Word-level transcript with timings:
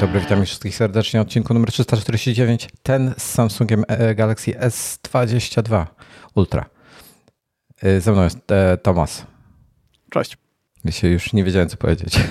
Dobry, 0.00 0.20
witam 0.20 0.44
wszystkich 0.44 0.76
serdecznie 0.76 1.20
odcinku 1.20 1.54
numer 1.54 1.70
349. 1.70 2.68
Ten 2.82 3.14
z 3.18 3.22
Samsungiem 3.22 3.84
e, 3.88 4.14
Galaxy 4.14 4.52
S22 4.52 5.86
Ultra. 6.34 6.64
E, 7.82 8.00
ze 8.00 8.12
mną 8.12 8.24
jest 8.24 8.52
e, 8.52 8.76
Tomas. 8.76 9.26
Cześć. 10.10 10.36
Ja 10.84 10.92
się 10.92 11.08
już 11.08 11.32
nie 11.32 11.44
wiedziałem, 11.44 11.68
co 11.68 11.76
powiedzieć. 11.76 12.16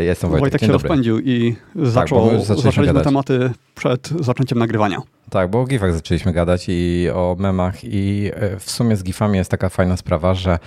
Jestem 0.00 0.30
Wojtek. 0.30 0.40
Wojtek 0.40 0.60
się 0.60 0.66
dobry. 0.66 0.88
rozpędził 0.88 1.20
i 1.20 1.56
zaczął, 1.74 2.30
tak, 2.30 2.40
zaczęliśmy 2.40 2.86
gadać. 2.86 3.04
tematy 3.04 3.50
przed 3.74 4.08
zaczęciem 4.20 4.58
nagrywania. 4.58 4.98
Tak, 5.30 5.50
bo 5.50 5.60
o 5.60 5.64
gifach 5.64 5.94
zaczęliśmy 5.94 6.32
gadać 6.32 6.64
i 6.68 7.08
o 7.14 7.36
memach 7.38 7.84
i 7.84 8.30
w 8.58 8.70
sumie 8.70 8.96
z 8.96 9.02
gifami 9.02 9.38
jest 9.38 9.50
taka 9.50 9.68
fajna 9.68 9.96
sprawa, 9.96 10.34
że 10.34 10.58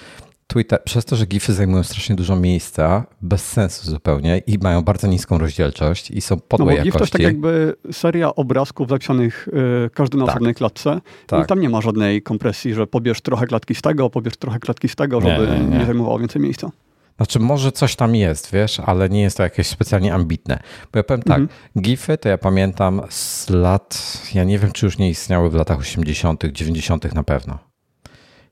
Twitter, 0.54 0.84
przez 0.84 1.06
to, 1.06 1.16
że 1.16 1.26
GIFy 1.26 1.54
zajmują 1.54 1.84
strasznie 1.84 2.16
dużo 2.16 2.36
miejsca, 2.36 3.06
bez 3.22 3.46
sensu 3.46 3.92
zupełnie 3.92 4.42
i 4.48 4.58
mają 4.58 4.82
bardzo 4.82 5.08
niską 5.08 5.38
rozdzielczość 5.38 6.12
i 6.12 6.22
są 6.22 6.40
podłej 6.40 6.76
no, 6.76 6.82
bo 6.82 6.84
GIF 6.84 6.94
to 6.94 7.00
jest 7.00 7.14
tak 7.14 7.22
jakby 7.22 7.76
seria 7.92 8.36
obrazków 8.36 8.90
zapisanych 8.90 9.48
y, 9.86 9.90
każdy 9.90 10.18
na 10.18 10.26
tak. 10.26 10.36
osobnej 10.36 10.56
klatce. 10.56 11.02
Tak. 11.28 11.46
I 11.46 11.48
tam 11.48 11.60
nie 11.60 11.70
ma 11.70 11.82
żadnej 11.82 12.22
kompresji, 12.22 12.74
że 12.74 12.88
pobierz 12.88 13.22
trochę 13.22 13.48
klatki 13.48 13.76
z 13.76 13.82
tego, 13.82 14.10
pobierz 14.10 14.38
trochę 14.38 14.60
klatki 14.60 14.90
z 14.90 14.96
tego, 14.96 15.22
żeby 15.22 15.48
nie, 15.48 15.60
nie, 15.60 15.66
nie. 15.66 15.78
nie 15.78 15.86
zajmowało 15.86 16.20
więcej 16.20 16.42
miejsca. 16.42 16.72
Znaczy, 17.18 17.40
może 17.40 17.72
coś 17.72 17.96
tam 17.96 18.16
jest, 18.16 18.52
wiesz, 18.52 18.80
ale 18.80 19.10
nie 19.10 19.22
jest 19.22 19.38
to 19.38 19.44
jakieś 19.44 19.68
specjalnie 19.68 20.14
ambitne. 20.14 20.60
Bo 20.92 21.00
ja 21.00 21.04
powiem 21.04 21.24
tak, 21.24 21.40
mhm. 21.40 21.60
GIFy 21.80 22.18
to 22.18 22.30
ja 22.30 22.38
pamiętam 22.38 23.02
z 23.10 23.50
lat, 23.50 24.22
ja 24.34 24.44
nie 24.44 24.60
wiem, 24.60 24.72
czy 24.72 24.86
już 24.86 24.98
nie 24.98 25.10
istniały 25.10 25.50
w 25.50 25.54
latach 25.54 25.80
80., 25.80 26.44
90. 26.52 27.16
na 27.16 27.24
pewno. 27.24 27.60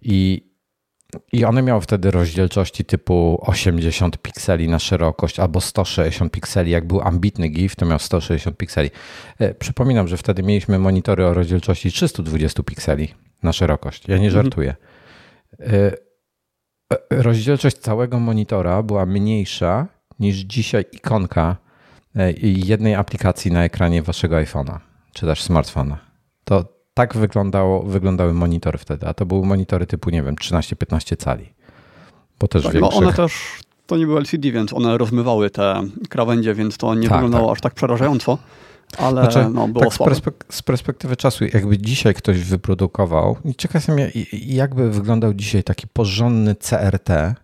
I 0.01 0.46
i 1.31 1.45
one 1.45 1.61
miały 1.61 1.81
wtedy 1.81 2.11
rozdzielczości 2.11 2.85
typu 2.85 3.39
80 3.41 4.17
pikseli 4.17 4.69
na 4.69 4.79
szerokość 4.79 5.39
albo 5.39 5.61
160 5.61 6.31
pikseli. 6.31 6.71
Jak 6.71 6.87
był 6.87 7.01
ambitny 7.01 7.47
GIF, 7.49 7.75
to 7.75 7.85
miał 7.85 7.99
160 7.99 8.57
pikseli. 8.57 8.89
E, 9.39 9.53
przypominam, 9.53 10.07
że 10.07 10.17
wtedy 10.17 10.43
mieliśmy 10.43 10.79
monitory 10.79 11.25
o 11.25 11.33
rozdzielczości 11.33 11.91
320 11.91 12.63
pikseli 12.63 13.13
na 13.43 13.53
szerokość. 13.53 14.07
Ja 14.07 14.17
nie 14.17 14.27
mhm. 14.27 14.43
żartuję. 14.43 14.75
E, 15.59 15.91
rozdzielczość 17.09 17.77
całego 17.77 18.19
monitora 18.19 18.83
była 18.83 19.05
mniejsza 19.05 19.87
niż 20.19 20.35
dzisiaj 20.35 20.85
ikonka 20.91 21.57
e, 22.15 22.31
jednej 22.41 22.95
aplikacji 22.95 23.51
na 23.51 23.63
ekranie 23.63 24.01
waszego 24.01 24.35
iPhone'a 24.35 24.79
czy 25.13 25.25
też 25.25 25.43
smartfona. 25.43 25.99
To, 26.43 26.76
tak 26.97 27.17
wyglądało, 27.17 27.83
wyglądały 27.83 28.33
monitory 28.33 28.77
wtedy, 28.77 29.07
a 29.07 29.13
to 29.13 29.25
były 29.25 29.45
monitory 29.45 29.85
typu, 29.85 30.09
nie 30.09 30.23
wiem, 30.23 30.35
13-15 30.35 31.17
cali. 31.17 31.53
Bo 32.39 32.47
też 32.47 32.63
tak, 32.63 32.73
no 32.73 32.89
one 32.89 33.13
też, 33.13 33.33
to 33.87 33.97
nie 33.97 34.05
były 34.05 34.19
LCD, 34.19 34.51
więc 34.51 34.73
one 34.73 34.97
rozmywały 34.97 35.49
te 35.49 35.83
krawędzie, 36.09 36.53
więc 36.53 36.77
to 36.77 36.95
nie 36.95 37.09
tak, 37.09 37.17
wyglądało 37.17 37.47
tak. 37.47 37.57
aż 37.57 37.61
tak 37.61 37.73
przerażająco, 37.73 38.37
ale 38.97 39.21
znaczy, 39.21 39.49
no, 39.53 39.67
było 39.67 39.85
tak 39.85 39.93
z, 39.93 39.97
perspek 39.97 40.45
z, 40.49 40.61
perspektywy 40.61 41.15
czasu, 41.15 41.45
jakby 41.53 41.77
dzisiaj 41.77 42.13
ktoś 42.13 42.39
wyprodukował, 42.39 43.37
i 43.45 43.55
ciekaw 43.55 43.75
jestem, 43.75 43.97
jakby 44.31 44.91
wyglądał 44.91 45.33
dzisiaj 45.33 45.63
taki 45.63 45.87
porządny 45.87 46.55
CRT, 46.55 47.09
e, 47.09 47.35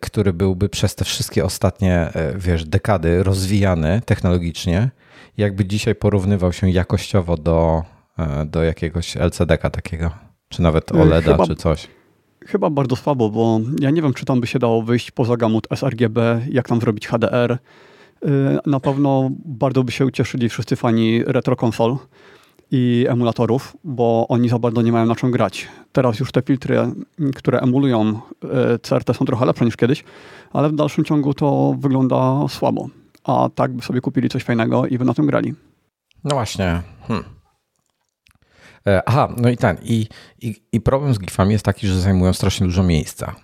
który 0.00 0.32
byłby 0.32 0.68
przez 0.68 0.94
te 0.94 1.04
wszystkie 1.04 1.44
ostatnie, 1.44 1.94
e, 1.94 2.38
wiesz, 2.38 2.64
dekady 2.64 3.22
rozwijany 3.22 4.00
technologicznie, 4.06 4.90
jakby 5.36 5.64
dzisiaj 5.64 5.94
porównywał 5.94 6.52
się 6.52 6.70
jakościowo 6.70 7.36
do 7.36 7.84
do 8.46 8.62
jakiegoś 8.62 9.16
LCD-ka 9.16 9.70
takiego, 9.70 10.10
czy 10.48 10.62
nawet 10.62 10.92
e, 10.92 11.02
OLEDa, 11.02 11.32
chyba, 11.32 11.46
czy 11.46 11.54
coś. 11.54 11.88
Chyba 12.46 12.70
bardzo 12.70 12.96
słabo, 12.96 13.30
bo 13.30 13.60
ja 13.80 13.90
nie 13.90 14.02
wiem, 14.02 14.14
czy 14.14 14.24
tam 14.24 14.40
by 14.40 14.46
się 14.46 14.58
dało 14.58 14.82
wyjść 14.82 15.10
poza 15.10 15.36
gamut 15.36 15.66
sRGB, 15.74 16.40
jak 16.50 16.68
tam 16.68 16.80
zrobić 16.80 17.06
HDR. 17.08 17.52
E, 17.52 17.58
na 18.66 18.80
pewno 18.80 19.30
bardzo 19.44 19.84
by 19.84 19.92
się 19.92 20.06
ucieszyli 20.06 20.48
wszyscy 20.48 20.76
fani 20.76 21.24
retro 21.24 21.56
konsol 21.56 21.96
i 22.70 23.06
emulatorów, 23.08 23.76
bo 23.84 24.26
oni 24.28 24.48
za 24.48 24.58
bardzo 24.58 24.82
nie 24.82 24.92
mają 24.92 25.06
na 25.06 25.14
czym 25.14 25.30
grać. 25.30 25.68
Teraz 25.92 26.20
już 26.20 26.32
te 26.32 26.42
filtry, 26.42 26.78
które 27.34 27.60
emulują 27.60 28.20
CRT 28.82 29.14
są 29.14 29.24
trochę 29.24 29.46
lepsze 29.46 29.64
niż 29.64 29.76
kiedyś, 29.76 30.04
ale 30.52 30.68
w 30.68 30.74
dalszym 30.74 31.04
ciągu 31.04 31.34
to 31.34 31.76
wygląda 31.78 32.48
słabo. 32.48 32.88
A 33.24 33.48
tak 33.54 33.72
by 33.72 33.82
sobie 33.82 34.00
kupili 34.00 34.28
coś 34.28 34.44
fajnego 34.44 34.86
i 34.86 34.98
by 34.98 35.04
na 35.04 35.14
tym 35.14 35.26
grali. 35.26 35.54
No 36.24 36.34
właśnie. 36.34 36.82
Hmm. 37.08 37.35
E, 38.86 39.02
aha, 39.06 39.34
no 39.36 39.48
i 39.48 39.56
ten. 39.56 39.76
I, 39.82 40.06
i, 40.42 40.62
I 40.72 40.80
problem 40.80 41.14
z 41.14 41.18
gifami 41.18 41.52
jest 41.52 41.64
taki, 41.64 41.86
że 41.86 42.00
zajmują 42.00 42.32
strasznie 42.32 42.66
dużo 42.66 42.82
miejsca. 42.82 43.36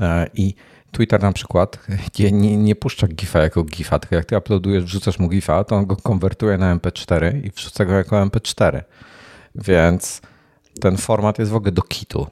E, 0.00 0.26
I 0.34 0.54
Twitter 0.92 1.22
na 1.22 1.32
przykład 1.32 1.78
nie, 2.18 2.32
nie, 2.32 2.56
nie 2.56 2.74
puszcza 2.74 3.08
gifa 3.08 3.38
jako 3.38 3.64
gifa, 3.64 3.98
tylko 3.98 4.16
jak 4.16 4.24
ty 4.24 4.38
uploadujesz, 4.38 4.84
wrzucasz 4.84 5.18
mu 5.18 5.28
gifa, 5.28 5.64
to 5.64 5.76
on 5.76 5.86
go 5.86 5.96
konwertuje 5.96 6.58
na 6.58 6.76
MP4 6.76 7.44
i 7.44 7.50
wrzuca 7.50 7.84
go 7.84 7.92
jako 7.92 8.16
MP4. 8.16 8.82
Więc 9.54 10.20
ten 10.80 10.96
format 10.96 11.38
jest 11.38 11.50
w 11.50 11.54
ogóle 11.54 11.72
do 11.72 11.82
kitu. 11.82 12.26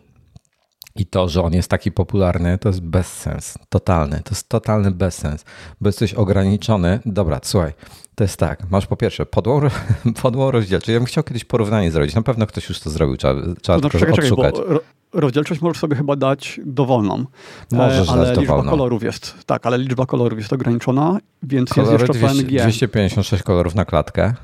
I 0.96 1.06
to, 1.06 1.28
że 1.28 1.42
on 1.42 1.52
jest 1.52 1.70
taki 1.70 1.92
popularny, 1.92 2.58
to 2.58 2.68
jest 2.68 2.80
bezsens. 2.80 3.54
Totalny. 3.68 4.20
To 4.24 4.30
jest 4.30 4.48
totalny 4.48 4.90
bezsens. 4.90 5.44
Bo 5.80 5.88
jesteś 5.88 6.14
ograniczony. 6.14 7.00
Dobra, 7.06 7.40
słuchaj. 7.42 7.72
To 8.16 8.24
jest 8.24 8.36
tak, 8.36 8.70
masz 8.70 8.86
po 8.86 8.96
pierwsze 8.96 9.26
podłą, 9.26 9.60
podłą 10.22 10.50
rozdzielczość. 10.50 10.88
Ja 10.88 10.98
bym 10.98 11.06
chciał 11.06 11.24
kiedyś 11.24 11.44
porównanie 11.44 11.90
zrobić. 11.90 12.14
Na 12.14 12.22
pewno 12.22 12.46
ktoś 12.46 12.68
już 12.68 12.80
to 12.80 12.90
zrobił, 12.90 13.16
trzeba, 13.16 13.34
trzeba 13.62 13.80
to 13.80 13.88
znaczy, 13.88 14.12
odszukać. 14.12 14.54
Czekaj, 14.54 14.78
rozdzielczość 15.12 15.60
możesz 15.60 15.78
sobie 15.80 15.96
chyba 15.96 16.16
dać 16.16 16.60
dowolną. 16.64 17.24
Możesz 17.72 18.08
ale 18.08 18.26
dać 18.26 18.38
liczba 18.38 18.52
dowolną. 18.52 18.70
kolorów 18.70 19.02
jest, 19.02 19.34
tak, 19.46 19.66
ale 19.66 19.78
liczba 19.78 20.06
kolorów 20.06 20.38
jest 20.38 20.52
ograniczona, 20.52 21.18
więc 21.42 21.70
Kolory 21.70 21.92
jest 21.92 22.00
jeszcze 22.00 22.18
200, 22.18 22.44
PNG. 22.44 22.62
256 22.62 23.42
kolorów 23.42 23.74
na 23.74 23.84
klatkę. 23.84 24.34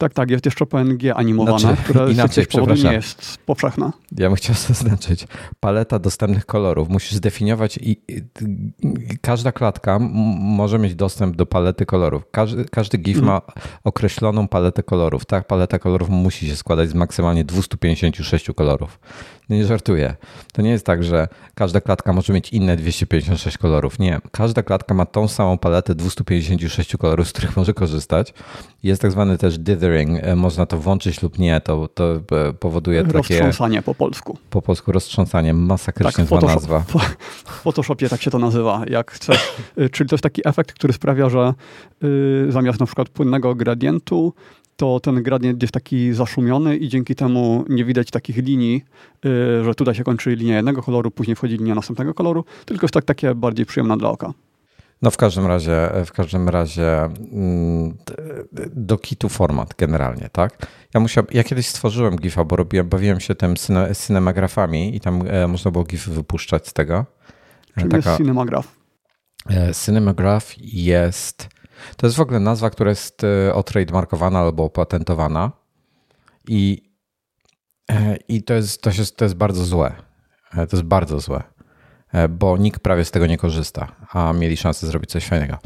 Tak, 0.00 0.14
tak, 0.14 0.30
jest 0.30 0.44
jeszcze 0.44 0.66
PNG 0.66 1.12
animowane, 1.14 1.58
znaczy, 1.58 1.82
które 1.84 2.12
inaczej, 2.12 2.46
z 2.78 2.84
nie 2.84 2.92
jest 2.92 3.38
powszechne. 3.46 3.90
Ja 4.18 4.28
bym 4.28 4.36
chciał 4.36 4.56
zaznaczyć, 4.68 5.26
paleta 5.60 5.98
dostępnych 5.98 6.46
kolorów. 6.46 6.88
Musisz 6.88 7.12
zdefiniować 7.12 7.76
i, 7.76 7.90
i, 7.90 8.22
i 9.12 9.18
każda 9.20 9.52
klatka 9.52 9.98
może 10.38 10.78
mieć 10.78 10.94
dostęp 10.94 11.36
do 11.36 11.46
palety 11.46 11.86
kolorów. 11.86 12.22
Każdy, 12.30 12.64
każdy 12.64 12.98
GIF 12.98 13.16
mhm. 13.16 13.34
ma 13.34 13.52
określoną 13.84 14.48
paletę 14.48 14.82
kolorów. 14.82 15.24
Ta 15.24 15.42
paleta 15.42 15.78
kolorów 15.78 16.08
musi 16.08 16.46
się 16.48 16.56
składać 16.56 16.88
z 16.88 16.94
maksymalnie 16.94 17.44
256 17.44 18.50
kolorów. 18.56 18.98
No 19.48 19.56
nie 19.56 19.66
żartuję. 19.66 20.16
To 20.52 20.62
nie 20.62 20.70
jest 20.70 20.86
tak, 20.86 21.04
że 21.04 21.28
każda 21.54 21.80
klatka 21.80 22.12
może 22.12 22.32
mieć 22.32 22.52
inne 22.52 22.76
256 22.76 23.58
kolorów. 23.58 23.98
Nie. 23.98 24.20
Każda 24.32 24.62
klatka 24.62 24.94
ma 24.94 25.06
tą 25.06 25.28
samą 25.28 25.58
paletę 25.58 25.94
256 25.94 26.96
kolorów, 26.96 27.28
z 27.28 27.32
których 27.32 27.56
może 27.56 27.74
korzystać. 27.74 28.34
Jest 28.82 29.02
tak 29.02 29.10
zwany 29.10 29.38
też 29.38 29.58
dithering. 29.58 29.89
E, 29.98 30.36
można 30.36 30.66
to 30.66 30.78
włączyć 30.78 31.22
lub 31.22 31.38
nie. 31.38 31.60
To, 31.60 31.88
to 31.88 32.14
e, 32.14 32.52
powoduje 32.52 33.02
takie... 33.02 33.18
Roztrząsanie 33.18 33.82
po 33.82 33.94
polsku. 33.94 34.38
Po 34.50 34.62
polsku 34.62 34.92
roztrząsanie. 34.92 35.54
Masakrycznie 35.54 36.24
tak, 36.24 36.40
zła 36.40 36.40
nazwa. 36.40 36.84
W 37.44 37.62
Photoshopie 37.62 38.08
tak 38.08 38.22
się 38.22 38.30
to 38.30 38.38
nazywa, 38.38 38.82
jak 38.88 39.10
chcesz. 39.10 39.52
E, 39.76 39.88
czyli 39.88 40.10
to 40.10 40.14
jest 40.14 40.22
taki 40.22 40.48
efekt, 40.48 40.72
który 40.72 40.92
sprawia, 40.92 41.28
że 41.28 41.54
y, 42.04 42.52
zamiast 42.52 42.80
na 42.80 42.86
przykład 42.86 43.08
płynnego 43.08 43.54
gradientu 43.54 44.32
to 44.76 45.00
ten 45.00 45.22
gradient 45.22 45.62
jest 45.62 45.74
taki 45.74 46.12
zaszumiony 46.12 46.76
i 46.76 46.88
dzięki 46.88 47.14
temu 47.14 47.64
nie 47.68 47.84
widać 47.84 48.10
takich 48.10 48.36
linii, 48.36 48.84
yy, 49.24 49.64
że 49.64 49.74
tutaj 49.74 49.94
się 49.94 50.04
kończy 50.04 50.36
linia 50.36 50.56
jednego 50.56 50.82
koloru, 50.82 51.10
później 51.10 51.36
wchodzi 51.36 51.56
linia 51.56 51.74
następnego 51.74 52.14
koloru, 52.14 52.44
tylko 52.64 52.84
jest 52.84 52.94
tak 52.94 53.04
takie 53.04 53.34
bardziej 53.34 53.66
przyjemne 53.66 53.96
dla 53.96 54.10
oka. 54.10 54.32
No 55.02 55.10
w 55.10 55.16
każdym 55.16 55.46
razie, 55.46 55.90
w 56.06 56.12
każdym 56.12 56.48
razie 56.48 57.02
mm, 57.02 57.98
do 58.72 58.98
kitu 58.98 59.28
format 59.28 59.74
generalnie, 59.78 60.28
tak? 60.32 60.66
Ja 60.94 61.00
musiałem, 61.00 61.26
ja 61.30 61.44
kiedyś 61.44 61.66
stworzyłem 61.66 62.16
GIFa, 62.16 62.44
bo 62.44 62.56
robiłem, 62.56 62.88
bawiłem 62.88 63.20
się 63.20 63.34
tym 63.34 63.54
cinemagrafami 64.06 64.96
i 64.96 65.00
tam 65.00 65.22
e, 65.26 65.46
można 65.46 65.70
było 65.70 65.84
GIF 65.84 66.08
wypuszczać 66.08 66.68
z 66.68 66.72
tego. 66.72 67.06
Czym 67.78 67.88
Taka, 67.88 68.10
jest 68.10 68.18
cinemagraf? 68.18 68.76
E, 69.50 69.74
cinemagraf 69.74 70.54
jest 70.58 71.48
to 71.96 72.06
jest 72.06 72.16
w 72.16 72.20
ogóle 72.20 72.40
nazwa, 72.40 72.70
która 72.70 72.90
jest 72.90 73.24
e, 73.24 73.54
otrademarkowana 73.54 74.38
albo 74.38 74.64
opatentowana 74.64 75.52
i, 76.48 76.92
e, 77.90 78.16
i 78.16 78.42
to, 78.42 78.54
jest, 78.54 78.82
to, 78.82 78.90
jest, 78.90 79.16
to 79.16 79.24
jest 79.24 79.34
bardzo 79.34 79.64
złe. 79.64 79.92
E, 80.52 80.66
to 80.66 80.76
jest 80.76 80.88
bardzo 80.88 81.20
złe, 81.20 81.42
bo 82.28 82.56
nikt 82.56 82.80
prawie 82.80 83.04
z 83.04 83.10
tego 83.10 83.26
nie 83.26 83.38
korzysta, 83.38 83.92
a 84.12 84.32
mieli 84.32 84.56
szansę 84.56 84.86
zrobić 84.86 85.10
coś 85.10 85.26
fajnego. 85.26 85.58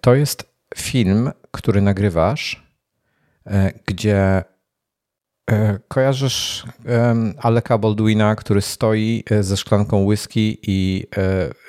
To 0.00 0.14
jest 0.14 0.54
film, 0.76 1.30
który 1.50 1.80
nagrywasz, 1.80 2.66
gdzie 3.86 4.44
E, 5.50 5.78
kojarzysz 5.88 6.64
Aleka 7.38 7.78
Baldwina, 7.78 8.36
który 8.36 8.60
stoi 8.60 9.24
e, 9.30 9.42
ze 9.42 9.56
szklanką 9.56 10.04
whisky 10.04 10.58
i 10.66 11.06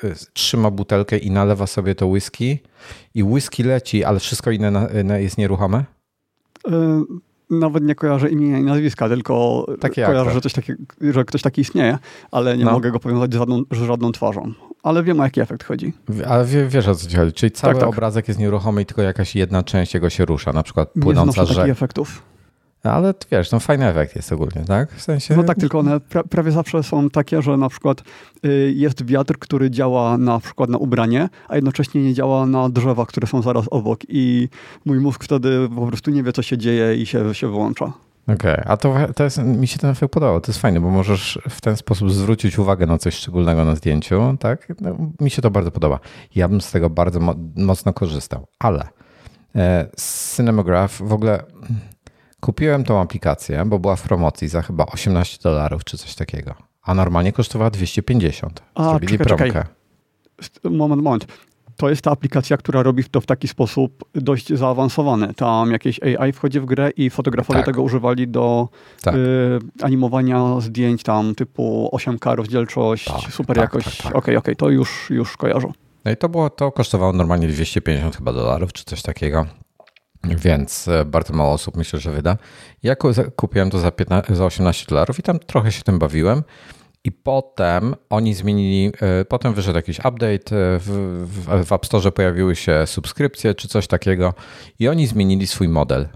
e, 0.04 0.10
trzyma 0.34 0.72
butelkę 0.72 1.18
i 1.18 1.32
nalewa 1.32 1.68
sobie 1.68 1.96
to 1.96 2.08
whisky 2.08 2.60
i 3.14 3.24
whisky 3.24 3.64
leci, 3.64 4.04
ale 4.04 4.20
wszystko 4.20 4.52
inne 4.52 5.22
jest 5.22 5.38
nieruchome? 5.38 5.84
Nawet 7.52 7.84
nie 7.84 7.96
kojarzę 7.96 8.30
imienia 8.30 8.60
i 8.60 8.64
nazwiska, 8.64 9.10
tylko 9.10 9.66
Taki 9.80 10.02
kojarzę, 10.02 10.32
że, 10.32 10.42
coś 10.42 10.54
taki, 10.54 10.74
że 11.02 11.26
ktoś 11.26 11.42
taki 11.42 11.62
istnieje, 11.62 11.98
ale 12.32 12.58
nie 12.58 12.66
no. 12.66 12.72
mogę 12.72 12.92
go 12.92 13.00
powiązać 13.00 13.34
z 13.34 13.38
żadną, 13.38 13.64
z 13.72 13.78
żadną 13.78 14.12
twarzą. 14.12 14.54
ale 14.84 15.04
wiem 15.04 15.20
o 15.20 15.24
jaki 15.24 15.42
efekt 15.42 15.64
chodzi. 15.64 15.94
Ale 16.28 16.46
wiesz 16.46 16.88
o 16.88 16.96
co 16.96 17.10
ci 17.10 17.18
chodzi, 17.18 17.34
czyli 17.34 17.52
cały 17.52 17.74
tak, 17.74 17.80
tak. 17.80 17.90
obrazek 17.90 18.28
jest 18.28 18.40
nieruchomy 18.40 18.82
i 18.82 18.86
tylko 18.86 19.02
jakaś 19.02 19.36
jedna 19.36 19.64
część 19.64 19.94
jego 19.94 20.10
się 20.10 20.26
rusza, 20.26 20.54
na 20.54 20.64
przykład 20.64 20.90
płynąca 21.02 21.46
rzeka. 21.46 21.60
takich 21.60 21.72
efektów. 21.72 22.31
Ale 22.84 23.14
wiesz, 23.32 23.52
no 23.52 23.60
fajny 23.60 23.88
efekt 23.88 24.16
jest 24.16 24.32
ogólnie, 24.32 24.66
tak? 24.68 24.92
W 24.92 25.02
sensie... 25.02 25.36
No 25.36 25.44
tak, 25.44 25.58
tylko 25.58 25.80
one 25.80 26.00
pra 26.00 26.24
prawie 26.24 26.52
zawsze 26.52 26.84
są 26.84 27.10
takie, 27.10 27.42
że 27.42 27.58
na 27.58 27.70
przykład 27.70 28.04
y, 28.46 28.74
jest 28.76 29.06
wiatr, 29.06 29.40
który 29.40 29.72
działa 29.72 30.18
na 30.18 30.40
przykład 30.40 30.70
na 30.70 30.78
ubranie, 30.78 31.30
a 31.48 31.56
jednocześnie 31.56 32.04
nie 32.04 32.14
działa 32.14 32.46
na 32.46 32.70
drzewa, 32.70 33.06
które 33.06 33.28
są 33.28 33.42
zaraz 33.42 33.66
obok 33.72 34.00
i 34.10 34.50
mój 34.86 35.00
mózg 35.00 35.24
wtedy 35.24 35.70
po 35.76 35.88
prostu 35.88 36.12
nie 36.12 36.24
wie, 36.24 36.34
co 36.34 36.42
się 36.42 36.58
dzieje 36.58 36.96
i 36.96 37.06
się, 37.06 37.36
się 37.36 37.48
wyłącza. 37.48 37.94
Okej, 38.24 38.54
okay. 38.54 38.66
a 38.68 38.78
to, 38.78 38.96
to 39.16 39.24
jest, 39.24 39.38
mi 39.38 39.68
się 39.68 39.78
ten 39.78 39.90
efekt 39.90 40.14
podobał. 40.14 40.42
To 40.42 40.52
jest 40.52 40.62
fajne, 40.62 40.82
bo 40.82 40.90
możesz 40.90 41.40
w 41.50 41.62
ten 41.62 41.78
sposób 41.78 42.12
zwrócić 42.12 42.60
uwagę 42.60 42.86
na 42.86 42.98
coś 42.98 43.16
szczególnego 43.16 43.66
na 43.66 43.76
zdjęciu, 43.76 44.38
tak? 44.40 44.74
No, 44.82 44.96
mi 45.20 45.30
się 45.30 45.42
to 45.42 45.52
bardzo 45.52 45.72
podoba. 45.72 46.00
Ja 46.36 46.48
bym 46.48 46.62
z 46.62 46.72
tego 46.72 46.90
bardzo 46.90 47.20
mo 47.20 47.36
mocno 47.56 47.94
korzystał, 47.94 48.48
ale 48.60 48.88
e, 49.56 49.88
Cinematograph 50.36 51.02
w 51.02 51.14
ogóle 51.14 51.44
Kupiłem 52.42 52.84
tą 52.84 53.00
aplikację, 53.02 53.64
bo 53.66 53.80
była 53.80 53.96
w 53.96 54.02
promocji 54.02 54.48
za 54.48 54.62
chyba 54.62 54.86
18 54.86 55.38
dolarów 55.44 55.84
czy 55.84 55.98
coś 55.98 56.16
takiego. 56.16 56.56
A 56.84 56.94
normalnie 56.94 57.32
kosztowała 57.32 57.70
250. 57.70 58.62
A, 58.76 58.90
Zrobili 58.90 59.18
czekaj, 59.18 59.26
promkę. 59.26 59.46
Czekaj. 59.46 60.72
Moment, 60.72 61.02
moment. 61.02 61.28
To 61.76 61.90
jest 61.90 62.02
ta 62.02 62.12
aplikacja, 62.12 62.58
która 62.58 62.84
robi 62.84 63.04
to 63.04 63.22
w 63.22 63.26
taki 63.26 63.48
sposób 63.48 64.04
dość 64.14 64.54
zaawansowany. 64.54 65.34
Tam 65.34 65.72
jakieś 65.72 66.00
AI 66.04 66.32
wchodzi 66.32 66.60
w 66.60 66.66
grę 66.66 66.90
i 66.90 67.10
fotografowie 67.10 67.60
tak. 67.60 67.66
tego 67.66 67.82
używali 67.82 68.28
do 68.28 68.70
tak. 69.02 69.16
y, 69.16 69.60
animowania 69.82 70.60
zdjęć 70.60 71.04
tam 71.04 71.36
typu 71.36 71.90
8K 71.94 72.36
rozdzielczość, 72.36 73.06
tak, 73.06 73.34
super 73.34 73.56
tak, 73.56 73.64
jakość. 73.64 73.88
Okej, 73.88 73.98
tak, 73.98 74.06
okej, 74.06 74.18
okay, 74.18 74.38
okay, 74.38 74.56
to 74.56 74.70
już, 74.70 75.10
już 75.10 75.38
kojarzę. 75.38 75.68
No 76.06 76.12
i 76.12 76.18
to 76.18 76.30
było, 76.30 76.50
to 76.50 76.72
kosztowało 76.72 77.14
normalnie 77.14 77.48
250 77.48 78.16
chyba 78.18 78.34
dolarów, 78.34 78.74
czy 78.74 78.84
coś 78.86 79.02
takiego 79.02 79.46
więc 80.24 80.88
e, 80.88 81.06
bardzo 81.06 81.34
mało 81.34 81.54
osób 81.54 81.78
myślę, 81.78 82.00
że 82.00 82.12
wyda. 82.12 82.38
Ja 82.84 82.96
kupiłem 83.36 83.70
to 83.70 83.80
za, 83.80 83.92
15, 83.92 84.36
za 84.36 84.46
18 84.46 84.86
dolarów 84.90 85.20
i 85.20 85.24
tam 85.24 85.40
trochę 85.40 85.72
się 85.72 85.84
tym 85.84 86.00
bawiłem. 86.00 86.44
I 87.04 87.12
potem 87.12 87.96
oni 88.10 88.34
zmienili, 88.34 88.92
e, 89.02 89.26
potem 89.26 89.54
wyszedł 89.54 89.76
jakiś 89.76 90.00
update, 90.00 90.34
e, 90.34 90.80
w, 90.80 90.88
w, 91.26 91.66
w 91.66 91.72
App 91.72 91.86
Store 91.86 92.12
pojawiły 92.12 92.56
się 92.56 92.84
subskrypcje 92.88 93.56
czy 93.56 93.68
coś 93.68 93.88
takiego 93.88 94.34
i 94.80 94.88
oni 94.88 95.08
zmienili 95.08 95.48
swój 95.48 95.68
model. 95.68 96.08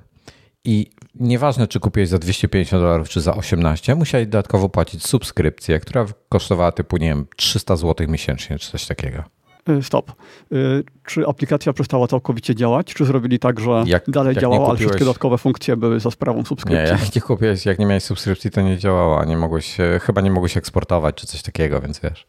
I 0.66 0.92
nieważne, 1.16 1.68
czy 1.68 1.80
kupiłeś 1.80 2.10
za 2.10 2.20
250 2.20 2.84
dolarów, 2.84 3.10
czy 3.10 3.22
za 3.22 3.36
18, 3.36 3.96
musieli 3.96 4.28
dodatkowo 4.28 4.70
płacić 4.70 5.08
subskrypcję, 5.08 5.80
która 5.80 6.06
kosztowała 6.30 6.72
typu, 6.72 6.98
nie 6.98 7.08
wiem, 7.08 7.28
300 7.36 7.76
zł 7.76 8.08
miesięcznie, 8.08 8.60
czy 8.60 8.72
coś 8.72 8.86
takiego. 8.86 9.24
Y, 9.70 9.84
stop. 9.84 10.12
Y, 10.52 10.84
czy 11.06 11.28
aplikacja 11.28 11.74
przestała 11.74 12.08
całkowicie 12.08 12.56
działać, 12.56 12.94
czy 12.94 13.06
zrobili 13.06 13.40
tak, 13.40 13.60
że 13.60 13.84
jak, 13.86 14.10
dalej 14.10 14.34
jak 14.34 14.42
działała, 14.42 14.60
kupiłeś... 14.60 14.70
ale 14.70 14.88
wszystkie 14.88 15.06
dodatkowe 15.06 15.38
funkcje 15.38 15.78
były 15.78 16.00
za 16.00 16.12
sprawą 16.12 16.46
subskrypcji? 16.46 16.96
Nie, 16.96 17.04
jak 17.04 17.16
nie 17.16 17.22
kupiłeś, 17.22 17.66
jak 17.66 17.80
nie 17.80 17.86
miałeś 17.86 18.04
subskrypcji, 18.04 18.52
to 18.52 18.62
nie 18.62 18.78
działała. 18.78 19.26
Nie 19.26 19.38
mogłeś, 19.38 19.78
chyba 20.02 20.22
nie 20.22 20.32
mogłeś 20.32 20.58
eksportować, 20.58 21.16
czy 21.16 21.28
coś 21.28 21.42
takiego, 21.42 21.82
więc 21.82 22.00
wiesz. 22.00 22.28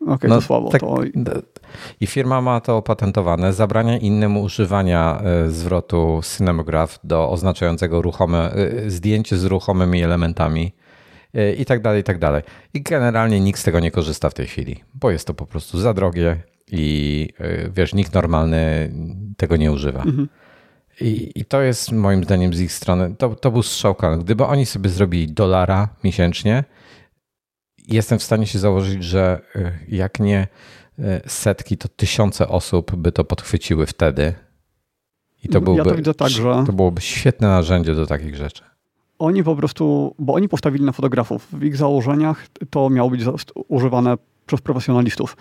Okej, 0.00 0.14
okay, 0.14 0.30
no, 0.30 0.36
to 0.36 0.42
słabo. 0.42 0.68
Tak, 0.68 0.80
to... 0.80 0.98
I 2.00 2.06
firma 2.06 2.40
ma 2.40 2.60
to 2.60 2.76
opatentowane. 2.76 3.52
Zabrania 3.52 3.98
innym 3.98 4.36
używania 4.36 5.22
zwrotu 5.48 6.20
Cinematograph 6.36 6.98
do 7.04 7.30
oznaczającego 7.30 8.02
ruchome, 8.02 8.54
zdjęcie 8.86 9.36
z 9.36 9.44
ruchomymi 9.44 10.02
elementami 10.02 10.72
E, 10.76 10.81
i 11.58 11.64
tak 11.64 11.82
dalej, 11.82 12.00
i 12.00 12.04
tak 12.04 12.18
dalej. 12.18 12.42
I 12.74 12.82
generalnie 12.82 13.40
nikt 13.40 13.60
z 13.60 13.62
tego 13.62 13.80
nie 13.80 13.90
korzysta 13.90 14.30
w 14.30 14.34
tej 14.34 14.46
chwili, 14.46 14.84
bo 14.94 15.10
jest 15.10 15.26
to 15.26 15.34
po 15.34 15.46
prostu 15.46 15.78
za 15.78 15.94
drogie 15.94 16.36
i 16.72 17.28
e, 17.38 17.70
wiesz, 17.70 17.94
nikt 17.94 18.14
normalny 18.14 18.92
tego 19.36 19.56
nie 19.56 19.72
używa. 19.72 20.02
Mhm. 20.02 20.28
I, 21.00 21.32
I, 21.34 21.44
to 21.44 21.62
jest 21.62 21.92
moim 21.92 22.24
zdaniem 22.24 22.54
z 22.54 22.60
ich 22.60 22.72
strony, 22.72 23.14
to, 23.18 23.36
to 23.36 23.50
był 23.50 23.62
strzał 23.62 23.96
Gdyby 24.20 24.44
oni 24.44 24.66
sobie 24.66 24.90
zrobili 24.90 25.32
dolara 25.32 25.88
miesięcznie, 26.04 26.64
jestem 27.88 28.18
w 28.18 28.22
stanie 28.22 28.46
się 28.46 28.58
założyć, 28.58 29.04
że 29.04 29.40
e, 29.56 29.72
jak 29.88 30.20
nie 30.20 30.46
setki, 31.26 31.76
to 31.76 31.88
tysiące 31.88 32.48
osób 32.48 32.96
by 32.96 33.12
to 33.12 33.24
podchwyciły 33.24 33.86
wtedy. 33.86 34.34
I 35.44 35.48
to, 35.48 35.60
byłby, 35.60 35.94
ja 35.96 36.02
to, 36.02 36.14
tak, 36.14 36.28
że... 36.28 36.64
to 36.66 36.72
byłoby 36.72 37.00
świetne 37.00 37.48
narzędzie 37.48 37.94
do 37.94 38.06
takich 38.06 38.36
rzeczy 38.36 38.71
oni 39.22 39.44
po 39.44 39.56
prostu, 39.56 40.14
bo 40.18 40.34
oni 40.34 40.48
postawili 40.48 40.84
na 40.84 40.92
fotografów. 40.92 41.48
W 41.52 41.64
ich 41.64 41.76
założeniach 41.76 42.46
to 42.70 42.90
miało 42.90 43.10
być 43.10 43.20
używane 43.68 44.16
przez 44.46 44.60
profesjonalistów. 44.60 45.36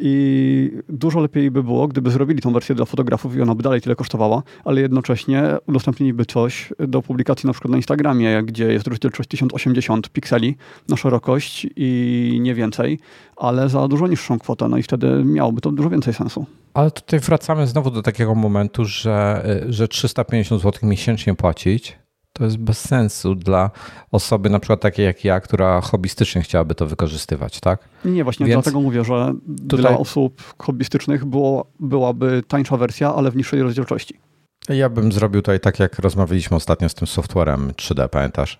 I 0.00 0.70
dużo 0.88 1.20
lepiej 1.20 1.50
by 1.50 1.62
było, 1.62 1.88
gdyby 1.88 2.10
zrobili 2.10 2.40
tą 2.40 2.52
wersję 2.52 2.74
dla 2.74 2.84
fotografów 2.84 3.36
i 3.36 3.42
ona 3.42 3.54
by 3.54 3.62
dalej 3.62 3.80
tyle 3.80 3.96
kosztowała, 3.96 4.42
ale 4.64 4.80
jednocześnie 4.80 5.42
udostępniliby 5.66 6.26
coś 6.26 6.72
do 6.78 7.02
publikacji 7.02 7.46
na 7.46 7.52
przykład 7.52 7.70
na 7.70 7.76
Instagramie, 7.76 8.42
gdzie 8.42 8.72
jest 8.72 8.86
rozdzielczość 8.86 9.28
1080 9.28 10.08
pikseli 10.08 10.56
na 10.88 10.96
szerokość 10.96 11.66
i 11.76 12.38
nie 12.42 12.54
więcej, 12.54 12.98
ale 13.36 13.68
za 13.68 13.88
dużo 13.88 14.06
niższą 14.06 14.38
kwotę, 14.38 14.68
no 14.68 14.78
i 14.78 14.82
wtedy 14.82 15.24
miałoby 15.24 15.60
to 15.60 15.72
dużo 15.72 15.90
więcej 15.90 16.14
sensu. 16.14 16.46
Ale 16.74 16.90
tutaj 16.90 17.20
wracamy 17.20 17.66
znowu 17.66 17.90
do 17.90 18.02
takiego 18.02 18.34
momentu, 18.34 18.84
że, 18.84 19.46
że 19.68 19.88
350 19.88 20.62
zł 20.62 20.88
miesięcznie 20.88 21.34
płacić 21.34 21.98
to 22.32 22.44
jest 22.44 22.56
bez 22.56 22.80
sensu 22.80 23.34
dla 23.34 23.70
osoby 24.12 24.50
na 24.50 24.60
przykład 24.60 24.80
takiej 24.80 25.06
jak 25.06 25.24
ja, 25.24 25.40
która 25.40 25.80
hobbystycznie 25.80 26.42
chciałaby 26.42 26.74
to 26.74 26.86
wykorzystywać, 26.86 27.60
tak? 27.60 27.88
Nie, 28.04 28.24
właśnie 28.24 28.46
Więc 28.46 28.54
dlatego 28.54 28.80
mówię, 28.80 29.04
że 29.04 29.34
tutaj... 29.68 29.78
dla 29.78 29.98
osób 29.98 30.42
hobbystycznych 30.58 31.24
było, 31.24 31.66
byłaby 31.80 32.42
tańsza 32.48 32.76
wersja, 32.76 33.14
ale 33.14 33.30
w 33.30 33.36
niższej 33.36 33.62
rozdzielczości. 33.62 34.20
Ja 34.68 34.88
bym 34.88 35.12
zrobił 35.12 35.42
tutaj 35.42 35.60
tak, 35.60 35.78
jak 35.78 35.98
rozmawialiśmy 35.98 36.56
ostatnio 36.56 36.88
z 36.88 36.94
tym 36.94 37.06
softwarem 37.06 37.70
3D, 37.70 38.08
pamiętasz? 38.08 38.58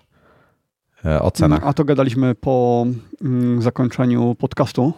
E, 1.05 1.21
o 1.21 1.31
cenach. 1.31 1.67
A 1.67 1.73
to 1.73 1.83
gadaliśmy 1.83 2.35
po 2.35 2.85
mm, 3.21 3.61
zakończeniu 3.61 4.35
podcastu. 4.35 4.93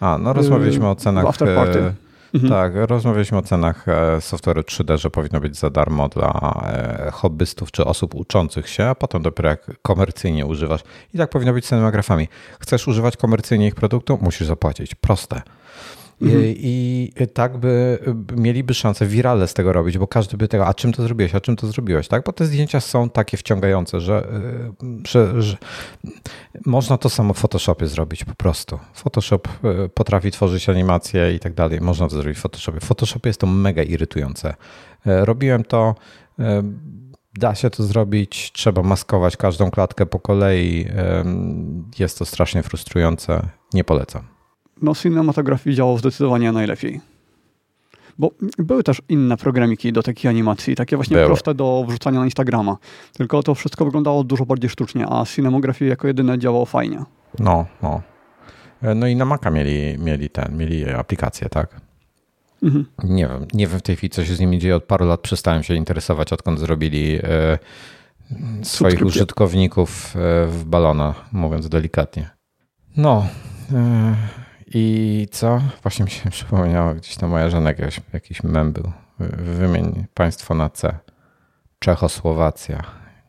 A, 0.00 0.18
no 0.18 0.32
rozmawialiśmy 0.32 0.88
o 0.88 0.94
cenach. 0.94 1.24
W 1.24 1.28
afterparty. 1.28 1.94
Mhm. 2.34 2.52
Tak, 2.52 2.72
rozmawialiśmy 2.90 3.38
o 3.38 3.42
cenach 3.42 3.88
e, 3.88 4.20
software'u 4.20 4.62
3D, 4.62 4.98
że 4.98 5.10
powinno 5.10 5.40
być 5.40 5.56
za 5.56 5.70
darmo 5.70 6.08
dla 6.08 6.62
e, 6.66 7.10
hobbystów 7.10 7.72
czy 7.72 7.84
osób 7.84 8.14
uczących 8.14 8.68
się, 8.68 8.84
a 8.84 8.94
potem 8.94 9.22
dopiero 9.22 9.48
jak 9.48 9.70
komercyjnie 9.82 10.46
używasz. 10.46 10.80
I 11.14 11.18
tak 11.18 11.30
powinno 11.30 11.52
być 11.52 11.66
z 11.66 11.68
cinematografami. 11.68 12.28
Chcesz 12.60 12.88
używać 12.88 13.16
komercyjnie 13.16 13.66
ich 13.66 13.74
produktu? 13.74 14.18
Musisz 14.22 14.46
zapłacić. 14.46 14.94
Proste. 14.94 15.42
Mhm. 16.22 16.44
I, 16.44 17.12
I, 17.20 17.28
tak 17.28 17.58
by 17.58 17.98
mieliby 18.36 18.74
szansę 18.74 19.06
wirale 19.06 19.48
z 19.48 19.54
tego 19.54 19.72
robić, 19.72 19.98
bo 19.98 20.06
każdy 20.06 20.36
by 20.36 20.48
tego, 20.48 20.66
a 20.66 20.74
czym 20.74 20.92
to 20.92 21.02
zrobiłeś, 21.02 21.34
a 21.34 21.40
czym 21.40 21.56
to 21.56 21.66
zrobiłeś, 21.66 22.08
tak? 22.08 22.24
Bo 22.24 22.32
te 22.32 22.46
zdjęcia 22.46 22.80
są 22.80 23.10
takie 23.10 23.36
wciągające, 23.36 24.00
że, 24.00 24.28
y, 24.82 25.08
że, 25.08 25.42
że 25.42 25.56
można 26.66 26.98
to 26.98 27.10
samo 27.10 27.34
w 27.34 27.38
Photoshopie 27.38 27.86
zrobić 27.86 28.24
po 28.24 28.34
prostu. 28.34 28.78
Photoshop 28.94 29.48
y, 29.84 29.88
potrafi 29.88 30.30
tworzyć 30.30 30.68
animacje 30.68 31.34
i 31.34 31.40
tak 31.40 31.54
dalej. 31.54 31.80
Można 31.80 32.08
to 32.08 32.16
zrobić 32.16 32.38
w 32.38 32.40
Photoshopie. 32.40 32.80
W 32.80 32.84
Photoshopie 32.84 33.28
jest 33.28 33.40
to 33.40 33.46
mega 33.46 33.82
irytujące. 33.82 34.54
Robiłem 35.04 35.64
to. 35.64 35.94
Da 37.34 37.54
się 37.54 37.70
to 37.70 37.82
zrobić, 37.82 38.52
trzeba 38.52 38.82
maskować 38.82 39.36
każdą 39.36 39.70
klatkę 39.70 40.06
po 40.06 40.20
kolei. 40.20 40.86
Jest 41.98 42.18
to 42.18 42.24
strasznie 42.24 42.62
frustrujące. 42.62 43.48
Nie 43.72 43.84
polecam 43.84 44.33
no 44.82 44.94
cinematografii 44.94 45.76
działał 45.76 45.98
zdecydowanie 45.98 46.52
najlepiej. 46.52 47.00
Bo 48.18 48.30
były 48.58 48.82
też 48.82 49.02
inne 49.08 49.36
programiki 49.36 49.92
do 49.92 50.02
takich 50.02 50.26
animacji, 50.26 50.74
takie 50.76 50.96
właśnie 50.96 51.16
proste 51.16 51.54
do 51.54 51.84
wrzucania 51.88 52.18
na 52.18 52.24
Instagrama. 52.24 52.76
Tylko 53.12 53.42
to 53.42 53.54
wszystko 53.54 53.84
wyglądało 53.84 54.24
dużo 54.24 54.46
bardziej 54.46 54.70
sztucznie, 54.70 55.06
a 55.08 55.24
Cinematography 55.26 55.84
jako 55.86 56.06
jedyne 56.06 56.38
działało 56.38 56.66
fajnie. 56.66 57.04
No, 57.38 57.66
no. 57.82 58.02
E, 58.82 58.94
no 58.94 59.06
i 59.06 59.16
na 59.16 59.24
Maca 59.24 59.50
mieli, 59.50 59.98
mieli 59.98 60.30
ten, 60.30 60.56
mieli 60.56 60.90
aplikację, 60.90 61.48
tak? 61.48 61.80
Mhm. 62.62 62.86
Nie 63.04 63.28
wiem, 63.28 63.46
nie 63.54 63.66
wiem 63.66 63.78
w 63.78 63.82
tej 63.82 63.96
chwili, 63.96 64.10
co 64.10 64.24
się 64.24 64.34
z 64.34 64.40
nimi 64.40 64.58
dzieje. 64.58 64.76
Od 64.76 64.84
paru 64.84 65.06
lat 65.06 65.20
przestałem 65.20 65.62
się 65.62 65.74
interesować, 65.74 66.32
odkąd 66.32 66.60
zrobili 66.60 67.18
e, 67.22 67.58
swoich 68.62 69.02
użytkowników 69.06 70.16
e, 70.16 70.46
w 70.46 70.64
balona, 70.64 71.14
mówiąc 71.32 71.68
delikatnie. 71.68 72.30
No. 72.96 73.26
E, 73.72 74.14
i 74.74 75.28
co? 75.30 75.60
Właśnie 75.82 76.04
mi 76.04 76.10
się 76.10 76.30
przypomniało, 76.36 76.94
gdzieś 76.94 77.16
tam 77.16 77.30
moja 77.30 77.50
żona 77.50 77.70
jakiś, 77.70 78.00
jakiś 78.12 78.42
mem 78.42 78.72
był. 78.72 78.92
Wymień 79.38 80.04
państwo 80.14 80.54
na 80.54 80.70
C. 80.70 80.98
Czechosłowacja, 81.78 82.82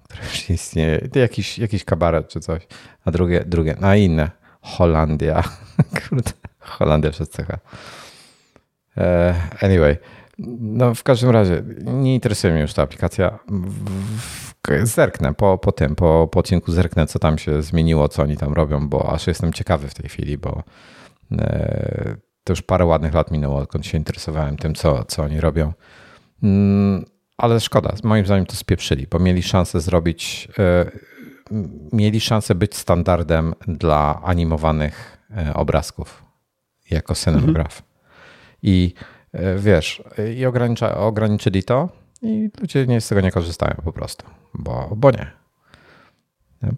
które 0.03 0.23
już 0.23 0.49
istnieje. 0.49 1.07
Jakiś, 1.15 1.59
jakiś 1.59 1.85
kabaret 1.85 2.27
czy 2.27 2.39
coś. 2.39 2.67
A 3.05 3.11
drugie, 3.11 3.43
drugie, 3.45 3.75
na 3.79 3.95
inne. 3.95 4.31
Holandia. 4.61 5.43
Kurde, 6.09 6.31
Holandia 6.59 7.11
przez 7.11 7.29
CH. 7.29 7.57
E, 8.97 9.35
anyway, 9.61 9.97
no 10.59 10.95
w 10.95 11.03
każdym 11.03 11.29
razie 11.29 11.63
nie 11.81 12.15
interesuje 12.15 12.53
mnie 12.53 12.61
już 12.61 12.73
ta 12.73 12.81
aplikacja. 12.81 13.39
Zerknę 14.83 15.33
po, 15.33 15.57
po 15.57 15.71
tym, 15.71 15.95
po, 15.95 16.27
po 16.31 16.39
odcinku 16.39 16.71
zerknę, 16.71 17.07
co 17.07 17.19
tam 17.19 17.37
się 17.37 17.61
zmieniło, 17.61 18.09
co 18.09 18.23
oni 18.23 18.37
tam 18.37 18.53
robią, 18.53 18.89
bo 18.89 19.13
aż 19.13 19.27
jestem 19.27 19.53
ciekawy 19.53 19.87
w 19.87 19.93
tej 19.93 20.09
chwili, 20.09 20.37
bo 20.37 20.63
To 22.43 22.53
już 22.53 22.61
parę 22.61 22.85
ładnych 22.85 23.13
lat 23.13 23.31
minęło, 23.31 23.57
odkąd 23.57 23.85
się 23.85 23.97
interesowałem 23.97 24.57
tym, 24.57 24.75
co, 24.75 25.03
co 25.03 25.23
oni 25.23 25.41
robią. 25.41 25.73
Mm, 26.43 27.05
ale 27.37 27.59
szkoda, 27.59 27.93
moim 28.03 28.25
zdaniem 28.25 28.45
to 28.45 28.55
spieprzyli, 28.55 29.07
bo 29.07 29.19
mieli 29.19 29.43
szansę 29.43 29.81
zrobić, 29.81 30.47
mieli 31.93 32.21
szansę 32.21 32.55
być 32.55 32.75
standardem 32.75 33.53
dla 33.67 34.21
animowanych 34.23 35.17
obrazków 35.53 36.23
jako 36.91 37.15
scenograf. 37.15 37.81
Mhm. 37.81 37.83
I 38.63 38.93
wiesz, 39.57 40.03
i 40.35 40.45
ogranicza, 40.45 40.97
ograniczyli 40.97 41.63
to 41.63 41.89
i 42.21 42.49
ludzie 42.61 42.87
nie 42.87 43.01
z 43.01 43.07
tego 43.07 43.21
nie 43.21 43.31
korzystają 43.31 43.75
po 43.83 43.93
prostu, 43.93 44.25
bo, 44.53 44.93
bo 44.95 45.11
nie. 45.11 45.31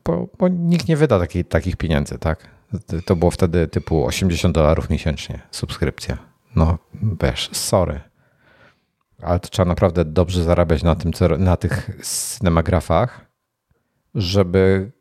Bo, 0.04 0.28
bo 0.40 0.48
nikt 0.48 0.88
nie 0.88 0.98
wyda 0.98 1.20
taki, 1.20 1.46
takich 1.46 1.76
pieniędzy, 1.76 2.18
tak? 2.18 2.57
To 3.06 3.16
było 3.16 3.32
wtedy 3.32 3.68
typu 3.68 4.06
80 4.06 4.56
dolarów 4.56 4.90
miesięcznie 4.90 5.42
subskrypcja. 5.52 6.18
No 6.56 6.78
wiesz, 7.22 7.50
sorry. 7.54 8.00
Ale 9.22 9.40
to 9.40 9.50
trzeba 9.50 9.70
naprawdę 9.70 10.06
dobrze 10.06 10.44
zarabiać 10.44 10.84
na, 10.84 10.96
tym, 10.96 11.12
na 11.40 11.58
tych 11.58 11.90
cinemagrafach, 12.38 13.32
żeby 14.16 14.92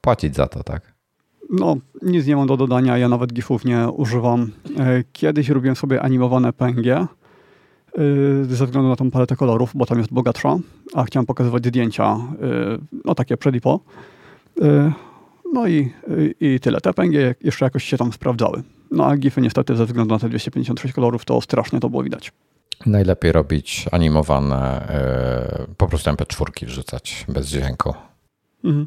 płacić 0.00 0.36
za 0.36 0.46
to, 0.46 0.62
tak? 0.62 0.94
No, 1.50 1.76
nic 2.02 2.26
nie 2.26 2.36
mam 2.36 2.46
do 2.46 2.56
dodania, 2.56 2.98
ja 2.98 3.08
nawet 3.08 3.32
gifów 3.32 3.64
nie 3.64 3.88
używam. 3.88 4.52
E, 4.78 5.04
kiedyś 5.12 5.48
robiłem 5.48 5.76
sobie 5.76 6.02
animowane 6.02 6.52
PNG, 6.52 7.08
Y, 7.98 8.54
ze 8.54 8.66
względu 8.66 8.88
na 8.88 8.96
tą 8.96 9.10
paletę 9.10 9.36
kolorów, 9.36 9.72
bo 9.74 9.86
tam 9.86 9.98
jest 9.98 10.12
bogatsza, 10.12 10.58
a 10.94 11.04
chciałem 11.04 11.26
pokazywać 11.26 11.66
zdjęcia, 11.66 12.16
y, 12.16 13.00
no 13.04 13.14
takie 13.14 13.36
przed 13.36 13.54
i 13.54 13.60
po. 13.60 13.80
No 15.54 15.66
i, 15.68 15.92
i 16.40 16.60
tyle. 16.60 16.80
Te 16.80 16.92
PNG 16.92 17.34
jeszcze 17.40 17.64
jakoś 17.64 17.84
się 17.84 17.96
tam 17.96 18.12
sprawdzały. 18.12 18.62
No 18.90 19.06
a 19.06 19.16
GIFy 19.16 19.40
niestety 19.40 19.76
ze 19.76 19.86
względu 19.86 20.14
na 20.14 20.20
te 20.20 20.28
256 20.28 20.94
kolorów 20.94 21.24
to 21.24 21.40
strasznie 21.40 21.80
to 21.80 21.90
było 21.90 22.02
widać. 22.02 22.32
Najlepiej 22.86 23.32
robić 23.32 23.86
animowane, 23.92 24.88
po 25.76 25.88
prostu 25.88 26.10
MP4 26.10 26.66
wrzucać 26.66 27.26
bez 27.28 27.46
dźwięku. 27.48 27.94
Mhm. 28.64 28.86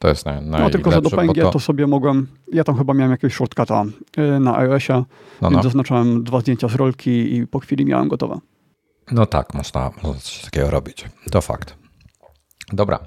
To 0.00 0.08
jest 0.08 0.26
naj, 0.26 0.34
najlepsze. 0.34 0.62
No 0.62 0.70
tylko, 0.70 0.90
że 0.90 1.02
do 1.02 1.10
PNG 1.10 1.34
to... 1.42 1.50
to... 1.50 1.60
sobie 1.60 1.86
mogłem, 1.86 2.26
ja 2.52 2.64
tam 2.64 2.78
chyba 2.78 2.94
miałem 2.94 3.10
jakiegoś 3.10 3.34
shortcuta 3.34 3.84
y, 4.18 4.40
na 4.40 4.56
iOSie, 4.56 4.92
no, 4.92 5.04
no. 5.40 5.50
więc 5.50 5.62
zaznaczałem 5.62 6.24
dwa 6.24 6.40
zdjęcia 6.40 6.68
z 6.68 6.74
rolki 6.74 7.36
i 7.36 7.46
po 7.46 7.58
chwili 7.58 7.84
miałem 7.84 8.08
gotowe. 8.08 8.38
No 9.12 9.26
tak, 9.26 9.54
można, 9.54 9.90
można 10.02 10.20
coś 10.20 10.42
takiego 10.42 10.70
robić. 10.70 11.04
To 11.30 11.40
fakt. 11.40 11.74
Dobra. 12.72 12.98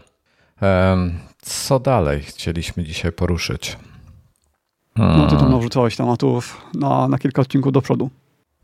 Co 1.44 1.80
dalej 1.80 2.22
chcieliśmy 2.22 2.84
dzisiaj 2.84 3.12
poruszyć? 3.12 3.78
Hmm. 4.98 5.18
No 5.18 5.28
ty 5.28 5.38
tam 5.38 5.52
narzucałeś 5.52 5.96
tematów 5.96 6.62
na, 6.74 7.08
na 7.08 7.18
kilka 7.18 7.42
odcinków 7.42 7.72
do 7.72 7.82
przodu. 7.82 8.10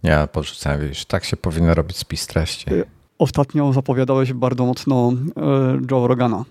Nie, 0.03 0.27
porzucałem, 0.31 0.81
widzisz, 0.81 1.05
tak 1.05 1.25
się 1.25 1.37
powinno 1.37 1.73
robić 1.73 1.97
spis 1.97 2.27
treści. 2.27 2.73
Y, 2.73 2.85
ostatnio 3.19 3.73
zapowiadałeś 3.73 4.33
bardzo 4.33 4.65
mocno 4.65 5.11
y, 5.11 5.91
Joe 5.91 6.07
Rogana. 6.07 6.45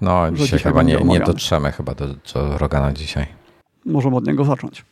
No, 0.00 0.30
dzisiaj, 0.30 0.44
dzisiaj 0.44 0.58
chyba 0.58 0.82
nie, 0.82 0.96
nie 0.96 1.20
dotrzemy 1.20 1.72
chyba 1.72 1.94
do, 1.94 2.06
do 2.34 2.58
Rogana 2.58 2.92
dzisiaj. 2.92 3.26
Możemy 3.84 4.16
od 4.16 4.26
niego 4.26 4.44
zacząć. 4.44 4.84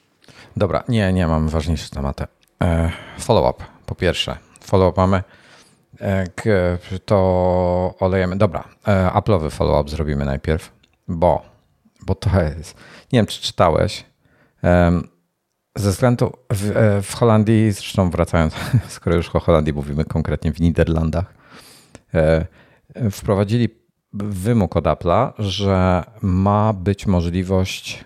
Dobra, 0.56 0.84
nie, 0.88 1.12
nie, 1.12 1.26
mam 1.26 1.48
ważniejsze 1.48 1.90
tematy. 1.90 2.24
E, 2.62 2.90
follow-up, 3.18 3.64
po 3.86 3.94
pierwsze. 3.94 4.38
Follow-up 4.60 5.00
mamy. 5.00 5.22
E, 6.00 6.26
to 7.04 7.94
olejemy. 8.00 8.36
Dobra, 8.36 8.64
e, 8.86 9.10
Apple'owy 9.14 9.50
follow-up 9.50 9.90
zrobimy 9.90 10.24
najpierw, 10.24 10.72
bo, 11.08 11.42
bo 12.06 12.14
to 12.14 12.30
jest... 12.42 12.74
Nie 13.12 13.18
wiem, 13.18 13.26
czy 13.26 13.42
czytałeś. 13.42 14.04
Ze 15.76 15.90
względu 15.90 16.32
w, 16.52 16.72
w 17.02 17.14
Holandii, 17.14 17.72
zresztą 17.72 18.10
wracając, 18.10 18.54
skoro 18.88 19.16
już 19.16 19.36
o 19.36 19.40
Holandii 19.40 19.72
mówimy 19.72 20.04
konkretnie 20.04 20.52
w 20.52 20.60
Niderlandach, 20.60 21.34
wprowadzili 23.10 23.68
wymóg 24.12 24.76
od 24.76 24.84
Apple'a, 24.84 25.32
że 25.38 26.04
ma 26.22 26.72
być 26.72 27.06
możliwość 27.06 28.04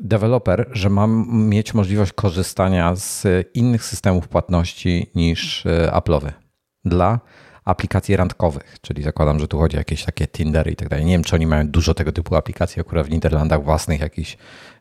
deweloper, 0.00 0.68
że 0.72 0.90
ma 0.90 1.06
mieć 1.28 1.74
możliwość 1.74 2.12
korzystania 2.12 2.96
z 2.96 3.24
innych 3.54 3.84
systemów 3.84 4.28
płatności 4.28 5.10
niż 5.14 5.66
e, 5.66 5.90
Apple'owy 5.94 6.45
dla 6.86 7.20
aplikacji 7.64 8.16
randkowych, 8.16 8.76
czyli 8.80 9.02
zakładam, 9.02 9.40
że 9.40 9.48
tu 9.48 9.58
chodzi 9.58 9.76
o 9.76 9.80
jakieś 9.80 10.04
takie 10.04 10.26
Tindery 10.26 10.70
i 10.70 10.76
tak 10.76 10.88
dalej. 10.88 11.04
Nie 11.04 11.12
wiem, 11.12 11.24
czy 11.24 11.36
oni 11.36 11.46
mają 11.46 11.68
dużo 11.68 11.94
tego 11.94 12.12
typu 12.12 12.36
aplikacji 12.36 12.80
akurat 12.80 13.06
w 13.06 13.10
Niderlandach 13.10 13.64
własnych, 13.64 14.00
jakichś 14.00 14.36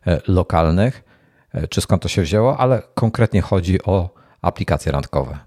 e, 0.08 0.22
lokalnych, 0.28 1.04
e, 1.54 1.68
czy 1.68 1.82
skąd 1.82 2.02
to 2.02 2.08
się 2.08 2.22
wzięło, 2.22 2.58
ale 2.58 2.82
konkretnie 2.94 3.42
chodzi 3.42 3.84
o 3.84 4.10
aplikacje 4.42 4.92
randkowe. 4.92 5.40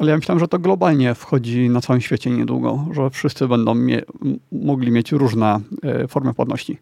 Ale 0.00 0.10
ja 0.10 0.16
myślałem, 0.16 0.40
że 0.40 0.48
to 0.48 0.58
globalnie 0.58 1.14
wchodzi 1.14 1.68
na 1.68 1.80
całym 1.80 2.00
świecie 2.00 2.30
niedługo, 2.30 2.86
że 2.92 3.10
wszyscy 3.10 3.48
będą 3.48 3.74
mie 3.74 4.02
mogli 4.52 4.90
mieć 4.90 5.12
różne 5.12 5.60
e, 5.82 6.08
formy 6.08 6.34
płatności. 6.34 6.78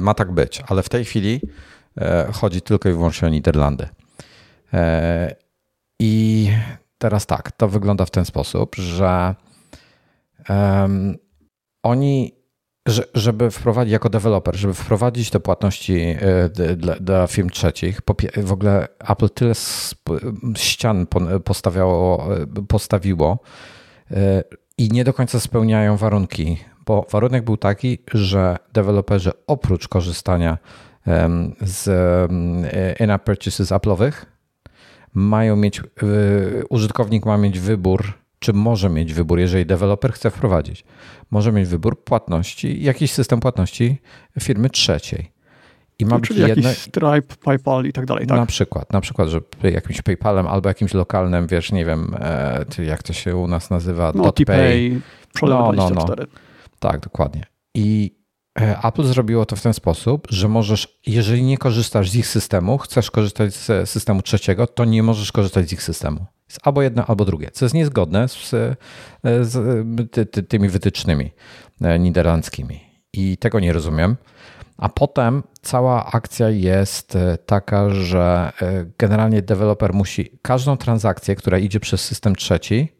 Ma 0.00 0.14
tak 0.14 0.32
być, 0.32 0.62
ale 0.68 0.82
w 0.82 0.88
tej 0.88 1.04
chwili 1.04 1.40
chodzi 2.32 2.62
tylko 2.62 2.88
i 2.88 2.92
wyłącznie 2.92 3.28
o 3.28 3.30
Niderlandy. 3.30 3.88
I 6.00 6.50
teraz 6.98 7.26
tak, 7.26 7.52
to 7.52 7.68
wygląda 7.68 8.06
w 8.06 8.10
ten 8.10 8.24
sposób, 8.24 8.76
że 8.76 9.34
um, 10.48 11.16
oni 11.82 12.36
żeby 13.14 13.50
wprowadzić 13.50 13.92
jako 13.92 14.08
deweloper, 14.08 14.56
żeby 14.56 14.74
wprowadzić 14.74 15.30
te 15.30 15.40
płatności 15.40 16.00
e, 16.00 16.76
dla, 16.76 16.94
dla 16.94 17.26
firm 17.26 17.50
trzecich, 17.50 18.00
w 18.36 18.52
ogóle 18.52 18.88
Apple 19.08 19.28
tyle 19.28 19.52
ścian 20.56 21.06
postawiało, 21.44 22.28
e, 22.36 22.46
postawiło 22.68 23.38
e, 24.10 24.44
i 24.78 24.88
nie 24.88 25.04
do 25.04 25.12
końca 25.12 25.40
spełniają 25.40 25.96
warunki, 25.96 26.58
bo 26.86 27.06
warunek 27.10 27.44
był 27.44 27.56
taki, 27.56 27.98
że 28.14 28.56
deweloperzy 28.72 29.32
oprócz 29.46 29.88
korzystania 29.88 30.58
z 31.60 31.88
in-app 33.00 33.24
purchases 33.24 33.72
Apple'owych 33.72 34.12
mają 35.16 35.56
mieć, 35.56 35.82
użytkownik 36.68 37.26
ma 37.26 37.38
mieć 37.38 37.60
wybór 37.60 38.12
czy 38.38 38.52
może 38.52 38.88
mieć 38.88 39.14
wybór, 39.14 39.38
jeżeli 39.38 39.66
deweloper 39.66 40.12
chce 40.12 40.30
wprowadzić, 40.30 40.84
może 41.30 41.52
mieć 41.52 41.68
wybór 41.68 42.04
płatności, 42.04 42.82
jakiś 42.82 43.12
system 43.12 43.40
płatności 43.40 44.00
firmy 44.40 44.70
trzeciej. 44.70 45.32
I 45.98 46.04
ma 46.04 46.14
no, 46.14 46.20
czyli 46.20 46.40
jedno... 46.40 46.68
jakiś 46.68 46.82
Stripe, 46.82 47.34
PayPal 47.44 47.84
i 47.84 47.92
tak 47.92 48.06
dalej, 48.06 48.26
tak? 48.26 48.38
Na 48.38 48.46
przykład, 48.46 48.92
na 48.92 49.00
przykład, 49.00 49.28
że 49.28 49.40
jakimś 49.62 50.02
PayPalem 50.02 50.46
albo 50.46 50.68
jakimś 50.68 50.94
lokalnym, 50.94 51.46
wiesz, 51.46 51.72
nie 51.72 51.84
wiem, 51.84 52.16
e, 52.20 52.84
jak 52.84 53.02
to 53.02 53.12
się 53.12 53.36
u 53.36 53.48
nas 53.48 53.70
nazywa, 53.70 54.12
no, 54.14 54.32
Pay, 54.46 55.00
no, 55.42 55.72
no, 55.72 55.90
no. 55.90 56.06
Tak, 56.78 57.00
dokładnie. 57.00 57.44
I 57.74 58.16
Apple 58.56 59.04
zrobiło 59.04 59.46
to 59.46 59.56
w 59.56 59.62
ten 59.62 59.74
sposób, 59.74 60.26
że 60.30 60.48
możesz, 60.48 61.00
jeżeli 61.06 61.42
nie 61.42 61.58
korzystasz 61.58 62.10
z 62.10 62.14
ich 62.16 62.26
systemu, 62.26 62.78
chcesz 62.78 63.10
korzystać 63.10 63.54
z 63.54 63.90
systemu 63.90 64.22
trzeciego, 64.22 64.66
to 64.66 64.84
nie 64.84 65.02
możesz 65.02 65.32
korzystać 65.32 65.68
z 65.68 65.72
ich 65.72 65.82
systemu. 65.82 66.26
Jest 66.48 66.60
albo 66.62 66.82
jedno, 66.82 67.06
albo 67.06 67.24
drugie, 67.24 67.50
co 67.52 67.64
jest 67.64 67.74
niezgodne 67.74 68.28
z, 68.28 68.50
z 69.40 69.84
ty, 70.10 70.26
ty, 70.26 70.42
tymi 70.42 70.68
wytycznymi 70.68 71.30
e, 71.80 71.98
niderlandzkimi. 71.98 72.80
I 73.12 73.36
tego 73.36 73.60
nie 73.60 73.72
rozumiem. 73.72 74.16
A 74.76 74.88
potem 74.88 75.42
cała 75.62 76.12
akcja 76.12 76.50
jest 76.50 77.16
e, 77.16 77.38
taka, 77.38 77.90
że 77.90 78.52
e, 78.62 78.86
generalnie 78.98 79.42
deweloper 79.42 79.92
musi 79.92 80.38
każdą 80.42 80.76
transakcję, 80.76 81.36
która 81.36 81.58
idzie 81.58 81.80
przez 81.80 82.00
system 82.00 82.36
trzeci, 82.36 82.92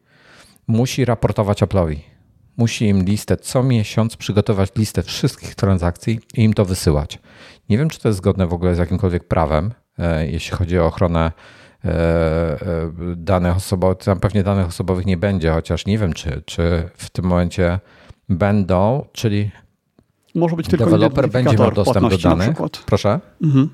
musi 0.66 1.04
raportować 1.04 1.62
Apple'owi. 1.62 2.15
Musi 2.56 2.86
im 2.86 3.04
listę 3.04 3.36
co 3.36 3.62
miesiąc 3.62 4.16
przygotować 4.16 4.70
listę 4.76 5.02
wszystkich 5.02 5.54
transakcji 5.54 6.20
i 6.34 6.42
im 6.44 6.54
to 6.54 6.64
wysyłać. 6.64 7.18
Nie 7.68 7.78
wiem, 7.78 7.88
czy 7.88 8.00
to 8.00 8.08
jest 8.08 8.18
zgodne 8.18 8.46
w 8.46 8.52
ogóle 8.52 8.74
z 8.74 8.78
jakimkolwiek 8.78 9.24
prawem, 9.24 9.72
jeśli 10.26 10.56
chodzi 10.56 10.78
o 10.78 10.86
ochronę 10.86 11.32
E, 11.86 11.90
e, 11.90 12.90
danych 13.16 13.56
osobowych, 13.56 13.98
tam 13.98 14.20
pewnie 14.20 14.42
danych 14.42 14.66
osobowych 14.66 15.06
nie 15.06 15.16
będzie, 15.16 15.52
chociaż 15.52 15.86
nie 15.86 15.98
wiem, 15.98 16.12
czy, 16.12 16.42
czy 16.44 16.88
w 16.96 17.10
tym 17.10 17.24
momencie 17.24 17.80
będą, 18.28 19.04
czyli 19.12 19.50
może 20.34 20.56
być 20.56 20.66
tylko 20.68 20.84
deweloper 20.84 21.28
będzie 21.28 21.56
miał 21.56 21.72
dostęp 21.72 22.10
do 22.10 22.18
danych. 22.18 22.56
Proszę? 22.86 23.20
Mhm. 23.42 23.70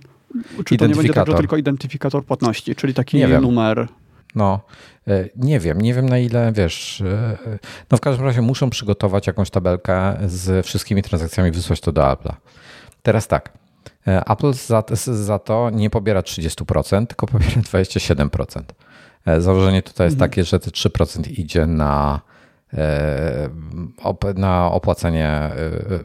Czy 0.65 0.77
to 0.77 0.87
nie 0.87 0.95
będzie 0.95 1.13
tylko 1.37 1.57
identyfikator 1.57 2.25
płatności, 2.25 2.75
czyli 2.75 2.95
taki 2.95 3.27
numer? 3.27 3.89
No, 4.35 4.61
e, 5.09 5.29
nie 5.37 5.61
wiem, 5.61 5.81
nie 5.81 5.95
wiem 5.95 6.09
na 6.09 6.19
ile, 6.19 6.53
wiesz, 6.53 7.03
no 7.91 7.99
w 7.99 8.01
każdym 8.01 8.27
razie 8.27 8.43
muszą 8.43 8.71
przygotować 8.71 9.27
jakąś 9.27 9.51
tabelkę 9.51 10.17
z 10.27 10.67
wszystkimi 10.67 11.03
transakcjami, 11.03 11.51
wysłać 11.51 11.81
to 11.81 11.93
do 11.93 12.03
Apple'a. 12.03 12.35
Teraz 13.03 13.29
tak, 13.29 13.53
E, 14.07 14.25
Apple 14.27 14.53
za, 14.53 14.83
za 15.07 15.39
to 15.39 15.71
nie 15.71 15.91
pobiera 15.91 16.21
30%, 16.21 17.07
tylko 17.07 17.27
pobiera 17.27 17.53
27%. 17.63 18.63
E, 19.27 19.41
założenie 19.41 19.83
tutaj 19.83 20.07
jest 20.07 20.15
mhm. 20.15 20.31
takie, 20.31 20.45
że 20.45 20.61
te 20.61 20.71
3% 20.71 21.41
idzie 21.41 21.67
na 21.67 22.21
na 24.37 24.73
opłacenie 24.73 25.51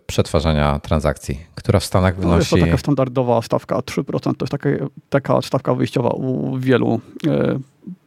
przetwarzania 0.08 0.80
transakcji, 0.80 1.40
która 1.56 1.80
w 1.80 1.86
Stanach 1.86 2.16
wynosi... 2.16 2.32
No 2.32 2.38
jest 2.38 2.50
to 2.50 2.58
taka 2.58 2.78
standardowa 2.78 3.42
stawka 3.42 3.80
3%, 3.80 4.20
to 4.20 4.30
jest 4.42 4.52
taka, 4.52 4.70
taka 5.10 5.42
stawka 5.42 5.74
wyjściowa 5.74 6.10
u 6.10 6.58
wielu, 6.58 7.02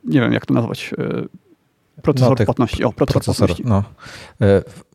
nie 0.04 0.20
wiem 0.20 0.32
jak 0.32 0.46
to 0.46 0.54
nazwać, 0.54 0.94
procesor 2.02 2.38
no, 2.40 2.44
płatności. 2.44 2.84
O, 2.84 2.92
procesor, 2.92 3.22
procesor 3.22 3.48
płatności. 3.48 3.64
No. 3.66 3.84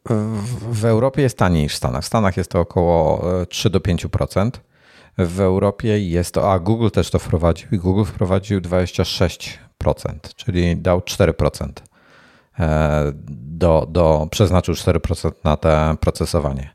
W, 0.09 0.79
w, 0.79 0.85
Europie 0.85 1.21
jest 1.21 1.37
taniej 1.37 1.63
niż 1.63 1.73
w 1.73 1.77
Stanach. 1.77 2.03
W 2.03 2.07
Stanach 2.07 2.37
jest 2.37 2.49
to 2.51 2.59
około 2.59 3.23
3 3.49 3.69
do 3.69 3.79
5%. 3.79 4.51
W 5.17 5.39
Europie 5.39 5.99
jest 6.09 6.33
to, 6.33 6.51
a 6.51 6.59
Google 6.59 6.89
też 6.89 7.09
to 7.09 7.19
wprowadził 7.19 7.67
i 7.71 7.77
Google 7.77 8.03
wprowadził 8.03 8.61
26%, 8.61 9.57
czyli 10.35 10.77
dał 10.77 10.99
4%. 10.99 11.69
E, 12.59 13.11
do, 13.37 13.87
do, 13.89 14.27
przeznaczył 14.31 14.73
4% 14.73 15.31
na 15.43 15.57
te 15.57 15.95
procesowanie. 15.99 16.69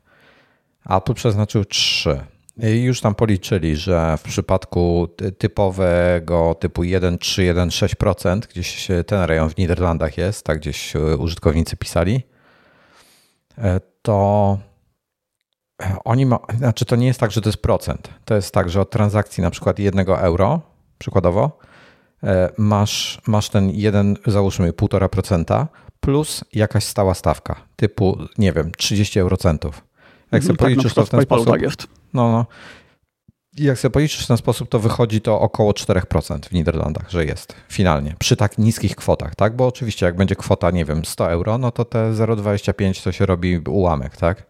Apple 0.91 1.15
przeznaczył 1.15 1.63
3%. 1.63 2.21
I 2.63 2.83
już 2.83 3.01
tam 3.01 3.15
policzyli, 3.15 3.77
że 3.77 4.17
w 4.19 4.23
przypadku 4.23 5.09
typowego 5.39 6.55
typu 6.55 6.83
1,3-1,6%, 6.83 8.41
gdzieś 8.41 8.89
ten 9.07 9.23
rejon 9.23 9.51
w 9.51 9.57
Niderlandach 9.57 10.19
jest, 10.19 10.45
tak 10.45 10.59
gdzieś 10.59 10.95
użytkownicy 11.19 11.77
pisali, 11.77 12.23
e, 13.59 13.81
to 14.03 14.59
oni 16.05 16.27
ma, 16.27 16.39
znaczy 16.59 16.85
to 16.85 16.97
nie 16.97 17.07
jest 17.07 17.21
tak, 17.21 17.31
że 17.31 17.41
to 17.41 17.49
jest 17.49 17.63
procent. 17.63 18.09
To 18.25 18.35
jest 18.35 18.55
tak, 18.55 18.71
że 18.71 18.81
od 18.81 18.91
transakcji 18.91 19.43
na 19.43 19.51
przykład 19.51 19.79
jednego 19.79 20.21
euro, 20.21 20.61
przykładowo, 20.99 21.59
e, 21.65 21.70
masz, 22.59 23.21
masz 23.27 23.49
ten 23.49 23.71
jeden, 23.71 24.17
załóżmy 24.27 24.73
1,5% 24.73 25.67
plus 26.01 26.45
jakaś 26.53 26.85
stała 26.85 27.15
stawka, 27.15 27.57
typu, 27.77 28.19
nie 28.39 28.53
wiem, 28.53 28.73
30 28.77 29.21
eurocentów. 29.21 29.85
Jak 30.33 30.43
sobie 30.43 30.53
mhm, 30.53 30.57
tak, 30.57 30.65
policzysz 30.65 30.95
to 30.95 31.07
w 31.07 31.11
ten 31.11 31.23
sposób. 31.23 31.51
Tak 31.51 31.63
jest. 31.63 31.87
No, 32.15 32.33
no. 32.33 32.47
Jak 33.59 33.79
sobie 33.79 33.93
policzysz 33.93 34.25
w 34.25 34.29
ten 34.29 34.37
sposób, 34.37 34.69
to 34.69 34.79
wychodzi 34.79 35.21
to 35.21 35.41
około 35.41 35.73
4% 35.73 36.49
w 36.49 36.53
Niderlandach, 36.53 37.11
że 37.11 37.25
jest 37.25 37.55
finalnie, 37.69 38.15
przy 38.19 38.37
tak 38.37 38.59
niskich 38.59 38.97
kwotach, 38.97 39.35
tak? 39.35 39.57
Bo 39.57 39.67
oczywiście 39.67 40.07
jak 40.07 40.17
będzie 40.17 40.37
kwota, 40.37 40.71
nie 40.71 40.85
wiem, 40.85 41.05
100 41.05 41.31
euro, 41.31 41.59
no 41.59 41.71
to 41.71 41.85
te 41.85 42.13
0,25 42.13 43.05
to 43.05 43.13
się 43.13 43.27
robi 43.27 43.59
ułamek, 43.59 44.17
tak? 44.17 44.50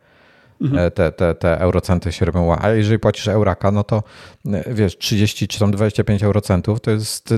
Mhm. 0.60 0.78
E, 0.78 0.90
te, 0.90 1.12
te, 1.12 1.34
te 1.34 1.60
eurocenty 1.60 2.12
się 2.12 2.24
robią. 2.24 2.56
A 2.60 2.70
jeżeli 2.70 2.98
płacisz 2.98 3.28
euraka, 3.28 3.70
no 3.70 3.84
to 3.84 4.02
e, 4.46 4.74
wiesz, 4.74 4.98
30 4.98 5.48
czy 5.48 5.58
tam 5.58 5.70
25 5.70 6.22
eurocentów 6.22 6.80
to 6.80 6.90
jest, 6.90 7.34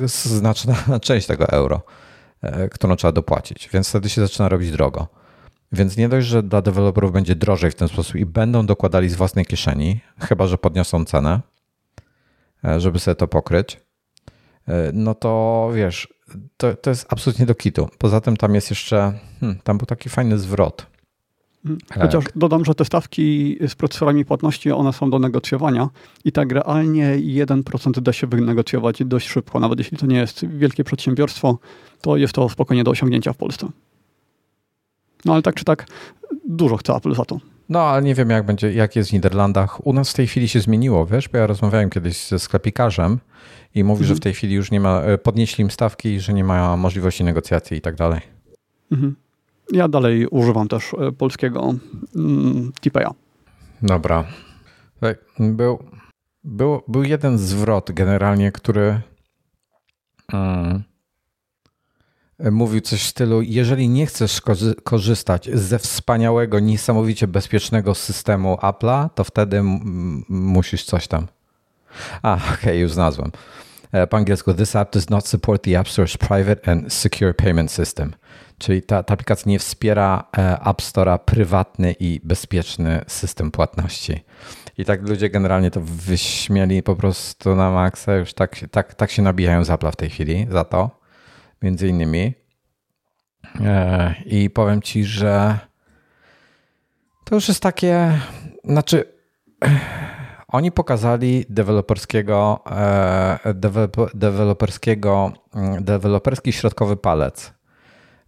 jest 0.00 0.24
znaczna 0.24 0.76
część 1.02 1.26
tego 1.26 1.48
euro, 1.48 1.82
e, 2.42 2.68
którą 2.68 2.96
trzeba 2.96 3.12
dopłacić, 3.12 3.68
więc 3.72 3.88
wtedy 3.88 4.08
się 4.08 4.20
zaczyna 4.20 4.48
robić 4.48 4.70
drogo. 4.70 5.08
Więc 5.72 5.96
nie 5.96 6.08
dość, 6.08 6.26
że 6.26 6.42
dla 6.42 6.62
deweloperów 6.62 7.12
będzie 7.12 7.34
drożej 7.34 7.70
w 7.70 7.74
ten 7.74 7.88
sposób 7.88 8.16
i 8.16 8.26
będą 8.26 8.66
dokładali 8.66 9.08
z 9.08 9.14
własnej 9.14 9.46
kieszeni, 9.46 10.00
chyba 10.20 10.46
że 10.46 10.58
podniosą 10.58 11.04
cenę, 11.04 11.40
żeby 12.78 12.98
sobie 12.98 13.14
to 13.14 13.28
pokryć, 13.28 13.80
no 14.92 15.14
to 15.14 15.70
wiesz, 15.74 16.14
to, 16.56 16.74
to 16.74 16.90
jest 16.90 17.06
absolutnie 17.08 17.46
do 17.46 17.54
kitu. 17.54 17.88
Poza 17.98 18.20
tym 18.20 18.36
tam 18.36 18.54
jest 18.54 18.70
jeszcze, 18.70 19.12
hmm, 19.40 19.58
tam 19.64 19.78
był 19.78 19.86
taki 19.86 20.08
fajny 20.08 20.38
zwrot 20.38 20.86
tak. 21.88 22.02
Chociaż 22.02 22.24
dodam, 22.36 22.64
że 22.64 22.74
te 22.74 22.84
stawki 22.84 23.56
z 23.68 23.74
procesorami 23.74 24.24
płatności, 24.24 24.72
one 24.72 24.92
są 24.92 25.10
do 25.10 25.18
negocjowania 25.18 25.88
i 26.24 26.32
tak 26.32 26.52
realnie 26.52 27.16
1% 27.16 28.00
da 28.00 28.12
się 28.12 28.26
wynegocjować 28.26 29.04
dość 29.04 29.28
szybko. 29.28 29.60
Nawet 29.60 29.78
jeśli 29.78 29.98
to 29.98 30.06
nie 30.06 30.16
jest 30.16 30.46
wielkie 30.46 30.84
przedsiębiorstwo, 30.84 31.58
to 32.00 32.16
jest 32.16 32.34
to 32.34 32.48
spokojnie 32.48 32.84
do 32.84 32.90
osiągnięcia 32.90 33.32
w 33.32 33.36
Polsce. 33.36 33.68
No 35.24 35.32
ale 35.32 35.42
tak 35.42 35.54
czy 35.54 35.64
tak, 35.64 35.86
dużo 36.48 36.76
chce 36.76 36.94
Apple 36.94 37.14
za 37.14 37.24
to. 37.24 37.38
No, 37.68 37.80
ale 37.80 38.02
nie 38.02 38.14
wiem, 38.14 38.30
jak 38.30 38.46
będzie, 38.46 38.72
jak 38.72 38.96
jest 38.96 39.10
w 39.10 39.12
Niderlandach. 39.12 39.86
U 39.86 39.92
nas 39.92 40.10
w 40.10 40.14
tej 40.14 40.26
chwili 40.26 40.48
się 40.48 40.60
zmieniło, 40.60 41.06
wiesz, 41.06 41.28
bo 41.28 41.38
ja 41.38 41.46
rozmawiałem 41.46 41.90
kiedyś 41.90 42.26
ze 42.26 42.38
sklepikarzem 42.38 43.18
i 43.74 43.84
mówi, 43.84 44.00
mhm. 44.00 44.08
że 44.08 44.14
w 44.14 44.20
tej 44.20 44.34
chwili 44.34 44.54
już 44.54 44.70
nie 44.70 44.80
ma, 44.80 45.00
e, 45.00 45.18
podnieśli 45.18 45.62
im 45.62 45.70
stawki, 45.70 46.20
że 46.20 46.32
nie 46.32 46.44
ma 46.44 46.76
możliwości 46.76 47.24
negocjacji 47.24 47.76
i 47.76 47.80
tak 47.80 47.94
dalej. 47.94 48.20
Mhm. 48.92 49.16
Ja 49.72 49.88
dalej 49.88 50.26
używam 50.26 50.68
też 50.68 50.94
e, 50.94 51.12
polskiego 51.12 51.74
mm, 52.16 52.72
Tipeya. 52.80 53.10
Dobra. 53.82 54.24
Był, 55.38 55.78
był, 56.44 56.82
był 56.88 57.04
jeden 57.04 57.38
zwrot 57.38 57.92
generalnie, 57.92 58.52
który 58.52 59.00
mm, 60.32 60.82
mówił 62.50 62.80
coś 62.80 63.02
w 63.02 63.08
stylu: 63.08 63.42
Jeżeli 63.42 63.88
nie 63.88 64.06
chcesz 64.06 64.42
korzystać 64.84 65.50
ze 65.54 65.78
wspaniałego, 65.78 66.60
niesamowicie 66.60 67.26
bezpiecznego 67.26 67.94
systemu 67.94 68.54
Apple'a, 68.54 69.08
to 69.14 69.24
wtedy 69.24 69.62
musisz 70.28 70.84
coś 70.84 71.08
tam. 71.08 71.26
A, 72.22 72.34
okej, 72.36 72.54
okay, 72.54 72.76
już 72.76 72.92
znalazłem. 72.92 73.30
E, 73.94 74.06
po 74.06 74.16
angielsku: 74.16 74.54
This 74.54 74.76
app 74.76 74.92
does 74.92 75.10
not 75.10 75.28
support 75.28 75.62
the 75.62 75.78
App 75.78 75.88
Store's 75.88 76.16
private 76.16 76.72
and 76.72 76.92
secure 76.92 77.34
payment 77.34 77.70
system. 77.70 78.14
Czyli 78.58 78.82
ta, 78.82 79.02
ta 79.02 79.14
aplikacja 79.14 79.50
nie 79.50 79.58
wspiera 79.58 80.24
e, 80.38 80.60
App 80.60 80.82
Store'a 80.82 81.18
prywatny 81.18 81.92
i 82.00 82.20
bezpieczny 82.24 83.04
system 83.06 83.50
płatności. 83.50 84.24
I 84.78 84.84
tak 84.84 85.08
ludzie 85.08 85.30
generalnie 85.30 85.70
to 85.70 85.80
wyśmieli 85.80 86.82
po 86.82 86.96
prostu 86.96 87.56
na 87.56 87.70
maksa, 87.70 88.14
już 88.14 88.34
tak, 88.34 88.56
tak, 88.70 88.94
tak 88.94 89.10
się 89.10 89.22
nabijają 89.22 89.64
z 89.64 89.68
Apple'a 89.68 89.92
w 89.92 89.96
tej 89.96 90.10
chwili 90.10 90.46
za 90.50 90.64
to, 90.64 91.00
między 91.62 91.88
innymi. 91.88 92.34
E, 93.60 94.14
I 94.26 94.50
powiem 94.50 94.82
ci, 94.82 95.04
że 95.04 95.58
to 97.24 97.34
już 97.34 97.48
jest 97.48 97.60
takie, 97.60 98.20
znaczy 98.64 99.04
oni 100.54 100.72
pokazali 100.72 101.44
deweloperskiego, 101.48 102.60
e, 102.70 103.54
deweloperskiego, 104.14 105.32
mm, 105.54 105.84
deweloperski 105.84 106.52
środkowy 106.52 106.96
palec 106.96 107.54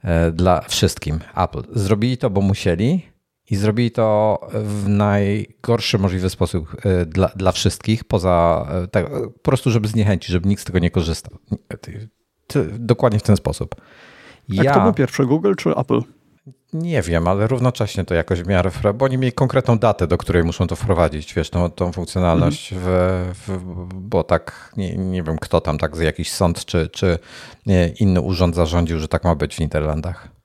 E, 0.07 0.33
dla 0.33 0.61
wszystkim 0.61 1.19
Apple. 1.37 1.63
Zrobili 1.73 2.19
to, 2.19 2.31
bo 2.31 2.41
musieli 2.41 3.03
i 3.51 3.57
zrobili 3.57 3.91
to 3.91 4.39
w 4.53 4.89
najgorszy 4.89 5.99
możliwy 5.99 6.31
sposób 6.31 6.77
e, 6.85 7.07
dla, 7.07 7.29
dla 7.37 7.53
wszystkich, 7.53 8.05
poza 8.05 8.67
tak, 8.91 9.11
po 9.11 9.39
prostu, 9.43 9.71
żeby 9.71 9.89
zniechęcić, 9.89 10.29
żeby 10.29 10.49
nikt 10.49 10.63
z 10.63 10.65
tego 10.65 10.79
nie 10.79 10.91
korzystał. 10.91 11.39
Dokładnie 12.79 13.19
w 13.19 13.23
ten 13.23 13.37
sposób. 13.37 13.75
Ja, 14.49 14.71
A 14.71 14.75
kto 14.75 14.85
był 14.85 14.93
pierwszy, 14.93 15.27
Google 15.27 15.55
czy 15.55 15.77
Apple? 15.77 16.01
Nie 16.73 17.03
wiem, 17.03 17.29
ale 17.29 17.47
równocześnie 17.47 18.05
to 18.05 18.15
jakoś 18.15 18.43
w 18.43 18.47
miarę, 18.47 18.71
bo 18.95 19.05
oni 19.05 19.19
mieli 19.19 19.33
konkretną 19.33 19.79
datę, 19.79 20.07
do 20.07 20.19
której 20.19 20.45
muszą 20.45 20.67
to 20.67 20.77
wprowadzić, 20.77 21.35
wiesz, 21.35 21.51
tą, 21.51 21.71
tą 21.71 21.93
funkcjonalność, 21.93 22.73
mhm. 22.73 22.95
w, 23.35 23.49
w, 23.49 23.89
bo 23.95 24.25
tak, 24.25 24.73
nie, 24.77 24.97
nie 24.97 25.23
wiem 25.23 25.39
kto 25.39 25.61
tam, 25.61 25.79
tak, 25.79 25.97
jakiś 25.97 26.33
sąd 26.33 26.65
czy, 26.65 26.89
czy 26.89 27.19
inny 28.01 28.21
urząd 28.21 28.55
zarządził, 28.55 28.99
że 28.99 29.09
tak 29.09 29.25
ma 29.25 29.35
być 29.35 29.57
w 29.57 29.61
Niderlandach. 29.61 30.37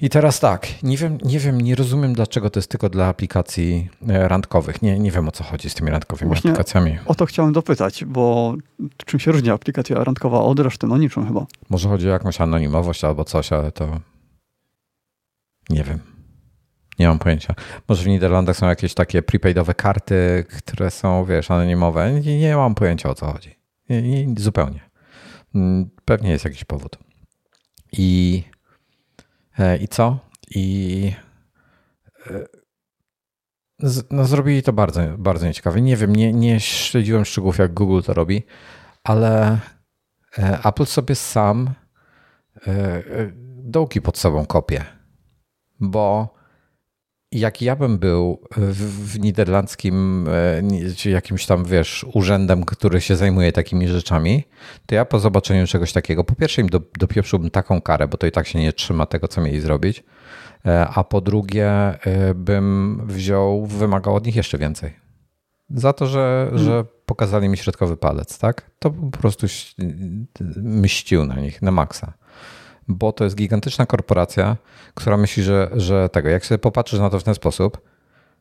I 0.00 0.08
teraz 0.08 0.40
tak, 0.40 0.68
nie 0.82 0.96
wiem, 0.96 1.18
nie 1.24 1.38
wiem, 1.38 1.60
nie 1.60 1.74
rozumiem 1.74 2.12
dlaczego 2.12 2.50
to 2.50 2.58
jest 2.58 2.70
tylko 2.70 2.88
dla 2.88 3.06
aplikacji 3.06 3.88
e, 4.08 4.28
randkowych. 4.28 4.82
Nie, 4.82 4.98
nie 4.98 5.10
wiem 5.10 5.28
o 5.28 5.32
co 5.32 5.44
chodzi 5.44 5.70
z 5.70 5.74
tymi 5.74 5.90
randkowymi 5.90 6.28
Właśnie 6.28 6.50
aplikacjami. 6.50 6.98
O 7.06 7.14
to 7.14 7.26
chciałem 7.26 7.52
dopytać, 7.52 8.04
bo 8.04 8.54
czym 9.06 9.20
się 9.20 9.32
różni 9.32 9.50
aplikacja 9.50 10.04
randkowa 10.04 10.40
od 10.40 10.60
reszty? 10.60 10.86
No 10.86 10.96
niczym 10.96 11.26
chyba. 11.26 11.46
Może 11.70 11.88
chodzi 11.88 12.08
o 12.08 12.12
jakąś 12.12 12.40
anonimowość 12.40 13.04
albo 13.04 13.24
coś, 13.24 13.52
ale 13.52 13.72
to 13.72 14.00
nie 15.70 15.84
wiem. 15.84 16.12
Nie 16.98 17.08
mam 17.08 17.18
pojęcia. 17.18 17.54
Może 17.88 18.04
w 18.04 18.06
Niderlandach 18.06 18.56
są 18.56 18.68
jakieś 18.68 18.94
takie 18.94 19.22
prepaidowe 19.22 19.74
karty, 19.74 20.44
które 20.58 20.90
są, 20.90 21.24
wiesz, 21.24 21.50
anonimowe. 21.50 22.20
Nie, 22.20 22.38
nie 22.38 22.56
mam 22.56 22.74
pojęcia 22.74 23.10
o 23.10 23.14
co 23.14 23.32
chodzi. 23.32 23.54
Nie, 23.88 24.02
nie, 24.02 24.34
zupełnie. 24.38 24.80
Mm, 25.54 25.90
pewnie 26.04 26.30
jest 26.30 26.44
jakiś 26.44 26.64
powód. 26.64 26.98
I, 27.92 28.42
e, 29.58 29.76
i 29.76 29.88
co? 29.88 30.18
I 30.50 31.12
e, 32.30 32.46
no, 34.10 34.24
zrobili 34.24 34.62
to 34.62 34.72
bardzo, 34.72 35.00
bardzo 35.18 35.46
nieciekawe. 35.46 35.80
Nie 35.80 35.96
wiem, 35.96 36.16
nie, 36.16 36.32
nie 36.32 36.60
śledziłem 36.60 37.24
szczegółów, 37.24 37.58
jak 37.58 37.74
Google 37.74 38.00
to 38.02 38.14
robi, 38.14 38.42
ale 39.04 39.58
e, 40.38 40.58
Apple 40.64 40.86
sobie 40.86 41.14
sam 41.14 41.70
dołki 43.64 44.00
pod 44.00 44.18
sobą 44.18 44.46
kopie 44.46 44.84
bo 45.82 46.34
jak 47.32 47.62
ja 47.62 47.76
bym 47.76 47.98
był 47.98 48.40
w, 48.56 49.18
niderlandzkim, 49.18 50.26
e, 50.28 50.94
czy 50.96 51.10
jakimś 51.10 51.46
tam, 51.46 51.64
wiesz, 51.64 52.06
urzędem, 52.12 52.64
który 52.64 53.00
się 53.00 53.16
zajmuje 53.16 53.52
takimi 53.52 53.88
rzeczami, 53.88 54.44
to 54.86 54.94
ja 54.94 55.04
po 55.04 55.18
zobaczeniu 55.18 55.66
czegoś 55.66 55.92
takiego, 55.92 56.24
po 56.24 56.34
pierwsze 56.34 56.60
im 56.60 56.68
do, 56.68 56.80
dopieprzyłbym 56.98 57.50
taką 57.50 57.80
karę, 57.80 58.08
bo 58.08 58.16
to 58.16 58.26
i 58.26 58.30
tak 58.30 58.46
się 58.46 58.60
nie 58.60 58.72
trzyma 58.72 59.06
tego, 59.06 59.28
co 59.28 59.40
mieli 59.40 59.60
zrobić, 59.60 60.04
e, 60.66 60.86
a 60.88 61.04
po 61.04 61.20
drugie 61.20 61.68
e, 61.70 62.34
bym 62.34 63.00
wziął, 63.06 63.66
wymagał 63.66 64.14
od 64.14 64.26
nich 64.26 64.36
jeszcze 64.36 64.58
więcej. 64.58 65.02
Za 65.70 65.92
to, 65.92 66.06
że, 66.06 66.46
hmm. 66.50 66.64
że 66.64 66.84
pokazali 67.06 67.48
mi 67.48 67.56
środkowy 67.56 67.96
palec, 67.96 68.38
tak? 68.38 68.70
To 68.78 68.90
po 68.90 69.18
prostu 69.18 69.46
mścił 70.56 71.24
na 71.24 71.34
nich, 71.34 71.62
na 71.62 71.70
maksa. 71.70 72.12
Bo 72.88 73.12
to 73.12 73.24
jest 73.24 73.36
gigantyczna 73.36 73.86
korporacja, 73.86 74.56
która 74.94 75.16
myśli, 75.16 75.42
że, 75.42 75.70
że 75.76 76.08
tego, 76.08 76.28
jak 76.28 76.46
sobie 76.46 76.58
popatrzysz 76.58 77.00
na 77.00 77.10
to 77.10 77.18
w 77.18 77.22
ten 77.22 77.34
sposób, 77.34 77.78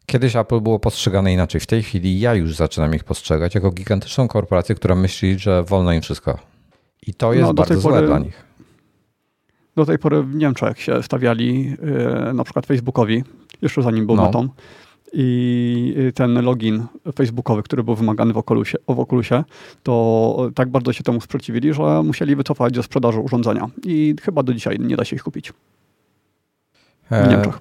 kiedyś 0.05 0.35
Apple 0.35 0.61
było 0.61 0.79
postrzegane 0.79 1.33
inaczej. 1.33 1.61
W 1.61 1.67
tej 1.67 1.83
chwili 1.83 2.19
ja 2.19 2.33
już 2.35 2.55
zaczynam 2.55 2.95
ich 2.95 3.03
postrzegać 3.03 3.55
jako 3.55 3.71
gigantyczną 3.71 4.27
korporację, 4.27 4.75
która 4.75 4.95
myśli, 4.95 5.39
że 5.39 5.63
wolno 5.63 5.93
im 5.93 6.01
wszystko. 6.01 6.39
I 7.07 7.13
to 7.13 7.33
jest 7.33 7.47
no, 7.47 7.53
bardzo 7.53 7.79
złe 7.79 7.93
pory, 7.93 8.07
dla 8.07 8.19
nich. 8.19 8.43
Do 9.75 9.85
tej 9.85 9.99
pory 9.99 10.23
w 10.23 10.35
Niemczech 10.35 10.81
się 10.81 11.03
stawiali 11.03 11.69
yy, 11.69 12.33
na 12.33 12.43
przykład 12.43 12.65
Facebookowi, 12.65 13.23
jeszcze 13.61 13.81
zanim 13.81 14.05
był 14.05 14.15
no. 14.15 14.25
Metą, 14.25 14.49
i 15.13 15.95
y, 15.97 16.11
ten 16.11 16.41
login 16.41 16.85
facebookowy, 17.15 17.63
który 17.63 17.83
był 17.83 17.95
wymagany 17.95 18.33
w 18.33 18.37
Oculusie, 18.37 18.77
w 18.87 18.99
Oculusie, 18.99 19.43
to 19.83 20.49
tak 20.55 20.69
bardzo 20.69 20.93
się 20.93 21.03
temu 21.03 21.21
sprzeciwili, 21.21 21.73
że 21.73 22.03
musieli 22.03 22.35
wycofać 22.35 22.75
ze 22.75 22.83
sprzedaży 22.83 23.19
urządzenia 23.19 23.69
i 23.85 24.15
chyba 24.21 24.43
do 24.43 24.53
dzisiaj 24.53 24.79
nie 24.79 24.95
da 24.95 25.05
się 25.05 25.15
ich 25.15 25.23
kupić. 25.23 25.53
W 27.11 27.13
e. 27.13 27.51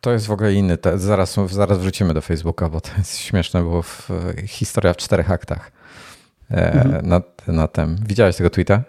To 0.00 0.12
jest 0.12 0.26
w 0.26 0.30
ogóle 0.30 0.54
inny. 0.54 0.76
Te, 0.76 0.98
zaraz, 0.98 1.36
zaraz 1.50 1.78
wrócimy 1.78 2.14
do 2.14 2.20
Facebooka, 2.20 2.68
bo 2.68 2.80
to 2.80 2.90
jest 2.98 3.18
śmieszne, 3.18 3.62
bo 3.62 3.82
w, 3.82 4.10
historia 4.46 4.92
w 4.92 4.96
czterech 4.96 5.30
aktach 5.30 5.72
e, 6.50 6.72
mhm. 6.72 7.08
na, 7.08 7.20
na 7.46 7.68
tym. 7.68 7.96
Widziałeś 8.06 8.36
tego 8.36 8.50
tweeta? 8.50 8.82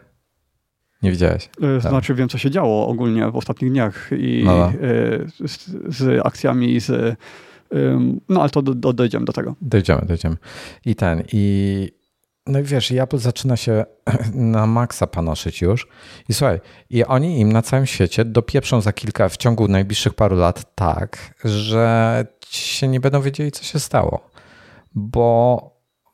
Nie 1.03 1.11
widziałeś? 1.11 1.49
E, 1.77 1.81
znaczy 1.81 2.15
wiem, 2.15 2.29
co 2.29 2.37
się 2.37 2.51
działo 2.51 2.87
ogólnie 2.87 3.31
w 3.31 3.35
ostatnich 3.35 3.71
dniach 3.71 4.09
i 4.17 4.43
no. 4.45 4.57
no. 4.57 4.71
z, 5.47 5.69
z 5.97 6.25
akcjami, 6.25 6.79
z 6.79 7.17
no 8.29 8.41
ale 8.41 8.49
to 8.49 8.61
do, 8.61 8.73
do, 8.73 8.93
dojdziemy 8.93 9.25
do 9.25 9.33
tego. 9.33 9.55
Dojdziemy, 9.61 10.01
dojdziemy. 10.05 10.37
I 10.85 10.95
ten, 10.95 11.23
i 11.33 11.87
no 12.47 12.59
i 12.59 12.63
wiesz, 12.63 12.91
Apple 12.91 13.17
zaczyna 13.17 13.57
się 13.57 13.85
na 14.33 14.67
maksa 14.67 15.07
panoszyć 15.07 15.61
już. 15.61 15.87
I 16.29 16.33
słuchaj, 16.33 16.59
i 16.89 17.05
oni 17.05 17.39
im 17.39 17.51
na 17.51 17.61
całym 17.61 17.85
świecie 17.85 18.25
dopieprzą 18.25 18.81
za 18.81 18.93
kilka, 18.93 19.29
w 19.29 19.37
ciągu 19.37 19.67
najbliższych 19.67 20.13
paru 20.13 20.35
lat 20.35 20.75
tak, 20.75 21.35
że 21.45 22.25
się 22.49 22.87
nie 22.87 22.99
będą 22.99 23.21
wiedzieli, 23.21 23.51
co 23.51 23.63
się 23.63 23.79
stało. 23.79 24.29
Bo, 24.95 25.61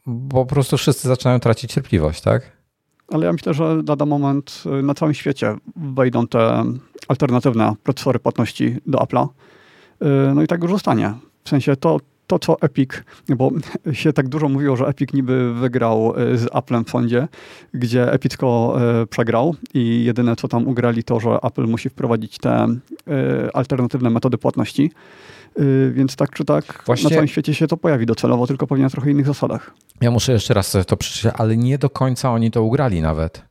bo 0.05 0.45
po 0.45 0.53
prostu 0.53 0.77
wszyscy 0.77 1.07
zaczynają 1.07 1.39
tracić 1.39 1.73
cierpliwość, 1.73 2.21
tak? 2.21 2.57
Ale 3.11 3.25
ja 3.25 3.33
myślę, 3.33 3.53
że 3.53 3.83
lada 3.87 4.05
moment 4.05 4.63
y, 4.79 4.83
na 4.83 4.93
całym 4.93 5.13
świecie 5.13 5.55
wejdą 5.75 6.27
te 6.27 6.63
alternatywne 7.07 7.73
procesory 7.83 8.19
płatności 8.19 8.77
do 8.85 8.97
Apple'a. 8.97 9.27
Y, 9.27 10.35
no 10.35 10.41
i 10.43 10.47
tak 10.47 10.61
już 10.61 10.71
zostanie. 10.71 11.13
W 11.47 11.49
sensie 11.49 11.75
to, 11.75 11.99
to, 12.27 12.39
co 12.39 12.61
Epic, 12.61 12.89
bo 13.29 13.51
się 13.93 14.13
tak 14.13 14.27
dużo 14.27 14.49
mówiło, 14.49 14.75
że 14.75 14.85
Epic 14.85 15.13
niby 15.13 15.53
wygrał 15.53 16.13
e, 16.17 16.37
z 16.37 16.47
Applem 16.55 16.85
w 16.85 16.89
sądzie, 16.89 17.27
gdzie 17.73 18.11
Epicko 18.11 18.77
e, 19.01 19.05
przegrał 19.05 19.55
i 19.73 20.03
jedyne, 20.03 20.35
co 20.35 20.47
tam 20.47 20.67
ugrali, 20.67 21.03
to, 21.03 21.19
że 21.19 21.37
Apple 21.43 21.67
musi 21.67 21.89
wprowadzić 21.89 22.37
te 22.37 22.51
e, 22.51 22.77
alternatywne 23.53 24.09
metody 24.09 24.37
płatności. 24.37 24.91
Więc 25.91 26.15
tak 26.15 26.31
czy 26.31 26.45
tak 26.45 26.83
Właśnie... 26.85 27.03
na 27.03 27.09
całym 27.09 27.27
świecie 27.27 27.53
się 27.53 27.67
to 27.67 27.77
pojawi 27.77 28.05
docelowo, 28.05 28.47
tylko 28.47 28.67
pewnie 28.67 28.83
na 28.83 28.89
trochę 28.89 29.11
innych 29.11 29.25
zasadach. 29.25 29.73
Ja 30.01 30.11
muszę 30.11 30.31
jeszcze 30.31 30.53
raz 30.53 30.77
to 30.87 30.97
przeczytać, 30.97 31.33
ale 31.37 31.57
nie 31.57 31.77
do 31.77 31.89
końca 31.89 32.31
oni 32.31 32.51
to 32.51 32.63
ugrali 32.63 33.01
nawet. 33.01 33.43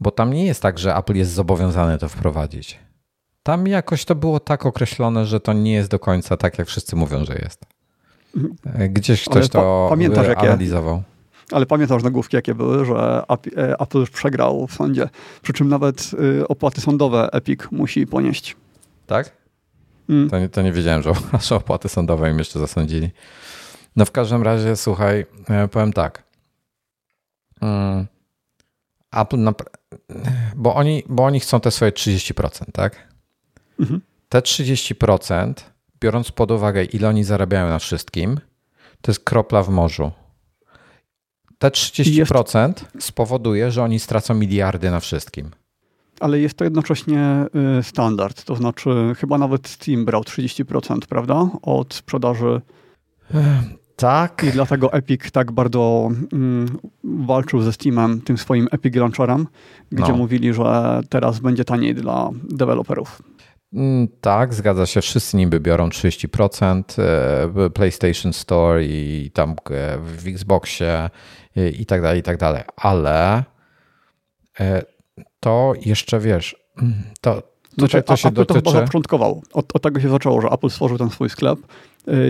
Bo 0.00 0.10
tam 0.10 0.32
nie 0.32 0.46
jest 0.46 0.62
tak, 0.62 0.78
że 0.78 0.96
Apple 0.96 1.14
jest 1.14 1.30
zobowiązany 1.32 1.98
to 1.98 2.08
wprowadzić. 2.08 2.78
Tam 3.44 3.66
jakoś 3.66 4.04
to 4.04 4.14
było 4.14 4.40
tak 4.40 4.66
określone, 4.66 5.26
że 5.26 5.40
to 5.40 5.52
nie 5.52 5.72
jest 5.72 5.90
do 5.90 5.98
końca 5.98 6.36
tak, 6.36 6.58
jak 6.58 6.68
wszyscy 6.68 6.96
mówią, 6.96 7.24
że 7.24 7.34
jest. 7.34 7.64
Gdzieś 8.88 9.24
ktoś 9.24 9.48
to 9.48 9.86
pamiętasz, 9.90 10.26
analizował. 10.36 10.94
Jakie, 10.94 11.56
ale 11.56 11.66
pamiętasz 11.66 12.02
nagłówki, 12.02 12.36
jakie 12.36 12.54
były, 12.54 12.84
że 12.84 13.22
e, 13.56 13.80
Apple 13.80 13.98
już 13.98 14.10
przegrał 14.10 14.66
w 14.66 14.74
sądzie. 14.74 15.08
Przy 15.42 15.52
czym 15.52 15.68
nawet 15.68 16.10
y, 16.40 16.48
opłaty 16.48 16.80
sądowe 16.80 17.28
Epic 17.32 17.60
musi 17.70 18.06
ponieść. 18.06 18.56
Tak? 19.06 19.32
Mm. 20.08 20.30
To, 20.30 20.38
nie, 20.38 20.48
to 20.48 20.62
nie 20.62 20.72
wiedziałem, 20.72 21.02
że 21.02 21.56
opłaty 21.56 21.88
sądowe 21.88 22.30
im 22.30 22.38
jeszcze 22.38 22.58
zasądzili. 22.58 23.10
No 23.96 24.04
w 24.04 24.10
każdym 24.10 24.42
razie, 24.42 24.76
słuchaj, 24.76 25.26
e, 25.48 25.68
powiem 25.68 25.92
tak. 25.92 26.22
Mm, 27.60 28.06
Apple, 29.12 29.38
bo 30.56 30.74
oni, 30.74 31.02
bo 31.08 31.24
oni 31.24 31.40
chcą 31.40 31.60
te 31.60 31.70
swoje 31.70 31.92
30%, 31.92 32.64
tak? 32.72 33.13
Mhm. 33.80 34.00
Te 34.28 34.40
30%, 34.40 35.54
biorąc 36.00 36.32
pod 36.32 36.50
uwagę, 36.50 36.84
ile 36.84 37.08
oni 37.08 37.24
zarabiają 37.24 37.68
na 37.68 37.78
wszystkim, 37.78 38.40
to 39.00 39.10
jest 39.10 39.24
kropla 39.24 39.62
w 39.62 39.68
morzu. 39.68 40.10
Te 41.58 41.68
30% 41.68 42.68
jest... 42.68 43.06
spowoduje, 43.06 43.70
że 43.70 43.82
oni 43.82 43.98
stracą 43.98 44.34
miliardy 44.34 44.90
na 44.90 45.00
wszystkim. 45.00 45.50
Ale 46.20 46.40
jest 46.40 46.54
to 46.54 46.64
jednocześnie 46.64 47.46
y, 47.78 47.82
standard. 47.82 48.44
To 48.44 48.56
znaczy, 48.56 48.90
chyba 49.18 49.38
nawet 49.38 49.68
Steam 49.68 50.04
brał 50.04 50.22
30%, 50.22 50.98
prawda? 51.08 51.48
Od 51.62 51.94
sprzedaży. 51.94 52.60
Tak. 53.96 54.44
I 54.48 54.50
dlatego 54.50 54.92
Epic 54.92 55.30
tak 55.32 55.52
bardzo 55.52 56.10
mm, 56.32 56.78
walczył 57.04 57.62
ze 57.62 57.72
Steamem, 57.72 58.20
tym 58.20 58.38
swoim 58.38 58.68
Epic 58.70 58.96
Launcherem, 58.96 59.46
gdzie 59.92 60.12
no. 60.12 60.16
mówili, 60.18 60.54
że 60.54 61.00
teraz 61.08 61.38
będzie 61.40 61.64
taniej 61.64 61.94
dla 61.94 62.30
deweloperów. 62.42 63.22
Mm, 63.74 64.08
tak, 64.20 64.54
zgadza 64.54 64.86
się. 64.86 65.00
Wszyscy 65.00 65.36
niby 65.36 65.60
biorą 65.60 65.88
30%. 65.88 66.82
E, 66.98 67.70
PlayStation 67.70 68.32
Store 68.32 68.84
i 68.84 69.30
tam 69.34 69.50
e, 69.50 69.98
w 69.98 70.26
Xboxie 70.26 71.10
i 71.78 71.86
tak 71.86 72.02
dalej, 72.02 72.20
i 72.20 72.22
tak 72.22 72.36
dalej. 72.36 72.62
Ale 72.76 73.44
e, 74.60 74.82
to 75.40 75.72
jeszcze 75.84 76.20
wiesz, 76.20 76.56
to, 77.20 77.42
znaczy, 77.78 78.02
to 78.02 78.16
się 78.16 78.28
Apple 78.28 78.36
dotyczy... 78.36 78.62
to 78.62 78.70
chyba 78.70 78.80
zapoczątkował. 78.80 79.42
Od, 79.52 79.76
od, 79.76 79.82
tego 79.82 80.00
się 80.00 80.08
zaczęło, 80.08 80.40
że 80.40 80.48
Apple 80.48 80.70
stworzył 80.70 80.98
ten 80.98 81.10
swój 81.10 81.30
sklep 81.30 81.58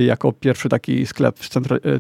jako 0.07 0.33
pierwszy 0.33 0.69
taki 0.69 1.07
sklep, 1.07 1.39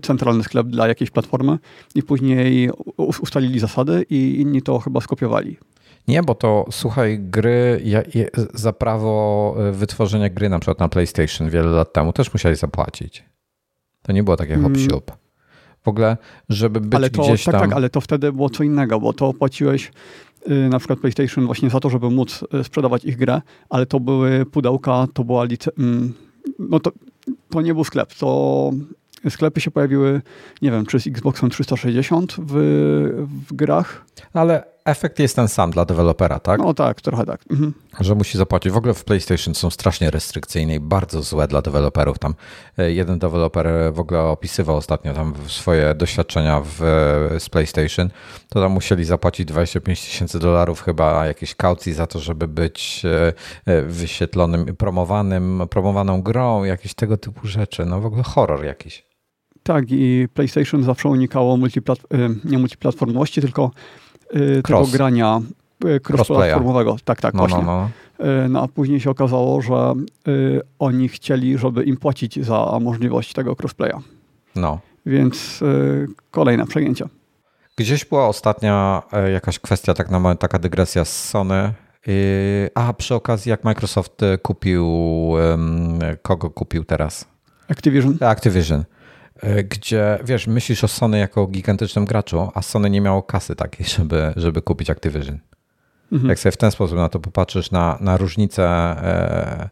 centralny 0.03 0.45
sklep 0.45 0.67
dla 0.67 0.89
jakiejś 0.89 1.11
platformy 1.11 1.59
i 1.95 2.03
później 2.03 2.71
ustalili 2.97 3.59
zasady 3.59 4.07
i 4.11 4.41
inni 4.41 4.63
to 4.63 4.79
chyba 4.79 5.01
skopiowali. 5.01 5.57
Nie, 6.09 6.23
bo 6.23 6.35
to 6.35 6.67
słuchaj, 6.71 7.19
gry 7.21 7.83
za 8.55 8.73
prawo 8.73 9.55
e, 9.59 9.73
wytworzenia 9.73 10.29
gry 10.29 10.49
na 10.49 10.59
przykład 10.59 10.81
na 10.81 10.89
PlayStation 10.89 11.51
wiele 11.51 11.71
lat 11.71 11.93
temu 11.93 12.13
też 12.13 12.33
musieli 12.33 12.57
zapłacić. 12.57 13.25
To 14.03 14.13
nie 14.13 14.23
było 14.23 14.37
takie 14.37 14.57
hop 14.57 14.73
mm. 14.77 15.01
W 15.83 15.89
ogóle, 15.89 16.17
żeby 16.49 16.81
być 16.81 16.95
ale 16.95 17.11
to, 17.11 17.23
gdzieś 17.23 17.45
tak, 17.45 17.53
tam... 17.53 17.63
Tak, 17.63 17.73
ale 17.73 17.91
to 17.91 18.01
wtedy 18.01 18.33
było 18.33 18.51
co 18.51 18.65
innego, 18.65 19.01
bo 19.01 19.13
to 19.13 19.33
płaciłeś 19.33 19.93
y, 20.51 20.69
na 20.69 20.79
przykład 20.79 20.99
PlayStation 20.99 21.47
właśnie 21.47 21.71
za 21.71 21.81
to, 21.81 21.91
żeby 21.91 22.11
móc 22.11 22.45
y, 22.61 22.65
sprzedawać 22.65 23.05
ich 23.05 23.17
grę, 23.17 23.43
ale 23.71 23.87
to 23.87 24.01
były 24.01 24.47
pudełka, 24.47 25.07
to 25.15 25.25
była 25.25 25.45
lice... 25.45 25.71
Mm, 25.79 26.15
no 26.59 26.81
to, 26.81 26.93
to 27.51 27.61
nie 27.61 27.75
był 27.75 27.85
sklep, 27.85 28.15
to 28.15 28.71
sklepy 29.31 29.61
się 29.61 29.71
pojawiły, 29.71 30.23
nie 30.63 30.71
wiem, 30.71 30.87
czy 30.87 31.01
z 31.01 31.07
Xboxem 31.07 31.51
360 31.51 32.37
w, 32.39 32.55
w 33.49 33.55
grach. 33.55 34.05
Ale 34.33 34.74
efekt 34.85 35.19
jest 35.19 35.37
ten 35.37 35.49
sam 35.49 35.71
dla 35.71 35.85
dewelopera, 35.85 36.39
tak? 36.39 36.61
No 36.61 36.75
tak, 36.75 37.01
trochę 37.01 37.27
tak. 37.27 37.45
Mhm. 37.51 37.75
Że 38.01 38.15
musi 38.15 38.39
zapłacić. 38.39 38.73
W 38.73 38.77
ogóle 38.77 38.95
w 38.95 39.05
PlayStation 39.05 39.55
są 39.55 39.71
strasznie 39.71 40.11
restrykcyjne 40.11 40.75
i 40.75 40.81
bardzo 40.81 41.23
złe 41.23 41.49
dla 41.49 41.63
deweloperów. 41.63 42.19
Tam 42.19 42.35
e, 42.79 42.93
jeden 42.93 43.19
deweloper 43.19 43.69
w 43.93 44.01
ogóle 44.01 44.21
opisywał 44.21 44.77
ostatnio 44.77 45.15
tam 45.15 45.35
swoje 45.47 45.95
doświadczenia 45.95 46.61
w, 46.65 46.79
z 47.39 47.49
PlayStation. 47.49 48.11
To 48.49 48.61
tam 48.61 48.73
musieli 48.73 49.05
zapłacić 49.05 49.47
25 49.47 50.05
tysięcy 50.05 50.39
dolarów 50.39 50.83
chyba 50.83 51.27
jakiejś 51.27 51.55
kaucji 51.55 51.93
za 51.93 52.07
to, 52.07 52.19
żeby 52.19 52.49
być 52.49 53.03
e, 53.05 53.33
e, 53.67 53.83
wyświetlonym, 53.83 54.77
promowanym, 54.77 55.63
promowaną 55.71 56.23
grą, 56.23 56.65
jakieś 56.65 56.95
tego 56.95 57.17
typu 57.17 57.47
rzeczy. 57.49 57.85
No 57.85 58.01
w 58.01 58.07
ogóle 58.07 58.23
horror 58.23 58.65
jakiś. 58.65 59.07
Tak, 59.63 59.85
i 59.91 60.29
PlayStation 60.35 60.83
zawsze 60.83 61.09
unikało 61.09 61.57
multiplat 61.57 61.99
nie 62.45 62.59
tylko 63.41 63.71
y, 64.37 64.63
tego 64.63 64.87
grania 64.93 65.41
y, 65.85 66.01
cross-platformowego. 66.01 66.97
Tak, 67.05 67.21
tak, 67.21 67.35
no, 67.35 67.39
właśnie. 67.39 67.63
No, 67.65 67.89
no. 68.19 68.27
Y, 68.45 68.49
no, 68.49 68.63
a 68.63 68.69
później 68.69 69.01
się 69.01 69.11
okazało, 69.11 69.63
że 69.63 69.95
oni 70.79 71.09
chcieli, 71.09 71.59
żeby 71.59 71.85
im 71.85 71.97
płacić 71.97 72.45
za 72.45 72.79
możliwość 72.81 73.33
tego 73.33 73.57
crossplaya. 73.57 73.99
No. 74.57 74.79
Więc 75.07 75.61
kolejne 76.31 76.67
przejęcie. 76.67 77.09
Gdzieś 77.77 78.05
była 78.05 78.29
ostatnia 78.29 79.03
e, 79.13 79.31
jakaś 79.31 79.59
kwestia, 79.59 79.95
tak 79.95 80.11
na 80.11 80.19
moment, 80.21 80.41
taka 80.41 80.59
dygresja 80.59 81.05
z 81.05 81.29
Sony. 81.29 81.73
A 82.75 82.93
przy 82.93 83.15
okazji, 83.15 83.51
jak 83.51 83.65
Microsoft 83.65 84.21
kupił, 84.43 84.87
kogo 86.23 86.51
kupił 86.51 86.85
teraz? 86.85 87.29
Activision. 87.69 88.17
Activision. 88.21 88.85
E, 89.43 89.65
gdzie 89.65 90.19
wiesz, 90.25 90.47
myślisz 90.47 90.85
o 90.85 90.89
Sony 90.89 91.19
jako 91.19 91.43
o 91.43 91.47
gigantycznym 91.47 92.05
graczu, 92.05 92.51
a 92.55 92.63
Sony 92.63 92.91
nie 92.91 93.01
miało 93.01 93.23
kasy 93.23 93.57
takiej, 93.57 93.87
żeby, 93.99 94.33
żeby 94.37 94.63
kupić 94.63 94.91
Activision. 94.91 95.39
Mhm. 96.13 96.29
Jak 96.29 96.39
sobie 96.39 96.53
w 96.53 96.57
ten 96.57 96.71
sposób 96.71 96.97
na 96.97 97.09
to 97.09 97.21
popatrzysz, 97.21 97.71
na, 97.71 97.99
na 98.01 98.17
różnicę 98.17 98.65
e, 98.65 99.69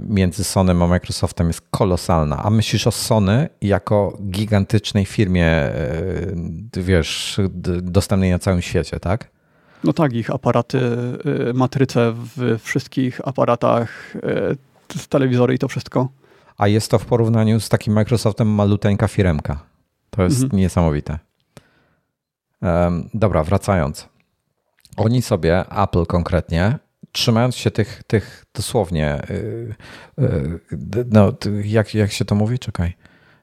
między 0.00 0.44
Sony 0.44 0.72
a 0.72 0.86
Microsoftem 0.86 1.46
jest 1.46 1.60
kolosalna, 1.70 2.42
a 2.42 2.50
myślisz 2.50 2.86
o 2.86 2.90
Sony 2.90 3.48
jako 3.60 4.18
gigantycznej 4.30 5.04
firmie, 5.04 5.46
e, 5.46 5.72
wiesz, 6.76 7.40
dostępnej 7.82 8.30
na 8.30 8.38
całym 8.38 8.62
świecie, 8.62 9.00
tak? 9.00 9.30
No 9.84 9.92
tak, 9.92 10.12
ich 10.12 10.30
aparaty, 10.30 10.80
matryce 11.54 12.12
w 12.36 12.58
wszystkich 12.62 13.28
aparatach, 13.28 14.14
telewizory 15.08 15.54
i 15.54 15.58
to 15.58 15.68
wszystko. 15.68 16.08
A 16.58 16.68
jest 16.68 16.90
to 16.90 16.98
w 16.98 17.06
porównaniu 17.06 17.60
z 17.60 17.68
takim 17.68 17.94
Microsoftem 17.94 18.48
maluteńka 18.48 19.08
firemka. 19.08 19.64
To 20.10 20.22
jest 20.22 20.42
mhm. 20.42 20.60
niesamowite. 20.60 21.18
Um, 22.62 23.08
dobra, 23.14 23.44
wracając. 23.44 24.08
Oni 24.96 25.22
sobie, 25.22 25.64
Apple 25.70 26.06
konkretnie, 26.06 26.78
trzymając 27.12 27.56
się 27.56 27.70
tych, 27.70 28.02
tych 28.06 28.44
dosłownie, 28.54 29.22
yy, 29.28 29.74
yy, 30.18 31.04
no, 31.10 31.32
jak, 31.64 31.94
jak 31.94 32.12
się 32.12 32.24
to 32.24 32.34
mówi? 32.34 32.58
Czekaj. 32.58 32.96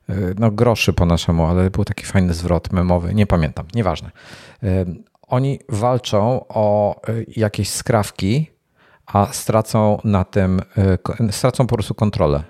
Yy, 0.09 0.35
no, 0.39 0.51
groszy 0.51 0.93
po 0.93 1.05
naszemu, 1.05 1.45
ale 1.45 1.69
był 1.69 1.85
taki 1.85 2.05
fajny 2.05 2.33
zwrot 2.33 2.71
memowy, 2.71 3.13
nie 3.13 3.27
pamiętam, 3.27 3.65
nieważne. 3.73 4.11
Oni 5.31 5.59
walczą 5.69 6.45
o 6.49 6.95
y, 7.09 7.25
jakieś 7.35 7.69
skrawki, 7.69 8.51
a 9.05 9.27
stracą 9.33 10.01
na 10.03 10.23
tym, 10.23 10.61
y, 11.29 11.31
stracą 11.31 11.67
po 11.67 11.75
prostu 11.75 11.95
kontrolę 11.95 12.39
y, 12.39 12.43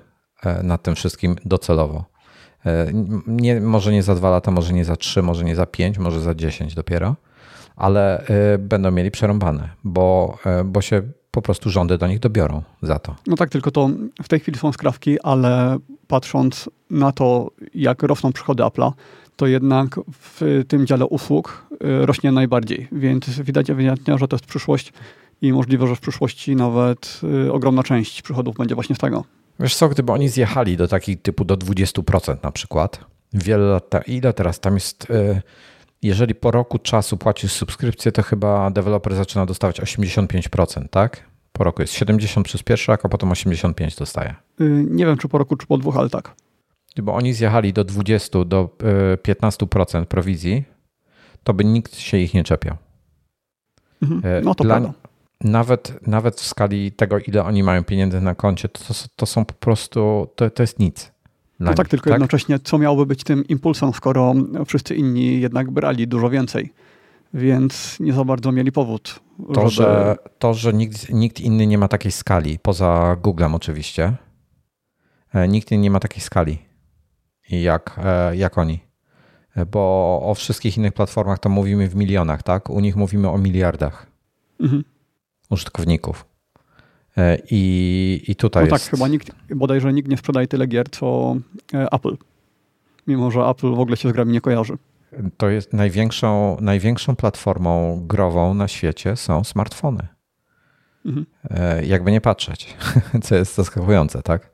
nad 0.64 0.84
tym 0.84 0.96
wszystkim 0.96 1.36
docelowo. 1.46 2.06
Nie, 3.28 3.62
może 3.62 3.92
nie 3.92 4.04
za 4.04 4.16
dwa 4.16 4.30
lata, 4.30 4.52
może 4.52 4.74
nie 4.74 4.86
za 4.86 4.96
trzy, 4.96 5.22
może 5.22 5.44
nie 5.44 5.56
za 5.56 5.66
pięć, 5.66 5.98
może 5.98 6.22
za 6.22 6.36
dziesięć 6.36 6.76
dopiero, 6.76 7.16
ale 7.76 8.26
będą 8.60 8.92
mieli 8.92 9.12
przerąbane, 9.12 9.70
bo, 9.84 10.38
bo 10.66 10.82
się 10.82 11.02
po 11.32 11.42
prostu 11.42 11.70
rządy 11.70 11.98
do 11.98 12.08
nich 12.08 12.20
dobiorą 12.20 12.62
za 12.82 13.00
to. 13.00 13.16
No 13.28 13.36
tak, 13.36 13.50
tylko 13.50 13.72
to 13.72 13.90
w 14.24 14.28
tej 14.28 14.40
chwili 14.40 14.58
są 14.58 14.72
skrawki, 14.72 15.22
ale 15.22 15.78
patrząc 16.08 16.70
na 16.90 17.12
to, 17.12 17.52
jak 17.74 18.04
rosną 18.04 18.34
przychody 18.34 18.64
Apple'a, 18.64 18.92
to 19.36 19.48
jednak 19.48 20.00
w 20.12 20.64
tym 20.68 20.88
dziale 20.88 21.06
usług 21.06 21.68
rośnie 21.82 22.32
najbardziej. 22.32 22.88
Więc 22.92 23.40
widać 23.40 23.70
ewidentnie, 23.70 24.18
że 24.18 24.28
to 24.28 24.36
jest 24.36 24.46
przyszłość 24.46 24.94
i 25.42 25.54
możliwe, 25.54 25.88
że 25.88 25.96
w 25.96 26.00
przyszłości 26.00 26.56
nawet 26.56 27.22
ogromna 27.52 27.84
część 27.84 28.22
przychodów 28.22 28.56
będzie 28.56 28.76
właśnie 28.76 28.96
z 28.96 29.00
tego. 29.00 29.24
Wiesz 29.62 29.76
co, 29.76 29.90
gdyby 29.90 30.12
oni 30.12 30.30
zjechali 30.30 30.78
do 30.78 30.88
takich 30.88 31.22
typu 31.22 31.46
do 31.46 31.58
20% 31.58 32.38
na 32.44 32.52
przykład, 32.52 33.06
wiele 33.34 33.66
lat, 33.66 34.08
ile 34.08 34.34
teraz 34.34 34.60
tam 34.60 34.74
jest, 34.74 35.10
y, 35.10 35.42
jeżeli 36.02 36.36
po 36.36 36.52
roku 36.52 36.80
czasu 36.80 37.18
płacisz 37.18 37.52
subskrypcję, 37.52 38.12
to 38.12 38.24
chyba 38.24 38.72
deweloper 38.72 39.16
zaczyna 39.16 39.46
dostawać 39.46 39.82
85%, 39.82 40.88
tak? 40.90 41.32
Po 41.52 41.64
roku 41.64 41.82
jest 41.82 41.94
70 41.94 42.46
przez 42.46 42.64
pierwszy 42.64 42.92
rok, 42.92 43.06
a 43.06 43.10
potem 43.10 43.32
85 43.32 43.96
dostaje. 43.96 44.36
Nie 44.90 45.06
wiem, 45.06 45.18
czy 45.18 45.28
po 45.28 45.38
roku, 45.38 45.56
czy 45.56 45.68
po 45.68 45.78
dwóch, 45.78 45.98
ale 45.98 46.10
tak. 46.10 46.36
Gdyby 46.94 47.12
oni 47.12 47.34
zjechali 47.34 47.74
do 47.74 47.84
20, 47.84 48.46
do 48.46 48.70
15% 49.28 50.02
e, 50.02 50.06
prowizji, 50.06 50.64
to 51.44 51.54
by 51.54 51.66
nikt 51.66 51.96
się 51.96 52.18
ich 52.18 52.34
nie 52.34 52.44
czepiał. 52.44 52.78
Mhm. 54.02 54.44
No 54.44 54.56
to 54.56 54.64
Dla, 54.64 54.80
prawda. 54.80 55.01
Nawet, 55.44 56.08
nawet 56.08 56.42
w 56.42 56.46
skali 56.46 56.92
tego, 56.92 57.20
ile 57.20 57.44
oni 57.44 57.64
mają 57.64 57.84
pieniędzy 57.84 58.22
na 58.22 58.36
koncie, 58.36 58.70
to, 58.70 58.94
to 59.16 59.26
są 59.26 59.46
po 59.46 59.54
prostu, 59.54 60.28
to, 60.36 60.50
to 60.50 60.64
jest 60.64 60.80
nic. 60.80 61.12
No 61.60 61.74
tak, 61.74 61.88
tylko 61.88 62.04
tak? 62.04 62.14
jednocześnie 62.14 62.60
co 62.60 62.78
miałoby 62.78 63.06
być 63.06 63.24
tym 63.24 63.48
impulsem, 63.48 63.94
skoro 63.94 64.34
wszyscy 64.66 64.96
inni 64.96 65.42
jednak 65.42 65.72
brali 65.72 66.08
dużo 66.08 66.30
więcej, 66.30 66.74
więc 67.34 68.00
nie 68.00 68.14
za 68.14 68.24
bardzo 68.24 68.52
mieli 68.52 68.72
powód. 68.72 69.20
To, 69.54 69.70
żeby... 69.70 69.90
że, 69.90 70.16
to, 70.40 70.54
że 70.54 70.74
nikt, 70.74 71.10
nikt 71.10 71.40
inny 71.40 71.68
nie 71.68 71.78
ma 71.78 71.88
takiej 71.88 72.12
skali, 72.12 72.60
poza 72.60 73.18
Googlem 73.22 73.56
oczywiście, 73.56 74.14
e, 75.34 75.48
nikt 75.48 75.72
inny 75.72 75.82
nie 75.82 75.92
ma 75.92 76.00
takiej 76.00 76.22
skali 76.22 76.58
jak, 77.50 78.00
e, 78.04 78.36
jak 78.36 78.58
oni. 78.58 78.80
E, 79.56 79.66
bo 79.66 80.20
o 80.24 80.34
wszystkich 80.36 80.78
innych 80.78 80.94
platformach 80.94 81.40
to 81.40 81.50
mówimy 81.50 81.88
w 81.88 81.96
milionach, 81.96 82.44
tak? 82.44 82.70
U 82.70 82.80
nich 82.80 82.96
mówimy 82.96 83.30
o 83.30 83.38
miliardach 83.38 84.08
mhm. 84.60 84.84
Użytkowników. 85.52 86.26
E, 87.18 87.38
I, 87.52 88.24
I 88.28 88.36
tutaj 88.36 88.64
no 88.64 88.70
tak, 88.70 88.80
jest... 88.80 88.92
chyba 88.92 89.08
nikt, 89.08 89.32
bodajże 89.56 89.94
nikt 89.94 90.10
nie 90.10 90.18
sprzedaje 90.18 90.48
tyle 90.48 90.68
gier, 90.68 90.90
co 90.92 91.36
Apple. 91.74 92.18
Mimo, 93.08 93.32
że 93.32 93.42
Apple 93.42 93.76
w 93.76 93.80
ogóle 93.80 93.98
się 93.98 94.10
z 94.10 94.12
grami 94.12 94.32
nie 94.32 94.42
kojarzy. 94.42 94.78
To 95.38 95.50
jest 95.50 95.74
największą, 95.74 96.58
największą 96.62 97.16
platformą 97.16 98.02
grową 98.08 98.54
na 98.54 98.68
świecie 98.68 99.16
są 99.16 99.44
smartfony. 99.44 100.08
Mhm. 101.06 101.26
Jakby 101.84 102.12
nie 102.12 102.22
patrzeć, 102.22 102.78
co 103.24 103.36
jest 103.36 103.56
zaskakujące, 103.56 104.22
tak? 104.22 104.51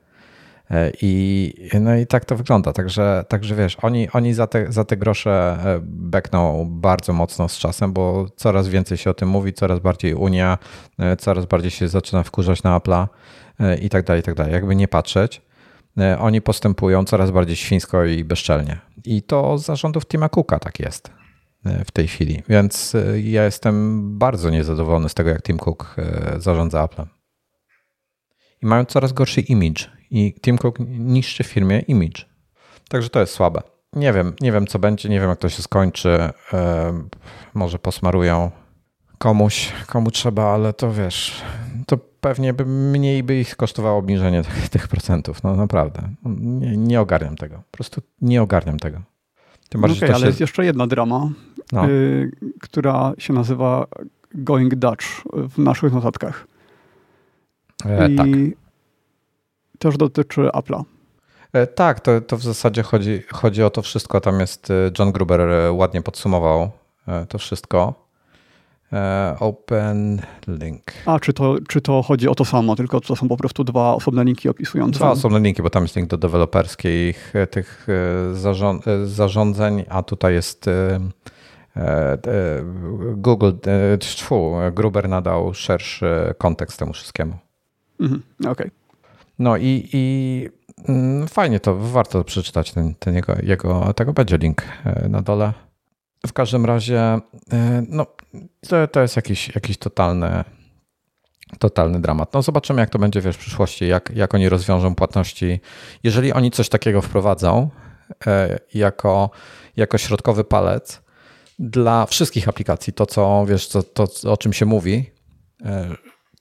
E, 0.72 0.92
I, 1.02 1.54
no 1.82 1.96
i 1.96 2.08
tak 2.08 2.26
to 2.26 2.36
wygląda. 2.36 2.74
Także, 2.74 3.26
także 3.28 3.56
wiesz, 3.56 3.78
oni, 3.82 4.10
oni 4.10 4.34
za, 4.34 4.48
te, 4.48 4.72
za 4.72 4.86
te 4.86 4.98
grosze 4.98 5.58
e, 5.66 5.80
bekną 5.84 6.68
bardzo 6.70 7.14
mocno 7.14 7.50
z 7.50 7.58
czasem, 7.58 7.94
bo 7.94 8.26
coraz 8.36 8.68
więcej 8.68 8.98
się 8.98 9.10
o 9.10 9.14
tym 9.14 9.30
mówi, 9.30 9.54
coraz 9.54 9.80
bardziej 9.80 10.14
Unia, 10.14 10.58
e, 11.00 11.18
coraz 11.18 11.46
bardziej 11.46 11.72
się 11.72 11.88
zaczyna 11.88 12.24
wkurzać 12.24 12.64
na 12.64 12.80
Apple'a 12.80 13.08
i 13.82 13.90
tak 13.90 14.06
dalej, 14.06 14.20
i 14.20 14.24
tak 14.24 14.36
dalej. 14.36 14.54
Jakby 14.54 14.76
nie 14.76 14.88
patrzeć, 14.88 15.42
oni 16.20 16.42
postępują 16.42 17.04
coraz 17.04 17.32
bardziej 17.32 17.56
świńsko 17.56 18.06
i 18.06 18.24
bezczelnie. 18.24 18.80
I 19.06 19.22
to 19.22 19.58
z 19.58 19.66
zarządów 19.66 20.06
Tima 20.06 20.30
Cooka 20.30 20.60
tak 20.60 20.80
jest 20.80 21.12
w 21.86 21.92
tej 21.92 22.08
chwili. 22.08 22.44
Więc 22.50 22.94
ja 23.24 23.46
jestem 23.46 24.04
bardzo 24.18 24.50
niezadowolony 24.50 25.10
z 25.10 25.14
tego, 25.14 25.30
jak 25.30 25.42
Tim 25.42 25.58
Cook 25.58 25.96
zarządza 26.38 26.86
Apple'em. 26.86 27.06
I 28.62 28.66
mają 28.66 28.86
coraz 28.86 29.14
gorszy 29.14 29.42
image 29.42 29.97
i 30.12 30.34
Tim 30.42 30.58
Cook 30.58 30.80
niszczy 30.90 31.44
firmie 31.44 31.80
image. 31.80 32.26
Także 32.90 33.10
to 33.10 33.20
jest 33.20 33.34
słabe. 33.34 33.62
Nie 33.94 34.14
wiem, 34.14 34.34
nie 34.42 34.52
wiem 34.52 34.68
co 34.68 34.80
będzie, 34.80 35.10
nie 35.10 35.20
wiem 35.20 35.30
jak 35.30 35.40
to 35.40 35.50
się 35.50 35.62
skończy. 35.62 36.30
może 37.54 37.80
posmarują 37.80 38.52
komuś, 39.18 39.72
komu 39.88 40.12
trzeba, 40.12 40.44
ale 40.44 40.74
to 40.74 40.92
wiesz, 40.92 41.42
to 41.88 41.98
pewnie 41.98 42.54
by 42.54 42.66
mniej 42.66 43.24
by 43.24 43.40
ich 43.40 43.56
kosztowało 43.56 44.00
obniżenie 44.00 44.44
tych, 44.44 44.70
tych 44.70 44.88
procentów. 44.88 45.44
No 45.44 45.56
naprawdę. 45.56 46.10
Nie, 46.40 46.78
nie, 46.78 47.02
ogarniam 47.02 47.36
tego. 47.36 47.56
Po 47.56 47.78
prostu 47.78 48.02
nie 48.22 48.42
ogarniam 48.42 48.80
tego. 48.80 49.02
Tym 49.70 49.82
bardziej, 49.82 49.98
okay, 49.98 50.16
ale 50.16 50.20
się... 50.20 50.28
jest 50.28 50.40
jeszcze 50.40 50.66
jedna 50.66 50.88
drama, 50.88 51.30
no. 51.72 51.90
y, 51.90 52.32
która 52.62 53.14
się 53.18 53.34
nazywa 53.34 53.88
Going 54.34 54.76
Dutch 54.76 55.06
w 55.34 55.58
naszych 55.58 55.94
notatkach. 55.94 56.48
E, 57.86 58.10
I 58.10 58.16
tak 58.16 58.28
też 59.80 59.98
dotyczy 59.98 60.42
Apple'a. 60.42 60.84
E, 61.54 61.68
tak, 61.68 62.00
to, 62.00 62.22
to 62.22 62.38
w 62.38 62.42
zasadzie 62.42 62.84
chodzi, 62.84 63.22
chodzi 63.34 63.64
o 63.64 63.70
to 63.70 63.82
wszystko. 63.82 64.22
Tam 64.22 64.40
jest 64.40 64.72
e, 64.72 64.74
John 65.00 65.12
Gruber 65.12 65.42
e, 65.42 65.72
ładnie 65.72 66.02
podsumował 66.02 66.70
to 67.30 67.38
wszystko. 67.38 68.08
Open 69.40 70.22
link. 70.48 70.84
A, 71.06 71.20
czy 71.20 71.34
to, 71.34 71.56
czy 71.68 71.82
to 71.82 72.04
chodzi 72.04 72.28
o 72.28 72.36
to 72.36 72.46
samo, 72.46 72.76
tylko 72.76 73.02
to 73.02 73.16
są 73.16 73.28
po 73.28 73.38
prostu 73.38 73.64
dwa 73.64 73.96
osobne 73.96 74.24
linki 74.24 74.50
opisujące? 74.50 75.00
Dwa 75.00 75.12
osobne 75.12 75.40
linki, 75.40 75.62
bo 75.64 75.70
tam 75.70 75.84
jest 75.84 75.96
link 75.96 76.10
do 76.10 76.18
deweloperskich 76.18 77.34
tych 77.52 77.88
zarządzeń, 79.04 79.86
a 79.90 80.04
tutaj 80.04 80.34
jest 80.34 80.70
Google, 83.16 83.52
Gruber 84.72 85.10
nadał 85.10 85.54
szerszy 85.54 86.34
kontekst 86.38 86.80
temu 86.80 86.94
wszystkiemu. 86.94 87.34
Mhm, 88.00 88.24
Okej. 88.40 88.52
Okay. 88.52 88.72
No 89.40 89.58
i, 89.58 89.90
i 89.94 90.50
mm, 90.88 91.28
fajnie 91.28 91.60
to, 91.60 91.76
warto 91.76 92.24
przeczytać 92.24 92.72
ten, 92.72 92.96
ten 92.96 93.16
jego, 93.16 93.34
jego, 93.44 93.94
tego 93.94 94.14
będzie 94.14 94.38
link 94.38 94.64
e, 94.86 95.10
na 95.10 95.22
dole. 95.22 95.54
W 96.28 96.34
każdym 96.34 96.66
razie, 96.66 97.00
e, 97.54 97.84
no, 97.90 98.06
to, 98.70 98.88
to 98.88 99.02
jest 99.02 99.16
jakiś, 99.16 99.56
jakiś 99.56 99.78
totalny, 99.78 100.44
totalny 101.60 102.02
dramat. 102.02 102.34
No 102.34 102.42
zobaczymy, 102.42 102.82
jak 102.82 102.90
to 102.90 103.00
będzie 103.00 103.22
wiesz, 103.22 103.36
w 103.36 103.40
przyszłości, 103.40 103.88
jak, 103.88 104.12
jak 104.16 104.36
oni 104.36 104.50
rozwiążą 104.50 104.96
płatności. 104.96 105.60
Jeżeli 106.04 106.34
oni 106.34 106.52
coś 106.52 106.70
takiego 106.70 107.02
wprowadzą 107.02 107.70
e, 108.28 108.60
jako, 108.74 109.30
jako 109.78 109.98
środkowy 109.98 110.44
palec 110.44 111.02
dla 111.60 112.06
wszystkich 112.06 112.48
aplikacji, 112.48 112.94
to 112.94 113.06
co 113.06 113.46
wiesz, 113.48 113.70
to, 113.70 113.84
to 113.84 114.08
o 114.32 114.38
czym 114.38 114.54
się 114.54 114.66
mówi, 114.66 115.12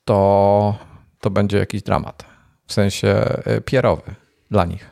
to, 0.04 0.78
to 1.20 1.30
będzie 1.30 1.58
jakiś 1.58 1.82
dramat 1.82 2.35
w 2.66 2.72
sensie 2.72 3.08
e, 3.08 3.60
pierowy 3.60 4.14
dla 4.50 4.64
nich. 4.64 4.90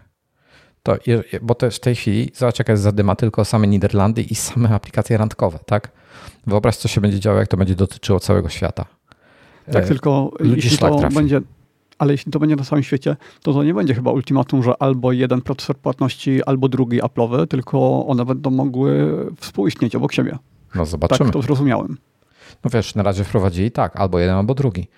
To, 0.83 0.97
bo 1.43 1.55
to 1.55 1.71
w 1.71 1.81
tej 1.81 1.95
chwili, 1.95 2.31
zobacz 2.35 2.59
jaka 2.59 2.73
jest 2.73 2.83
zadyma, 2.83 3.17
tylko 3.17 3.45
same 3.45 3.67
Niderlandy 3.67 4.23
i 4.23 4.35
same 4.35 4.69
aplikacje 4.69 5.17
randkowe, 5.17 5.59
tak? 5.67 5.91
Wyobraź, 6.47 6.77
co 6.77 6.89
się 6.89 7.01
będzie 7.01 7.21
działo, 7.21 7.39
jak 7.39 7.49
to 7.49 7.57
będzie 7.57 7.75
dotyczyło 7.75 8.21
całego 8.21 8.49
świata. 8.49 8.85
Tak, 9.73 9.87
tylko 9.87 10.33
Ludzi 10.39 10.55
jeśli 10.55 10.79
to 10.79 10.99
trafi. 10.99 11.15
będzie, 11.15 11.41
ale 11.99 12.13
jeśli 12.13 12.33
to 12.33 12.39
będzie 12.39 12.57
na 12.57 12.65
całym 12.65 12.83
świecie, 12.83 13.17
to 13.43 13.53
to 13.53 13.63
nie 13.63 13.75
będzie 13.75 13.95
chyba 13.95 14.11
ultimatum, 14.11 14.63
że 14.63 14.83
albo 14.83 15.13
jeden 15.13 15.41
procesor 15.41 15.77
płatności, 15.77 16.45
albo 16.45 16.69
drugi 16.69 17.03
Apple'owy, 17.03 17.47
tylko 17.47 18.07
one 18.07 18.25
będą 18.25 18.51
mogły 18.51 19.17
współistnieć 19.41 19.97
obok 19.97 20.13
siebie. 20.13 20.39
No 20.75 20.85
zobaczymy. 20.87 21.19
Tak 21.19 21.33
to 21.33 21.43
zrozumiałem. 21.43 21.97
No 22.65 22.71
wiesz, 22.71 22.95
na 22.95 23.03
razie 23.03 23.25
wprowadzili 23.25 23.71
tak, 23.71 23.97
albo 23.97 24.19
jeden, 24.19 24.37
albo 24.37 24.55
drugi. 24.55 24.89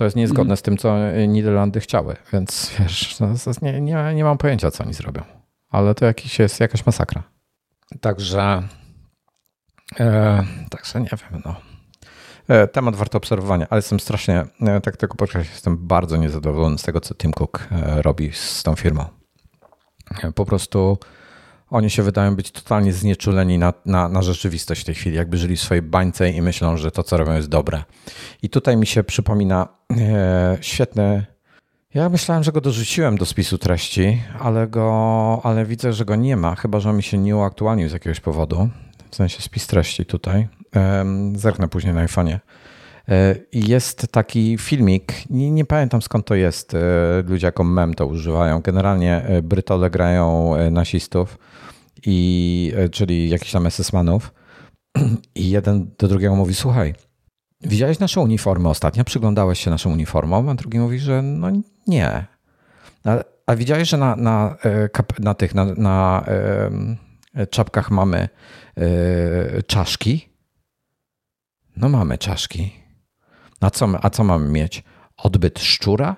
To 0.00 0.04
jest 0.04 0.16
niezgodne 0.16 0.52
mm. 0.52 0.56
z 0.56 0.62
tym, 0.62 0.76
co 0.76 0.96
Niderlandy 1.28 1.80
chciały, 1.80 2.16
więc 2.32 2.72
wiesz, 2.78 3.20
no, 3.20 3.28
nie, 3.62 3.80
nie, 3.80 4.14
nie 4.14 4.24
mam 4.24 4.38
pojęcia, 4.38 4.70
co 4.70 4.84
oni 4.84 4.94
zrobią. 4.94 5.22
Ale 5.70 5.94
to 5.94 6.04
jakiś 6.04 6.38
jest 6.38 6.60
jakaś 6.60 6.86
masakra. 6.86 7.22
Także, 8.00 8.62
e, 10.00 10.44
także 10.70 11.00
nie 11.00 11.10
wiem, 11.10 11.42
no. 11.44 11.54
temat 12.66 12.96
warto 12.96 13.18
obserwowania, 13.18 13.66
ale 13.70 13.78
jestem 13.78 14.00
strasznie, 14.00 14.44
tak 14.82 14.96
tylko 14.96 15.16
podkreślam, 15.16 15.54
jestem 15.54 15.86
bardzo 15.86 16.16
niezadowolony 16.16 16.78
z 16.78 16.82
tego, 16.82 17.00
co 17.00 17.14
Tim 17.14 17.32
Cook 17.32 17.68
robi 17.96 18.32
z 18.32 18.62
tą 18.62 18.74
firmą. 18.74 19.04
Po 20.34 20.44
prostu 20.44 20.98
oni 21.70 21.90
się 21.90 22.02
wydają 22.02 22.36
być 22.36 22.50
totalnie 22.50 22.92
znieczuleni 22.92 23.58
na, 23.58 23.72
na, 23.86 24.08
na 24.08 24.22
rzeczywistość 24.22 24.80
w 24.80 24.84
tej 24.84 24.94
chwili, 24.94 25.16
jakby 25.16 25.38
żyli 25.38 25.56
w 25.56 25.60
swojej 25.60 25.82
bańce 25.82 26.30
i 26.30 26.42
myślą, 26.42 26.76
że 26.76 26.90
to, 26.90 27.02
co 27.02 27.16
robią, 27.16 27.34
jest 27.34 27.48
dobre. 27.48 27.82
I 28.42 28.50
tutaj 28.50 28.76
mi 28.76 28.86
się 28.86 29.04
przypomina 29.04 29.68
e, 29.98 30.58
świetny. 30.60 31.26
Ja 31.94 32.08
myślałem, 32.08 32.44
że 32.44 32.52
go 32.52 32.60
dorzuciłem 32.60 33.18
do 33.18 33.26
spisu 33.26 33.58
treści, 33.58 34.22
ale, 34.40 34.68
go, 34.68 35.40
ale 35.44 35.66
widzę, 35.66 35.92
że 35.92 36.04
go 36.04 36.16
nie 36.16 36.36
ma, 36.36 36.54
chyba 36.54 36.80
że 36.80 36.90
on 36.90 36.96
mi 36.96 37.02
się 37.02 37.18
nie 37.18 37.36
uaktualnił 37.36 37.88
z 37.88 37.92
jakiegoś 37.92 38.20
powodu. 38.20 38.68
W 39.10 39.16
sensie 39.16 39.42
spis 39.42 39.66
treści 39.66 40.06
tutaj. 40.06 40.48
Zerknę 41.34 41.68
później 41.68 41.94
na 41.94 42.06
iPhone'ie. 42.06 42.38
E, 43.10 43.34
jest 43.52 44.12
taki 44.12 44.58
filmik, 44.58 45.30
nie, 45.30 45.50
nie, 45.50 45.64
pamiętam 45.64 46.02
skąd 46.02 46.26
to 46.26 46.34
jest, 46.34 46.74
e, 46.74 46.78
ludzie 47.26 47.46
jako 47.46 47.64
mem 47.64 47.94
to 47.94 48.06
używają. 48.06 48.60
Generalnie 48.60 49.22
e, 49.22 49.42
Brytole 49.42 49.90
grają 49.90 50.54
nasistów 50.70 51.38
i, 52.06 52.72
czyli 52.92 53.30
jakichś 53.30 53.52
tam 53.52 53.64
SS-manów 53.64 54.20
i 55.34 55.50
jeden 55.50 55.90
do 55.98 56.08
drugiego 56.08 56.36
mówi, 56.36 56.54
słuchaj, 56.54 56.94
widziałeś 57.60 57.98
naszą 57.98 58.22
uniformę 58.22 58.68
ostatnio, 58.68 59.04
przyglądałeś 59.04 59.60
się 59.60 59.70
naszą 59.70 59.92
uniformą, 59.92 60.50
a 60.50 60.54
drugi 60.54 60.78
mówi, 60.78 60.98
że 60.98 61.22
no 61.22 61.50
nie. 61.86 62.26
A, 63.04 63.18
a 63.46 63.56
widziałeś, 63.56 63.88
że 63.88 63.96
na, 63.96 64.16
na, 64.16 64.56
na 65.18 65.34
tych, 65.34 65.54
na, 65.54 65.64
na 65.64 66.24
czapkach 67.50 67.90
mamy 67.90 68.28
czaszki? 69.66 70.28
No 71.76 71.88
mamy 71.88 72.18
czaszki. 72.18 72.80
A 73.60 73.70
co, 73.70 73.88
a 74.02 74.10
co 74.10 74.24
mamy 74.24 74.48
mieć? 74.48 74.84
Odbyt 75.16 75.58
szczura? 75.58 76.16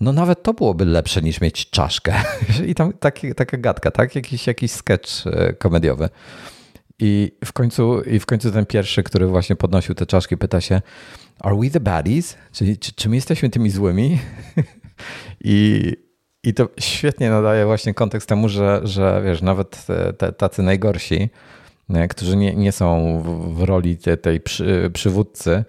No 0.00 0.12
nawet 0.12 0.42
to 0.42 0.54
byłoby 0.54 0.84
lepsze 0.84 1.22
niż 1.22 1.40
mieć 1.40 1.70
czaszkę. 1.70 2.14
I 2.68 2.74
tam 2.74 2.92
taki, 2.92 3.34
taka 3.34 3.56
gadka, 3.56 3.90
tak? 3.90 4.14
Jakiś, 4.14 4.46
jakiś 4.46 4.72
sketch 4.72 5.26
e, 5.26 5.52
komediowy. 5.52 6.08
I 6.98 7.32
w, 7.44 7.52
końcu, 7.52 8.02
I 8.02 8.18
w 8.18 8.26
końcu 8.26 8.52
ten 8.52 8.66
pierwszy, 8.66 9.02
który 9.02 9.26
właśnie 9.26 9.56
podnosił 9.56 9.94
te 9.94 10.06
czaszki, 10.06 10.36
pyta 10.36 10.60
się: 10.60 10.82
Are 11.40 11.56
we 11.56 11.70
the 11.70 11.80
baddies? 11.80 12.36
Czyli 12.52 12.78
czy, 12.78 12.92
czy 12.92 13.08
my 13.08 13.16
jesteśmy 13.16 13.50
tymi 13.50 13.70
złymi? 13.70 14.18
I, 15.44 15.92
I 16.42 16.54
to 16.54 16.68
świetnie 16.80 17.30
nadaje 17.30 17.66
właśnie 17.66 17.94
kontekst 17.94 18.28
temu, 18.28 18.48
że, 18.48 18.80
że 18.84 19.22
wiesz, 19.24 19.42
nawet 19.42 19.86
te, 20.18 20.32
tacy 20.32 20.62
najgorsi, 20.62 21.30
którzy 22.10 22.36
nie, 22.36 22.54
nie 22.54 22.72
są 22.72 23.18
w, 23.22 23.54
w 23.54 23.62
roli 23.62 23.96
tej, 23.96 24.18
tej 24.18 24.40
przy, 24.40 24.90
przywódcy, 24.94 25.64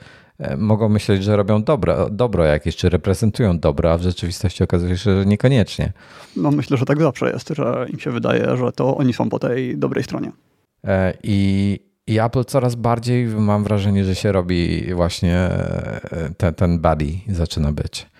mogą 0.58 0.90
myśleć, 0.90 1.24
że 1.24 1.36
robią 1.36 1.64
dobro, 1.64 2.10
dobro 2.10 2.46
jakieś, 2.46 2.76
czy 2.76 2.90
reprezentują 2.90 3.60
dobro, 3.60 3.92
a 3.92 3.98
w 3.98 4.02
rzeczywistości 4.02 4.64
okazuje 4.64 4.98
się, 4.98 5.20
że 5.20 5.26
niekoniecznie. 5.26 5.94
No 6.36 6.52
myślę, 6.52 6.78
że 6.78 6.86
tak 6.86 7.02
zawsze 7.02 7.32
jest, 7.32 7.50
że 7.50 7.86
im 7.90 8.00
się 8.00 8.12
wydaje, 8.12 8.58
że 8.58 8.72
to 8.72 8.98
oni 8.98 9.14
są 9.14 9.30
po 9.30 9.40
tej 9.40 9.78
dobrej 9.78 10.04
stronie. 10.04 10.32
E, 10.88 11.14
I, 11.24 11.80
i 12.08 12.20
Apple 12.20 12.46
coraz 12.46 12.76
bardziej 12.76 13.28
mam 13.28 13.64
wrażenie, 13.64 14.06
że 14.06 14.16
się 14.16 14.32
robi 14.32 14.94
właśnie 14.94 15.36
e, 15.38 16.30
ten, 16.38 16.54
ten 16.54 16.80
buddy 16.80 17.14
zaczyna 17.28 17.72
być. 17.72 18.11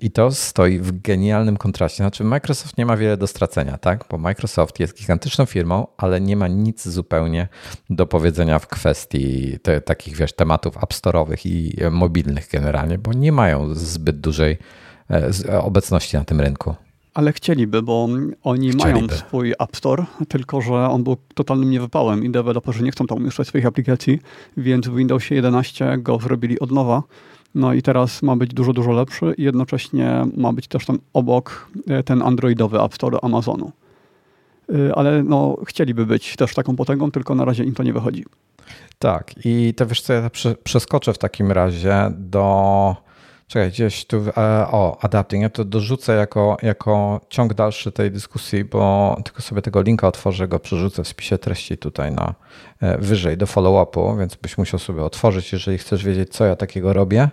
I 0.00 0.10
to 0.10 0.30
stoi 0.30 0.78
w 0.78 1.00
genialnym 1.00 1.56
kontraście. 1.56 1.96
Znaczy, 1.96 2.24
Microsoft 2.24 2.78
nie 2.78 2.86
ma 2.86 2.96
wiele 2.96 3.16
do 3.16 3.26
stracenia, 3.26 3.78
tak? 3.78 4.04
Bo 4.10 4.18
Microsoft 4.18 4.80
jest 4.80 4.98
gigantyczną 4.98 5.46
firmą, 5.46 5.86
ale 5.96 6.20
nie 6.20 6.36
ma 6.36 6.48
nic 6.48 6.88
zupełnie 6.88 7.48
do 7.90 8.06
powiedzenia 8.06 8.58
w 8.58 8.66
kwestii 8.66 9.58
te, 9.62 9.80
takich, 9.80 10.16
wiesz, 10.16 10.32
tematów 10.32 10.76
app 10.76 10.94
store'owych 10.94 11.46
i 11.46 11.76
mobilnych 11.90 12.48
generalnie, 12.52 12.98
bo 12.98 13.12
nie 13.12 13.32
mają 13.32 13.74
zbyt 13.74 14.20
dużej 14.20 14.58
e, 15.10 15.62
obecności 15.62 16.16
na 16.16 16.24
tym 16.24 16.40
rynku. 16.40 16.74
Ale 17.14 17.32
chcieliby, 17.32 17.82
bo 17.82 18.08
oni 18.42 18.70
chcieliby. 18.70 18.92
mają 18.92 19.08
swój 19.08 19.52
App 19.60 19.76
Store, 19.76 20.04
tylko 20.28 20.60
że 20.60 20.74
on 20.74 21.04
był 21.04 21.16
totalnym 21.34 21.70
niewypałem 21.70 22.24
i 22.24 22.30
deweloperzy 22.30 22.84
nie 22.84 22.90
chcą 22.90 23.06
tam 23.06 23.18
umieszczać 23.18 23.48
swoich 23.48 23.66
aplikacji, 23.66 24.18
więc 24.56 24.88
w 24.88 24.96
Windowsie 24.96 25.34
11 25.34 25.98
go 25.98 26.18
zrobili 26.18 26.60
od 26.60 26.70
nowa 26.70 27.02
no 27.56 27.72
i 27.72 27.82
teraz 27.82 28.22
ma 28.22 28.36
być 28.36 28.54
dużo, 28.54 28.72
dużo 28.72 28.92
lepszy 28.92 29.34
i 29.38 29.42
jednocześnie 29.42 30.26
ma 30.36 30.52
być 30.52 30.68
też 30.68 30.86
tam 30.86 30.98
obok 31.12 31.70
e, 31.88 32.02
ten 32.02 32.22
androidowy 32.22 32.82
App 32.82 32.94
Store 32.94 33.18
Amazonu. 33.22 33.72
E, 34.74 34.94
ale 34.94 35.22
no, 35.22 35.56
chcieliby 35.66 36.06
być 36.06 36.36
też 36.36 36.54
taką 36.54 36.76
potęgą, 36.76 37.10
tylko 37.10 37.34
na 37.34 37.44
razie 37.44 37.64
im 37.64 37.74
to 37.74 37.82
nie 37.82 37.92
wychodzi. 37.92 38.24
Tak, 38.98 39.34
i 39.44 39.74
to 39.76 39.86
wiesz 39.86 40.00
co, 40.00 40.12
ja 40.12 40.30
przeskoczę 40.64 41.12
w 41.12 41.18
takim 41.18 41.52
razie 41.52 42.10
do 42.18 42.96
Czekaj, 43.48 43.70
gdzieś 43.70 44.06
tu, 44.06 44.16
e, 44.16 44.32
o, 44.70 44.98
adapting, 45.00 45.42
ja 45.42 45.50
to 45.50 45.64
dorzucę 45.64 46.16
jako, 46.16 46.56
jako 46.62 47.20
ciąg 47.28 47.54
dalszy 47.54 47.92
tej 47.92 48.10
dyskusji, 48.10 48.64
bo 48.64 49.16
tylko 49.24 49.42
sobie 49.42 49.62
tego 49.62 49.82
linka 49.82 50.08
otworzę, 50.08 50.48
go 50.48 50.58
przerzucę 50.58 51.04
w 51.04 51.08
spisie 51.08 51.38
treści 51.38 51.78
tutaj 51.78 52.12
na 52.12 52.34
e, 52.80 52.98
wyżej 52.98 53.36
do 53.36 53.46
follow-upu, 53.46 54.18
więc 54.18 54.34
byś 54.34 54.58
musiał 54.58 54.80
sobie 54.80 55.02
otworzyć, 55.02 55.52
jeżeli 55.52 55.78
chcesz 55.78 56.04
wiedzieć, 56.04 56.32
co 56.32 56.44
ja 56.44 56.56
takiego 56.56 56.92
robię. 56.92 57.28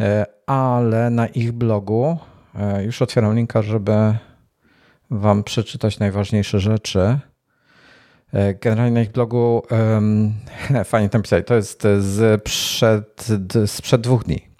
E, 0.00 0.26
ale 0.46 1.10
na 1.10 1.26
ich 1.26 1.52
blogu, 1.52 2.18
już 2.80 3.02
otwieram 3.02 3.34
linka, 3.34 3.62
żeby 3.62 3.92
wam 5.10 5.44
przeczytać 5.44 5.98
najważniejsze 5.98 6.60
rzeczy. 6.60 7.18
Generalnie 8.60 8.94
na 8.94 9.00
ich 9.00 9.12
blogu 9.12 9.62
um, 9.70 10.34
fajnie 10.84 11.08
tam 11.08 11.22
pisali, 11.22 11.44
to 11.44 11.54
jest 11.54 11.82
z 11.98 12.42
przed, 12.42 13.26
sprzed 13.66 14.00
dwóch 14.00 14.24
dni. 14.24 14.53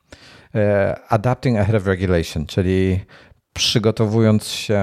E, 0.55 0.97
adapting 1.09 1.59
ahead 1.59 1.75
of 1.75 1.87
regulation, 1.87 2.47
czyli 2.47 3.01
przygotowując 3.53 4.49
się, 4.49 4.77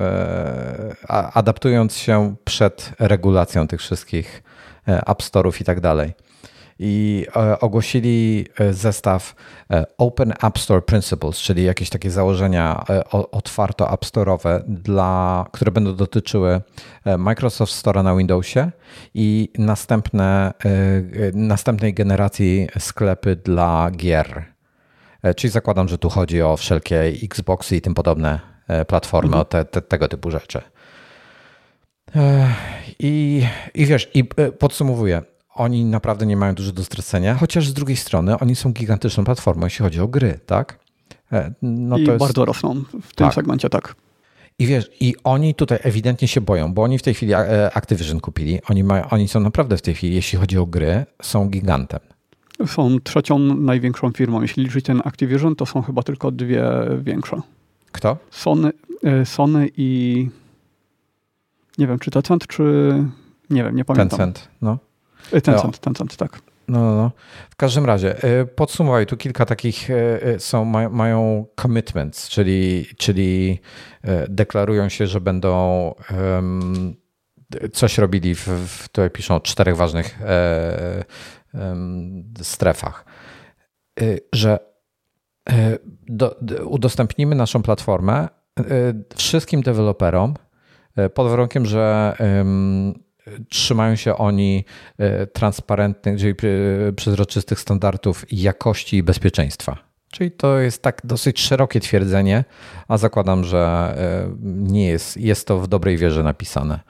e, 0.00 0.96
adaptując 1.34 1.96
się 1.96 2.34
przed 2.44 2.92
regulacją 2.98 3.68
tych 3.68 3.80
wszystkich 3.80 4.42
e, 4.88 5.00
App 5.06 5.22
Store'ów 5.22 5.60
i 5.60 5.64
tak 5.64 5.80
dalej. 5.80 6.12
I 6.80 7.26
ogłosili 7.60 8.46
zestaw 8.70 9.34
Open 9.98 10.32
App 10.42 10.58
Store 10.58 10.82
Principles, 10.82 11.38
czyli 11.38 11.64
jakieś 11.64 11.90
takie 11.90 12.10
założenia 12.10 12.84
otwarto 13.10 13.92
App 13.92 14.04
Store'owe, 14.04 15.44
które 15.52 15.72
będą 15.72 15.96
dotyczyły 15.96 16.60
Microsoft 17.18 17.72
Store'a 17.72 18.04
na 18.04 18.16
Windowsie 18.16 18.70
i 19.14 19.52
następne, 19.58 20.52
następnej 21.34 21.94
generacji 21.94 22.68
sklepy 22.78 23.36
dla 23.36 23.90
gier. 23.90 24.57
E, 25.22 25.34
czyli 25.34 25.50
zakładam, 25.50 25.88
że 25.88 25.98
tu 25.98 26.08
chodzi 26.08 26.42
o 26.42 26.56
wszelkie 26.56 27.00
Xboxy 27.22 27.76
i 27.76 27.80
tym 27.80 27.94
podobne 27.94 28.40
e, 28.68 28.84
platformy, 28.84 29.28
mhm. 29.28 29.42
o 29.42 29.44
te, 29.44 29.64
te, 29.64 29.82
tego 29.82 30.08
typu 30.08 30.30
rzeczy. 30.30 30.60
E, 32.16 32.48
I, 32.98 33.42
I 33.74 33.86
wiesz, 33.86 34.10
i 34.14 34.24
podsumowuję, 34.58 35.22
oni 35.54 35.84
naprawdę 35.84 36.26
nie 36.26 36.36
mają 36.36 36.54
dużo 36.54 36.72
do 36.72 36.84
stracenia, 36.84 37.34
chociaż 37.34 37.68
z 37.68 37.72
drugiej 37.72 37.96
strony 37.96 38.38
oni 38.38 38.56
są 38.56 38.72
gigantyczną 38.72 39.24
platformą, 39.24 39.66
jeśli 39.66 39.82
chodzi 39.82 40.00
o 40.00 40.08
gry, 40.08 40.40
tak? 40.46 40.78
No 41.62 41.98
I 41.98 42.04
jest... 42.04 42.18
bardzo 42.18 42.44
rosną 42.44 42.74
w 43.02 43.14
tym 43.14 43.26
tak. 43.26 43.34
segmencie, 43.34 43.68
tak. 43.68 43.94
I 44.58 44.66
wiesz, 44.66 44.90
i 45.00 45.14
oni 45.24 45.54
tutaj 45.54 45.78
ewidentnie 45.82 46.28
się 46.28 46.40
boją, 46.40 46.74
bo 46.74 46.82
oni 46.82 46.98
w 46.98 47.02
tej 47.02 47.14
chwili 47.14 47.34
Activision 47.74 48.20
kupili. 48.20 48.60
Oni, 48.70 48.84
mają, 48.84 49.08
oni 49.08 49.28
są 49.28 49.40
naprawdę 49.40 49.76
w 49.76 49.82
tej 49.82 49.94
chwili, 49.94 50.14
jeśli 50.14 50.38
chodzi 50.38 50.58
o 50.58 50.66
gry, 50.66 51.06
są 51.22 51.48
gigantem 51.48 52.00
są 52.66 53.00
trzecią 53.00 53.38
największą 53.38 54.12
firmą. 54.12 54.42
Jeśli 54.42 54.64
liczyć 54.64 54.84
ten 54.84 55.02
Activision, 55.04 55.56
to 55.56 55.66
są 55.66 55.82
chyba 55.82 56.02
tylko 56.02 56.30
dwie 56.30 56.64
większe. 56.98 57.40
Kto? 57.92 58.16
Sony, 58.30 58.70
e, 59.04 59.26
Sony 59.26 59.68
i 59.76 60.28
nie 61.78 61.86
wiem, 61.86 61.98
czy 61.98 62.10
Tencent, 62.10 62.46
czy 62.46 62.94
nie 63.50 63.64
wiem, 63.64 63.76
nie 63.76 63.84
pamiętam. 63.84 64.18
Tencent, 64.18 64.48
no. 64.62 64.78
E, 65.32 65.40
Tencent, 65.40 65.74
no. 65.74 65.78
Tencent, 65.80 66.16
tak. 66.16 66.40
No, 66.68 66.80
no, 66.80 66.96
no. 66.96 67.10
W 67.50 67.56
każdym 67.56 67.86
razie, 67.86 68.22
e, 68.22 68.44
podsumowaj, 68.46 69.06
tu 69.06 69.16
kilka 69.16 69.46
takich 69.46 69.88
są, 70.38 70.64
mają 70.90 71.46
commitments, 71.60 72.28
czyli, 72.28 72.86
czyli 72.96 73.58
deklarują 74.28 74.88
się, 74.88 75.06
że 75.06 75.20
będą 75.20 75.94
um, 76.34 76.94
coś 77.72 77.98
robili, 77.98 78.34
w, 78.34 78.48
w, 78.48 78.88
tutaj 78.88 79.10
piszą 79.10 79.40
czterech 79.40 79.76
ważnych 79.76 80.18
strefach, 82.42 83.04
y, 84.02 84.20
że 84.32 84.58
y, 85.50 85.78
do, 86.08 86.36
udostępnimy 86.64 87.34
naszą 87.34 87.62
platformę 87.62 88.28
y, 88.60 88.64
wszystkim 89.16 89.62
deweloperom 89.62 90.34
pod 91.14 91.28
warunkiem, 91.30 91.66
że 91.66 92.16
trzymają 93.48 93.96
się 93.96 94.16
oni 94.16 94.64
transparentnych, 95.32 96.18
czyli 96.18 96.34
przezroczystych 96.96 97.60
standardów 97.60 98.24
jakości 98.32 98.96
i 98.96 99.02
bezpieczeństwa. 99.02 99.78
Czyli 100.10 100.30
to 100.30 100.58
jest 100.58 100.82
tak 100.82 101.00
dosyć 101.04 101.40
szerokie 101.40 101.80
twierdzenie, 101.80 102.44
a 102.88 102.98
zakładam, 102.98 103.44
że 103.44 103.94
nie 104.42 104.86
jest, 104.86 105.16
jest 105.16 105.46
to 105.46 105.58
w 105.58 105.68
dobrej 105.68 105.96
wierze 105.96 106.22
napisane 106.22 106.80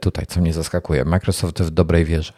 tutaj, 0.00 0.26
co 0.26 0.40
mnie 0.40 0.52
zaskakuje. 0.52 1.04
Microsoft 1.04 1.62
w 1.62 1.70
dobrej 1.70 2.04
wierze. 2.04 2.32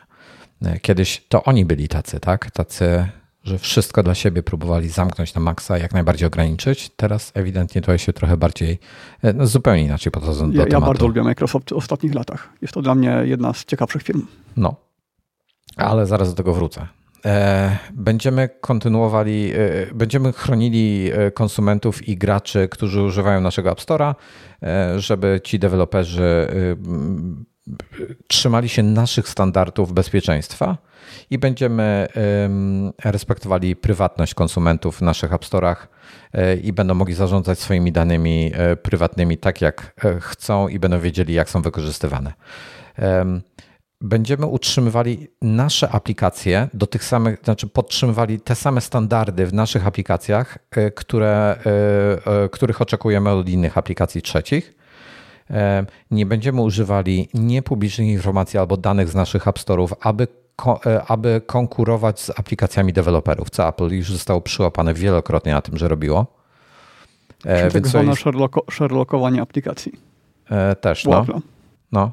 Kiedyś 0.82 1.24
to 1.28 1.44
oni 1.44 1.64
byli 1.64 1.88
tacy, 1.88 2.20
tak? 2.20 2.50
Tacy, 2.50 3.06
że 3.44 3.58
wszystko 3.58 4.02
dla 4.02 4.14
siebie 4.14 4.42
próbowali 4.42 4.88
zamknąć 4.88 5.34
na 5.34 5.40
maksa, 5.40 5.78
jak 5.78 5.92
najbardziej 5.94 6.26
ograniczyć. 6.26 6.90
Teraz 6.96 7.32
ewidentnie 7.34 7.80
tutaj 7.80 7.98
się 7.98 8.12
trochę 8.12 8.36
bardziej, 8.36 8.78
no 9.34 9.46
zupełnie 9.46 9.84
inaczej 9.84 10.12
podchodzą 10.12 10.50
do 10.50 10.58
ja, 10.58 10.66
tematu. 10.66 10.82
Ja 10.82 10.86
bardzo 10.86 11.06
lubię 11.06 11.22
Microsoft 11.22 11.70
w 11.70 11.72
ostatnich 11.72 12.14
latach. 12.14 12.48
Jest 12.62 12.74
to 12.74 12.82
dla 12.82 12.94
mnie 12.94 13.22
jedna 13.24 13.52
z 13.52 13.64
ciekawszych 13.64 14.02
firm. 14.02 14.26
No, 14.56 14.74
ale 15.76 16.06
zaraz 16.06 16.28
do 16.28 16.34
tego 16.34 16.54
wrócę. 16.54 16.86
E, 17.26 17.78
będziemy 17.92 18.48
kontynuowali, 18.60 19.52
e, 19.54 19.94
będziemy 19.94 20.32
chronili 20.32 21.10
e, 21.12 21.30
konsumentów 21.30 22.08
i 22.08 22.16
graczy, 22.16 22.68
którzy 22.68 23.02
używają 23.02 23.40
naszego 23.40 23.70
App 23.70 23.78
Store'a, 23.78 24.14
żeby 24.96 25.40
ci 25.44 25.58
deweloperzy 25.58 26.48
trzymali 28.28 28.68
się 28.68 28.82
naszych 28.82 29.28
standardów 29.28 29.92
bezpieczeństwa 29.92 30.78
i 31.30 31.38
będziemy 31.38 32.08
respektowali 33.04 33.76
prywatność 33.76 34.34
konsumentów 34.34 34.98
w 34.98 35.02
naszych 35.02 35.32
App 35.32 35.44
Store'ach 35.44 35.76
i 36.62 36.72
będą 36.72 36.94
mogli 36.94 37.14
zarządzać 37.14 37.58
swoimi 37.58 37.92
danymi 37.92 38.52
prywatnymi 38.82 39.38
tak, 39.38 39.60
jak 39.60 39.94
chcą 40.20 40.68
i 40.68 40.78
będą 40.78 41.00
wiedzieli, 41.00 41.34
jak 41.34 41.50
są 41.50 41.62
wykorzystywane 41.62 42.32
będziemy 44.02 44.46
utrzymywali 44.46 45.28
nasze 45.42 45.88
aplikacje 45.88 46.68
do 46.74 46.86
tych 46.86 47.04
samych, 47.04 47.38
znaczy 47.44 47.66
podtrzymywali 47.66 48.40
te 48.40 48.54
same 48.54 48.80
standardy 48.80 49.46
w 49.46 49.52
naszych 49.52 49.86
aplikacjach, 49.86 50.58
e, 50.70 50.90
które, 50.90 51.56
e, 52.26 52.44
e, 52.44 52.48
których 52.48 52.80
oczekujemy 52.80 53.30
od 53.30 53.48
innych 53.48 53.78
aplikacji 53.78 54.22
trzecich. 54.22 54.74
Nie 56.11 56.26
będziemy 56.26 56.61
używali 56.61 57.28
niepublicznych 57.34 58.09
informacji 58.09 58.59
albo 58.59 58.76
danych 58.76 59.09
z 59.09 59.14
naszych 59.14 59.49
App 59.49 59.59
Store'ów, 59.59 59.93
aby, 60.01 60.28
aby 61.07 61.40
konkurować 61.47 62.20
z 62.20 62.30
aplikacjami 62.30 62.93
deweloperów, 62.93 63.51
co 63.51 63.68
Apple 63.68 63.88
już 63.88 64.12
zostało 64.12 64.40
przyłapane 64.40 64.95
wielokrotnie 64.95 65.53
na 65.53 65.62
tym, 65.62 65.78
że 65.78 65.88
robiło. 65.88 66.26
Czyli 67.43 67.72
tak 67.72 67.88
zwane 67.88 68.11
jest... 68.11 68.22
sherlockowanie 68.70 69.43
aplikacji. 69.43 69.93
Też, 70.80 71.05
no. 71.05 71.26
no. 71.93 72.11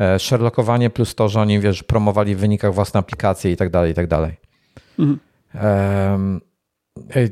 E, 0.00 0.18
Sherlockowanie 0.18 0.90
plus 0.90 1.14
to, 1.14 1.28
że 1.28 1.40
oni 1.40 1.60
wiesz, 1.60 1.82
promowali 1.82 2.36
w 2.36 2.38
wynikach 2.38 2.74
własne 2.74 3.00
aplikacje 3.00 3.52
i 3.52 3.56
tak 3.56 3.70
dalej, 3.70 3.92
i 3.92 3.94
tak 3.94 4.06
dalej. 4.06 4.36
Mhm. 4.98 5.18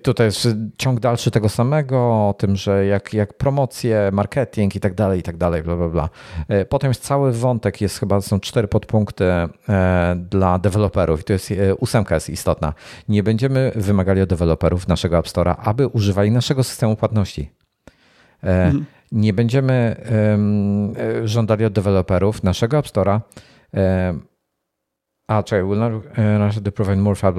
Tutaj 0.02 0.26
jest 0.26 0.48
ciąg 0.78 1.00
dalszy 1.00 1.30
tego 1.30 1.48
samego, 1.48 1.98
o 2.28 2.34
tym, 2.38 2.56
że 2.56 2.86
jak, 2.86 3.14
jak 3.14 3.36
promocje, 3.36 4.10
marketing 4.12 4.76
i 4.76 4.80
tak 4.80 4.94
dalej, 4.94 5.20
i 5.20 5.22
tak 5.22 5.36
dalej, 5.36 5.62
bla, 5.62 5.76
bla, 5.76 5.88
bla. 5.88 6.08
E, 6.48 6.64
potem 6.64 6.90
jest 6.90 7.02
cały 7.02 7.32
wątek, 7.32 7.80
jest 7.80 7.98
chyba, 7.98 8.20
są 8.20 8.40
cztery 8.40 8.68
podpunkty 8.68 9.24
e, 9.24 9.48
dla 10.30 10.58
deweloperów 10.58 11.20
i 11.20 11.24
to 11.24 11.32
jest, 11.32 11.54
ósemka 11.80 12.14
jest 12.14 12.30
istotna. 12.30 12.74
Nie 13.08 13.22
będziemy 13.22 13.72
wymagali 13.76 14.20
od 14.20 14.28
deweloperów 14.28 14.88
naszego 14.88 15.18
App 15.18 15.26
Store'a, 15.26 15.54
aby 15.58 15.86
używali 15.86 16.30
naszego 16.30 16.64
systemu 16.64 16.96
płatności. 16.96 17.50
Mhm 18.42 18.84
nie 19.12 19.32
będziemy 19.32 19.96
żądali 21.24 21.64
od 21.64 21.72
deweloperów 21.72 22.42
naszego 22.42 22.78
App 22.78 22.86
Store'a 22.86 23.20
a, 25.26 25.42
czekaj, 25.42 25.64
will 25.64 25.78
not 25.78 25.92
uh, 26.66 26.74
provide 26.74 26.96
more 26.96 27.16
fab 27.16 27.36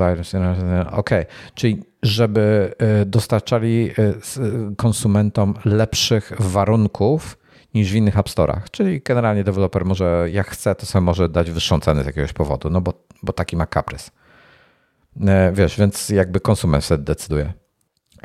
OK, 0.91 1.09
czyli 1.55 1.83
żeby 2.05 2.73
e, 2.77 3.05
dostarczali 3.05 3.91
e, 3.97 4.13
konsumentom 4.77 5.53
lepszych 5.65 6.31
warunków 6.39 7.37
niż 7.73 7.91
w 7.91 7.95
innych 7.95 8.17
App 8.17 8.29
Store'ach. 8.29 8.61
Czyli 8.71 9.01
generalnie 9.01 9.43
deweloper 9.43 9.85
może, 9.85 10.27
jak 10.31 10.47
chce, 10.47 10.75
to 10.75 10.85
sobie 10.85 11.05
może 11.05 11.29
dać 11.29 11.51
wyższą 11.51 11.79
cenę 11.79 12.03
z 12.03 12.05
jakiegoś 12.05 12.33
powodu, 12.33 12.69
no 12.69 12.81
bo, 12.81 12.93
bo 13.23 13.33
taki 13.33 13.55
ma 13.57 13.65
kaprys. 13.65 14.11
Wiesz, 15.53 15.77
więc 15.77 16.09
jakby 16.09 16.39
konsument 16.39 16.85
wtedy 16.85 17.03
decyduje. 17.03 17.53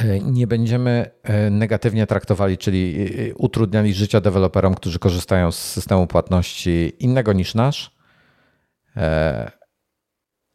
E, 0.04 0.20
nie 0.20 0.46
będziemy 0.46 1.10
e, 1.22 1.50
negatywnie 1.50 2.06
traktowali, 2.06 2.58
czyli 2.58 3.08
e, 3.30 3.34
utrudniali 3.34 3.94
życia 3.94 4.20
deweloperom, 4.20 4.74
którzy 4.74 4.98
korzystają 4.98 5.52
z 5.52 5.58
systemu 5.58 6.06
płatności 6.06 6.92
innego 6.98 7.32
niż 7.32 7.54
nasz, 7.54 8.00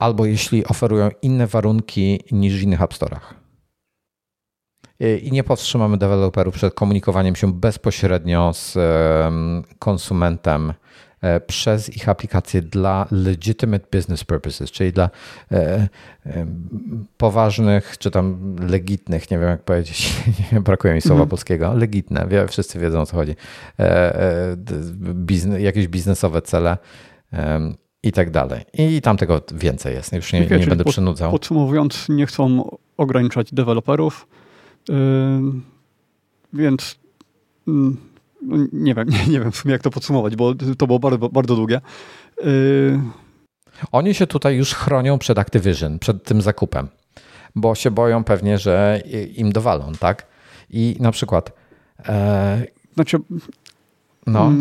albo 0.06 0.26
jeśli 0.26 0.66
oferują 0.66 1.10
inne 1.22 1.48
warunki 1.48 2.20
niż 2.32 2.60
w 2.60 2.62
innych 2.62 2.82
App 2.82 2.94
Store'ach. 2.94 3.34
I 5.22 5.32
nie 5.32 5.44
powstrzymamy 5.44 5.98
deweloperów 5.98 6.56
przed 6.56 6.74
komunikowaniem 6.74 7.36
się 7.36 7.54
bezpośrednio 7.54 8.54
z 8.54 8.78
konsumentem 9.80 10.74
E, 11.26 11.40
przez 11.40 11.90
ich 11.90 12.10
aplikacje 12.10 12.62
dla 12.62 13.08
legitimate 13.12 13.86
business 13.92 14.24
purposes, 14.24 14.72
czyli 14.72 14.94
dla 14.94 15.10
e, 15.52 15.88
e, 16.26 16.46
poważnych, 17.18 17.98
czy 17.98 18.12
tam 18.12 18.56
legitnych, 18.70 19.32
nie 19.32 19.40
wiem 19.40 19.50
jak 19.50 19.64
powiedzieć, 19.64 20.24
brakuje 20.66 20.94
mi 20.94 21.02
słowa 21.02 21.16
mm 21.16 21.28
-hmm. 21.28 21.30
polskiego, 21.30 21.74
legitne, 21.74 22.28
wszyscy 22.48 22.80
wiedzą 22.80 23.02
o 23.02 23.06
co 23.06 23.16
chodzi, 23.16 23.36
biznes, 25.14 25.62
jakieś 25.62 25.88
biznesowe 25.88 26.42
cele 26.42 26.78
i 28.06 28.12
tak 28.12 28.32
dalej. 28.32 28.62
I 28.74 29.02
tam 29.02 29.18
tego 29.18 29.42
więcej 29.54 29.96
jest, 29.96 30.14
już 30.14 30.34
nie, 30.34 30.40
nie 30.40 30.68
będę 30.68 30.86
przynudzał. 30.86 31.32
Podsumowując, 31.32 32.10
nie 32.10 32.26
chcą 32.26 32.70
ograniczać 32.98 33.54
deweloperów, 33.54 34.28
yy, 34.90 34.96
więc 36.54 37.00
yy, 37.68 37.74
nie 38.74 38.96
wiem, 38.96 39.10
nie, 39.14 39.28
nie, 39.28 39.40
wiem 39.40 39.52
w 39.52 39.56
sumie 39.56 39.72
jak 39.72 39.82
to 39.82 39.92
podsumować, 39.92 40.36
bo 40.36 40.54
to 40.78 40.88
było 40.88 41.00
bardzo, 41.00 41.30
bardzo 41.30 41.56
długie. 41.56 41.82
Yy... 42.44 43.00
Oni 43.92 44.14
się 44.14 44.28
tutaj 44.28 44.56
już 44.56 44.74
chronią 44.74 45.20
przed 45.20 45.40
Activision, 45.40 46.00
przed 46.00 46.24
tym 46.24 46.42
zakupem, 46.42 46.88
bo 47.56 47.76
się 47.76 47.92
boją 47.92 48.24
pewnie, 48.24 48.58
że 48.58 49.02
im 49.36 49.52
dowalą, 49.52 49.92
tak? 50.00 50.28
I 50.70 50.98
na 51.00 51.12
przykład. 51.12 51.52
E... 52.06 52.66
Znaczy. 52.94 53.18
No. 54.28 54.52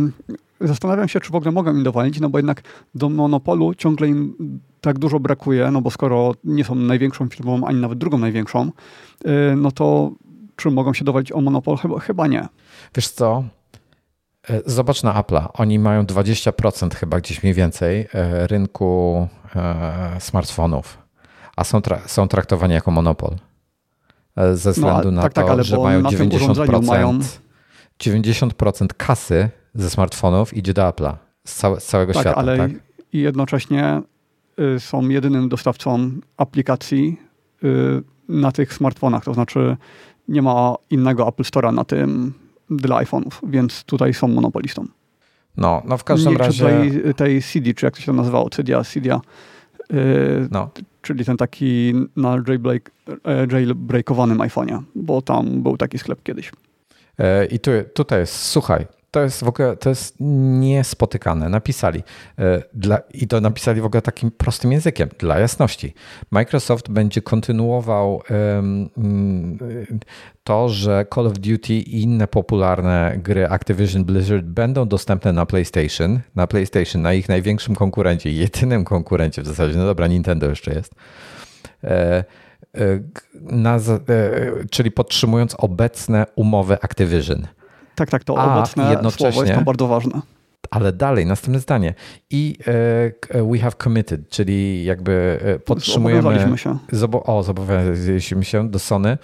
Zastanawiam 0.68 1.08
się, 1.08 1.20
czy 1.20 1.32
w 1.32 1.34
ogóle 1.34 1.52
mogą 1.52 1.70
im 1.70 1.82
dowalić, 1.82 2.20
no 2.20 2.28
bo 2.28 2.38
jednak 2.38 2.62
do 2.94 3.08
monopolu 3.08 3.74
ciągle 3.74 4.08
im 4.08 4.34
tak 4.80 4.98
dużo 4.98 5.20
brakuje, 5.20 5.70
no 5.70 5.80
bo 5.80 5.90
skoro 5.90 6.32
nie 6.44 6.64
są 6.64 6.74
największą 6.74 7.28
firmą, 7.28 7.66
ani 7.66 7.80
nawet 7.80 7.98
drugą 7.98 8.18
największą, 8.18 8.70
yy, 9.24 9.56
no 9.56 9.72
to 9.72 10.12
czy 10.56 10.70
mogą 10.70 10.94
się 10.94 11.04
dowalić 11.04 11.32
o 11.32 11.40
monopol? 11.40 11.76
Chyba, 11.76 12.00
chyba 12.00 12.26
nie. 12.26 12.48
Wiesz 12.94 13.08
co? 13.08 13.44
E, 14.50 14.60
zobacz 14.66 15.02
na 15.02 15.22
Apple'a. 15.22 15.48
Oni 15.54 15.78
mają 15.78 16.02
20% 16.02 16.94
chyba 16.94 17.20
gdzieś 17.20 17.42
mniej 17.42 17.54
więcej 17.54 18.08
e, 18.14 18.46
rynku 18.46 19.28
e, 19.56 20.16
smartfonów, 20.20 20.98
a 21.56 21.64
są, 21.64 21.82
tra 21.82 22.00
są 22.06 22.28
traktowani 22.28 22.74
jako 22.74 22.90
monopol. 22.90 23.36
Ze 24.54 24.68
no, 24.68 24.74
względu 24.74 25.10
no, 25.10 25.10
na 25.10 25.22
tak, 25.22 25.32
to, 25.32 25.44
tak, 25.44 25.64
że 25.64 25.78
mają 25.78 26.02
90%, 26.02 26.86
mają 26.86 27.18
90% 28.02 28.86
kasy 28.96 29.50
ze 29.74 29.90
smartfonów 29.90 30.56
idzie 30.56 30.74
do 30.74 30.82
Apple'a 30.82 31.14
z, 31.44 31.54
całe, 31.54 31.80
z 31.80 31.86
całego 31.86 32.12
tak, 32.12 32.22
świata. 32.22 32.36
Ale 32.36 32.56
tak? 32.56 32.70
i 33.12 33.18
jednocześnie 33.18 34.02
y, 34.76 34.80
są 34.80 35.08
jedynym 35.08 35.48
dostawcą 35.48 36.10
aplikacji 36.36 37.20
y, 37.64 38.02
na 38.28 38.52
tych 38.52 38.74
smartfonach. 38.74 39.24
To 39.24 39.34
znaczy 39.34 39.76
nie 40.28 40.42
ma 40.42 40.74
innego 40.90 41.28
Apple 41.28 41.42
Store'a 41.42 41.74
na 41.74 41.84
tym 41.84 42.32
dla 42.70 42.96
iPhone'ów, 42.96 43.50
więc 43.50 43.84
tutaj 43.84 44.14
są 44.14 44.28
monopolistą. 44.28 44.86
No, 45.56 45.82
no 45.84 45.98
w 45.98 46.04
każdym 46.04 46.32
Nie, 46.32 46.38
razie... 46.38 46.64
Tej, 46.64 47.14
tej 47.14 47.42
CD, 47.42 47.74
czy 47.74 47.86
jak 47.86 47.94
to 47.94 48.00
się 48.00 48.12
nazywało, 48.12 48.50
Cydia, 48.50 48.84
Cydia, 48.84 49.20
yy, 49.90 50.48
no. 50.50 50.70
czyli 51.02 51.24
ten 51.24 51.36
taki 51.36 51.94
na 52.16 52.30
jailbreak, 52.48 52.90
e, 53.24 53.46
jailbreakowanym 53.52 54.38
iPhone'ie, 54.38 54.82
bo 54.94 55.22
tam 55.22 55.62
był 55.62 55.76
taki 55.76 55.98
sklep 55.98 56.22
kiedyś. 56.22 56.52
E, 57.18 57.46
I 57.46 57.58
tu, 57.58 57.70
tutaj 57.94 58.20
jest, 58.20 58.34
słuchaj, 58.34 58.86
to 59.14 59.22
jest 59.22 59.44
w 59.44 59.48
ogóle 59.48 59.76
to 59.76 59.88
jest 59.88 60.16
niespotykane. 60.60 61.48
Napisali 61.48 62.02
e, 62.38 62.62
dla, 62.72 62.98
i 63.14 63.28
to 63.28 63.40
napisali 63.40 63.80
w 63.80 63.84
ogóle 63.84 64.02
takim 64.02 64.30
prostym 64.30 64.72
językiem, 64.72 65.08
dla 65.18 65.38
jasności. 65.38 65.94
Microsoft 66.30 66.88
będzie 66.90 67.22
kontynuował 67.22 68.22
um, 68.30 68.88
to, 70.44 70.68
że 70.68 71.06
Call 71.14 71.26
of 71.26 71.32
Duty 71.32 71.74
i 71.74 72.02
inne 72.02 72.28
popularne 72.28 73.14
gry 73.22 73.48
Activision 73.48 74.04
Blizzard 74.04 74.44
będą 74.44 74.88
dostępne 74.88 75.32
na 75.32 75.46
PlayStation, 75.46 76.20
na 76.34 76.46
PlayStation, 76.46 77.02
na 77.02 77.12
ich 77.12 77.28
największym 77.28 77.74
konkurencie, 77.74 78.32
jedynym 78.32 78.84
konkurencie 78.84 79.42
w 79.42 79.46
zasadzie, 79.46 79.78
no 79.78 79.84
dobra, 79.84 80.06
Nintendo 80.06 80.48
jeszcze 80.48 80.74
jest. 80.74 80.94
E, 81.84 81.88
e, 81.88 82.24
na, 83.40 83.78
czyli 84.70 84.90
podtrzymując 84.90 85.54
obecne 85.58 86.26
umowy 86.36 86.74
Activision. 86.82 87.46
Tak, 87.94 88.10
tak, 88.10 88.24
to 88.24 88.38
A 88.38 88.58
obecne 88.58 88.90
jednocześnie, 88.90 89.32
słowo 89.32 89.46
jest 89.46 89.58
to 89.58 89.64
bardzo 89.64 89.86
ważne. 89.86 90.20
ale 90.70 90.92
dalej, 90.92 91.26
następne 91.26 91.60
zdanie. 91.60 91.94
I 92.30 92.56
e, 93.30 93.42
we 93.42 93.58
have 93.58 93.72
committed, 93.82 94.28
czyli 94.28 94.84
jakby 94.84 95.40
e, 95.42 95.58
podtrzymujemy. 95.58 96.22
Zobowiązaliśmy 96.22 96.58
się. 96.58 96.78
Zobo, 96.92 97.22
o, 97.22 97.42
zobowiązaliśmy 97.42 98.44
się 98.44 98.68
do 98.70 98.78
Sony, 98.78 99.18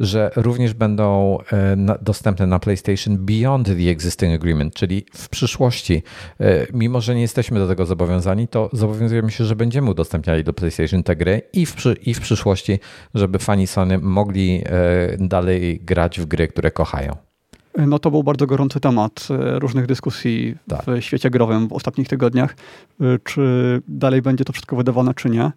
że 0.00 0.30
również 0.36 0.74
będą 0.74 1.38
e, 1.52 1.76
na, 1.76 1.98
dostępne 1.98 2.46
na 2.46 2.58
PlayStation 2.58 3.18
beyond 3.18 3.66
the 3.66 3.90
existing 3.90 4.34
agreement, 4.34 4.74
czyli 4.74 5.06
w 5.14 5.28
przyszłości, 5.28 6.02
e, 6.40 6.66
mimo 6.72 7.00
że 7.00 7.14
nie 7.14 7.20
jesteśmy 7.22 7.58
do 7.58 7.68
tego 7.68 7.86
zobowiązani, 7.86 8.48
to 8.48 8.70
zobowiązujemy 8.72 9.30
się, 9.30 9.44
że 9.44 9.56
będziemy 9.56 9.90
udostępniali 9.90 10.44
do 10.44 10.52
PlayStation 10.52 11.02
te 11.02 11.16
gry 11.16 11.42
i 11.52 11.66
w, 11.66 11.76
i 12.02 12.14
w 12.14 12.20
przyszłości, 12.20 12.78
żeby 13.14 13.38
fani 13.38 13.66
Sony 13.66 13.98
mogli 13.98 14.62
e, 14.66 15.16
dalej 15.18 15.80
grać 15.80 16.20
w 16.20 16.26
gry, 16.26 16.48
które 16.48 16.70
kochają. 16.70 17.29
No 17.78 17.98
to 17.98 18.10
był 18.10 18.22
bardzo 18.22 18.46
gorący 18.46 18.80
temat 18.80 19.28
e, 19.30 19.58
różnych 19.58 19.86
dyskusji 19.86 20.54
tak. 20.68 20.84
w 20.86 21.00
świecie 21.00 21.30
growym 21.30 21.68
w 21.68 21.72
ostatnich 21.72 22.08
tygodniach. 22.08 22.56
E, 23.00 23.04
czy 23.24 23.42
dalej 23.88 24.22
będzie 24.22 24.44
to 24.44 24.52
wszystko 24.52 24.76
wydawane, 24.76 25.14
czy 25.14 25.30
nie? 25.30 25.50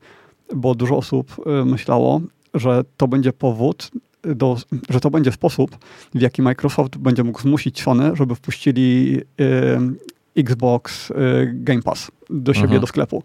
Bo 0.55 0.75
dużo 0.75 0.97
osób 0.97 1.35
e, 1.45 1.65
myślało, 1.65 2.21
że 2.53 2.83
to 2.97 3.07
będzie 3.07 3.33
powód, 3.33 3.91
do, 4.23 4.57
że 4.89 4.99
to 4.99 5.09
będzie 5.09 5.31
sposób, 5.31 5.77
w 6.13 6.21
jaki 6.21 6.41
Microsoft 6.41 6.97
będzie 6.97 7.23
mógł 7.23 7.41
zmusić 7.41 7.81
Sony, 7.81 8.15
żeby 8.15 8.35
wpuścili 8.35 9.19
y, 9.41 10.41
Xbox 10.41 11.11
y, 11.11 11.13
Game 11.53 11.81
Pass 11.81 12.11
do 12.29 12.53
siebie, 12.53 12.63
mhm. 12.63 12.81
do 12.81 12.87
sklepu. 12.87 13.23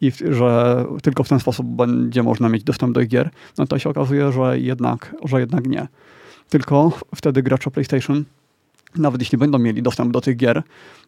I 0.00 0.10
w, 0.10 0.16
że 0.16 0.84
tylko 1.02 1.24
w 1.24 1.28
ten 1.28 1.40
sposób 1.40 1.66
będzie 1.66 2.22
można 2.22 2.48
mieć 2.48 2.64
dostęp 2.64 2.94
do 2.94 3.00
ich 3.00 3.08
gier. 3.08 3.30
No 3.58 3.66
to 3.66 3.78
się 3.78 3.90
okazuje, 3.90 4.32
że 4.32 4.58
jednak, 4.58 5.14
że 5.24 5.40
jednak 5.40 5.66
nie. 5.66 5.88
Tylko 6.48 6.92
wtedy 7.14 7.42
gracze 7.42 7.70
PlayStation, 7.70 8.24
nawet 8.96 9.20
jeśli 9.20 9.38
będą 9.38 9.58
mieli 9.58 9.82
dostęp 9.82 10.12
do 10.12 10.20
tych 10.20 10.36
gier, 10.36 10.62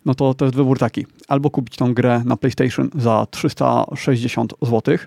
no 0.05 0.15
to 0.15 0.35
to 0.35 0.45
jest 0.45 0.57
wybór 0.57 0.79
taki. 0.79 1.07
Albo 1.29 1.51
kupić 1.51 1.77
tą 1.77 1.95
grę 1.95 2.23
na 2.25 2.37
PlayStation 2.37 2.91
za 2.95 3.27
360 3.31 4.55
zł, 4.63 4.99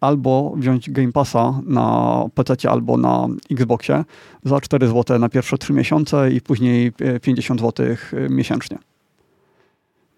albo 0.00 0.54
wziąć 0.56 0.90
Game 0.90 1.12
Passa 1.12 1.60
na 1.66 2.24
PC 2.34 2.70
albo 2.70 2.96
na 2.96 3.28
Xboxie 3.50 4.04
za 4.44 4.60
4 4.60 4.88
zł 4.88 5.18
na 5.18 5.28
pierwsze 5.28 5.58
3 5.58 5.72
miesiące 5.72 6.32
i 6.32 6.40
później 6.40 6.92
50 7.22 7.60
zł 7.60 7.86
miesięcznie. 8.30 8.78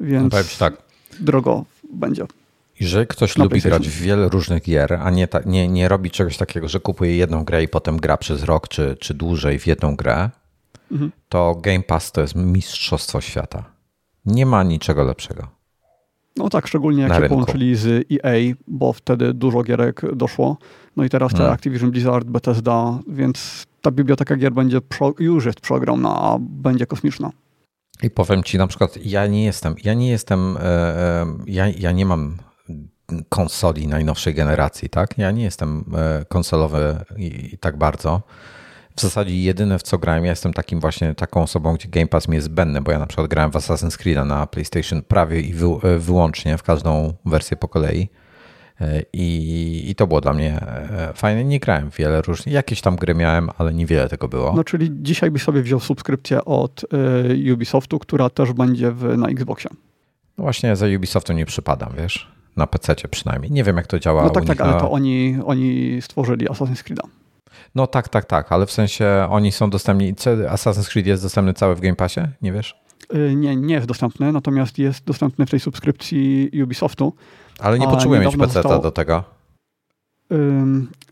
Więc 0.01 0.35
no 0.35 0.41
tak. 0.59 0.83
drogo 1.21 1.65
będzie. 1.93 2.27
Jeżeli 2.81 3.07
ktoś 3.07 3.39
lubi 3.39 3.61
grać 3.61 3.89
w 3.89 4.01
wiele 4.01 4.29
różnych 4.29 4.63
gier, 4.63 4.99
a 5.03 5.11
nie, 5.11 5.29
ta, 5.29 5.41
nie, 5.47 5.69
nie 5.69 5.89
robi 5.89 6.11
czegoś 6.11 6.37
takiego, 6.37 6.69
że 6.69 6.81
kupuje 6.81 7.17
jedną 7.17 7.45
grę 7.45 7.63
i 7.63 7.69
potem 7.69 7.97
gra 7.97 8.17
przez 8.17 8.43
rok 8.43 8.69
czy, 8.69 8.97
czy 9.01 9.15
dłużej 9.15 9.59
w 9.59 9.67
jedną 9.67 9.97
grę, 9.97 10.31
mhm. 10.93 11.13
to 11.29 11.55
Game 11.63 11.83
Pass 11.83 12.13
to 12.13 12.21
jest 12.21 12.35
mistrzostwo 12.35 13.21
świata. 13.21 13.65
Nie 14.27 14.47
ma 14.47 14.63
niczego 14.63 15.05
lepszego. 15.05 15.49
No 16.37 16.49
tak, 16.49 16.67
szczególnie 16.67 17.03
jak 17.03 17.13
się 17.13 17.21
rynku. 17.21 17.35
połączyli 17.35 17.77
z 17.77 18.07
EA, 18.13 18.55
bo 18.69 18.93
wtedy 18.93 19.35
dużo 19.35 19.63
gierek 19.63 20.17
doszło. 20.17 20.57
No 20.97 21.05
i 21.05 21.09
teraz 21.09 21.33
te 21.33 21.39
hmm. 21.39 21.55
Activision 21.55 21.91
Blizzard, 21.91 22.27
Bethesda, 22.27 22.99
więc 23.09 23.67
ta 23.83 23.91
biblioteka 23.91 24.37
gier 24.37 24.53
będzie 24.53 24.81
pro, 24.81 25.15
już 25.19 25.45
jest 25.45 25.61
przeogromna, 25.61 26.23
a 26.23 26.37
będzie 26.41 26.87
kosmiczna. 26.87 27.31
I 28.03 28.11
powiem 28.11 28.43
ci 28.43 28.59
na 28.59 28.67
przykład, 28.67 28.99
ja 29.05 29.27
nie 29.27 29.45
jestem, 29.45 29.75
ja 29.85 29.95
nie 29.95 30.11
jestem, 30.11 30.57
e, 30.57 30.63
e, 30.63 31.27
ja, 31.47 31.69
ja 31.69 31.93
nie 31.93 32.07
mam 32.07 32.37
konsoli 33.29 33.87
najnowszej 33.87 34.35
generacji, 34.35 34.89
tak? 34.89 35.19
Ja 35.19 35.31
nie 35.31 35.43
jestem 35.43 35.85
e, 35.95 36.25
konsolowy 36.25 36.97
i 37.17 37.59
tak 37.59 37.77
bardzo. 37.77 38.23
W 38.97 39.01
zasadzie 39.01 39.43
jedyne 39.43 39.79
w 39.79 39.83
co 39.83 39.99
grałem, 39.99 40.25
ja 40.25 40.31
jestem 40.31 40.53
takim 40.53 40.81
właśnie 40.81 41.15
taką 41.15 41.43
osobą, 41.43 41.75
gdzie 41.75 41.89
Game 41.89 42.07
Pass 42.07 42.29
mi 42.29 42.35
jest 42.35 42.47
zbędny, 42.47 42.81
bo 42.81 42.93
ja 42.93 42.99
na 42.99 43.07
przykład 43.07 43.29
grałem 43.29 43.51
w 43.51 43.55
Assassin's 43.55 43.99
Creed 43.99 44.27
na 44.27 44.47
PlayStation 44.47 45.03
prawie 45.03 45.41
i 45.41 45.53
wy, 45.53 45.67
e, 45.67 45.99
wyłącznie 45.99 46.59
w 46.59 46.63
każdą 46.63 47.15
wersję 47.25 47.57
po 47.57 47.69
kolei. 47.69 48.09
E, 48.81 49.03
I, 49.13 49.91
I 49.91 49.95
to 49.95 50.07
było 50.07 50.21
dla 50.21 50.33
mnie 50.33 50.61
fajne. 51.15 51.45
Nie 51.45 51.61
grałem 51.61 51.91
wiele 51.99 52.23
różnych. 52.23 52.55
Jakieś 52.55 52.81
tam 52.81 52.97
gry 52.97 53.15
miałem, 53.15 53.51
ale 53.59 53.75
niewiele 53.75 54.09
tego 54.09 54.29
było. 54.29 54.53
No 54.57 54.65
czyli 54.65 54.91
dzisiaj 54.93 55.31
byś 55.31 55.43
sobie 55.43 55.63
wziął 55.63 55.81
subskrypcję 55.81 56.45
od 56.45 56.85
y, 57.49 57.55
Ubisoftu, 57.55 57.99
która 57.99 58.31
też 58.31 58.53
będzie 58.53 58.93
w, 58.93 59.17
na 59.19 59.29
Xboxie. 59.29 59.71
No 60.39 60.45
właśnie 60.45 60.77
za 60.77 60.87
Ubisoftu 60.97 61.33
nie 61.33 61.47
przypadam, 61.47 61.93
wiesz 61.97 62.40
na 62.61 62.67
PC 62.67 62.95
przynajmniej. 62.95 63.51
Nie 63.51 63.65
wiem, 63.65 63.77
jak 63.77 63.87
to 63.87 63.99
działa. 63.99 64.23
No 64.25 64.31
tak, 64.31 64.45
tak, 64.45 64.61
ale 64.61 64.81
to 64.81 64.91
oni, 64.91 65.39
oni 65.45 65.99
stworzyli 66.03 66.49
Assassin's 66.49 66.83
Creed. 66.83 67.01
No 67.75 67.87
tak, 67.87 68.09
tak, 68.09 68.25
tak, 68.25 68.53
ale 68.53 68.67
w 68.67 68.73
sensie 68.73 69.27
oni 69.31 69.53
są 69.53 69.71
dostępni. 69.71 70.15
Assassin's 70.15 70.93
Creed 70.93 71.07
jest 71.07 71.23
dostępny 71.23 71.55
cały 71.55 71.75
w 71.75 71.81
Game 71.81 71.97
Passie, 71.97 72.21
nie 72.43 72.53
wiesz? 72.53 72.81
Y, 73.15 73.37
nie, 73.37 73.57
nie 73.57 73.75
jest 73.75 73.87
dostępny, 73.87 74.33
natomiast 74.33 74.79
jest 74.79 75.05
dostępny 75.05 75.47
w 75.47 75.51
tej 75.51 75.61
subskrypcji 75.61 76.51
Ubisoftu. 76.65 77.13
Ale 77.59 77.79
nie 77.79 77.89
potrzebuję 77.89 78.21
mieć 78.21 78.37
PC 78.37 78.53
zostało... 78.53 78.83
do 78.83 78.91
tego. 78.91 79.25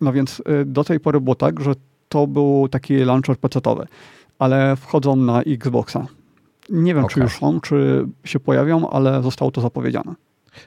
No 0.01 0.13
więc 0.13 0.41
y, 0.41 0.65
do 0.65 0.85
tej 0.85 1.01
pory 1.01 1.21
było 1.21 1.35
tak, 1.35 1.61
że 1.61 1.73
to 2.09 2.27
był 2.27 2.69
taki 2.69 2.97
launcher 2.97 3.37
PC-owy, 3.37 3.87
ale 4.39 4.77
wchodzą 4.77 5.17
na 5.17 5.43
Xboxa. 5.43 6.07
Nie 6.71 6.95
wiem, 6.95 7.05
okay. 7.05 7.15
czy 7.15 7.21
już 7.21 7.39
są, 7.39 7.61
czy 7.61 8.07
się 8.25 8.41
pojawią, 8.41 8.91
ale 8.91 9.23
zostało 9.23 9.51
to 9.51 9.61
zapowiedziane. 9.61 10.15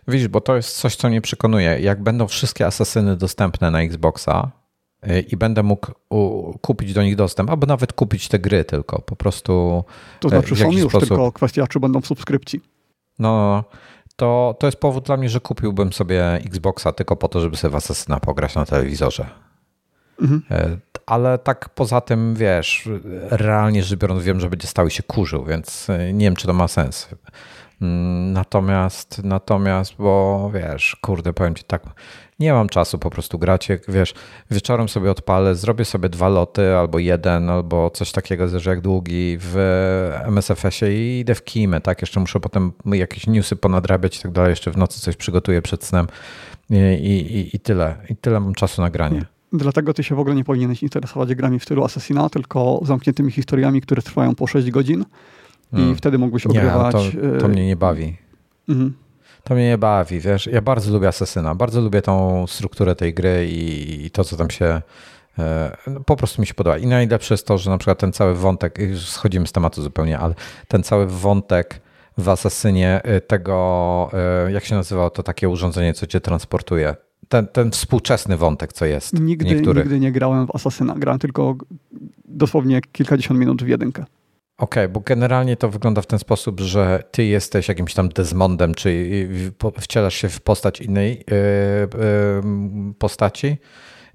Widzisz, 0.08 0.28
bo 0.28 0.42
to 0.42 0.56
jest 0.56 0.78
coś, 0.78 0.96
co 0.96 1.10
mnie 1.10 1.22
przekonuje. 1.22 1.80
Jak 1.80 2.04
będą 2.04 2.28
wszystkie 2.28 2.66
asasyny 2.66 3.16
dostępne 3.16 3.72
na 3.72 3.82
Xboxa 3.82 4.52
y, 5.08 5.20
i 5.20 5.38
będę 5.38 5.64
mógł 5.64 5.92
kupić 6.62 6.94
do 6.94 7.04
nich 7.04 7.16
dostęp, 7.16 7.50
albo 7.50 7.68
nawet 7.68 7.94
kupić 7.94 8.28
te 8.28 8.40
gry 8.40 8.66
tylko, 8.66 9.02
po 9.02 9.16
prostu. 9.16 9.84
To 10.20 10.30
znaczy 10.30 10.56
są 10.56 10.72
już, 10.72 10.90
sposób... 10.90 11.10
tylko 11.10 11.32
kwestia, 11.32 11.68
czy 11.68 11.80
będą 11.80 12.02
w 12.02 12.08
subskrypcji. 12.08 12.62
No, 13.20 13.64
to, 14.16 14.56
to 14.60 14.68
jest 14.68 14.78
powód 14.78 15.06
dla 15.06 15.18
mnie, 15.18 15.30
że 15.30 15.40
kupiłbym 15.40 15.94
sobie 15.94 16.34
Xboxa 16.34 16.92
tylko 16.92 17.16
po 17.16 17.28
to, 17.28 17.40
żeby 17.40 17.58
sobie 17.58 17.72
w 17.72 17.76
Asasyna 17.76 18.20
pograć 18.20 18.56
na 18.56 18.66
telewizorze. 18.66 19.30
Mhm. 20.22 20.42
E, 20.52 20.78
ale 21.06 21.38
tak 21.38 21.70
poza 21.70 22.02
tym, 22.02 22.36
wiesz, 22.36 22.90
realnie 23.30 23.84
rzecz 23.84 24.00
biorąc, 24.00 24.24
wiem, 24.24 24.40
że 24.40 24.50
będzie 24.50 24.68
stały 24.68 24.92
się 24.92 25.04
kurzył, 25.04 25.46
więc 25.46 25.90
e, 25.90 26.14
nie 26.14 26.26
wiem, 26.26 26.36
czy 26.36 26.48
to 26.48 26.54
ma 26.54 26.68
sens. 26.68 27.10
Mm, 27.82 28.34
natomiast, 28.34 29.24
natomiast, 29.24 29.96
bo 30.00 30.52
wiesz, 30.54 30.98
kurde, 31.02 31.34
powiem 31.34 31.56
ci 31.56 31.64
tak, 31.64 31.84
nie 32.40 32.54
mam 32.54 32.70
czasu 32.70 33.00
po 33.00 33.10
prostu 33.10 33.40
grać. 33.40 33.70
Jak 33.70 33.92
wiesz, 33.92 34.14
wieczorem 34.52 34.90
sobie 34.90 35.12
odpalę, 35.12 35.56
zrobię 35.56 35.86
sobie 35.86 36.10
dwa 36.10 36.30
loty, 36.30 36.76
albo 36.76 37.00
jeden, 37.00 37.50
albo 37.50 37.90
coś 37.90 38.12
takiego, 38.12 38.48
zależy 38.48 38.70
jak 38.70 38.82
długi 38.82 39.38
w 39.40 39.56
MSFS-ie 40.26 41.18
i 41.18 41.20
idę 41.20 41.36
w 41.36 41.44
kimę, 41.44 41.82
tak? 41.82 42.02
Jeszcze 42.02 42.20
muszę 42.20 42.40
potem 42.40 42.72
jakieś 42.86 43.28
newsy 43.28 43.56
ponadrabiać 43.56 44.20
i 44.20 44.22
tak 44.22 44.32
dalej. 44.32 44.50
Jeszcze 44.50 44.72
w 44.72 44.78
nocy 44.78 45.02
coś 45.02 45.16
przygotuję 45.16 45.62
przed 45.62 45.84
snem 45.84 46.08
i, 46.70 46.76
i, 46.76 47.56
i 47.56 47.60
tyle. 47.60 47.96
I 48.10 48.16
tyle 48.16 48.40
mam 48.40 48.54
czasu 48.54 48.82
na 48.82 48.90
granie. 48.90 49.26
Dlatego 49.54 49.94
ty 49.94 50.04
się 50.04 50.16
w 50.16 50.20
ogóle 50.20 50.36
nie 50.36 50.44
powinieneś 50.44 50.84
interesować 50.84 51.36
grami 51.36 51.60
w 51.60 51.64
stylu 51.64 51.84
Assassina, 51.84 52.30
tylko 52.30 52.80
zamkniętymi 52.84 53.32
historiami, 53.32 53.82
które 53.82 54.02
trwają 54.02 54.36
po 54.36 54.48
6 54.48 54.72
godzin 54.72 55.06
i 55.74 55.76
hmm. 55.76 55.96
wtedy 55.96 56.18
mógłbyś 56.18 56.46
ogrywać... 56.46 56.96
Nie, 56.96 57.12
to, 57.12 57.38
to 57.40 57.48
mnie 57.48 57.68
nie 57.68 57.76
bawi. 57.76 58.18
Mhm. 58.70 58.94
To 59.44 59.56
mnie 59.56 59.68
nie 59.68 59.78
bawi, 59.78 60.20
wiesz. 60.20 60.48
Ja 60.48 60.62
bardzo 60.62 60.94
lubię 60.94 61.08
Asesyna, 61.08 61.56
bardzo 61.56 61.82
lubię 61.82 62.02
tą 62.02 62.48
strukturę 62.48 62.96
tej 62.96 63.14
gry 63.14 63.48
i, 63.50 64.06
i 64.06 64.12
to, 64.12 64.24
co 64.24 64.38
tam 64.38 64.50
się 64.50 64.82
e, 65.40 65.78
no, 65.88 66.00
po 66.00 66.16
prostu 66.16 66.42
mi 66.42 66.48
się 66.48 66.54
podoba. 66.54 66.78
I 66.78 66.88
najlepsze 66.88 67.34
jest 67.34 67.48
to, 67.48 67.58
że 67.58 67.72
na 67.72 67.78
przykład 67.78 68.00
ten 68.00 68.14
cały 68.14 68.36
wątek, 68.36 68.80
już 68.80 69.10
schodzimy 69.10 69.48
z 69.48 69.52
tematu 69.52 69.82
zupełnie, 69.82 70.20
ale 70.20 70.34
ten 70.68 70.84
cały 70.84 71.08
wątek 71.08 71.82
w 72.18 72.30
Asasynie 72.30 73.02
e, 73.04 73.22
tego, 73.22 74.10
e, 74.48 74.52
jak 74.52 74.66
się 74.66 74.76
nazywało 74.76 75.10
to 75.10 75.24
takie 75.24 75.50
urządzenie, 75.50 75.94
co 75.94 76.08
cię 76.08 76.22
transportuje? 76.22 76.96
Ten, 77.30 77.48
ten 77.48 77.72
współczesny 77.72 78.38
wątek, 78.38 78.74
co 78.74 78.86
jest. 78.86 79.20
Nigdy, 79.20 79.56
nigdy 79.56 80.00
nie 80.00 80.12
grałem 80.12 80.48
w 80.48 80.56
Asasyna. 80.56 80.96
Grałem 80.96 81.20
tylko 81.20 81.56
dosłownie 82.26 82.82
kilkadziesiąt 82.92 83.40
minut 83.40 83.64
w 83.64 83.68
jedynkę. 83.68 84.06
Okej, 84.62 84.84
okay, 84.84 84.90
bo 84.90 85.00
generalnie 85.00 85.58
to 85.58 85.70
wygląda 85.70 86.02
w 86.02 86.06
ten 86.06 86.20
sposób, 86.20 86.60
że 86.60 87.04
ty 87.12 87.26
jesteś 87.26 87.68
jakimś 87.68 87.94
tam 87.94 88.10
Desmondem, 88.10 88.76
czy 88.76 89.18
wcielasz 89.80 90.16
się 90.16 90.30
w 90.30 90.42
postać 90.42 90.82
innej 90.82 91.12
yy, 91.12 92.94
postaci 93.00 93.58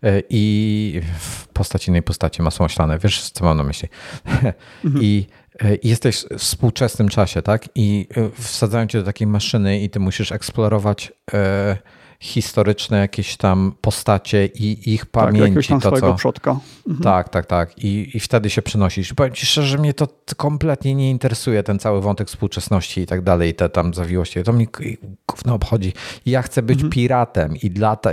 yy, 0.02 0.22
i 0.30 1.00
w 1.18 1.46
postać 1.48 1.88
innej 1.88 2.02
postaci 2.02 2.42
masło 2.42 2.68
ślane. 2.68 2.98
Wiesz, 2.98 3.30
co 3.30 3.44
mam 3.44 3.56
na 3.56 3.62
myśli? 3.62 3.88
Mhm. 4.24 4.54
I 5.04 5.26
jesteś 5.82 6.24
w 6.30 6.38
współczesnym 6.38 7.08
czasie, 7.08 7.42
tak? 7.42 7.68
I 7.74 8.08
wsadzają 8.34 8.86
cię 8.86 8.98
do 8.98 9.04
takiej 9.04 9.26
maszyny 9.26 9.80
i 9.80 9.90
ty 9.90 10.00
musisz 10.00 10.32
eksplorować 10.32 11.12
historyczne 12.20 12.98
jakieś 12.98 13.36
tam 13.36 13.72
postacie 13.80 14.46
i 14.46 14.94
ich 14.94 15.00
tak, 15.00 15.10
pamięci. 15.10 15.68
Tak, 15.68 15.82
to, 15.82 16.00
co... 16.00 16.14
przodka. 16.14 16.56
Mhm. 16.86 17.04
Tak, 17.04 17.28
tak, 17.28 17.46
tak. 17.46 17.78
I, 17.78 18.16
I 18.16 18.20
wtedy 18.20 18.50
się 18.50 18.62
przenosisz. 18.62 19.14
Powiem 19.14 19.34
ci 19.34 19.46
szczerze, 19.46 19.68
że 19.68 19.78
mnie 19.78 19.94
to 19.94 20.08
kompletnie 20.36 20.94
nie 20.94 21.10
interesuje, 21.10 21.62
ten 21.62 21.78
cały 21.78 22.00
wątek 22.00 22.28
współczesności 22.28 23.00
i 23.00 23.06
tak 23.06 23.22
dalej, 23.22 23.54
te 23.54 23.68
tam 23.68 23.94
zawiłości. 23.94 24.42
To 24.42 24.52
mnie 24.52 24.66
gówno 25.28 25.54
obchodzi. 25.54 25.92
Ja 26.26 26.42
chcę 26.42 26.62
być 26.62 26.76
mhm. 26.76 26.92
piratem 26.92 27.56
i 27.56 27.70
lata, 27.78 28.10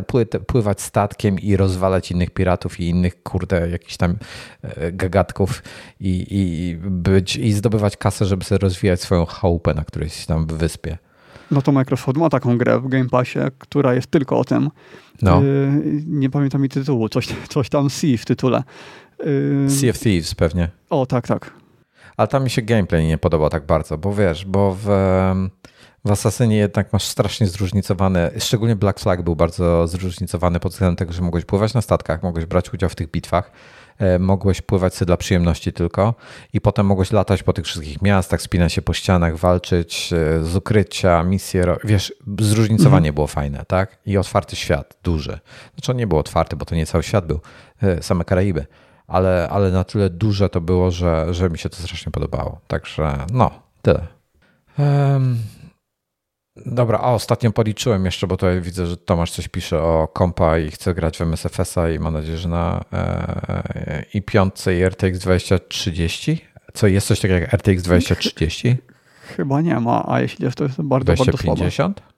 pływać 0.47 0.81
statkiem 0.81 1.39
i 1.39 1.57
rozwalać 1.57 2.11
innych 2.11 2.29
piratów 2.29 2.79
i 2.79 2.89
innych, 2.89 3.23
kurde, 3.23 3.69
jakichś 3.69 3.97
tam 3.97 4.15
e, 4.61 4.91
gagatków 4.91 5.63
i, 5.99 6.27
i, 6.29 6.75
być, 6.77 7.35
i 7.35 7.53
zdobywać 7.53 7.97
kasę, 7.97 8.25
żeby 8.25 8.43
sobie 8.43 8.59
rozwijać 8.59 9.01
swoją 9.01 9.25
chałupę 9.25 9.73
na 9.73 9.85
którejś 9.85 10.25
tam 10.25 10.45
wyspie. 10.45 10.97
No 11.53 11.61
to 11.61 11.71
Microsoft 11.71 12.17
ma 12.17 12.29
taką 12.29 12.57
grę 12.57 12.79
w 12.79 12.87
Game 12.87 13.09
Passie, 13.09 13.39
która 13.57 13.93
jest 13.93 14.07
tylko 14.07 14.39
o 14.39 14.43
tym. 14.43 14.69
No. 15.21 15.41
Yy, 15.41 16.03
nie 16.07 16.29
pamiętam 16.29 16.61
mi 16.61 16.69
tytułu, 16.69 17.09
coś, 17.09 17.27
coś 17.49 17.69
tam 17.69 17.89
Sea 17.89 18.17
w 18.17 18.25
tytule. 18.25 18.63
Yy... 19.19 19.69
Sea 19.69 19.89
of 19.89 19.99
Thieves 19.99 20.35
pewnie. 20.35 20.69
O, 20.89 21.05
tak, 21.05 21.27
tak. 21.27 21.53
Ale 22.17 22.27
tam 22.27 22.43
mi 22.43 22.49
się 22.49 22.61
gameplay 22.61 23.07
nie 23.07 23.17
podobał 23.17 23.49
tak 23.49 23.65
bardzo, 23.65 23.97
bo 23.97 24.13
wiesz, 24.13 24.45
bo 24.45 24.77
w, 24.83 24.85
w 26.05 26.11
Assassinie 26.11 26.57
jednak 26.57 26.93
masz 26.93 27.03
strasznie 27.03 27.47
zróżnicowane, 27.47 28.31
szczególnie 28.39 28.75
Black 28.75 28.99
Flag 28.99 29.21
był 29.21 29.35
bardzo 29.35 29.87
zróżnicowany 29.87 30.59
pod 30.59 30.71
względem 30.71 30.95
tego, 30.95 31.13
że 31.13 31.21
mogłeś 31.21 31.45
pływać 31.45 31.73
na 31.73 31.81
statkach, 31.81 32.23
mogłeś 32.23 32.45
brać 32.45 32.73
udział 32.73 32.89
w 32.89 32.95
tych 32.95 33.11
bitwach, 33.11 33.51
mogłeś 34.19 34.61
pływać 34.61 34.95
sobie 34.95 35.07
dla 35.07 35.17
przyjemności 35.17 35.73
tylko 35.73 36.15
i 36.53 36.61
potem 36.61 36.85
mogłeś 36.85 37.11
latać 37.11 37.43
po 37.43 37.53
tych 37.53 37.65
wszystkich 37.65 38.01
miastach, 38.01 38.41
spinać 38.41 38.73
się 38.73 38.81
po 38.81 38.93
ścianach, 38.93 39.37
walczyć 39.37 40.13
e, 40.13 40.43
z 40.43 40.55
ukrycia, 40.55 41.23
misje, 41.23 41.75
wiesz, 41.83 42.13
zróżnicowanie 42.39 43.09
mhm. 43.09 43.15
było 43.15 43.27
fajne, 43.27 43.65
tak? 43.67 43.97
I 44.05 44.17
otwarty 44.17 44.55
świat, 44.55 44.97
duży. 45.03 45.39
Znaczy 45.75 45.91
on 45.91 45.97
nie 45.97 46.07
był 46.07 46.17
otwarty, 46.17 46.55
bo 46.55 46.65
to 46.65 46.75
nie 46.75 46.85
cały 46.85 47.03
świat 47.03 47.27
był, 47.27 47.39
e, 47.81 48.03
same 48.03 48.25
Karaiby, 48.25 48.65
ale, 49.07 49.49
ale 49.51 49.71
na 49.71 49.83
tyle 49.83 50.09
duże 50.09 50.49
to 50.49 50.61
było, 50.61 50.91
że, 50.91 51.33
że 51.33 51.49
mi 51.49 51.57
się 51.57 51.69
to 51.69 51.75
strasznie 51.75 52.11
podobało. 52.11 52.59
Także 52.67 53.17
no, 53.33 53.51
tyle. 53.81 54.07
Um, 54.79 55.37
Dobra, 56.55 56.99
a 56.99 57.13
ostatnio 57.13 57.51
policzyłem 57.51 58.05
jeszcze, 58.05 58.27
bo 58.27 58.37
tutaj 58.37 58.61
widzę, 58.61 58.87
że 58.87 58.97
Tomasz 58.97 59.31
coś 59.31 59.47
pisze 59.47 59.81
o 59.81 60.07
kompa 60.07 60.57
i 60.57 60.71
chce 60.71 60.93
grać 60.93 61.17
w 61.17 61.21
MSFS-a 61.21 61.89
i 61.89 61.99
mam 61.99 62.13
nadzieję, 62.13 62.37
że 62.37 62.49
na 62.49 62.85
e, 62.93 64.03
i 64.13 64.21
5 64.21 64.55
i 64.67 64.83
RTX 64.83 65.19
2030. 65.19 66.45
Co 66.73 66.87
jest 66.87 67.07
coś 67.07 67.19
takiego 67.19 67.39
jak 67.39 67.53
RTX 67.53 67.83
2030? 67.83 68.77
Chyba 69.37 69.61
nie 69.61 69.79
ma, 69.79 70.05
a 70.07 70.21
jeśli 70.21 70.45
jest, 70.45 70.57
to 70.57 70.63
jest 70.63 70.81
bardzo, 70.81 71.05
2050? 71.13 71.99
bardzo 71.99 72.01
słabe. 72.01 72.12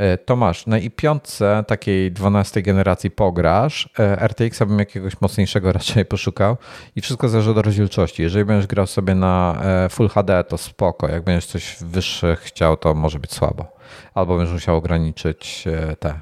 E, 0.00 0.18
Tomasz, 0.18 0.66
na 0.66 0.78
i5 0.78 1.64
takiej 1.64 2.12
12 2.12 2.62
generacji 2.62 3.10
pograsz, 3.10 3.88
e, 3.98 4.28
RTX-a 4.28 4.66
bym 4.66 4.78
jakiegoś 4.78 5.20
mocniejszego 5.20 5.72
raczej 5.78 6.04
poszukał 6.04 6.56
i 6.96 7.00
wszystko 7.00 7.28
zależy 7.28 7.50
od 7.50 7.58
rozdzielczości. 7.58 8.22
Jeżeli 8.22 8.44
będziesz 8.44 8.66
grał 8.66 8.86
sobie 8.86 9.14
na 9.14 9.60
e, 9.62 9.88
Full 9.88 10.08
HD, 10.08 10.44
to 10.44 10.58
spoko. 10.58 11.08
Jak 11.08 11.24
będziesz 11.24 11.46
coś 11.46 11.76
wyższe 11.80 12.36
chciał, 12.36 12.76
to 12.76 12.94
może 12.94 13.18
być 13.18 13.32
słabo. 13.32 13.66
Albo 14.14 14.36
będziesz 14.36 14.52
musiał 14.52 14.76
ograniczyć 14.76 15.64
te 15.98 16.20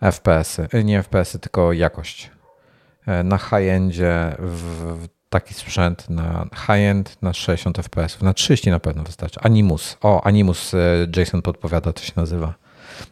FPS-y. 0.00 0.84
Nie 0.84 1.02
FPS-y, 1.02 1.38
tylko 1.38 1.72
jakość. 1.72 2.30
Na 3.24 3.38
high-endzie 3.38 4.36
w 4.38 5.08
taki 5.28 5.54
sprzęt 5.54 6.10
na 6.10 6.46
high-end 6.66 7.22
na 7.22 7.32
60 7.32 7.78
FPS, 7.78 8.22
na 8.22 8.34
30 8.34 8.70
na 8.70 8.80
pewno 8.80 9.02
wystarczy. 9.02 9.40
Animus. 9.40 9.96
O, 10.02 10.26
Animus 10.26 10.72
Jason 11.16 11.42
podpowiada, 11.42 11.92
to 11.92 12.02
się 12.02 12.12
nazywa. 12.16 12.63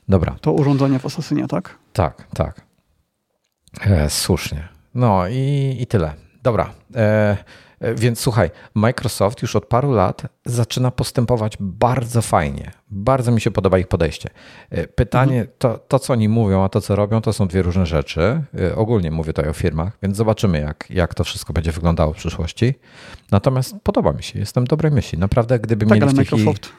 Dobra. 0.09 0.37
To 0.41 0.53
urządzenie 0.53 0.99
w 0.99 1.07
Assassinie, 1.07 1.49
tak? 1.49 1.79
Tak, 1.93 2.27
tak. 2.35 2.61
E, 3.81 4.11
słusznie. 4.11 4.69
No 4.95 5.29
i, 5.29 5.77
i 5.81 5.87
tyle. 5.87 6.13
Dobra. 6.43 6.71
E, 6.97 7.37
e, 7.81 7.95
więc 7.95 8.21
słuchaj, 8.21 8.51
Microsoft 8.75 9.43
już 9.43 9.57
od 9.57 9.67
paru 9.67 9.93
lat 9.93 10.23
zaczyna 10.45 10.91
postępować 10.91 11.57
bardzo 11.61 12.23
fajnie. 12.23 12.71
Bardzo 12.91 13.33
mi 13.33 13.41
się 13.41 13.51
podoba 13.51 13.79
ich 13.79 13.89
podejście. 13.89 14.31
E, 14.71 14.87
pytanie, 14.87 15.41
mhm. 15.41 15.57
to, 15.59 15.79
to 15.79 15.99
co 15.99 16.13
oni 16.13 16.29
mówią, 16.29 16.65
a 16.65 16.69
to 16.69 16.81
co 16.81 16.97
robią, 16.97 17.21
to 17.21 17.33
są 17.33 17.49
dwie 17.49 17.63
różne 17.63 17.87
rzeczy. 17.87 18.43
E, 18.61 18.77
ogólnie 18.77 19.11
mówię 19.11 19.33
tutaj 19.33 19.51
o 19.51 19.53
firmach, 19.53 19.99
więc 20.03 20.17
zobaczymy, 20.17 20.61
jak, 20.61 20.87
jak 20.91 21.15
to 21.15 21.25
wszystko 21.25 21.53
będzie 21.53 21.73
wyglądało 21.73 22.13
w 22.13 22.17
przyszłości. 22.17 22.75
Natomiast 23.31 23.75
podoba 23.83 24.13
mi 24.13 24.23
się, 24.23 24.39
jestem 24.39 24.65
dobrej 24.65 24.93
myśli. 24.93 25.19
Naprawdę, 25.19 25.59
gdyby 25.59 25.87
tak, 25.87 25.95
mieli 25.95 26.03
ale 26.03 26.13
Microsoft 26.13 26.73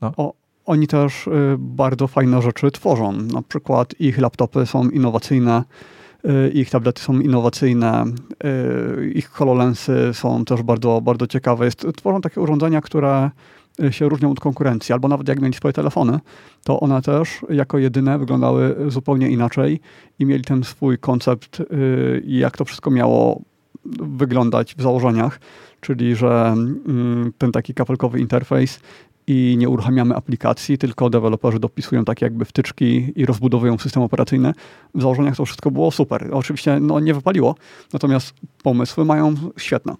no. 0.00 0.12
o, 0.16 0.34
oni 0.66 0.86
też 0.86 1.26
y, 1.26 1.30
bardzo 1.58 2.06
fajne 2.06 2.42
rzeczy 2.42 2.70
tworzą. 2.70 3.12
Na 3.12 3.42
przykład 3.42 3.94
ich 4.00 4.18
laptopy 4.18 4.66
są 4.66 4.88
innowacyjne, 4.90 5.64
y, 6.24 6.50
ich 6.50 6.70
tablety 6.70 7.02
są 7.02 7.20
innowacyjne, 7.20 8.04
y, 8.44 9.10
ich 9.10 9.28
HoloLensy 9.28 10.10
są 10.12 10.44
też 10.44 10.62
bardzo, 10.62 11.00
bardzo 11.00 11.26
ciekawe. 11.26 11.64
Jest, 11.64 11.86
tworzą 11.96 12.20
takie 12.20 12.40
urządzenia, 12.40 12.80
które 12.80 13.30
się 13.90 14.08
różnią 14.08 14.30
od 14.30 14.40
konkurencji, 14.40 14.92
albo 14.92 15.08
nawet 15.08 15.28
jak 15.28 15.40
mieli 15.40 15.54
swoje 15.54 15.72
telefony, 15.72 16.18
to 16.64 16.80
one 16.80 17.02
też 17.02 17.40
jako 17.50 17.78
jedyne 17.78 18.18
wyglądały 18.18 18.76
zupełnie 18.88 19.28
inaczej 19.28 19.80
i 20.18 20.26
mieli 20.26 20.44
ten 20.44 20.64
swój 20.64 20.98
koncept, 20.98 21.62
jak 22.24 22.56
to 22.56 22.64
wszystko 22.64 22.90
miało 22.90 23.40
wyglądać 24.00 24.74
w 24.74 24.82
założeniach, 24.82 25.40
czyli 25.80 26.16
że 26.16 26.54
mm, 26.56 27.32
ten 27.38 27.52
taki 27.52 27.74
kapelkowy 27.74 28.20
interfejs 28.20 28.80
i 29.30 29.56
nie 29.58 29.68
uruchamiamy 29.68 30.16
aplikacji, 30.16 30.78
tylko 30.78 31.10
deweloperzy 31.10 31.58
dopisują 31.58 32.04
takie 32.04 32.26
jakby 32.26 32.44
wtyczki 32.44 33.12
i 33.16 33.26
rozbudowują 33.26 33.78
system 33.78 34.02
operacyjny. 34.02 34.52
W 34.94 35.02
założeniach 35.02 35.36
to 35.36 35.44
wszystko 35.44 35.70
było 35.70 35.90
super. 35.90 36.28
Oczywiście 36.32 36.80
no, 36.80 37.00
nie 37.00 37.14
wypaliło, 37.14 37.54
natomiast 37.92 38.34
pomysły 38.62 39.04
mają 39.04 39.34
świetne. 39.56 39.94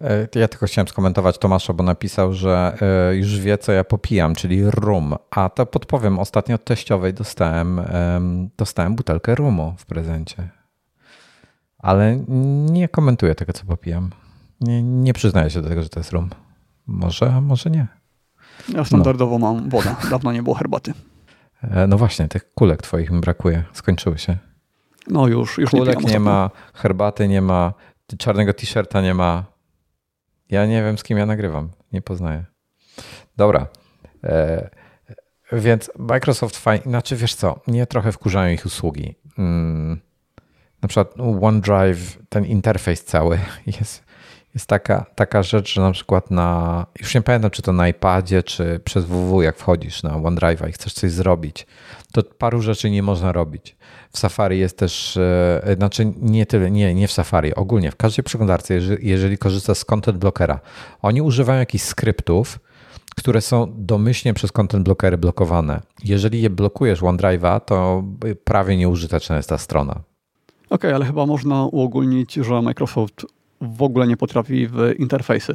E, 0.00 0.28
ja 0.34 0.48
tylko 0.48 0.66
chciałem 0.66 0.88
skomentować 0.88 1.38
Tomasza, 1.38 1.72
bo 1.72 1.84
napisał, 1.84 2.32
że 2.32 2.76
e, 3.10 3.16
już 3.16 3.38
wie, 3.40 3.58
co 3.58 3.72
ja 3.72 3.84
popijam, 3.84 4.34
czyli 4.34 4.70
rum. 4.70 5.14
A 5.30 5.48
to 5.48 5.66
podpowiem, 5.66 6.18
ostatnio 6.18 6.54
od 6.54 6.64
teściowej 6.64 7.14
dostałem, 7.14 7.80
dostałem 8.56 8.94
butelkę 8.94 9.34
rumu 9.34 9.74
w 9.78 9.86
prezencie. 9.86 10.48
Ale 11.78 12.16
nie 12.70 12.88
komentuję 12.88 13.34
tego, 13.34 13.52
co 13.52 13.64
popijam. 13.64 14.10
Nie, 14.60 14.82
nie 14.82 15.12
przyznaję 15.12 15.50
się 15.50 15.62
do 15.62 15.68
tego, 15.68 15.82
że 15.82 15.88
to 15.88 16.00
jest 16.00 16.12
rum. 16.12 16.30
Może, 16.86 17.40
może 17.40 17.70
nie. 17.70 18.05
Ja 18.68 18.84
standardowo 18.84 19.38
no. 19.38 19.54
mam 19.54 19.68
wodę. 19.68 19.94
Dawno 20.10 20.32
nie 20.32 20.42
było 20.42 20.54
herbaty. 20.54 20.92
E, 21.62 21.86
no 21.86 21.98
właśnie, 21.98 22.28
tych 22.28 22.54
kulek 22.54 22.82
twoich 22.82 23.10
mi 23.10 23.20
brakuje. 23.20 23.64
Skończyły 23.72 24.18
się. 24.18 24.36
No 25.08 25.28
już, 25.28 25.58
już 25.58 25.70
kulek 25.70 26.00
nie, 26.00 26.12
nie 26.12 26.20
ma, 26.20 26.50
herbaty 26.74 27.28
nie 27.28 27.42
ma, 27.42 27.74
czarnego 28.18 28.52
t-shirta 28.52 29.02
nie 29.02 29.14
ma. 29.14 29.44
Ja 30.50 30.66
nie 30.66 30.82
wiem, 30.82 30.98
z 30.98 31.02
kim 31.02 31.18
ja 31.18 31.26
nagrywam. 31.26 31.70
Nie 31.92 32.02
poznaję. 32.02 32.44
Dobra. 33.36 33.66
E, 34.24 34.70
więc 35.52 35.90
Microsoft 35.98 36.56
fajnie, 36.56 36.84
znaczy 36.86 37.16
wiesz 37.16 37.34
co, 37.34 37.60
mnie 37.66 37.86
trochę 37.86 38.12
wkurzają 38.12 38.54
ich 38.54 38.66
usługi. 38.66 39.14
Mm, 39.38 40.00
na 40.82 40.88
przykład 40.88 41.14
OneDrive, 41.40 42.18
ten 42.28 42.44
interfejs 42.44 43.04
cały 43.04 43.38
jest 43.80 44.05
jest 44.56 44.66
taka, 44.66 45.06
taka 45.14 45.42
rzecz, 45.42 45.74
że 45.74 45.80
na 45.80 45.90
przykład 45.90 46.30
na, 46.30 46.86
już 47.00 47.14
nie 47.14 47.22
pamiętam, 47.22 47.50
czy 47.50 47.62
to 47.62 47.72
na 47.72 47.88
iPadzie, 47.88 48.42
czy 48.42 48.80
przez 48.84 49.04
www, 49.04 49.42
jak 49.42 49.56
wchodzisz 49.56 50.02
na 50.02 50.10
OneDrive'a 50.10 50.68
i 50.68 50.72
chcesz 50.72 50.92
coś 50.92 51.10
zrobić, 51.10 51.66
to 52.12 52.22
paru 52.22 52.62
rzeczy 52.62 52.90
nie 52.90 53.02
można 53.02 53.32
robić. 53.32 53.76
W 54.10 54.18
Safari 54.18 54.58
jest 54.58 54.78
też, 54.78 55.16
e, 55.16 55.74
znaczy 55.76 56.12
nie 56.20 56.46
tyle, 56.46 56.70
nie, 56.70 56.94
nie 56.94 57.08
w 57.08 57.12
Safari, 57.12 57.54
ogólnie 57.54 57.90
w 57.90 57.96
każdej 57.96 58.24
przeglądarce, 58.24 58.74
jeżeli, 58.74 59.08
jeżeli 59.08 59.38
korzystasz 59.38 59.78
z 59.78 59.84
content 59.84 60.18
blockera, 60.18 60.60
oni 61.02 61.22
używają 61.22 61.58
jakichś 61.58 61.84
skryptów, 61.84 62.58
które 63.16 63.40
są 63.40 63.72
domyślnie 63.76 64.34
przez 64.34 64.52
content 64.52 64.84
blockery 64.84 65.18
blokowane. 65.18 65.80
Jeżeli 66.04 66.42
je 66.42 66.50
blokujesz 66.50 67.02
OneDrive'a, 67.02 67.60
to 67.60 68.04
prawie 68.44 68.76
nieużyteczna 68.76 69.36
jest 69.36 69.48
ta 69.48 69.58
strona. 69.58 69.92
Okej, 69.92 70.04
okay, 70.70 70.94
ale 70.94 71.04
chyba 71.04 71.26
można 71.26 71.64
uogólnić, 71.64 72.34
że 72.34 72.62
Microsoft 72.62 73.26
w 73.60 73.82
ogóle 73.82 74.06
nie 74.06 74.16
potrafi 74.16 74.66
w 74.66 74.94
interfejsy. 74.98 75.54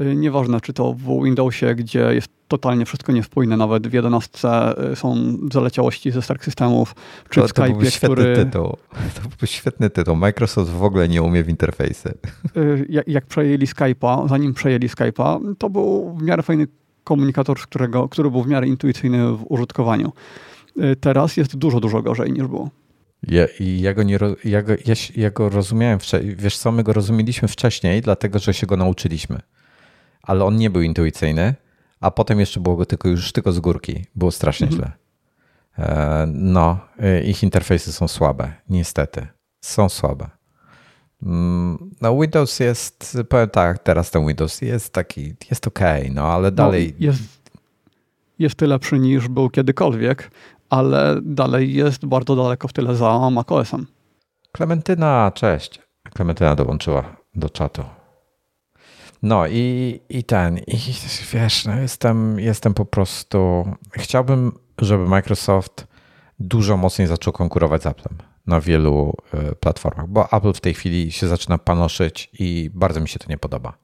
Y, 0.00 0.16
nieważne, 0.16 0.60
czy 0.60 0.72
to 0.72 0.92
w 0.92 1.24
Windowsie, 1.24 1.74
gdzie 1.74 2.14
jest 2.14 2.28
totalnie 2.48 2.86
wszystko 2.86 3.12
niespójne, 3.12 3.56
nawet 3.56 3.88
w 3.88 3.92
11 3.92 4.48
y, 4.92 4.96
są 4.96 5.16
zaleciałości 5.52 6.10
ze 6.10 6.22
starych 6.22 6.44
systemów, 6.44 6.94
czy 7.28 7.40
to, 7.40 7.46
w 7.46 7.50
Skype, 7.50 7.68
to 7.68 7.74
był 7.74 7.90
świetny 7.90 8.16
który... 8.16 8.36
tytuł. 8.36 8.76
To 9.22 9.28
był 9.38 9.46
świetny 9.46 9.90
tytuł. 9.90 10.16
Microsoft 10.16 10.70
w 10.70 10.82
ogóle 10.82 11.08
nie 11.08 11.22
umie 11.22 11.44
w 11.44 11.48
interfejsy. 11.48 12.14
Y, 12.56 12.86
jak, 12.88 13.08
jak 13.08 13.26
przejęli 13.26 13.66
Skype'a, 13.66 14.28
zanim 14.28 14.54
przejęli 14.54 14.88
Skype'a, 14.88 15.54
to 15.58 15.70
był 15.70 16.14
w 16.14 16.22
miarę 16.22 16.42
fajny 16.42 16.66
komunikator, 17.04 17.58
którego, 17.58 18.08
który 18.08 18.30
był 18.30 18.42
w 18.42 18.46
miarę 18.46 18.66
intuicyjny 18.66 19.32
w 19.32 19.44
użytkowaniu. 19.48 20.12
Teraz 21.00 21.36
jest 21.36 21.56
dużo, 21.56 21.80
dużo 21.80 22.02
gorzej 22.02 22.32
niż 22.32 22.46
było. 22.46 22.70
Ja, 23.28 23.46
ja, 23.60 23.94
go 23.94 24.02
nie, 24.02 24.18
ja, 24.44 24.62
go, 24.62 24.72
ja, 24.72 24.94
ja 25.16 25.30
go 25.30 25.48
rozumiałem, 25.48 25.98
wiesz 26.22 26.58
co, 26.58 26.72
my 26.72 26.82
go 26.82 26.92
rozumieliśmy 26.92 27.48
wcześniej, 27.48 28.02
dlatego 28.02 28.38
że 28.38 28.54
się 28.54 28.66
go 28.66 28.76
nauczyliśmy. 28.76 29.40
Ale 30.22 30.44
on 30.44 30.56
nie 30.56 30.70
był 30.70 30.82
intuicyjny, 30.82 31.54
a 32.00 32.10
potem 32.10 32.40
jeszcze 32.40 32.60
było 32.60 32.76
go 32.76 32.86
tylko 32.86 33.08
już 33.08 33.32
tylko 33.32 33.52
z 33.52 33.60
górki. 33.60 34.04
Było 34.14 34.30
strasznie 34.30 34.66
mhm. 34.66 34.82
źle. 34.82 34.92
No, 36.26 36.80
ich 37.24 37.42
interfejsy 37.42 37.92
są 37.92 38.08
słabe, 38.08 38.52
niestety. 38.68 39.26
Są 39.60 39.88
słabe. 39.88 40.30
Mm, 41.22 41.90
no, 42.00 42.20
Windows 42.20 42.60
jest, 42.60 43.18
powiem 43.28 43.50
tak, 43.50 43.78
teraz 43.78 44.10
ten 44.10 44.26
Windows 44.26 44.60
jest 44.60 44.92
taki, 44.92 45.34
jest 45.50 45.66
ok, 45.66 45.80
no 46.10 46.32
ale 46.32 46.50
no, 46.50 46.56
dalej. 46.56 46.94
No, 47.00 47.06
jest, 47.06 47.22
jest 48.38 48.60
lepszy 48.60 48.98
niż 48.98 49.28
był 49.28 49.50
kiedykolwiek, 49.50 50.30
ale 50.72 51.20
dalej 51.22 51.74
jest 51.74 52.06
bardzo 52.06 52.36
daleko 52.36 52.68
w 52.68 52.72
tyle 52.72 52.96
za 52.96 53.30
macOSem. 53.30 53.86
Klementyna, 54.52 55.32
cześć. 55.34 55.80
Klementyna 56.14 56.54
dołączyła 56.54 57.16
do 57.34 57.50
czatu. 57.50 57.84
No 59.22 59.46
i, 59.46 60.00
i 60.08 60.24
ten, 60.24 60.58
i 60.58 60.76
wiesz, 61.32 61.64
no 61.64 61.74
jestem, 61.74 62.40
jestem 62.40 62.74
po 62.74 62.84
prostu. 62.84 63.68
Chciałbym, 63.92 64.52
żeby 64.78 65.08
Microsoft 65.08 65.86
dużo 66.38 66.76
mocniej 66.76 67.08
zaczął 67.08 67.32
konkurować 67.32 67.82
z 67.82 67.86
Applem 67.86 68.18
na 68.46 68.60
wielu 68.60 69.14
e, 69.34 69.54
platformach, 69.54 70.08
bo 70.08 70.32
Apple 70.32 70.52
w 70.52 70.60
tej 70.60 70.74
chwili 70.74 71.12
się 71.12 71.28
zaczyna 71.28 71.58
panoszyć 71.58 72.30
i 72.38 72.70
bardzo 72.74 73.00
mi 73.00 73.08
się 73.08 73.18
to 73.18 73.26
nie 73.28 73.38
podoba. 73.38 73.81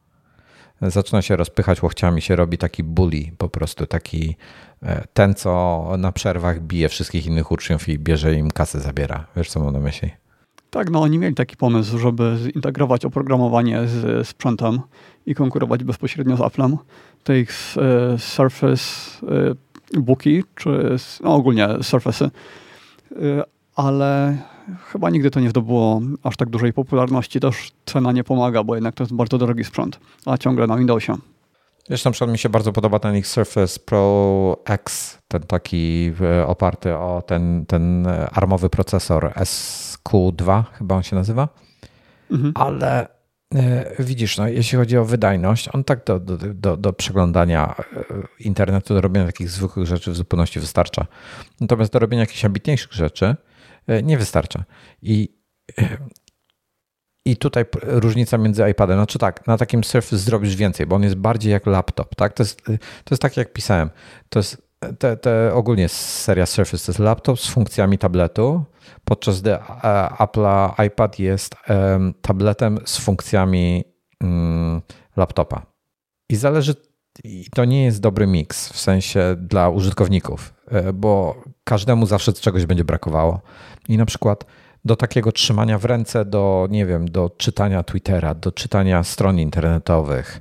Zaczyna 0.82 1.22
się 1.22 1.36
rozpychać 1.36 1.82
łokciami, 1.82 2.22
się 2.22 2.36
robi 2.36 2.58
taki 2.58 2.82
bully, 2.82 3.32
po 3.38 3.48
prostu 3.48 3.86
taki 3.86 4.36
e, 4.82 5.04
ten, 5.12 5.34
co 5.34 5.84
na 5.98 6.12
przerwach 6.12 6.60
bije 6.60 6.88
wszystkich 6.88 7.26
innych 7.26 7.50
uczniów 7.50 7.88
i 7.88 7.98
bierze 7.98 8.34
im 8.34 8.50
kasę, 8.50 8.80
zabiera. 8.80 9.26
Wiesz, 9.36 9.50
co 9.50 9.60
mam 9.60 9.72
na 9.72 9.80
myśli? 9.80 10.10
Tak, 10.70 10.90
no 10.90 11.02
oni 11.02 11.18
mieli 11.18 11.34
taki 11.34 11.56
pomysł, 11.56 11.98
żeby 11.98 12.36
zintegrować 12.42 13.04
oprogramowanie 13.04 13.86
z 13.86 14.28
sprzętem 14.28 14.80
i 15.26 15.34
konkurować 15.34 15.84
bezpośrednio 15.84 16.36
z 16.36 16.40
Applem. 16.40 16.76
Te 17.24 17.40
ich 17.40 17.50
e, 17.76 18.18
Surface 18.18 18.82
e, 19.94 20.00
Booki, 20.00 20.44
czy 20.54 20.96
no 21.22 21.34
ogólnie 21.34 21.66
Surface'y, 21.66 22.24
e, 23.12 23.44
ale 23.76 24.38
chyba 24.92 25.10
nigdy 25.10 25.30
to 25.30 25.40
nie 25.40 25.50
zdobyło 25.50 26.00
aż 26.22 26.36
tak 26.36 26.50
dużej 26.50 26.72
popularności. 26.72 27.40
Też 27.40 27.72
cena 27.86 28.12
nie 28.12 28.24
pomaga, 28.24 28.64
bo 28.64 28.74
jednak 28.74 28.94
to 28.94 29.02
jest 29.02 29.14
bardzo 29.14 29.38
drogi 29.38 29.64
sprzęt, 29.64 30.00
a 30.26 30.38
ciągle 30.38 30.66
na 30.66 30.76
Windowsie. 30.76 31.16
Wiesz, 31.90 32.04
na 32.04 32.10
przykład 32.10 32.30
mi 32.30 32.38
się 32.38 32.48
bardzo 32.48 32.72
podoba 32.72 32.98
ten 32.98 33.16
ich 33.16 33.26
Surface 33.26 33.80
Pro 33.80 34.56
X, 34.64 35.18
ten 35.28 35.42
taki 35.42 36.12
oparty 36.46 36.94
o 36.94 37.22
ten, 37.26 37.66
ten 37.66 38.06
armowy 38.32 38.70
procesor 38.70 39.32
SQ2, 39.36 40.64
chyba 40.78 40.94
on 40.94 41.02
się 41.02 41.16
nazywa. 41.16 41.48
Mhm. 42.30 42.52
Ale 42.54 43.08
e, 43.54 43.92
widzisz, 43.98 44.38
no, 44.38 44.48
jeśli 44.48 44.78
chodzi 44.78 44.98
o 44.98 45.04
wydajność, 45.04 45.68
on 45.74 45.84
tak 45.84 46.04
do, 46.04 46.20
do, 46.20 46.36
do, 46.36 46.76
do 46.76 46.92
przeglądania 46.92 47.74
e, 47.78 48.04
internetu, 48.40 48.94
do 48.94 49.00
robienia 49.00 49.26
takich 49.26 49.50
zwykłych 49.50 49.86
rzeczy 49.86 50.10
w 50.10 50.16
zupełności 50.16 50.60
wystarcza. 50.60 51.06
Natomiast 51.60 51.92
do 51.92 51.98
robienia 51.98 52.20
jakichś 52.20 52.44
ambitniejszych 52.44 52.92
rzeczy 52.92 53.26
e, 53.26 53.36
nie 54.02 54.18
wystarcza. 54.18 54.64
I 55.02 55.38
i 57.24 57.36
tutaj 57.36 57.64
różnica 57.82 58.38
między 58.38 58.70
iPadem, 58.70 58.96
znaczy 58.96 59.18
tak, 59.18 59.46
na 59.46 59.58
takim 59.58 59.84
Surface 59.84 60.18
zrobisz 60.18 60.56
więcej, 60.56 60.86
bo 60.86 60.96
on 60.96 61.02
jest 61.02 61.14
bardziej 61.16 61.52
jak 61.52 61.66
laptop, 61.66 62.14
tak? 62.14 62.32
To 62.32 62.42
jest, 62.42 62.62
to 63.04 63.10
jest 63.10 63.22
tak 63.22 63.36
jak 63.36 63.52
pisałem. 63.52 63.90
To 64.28 64.38
jest 64.38 64.68
te, 64.98 65.16
te 65.16 65.54
ogólnie 65.54 65.88
seria 65.88 66.46
Surface 66.46 66.86
to 66.86 66.92
jest 66.92 66.98
laptop 66.98 67.40
z 67.40 67.48
funkcjami 67.48 67.98
tabletu, 67.98 68.64
podczas 69.04 69.40
gdy 69.40 69.58
Apple 70.20 70.46
iPad 70.86 71.18
jest 71.18 71.54
tabletem 72.22 72.78
z 72.84 72.98
funkcjami 72.98 73.84
um, 74.20 74.82
laptopa. 75.16 75.66
I 76.30 76.36
zależy, 76.36 76.74
i 77.24 77.46
to 77.54 77.64
nie 77.64 77.84
jest 77.84 78.00
dobry 78.00 78.26
miks 78.26 78.68
w 78.68 78.80
sensie 78.80 79.36
dla 79.38 79.68
użytkowników, 79.68 80.54
e, 80.70 80.92
bo 80.92 81.42
każdemu 81.64 82.06
zawsze 82.06 82.32
czegoś 82.32 82.66
będzie 82.66 82.84
brakowało. 82.84 83.40
I 83.88 83.96
na 83.96 84.06
przykład 84.06 84.44
do 84.84 84.96
takiego 84.96 85.32
trzymania 85.32 85.78
w 85.78 85.84
ręce, 85.84 86.24
do, 86.24 86.68
nie 86.70 86.86
wiem, 86.86 87.08
do 87.10 87.30
czytania 87.36 87.82
Twittera, 87.82 88.34
do 88.34 88.52
czytania 88.52 89.04
stron 89.04 89.38
internetowych. 89.38 90.40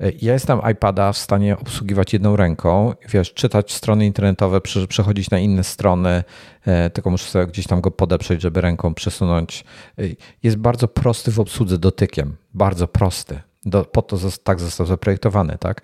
Ja 0.00 0.32
jestem 0.32 0.60
iPada 0.72 1.12
w 1.12 1.18
stanie 1.18 1.58
obsługiwać 1.58 2.12
jedną 2.12 2.36
ręką, 2.36 2.92
wiesz, 3.08 3.34
czytać 3.34 3.72
strony 3.72 4.06
internetowe, 4.06 4.60
przechodzić 4.88 5.30
na 5.30 5.38
inne 5.38 5.64
strony, 5.64 6.24
e, 6.66 6.90
tylko 6.90 7.10
muszę 7.10 7.30
sobie 7.30 7.46
gdzieś 7.46 7.66
tam 7.66 7.80
go 7.80 7.90
podeprzeć, 7.90 8.42
żeby 8.42 8.60
ręką 8.60 8.94
przesunąć. 8.94 9.64
E, 9.98 10.02
jest 10.42 10.56
bardzo 10.56 10.88
prosty 10.88 11.30
w 11.30 11.40
obsłudze 11.40 11.78
dotykiem, 11.78 12.36
bardzo 12.54 12.88
prosty. 12.88 13.40
Do, 13.64 13.84
po 13.84 14.02
to 14.02 14.16
tak 14.44 14.60
został 14.60 14.86
zaprojektowany, 14.86 15.56
tak? 15.60 15.82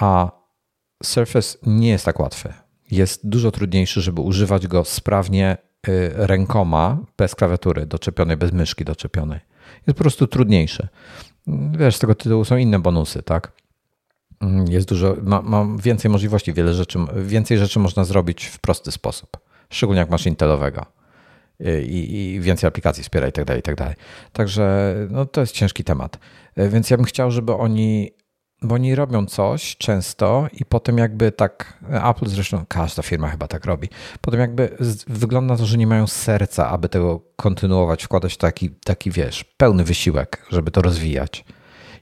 A 0.00 0.30
Surface 1.02 1.58
nie 1.66 1.88
jest 1.88 2.04
tak 2.04 2.20
łatwy. 2.20 2.52
Jest 2.90 3.28
dużo 3.28 3.50
trudniejszy, 3.50 4.00
żeby 4.00 4.20
używać 4.20 4.66
go 4.66 4.84
sprawnie 4.84 5.56
Y, 5.88 6.12
rękoma, 6.14 6.98
bez 7.16 7.34
klawiatury 7.34 7.86
doczepionej, 7.86 8.36
bez 8.36 8.52
myszki 8.52 8.84
doczepionej. 8.84 9.40
Jest 9.86 9.98
po 9.98 10.02
prostu 10.04 10.26
trudniejsze. 10.26 10.88
Wiesz, 11.78 11.96
z 11.96 11.98
tego 11.98 12.14
tytułu 12.14 12.44
są 12.44 12.56
inne 12.56 12.78
bonusy, 12.78 13.22
tak? 13.22 13.52
Jest 14.68 14.88
dużo, 14.88 15.16
ma, 15.22 15.42
ma 15.42 15.66
więcej 15.82 16.10
możliwości, 16.10 16.52
wiele 16.52 16.74
rzeczy, 16.74 16.98
więcej 17.16 17.58
rzeczy 17.58 17.78
można 17.78 18.04
zrobić 18.04 18.44
w 18.44 18.58
prosty 18.58 18.92
sposób. 18.92 19.38
Szczególnie 19.70 20.00
jak 20.00 20.10
masz 20.10 20.26
Intelowego 20.26 20.86
y, 21.60 21.82
i, 21.82 22.34
i 22.34 22.40
więcej 22.40 22.68
aplikacji 22.68 23.02
wspiera 23.02 23.28
i 23.28 23.32
tak 23.32 23.44
dalej, 23.44 23.60
i 23.60 23.62
tak 23.62 23.76
dalej. 23.76 23.94
Także 24.32 24.94
no, 25.10 25.26
to 25.26 25.40
jest 25.40 25.52
ciężki 25.52 25.84
temat. 25.84 26.18
Y, 26.58 26.68
więc 26.68 26.90
ja 26.90 26.96
bym 26.96 27.06
chciał, 27.06 27.30
żeby 27.30 27.52
oni 27.52 28.10
bo 28.62 28.74
oni 28.74 28.94
robią 28.94 29.26
coś 29.26 29.76
często 29.76 30.46
i 30.52 30.64
potem 30.64 30.98
jakby 30.98 31.32
tak, 31.32 31.78
Apple 32.10 32.26
zresztą, 32.28 32.64
każda 32.68 33.02
firma 33.02 33.28
chyba 33.28 33.48
tak 33.48 33.64
robi, 33.64 33.88
potem 34.20 34.40
jakby 34.40 34.76
wygląda 35.06 35.56
to, 35.56 35.66
że 35.66 35.78
nie 35.78 35.86
mają 35.86 36.06
serca, 36.06 36.68
aby 36.68 36.88
tego 36.88 37.20
kontynuować, 37.36 38.04
wkładać 38.04 38.36
taki, 38.36 38.70
taki 38.70 39.10
wiesz, 39.10 39.44
pełny 39.44 39.84
wysiłek, 39.84 40.46
żeby 40.50 40.70
to 40.70 40.82
rozwijać. 40.82 41.44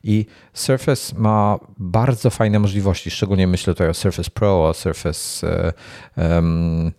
I 0.04 0.26
Surface 0.52 1.14
ma 1.18 1.58
bardzo 1.78 2.30
fajne 2.30 2.58
możliwości, 2.58 3.10
szczególnie 3.10 3.46
myślę 3.46 3.74
tutaj 3.74 3.88
o 3.88 3.94
Surface 3.94 4.30
Pro, 4.30 4.68
o 4.68 4.74
Surface 4.74 5.46
um, 6.16 6.92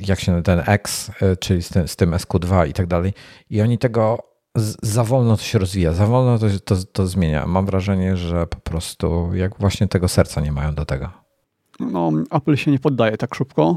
jak 0.00 0.20
się 0.20 0.42
ten 0.42 0.62
X, 0.66 1.10
czyli 1.40 1.62
z 1.62 1.68
tym, 1.68 1.88
z 1.88 1.96
tym 1.96 2.10
SQ2 2.10 2.68
i 2.68 2.72
tak 2.72 2.86
dalej. 2.86 3.12
I 3.50 3.60
oni 3.60 3.78
tego 3.78 4.33
za 4.82 5.04
wolno 5.04 5.36
to 5.36 5.42
się 5.42 5.58
rozwija, 5.58 5.92
za 5.92 6.06
wolno 6.06 6.38
to, 6.38 6.46
to, 6.64 6.76
to 6.92 7.06
zmienia. 7.06 7.46
Mam 7.46 7.66
wrażenie, 7.66 8.16
że 8.16 8.46
po 8.46 8.60
prostu 8.60 9.34
jak 9.34 9.58
właśnie 9.58 9.88
tego 9.88 10.08
serca 10.08 10.40
nie 10.40 10.52
mają 10.52 10.74
do 10.74 10.84
tego. 10.84 11.10
No, 11.80 12.12
Apple 12.30 12.56
się 12.56 12.70
nie 12.70 12.78
poddaje 12.78 13.16
tak 13.16 13.34
szybko. 13.34 13.76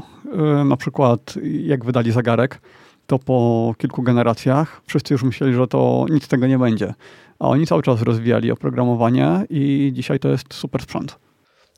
Y, 0.60 0.64
na 0.64 0.76
przykład 0.76 1.34
jak 1.62 1.84
wydali 1.84 2.12
zegarek, 2.12 2.60
to 3.06 3.18
po 3.18 3.74
kilku 3.78 4.02
generacjach 4.02 4.80
wszyscy 4.86 5.14
już 5.14 5.22
myśleli, 5.22 5.54
że 5.54 5.66
to 5.66 6.06
nic 6.10 6.24
z 6.24 6.28
tego 6.28 6.46
nie 6.46 6.58
będzie. 6.58 6.94
A 7.38 7.48
oni 7.48 7.66
cały 7.66 7.82
czas 7.82 8.02
rozwijali 8.02 8.50
oprogramowanie 8.50 9.46
i 9.50 9.90
dzisiaj 9.94 10.18
to 10.18 10.28
jest 10.28 10.54
super 10.54 10.82
sprzęt. 10.82 11.18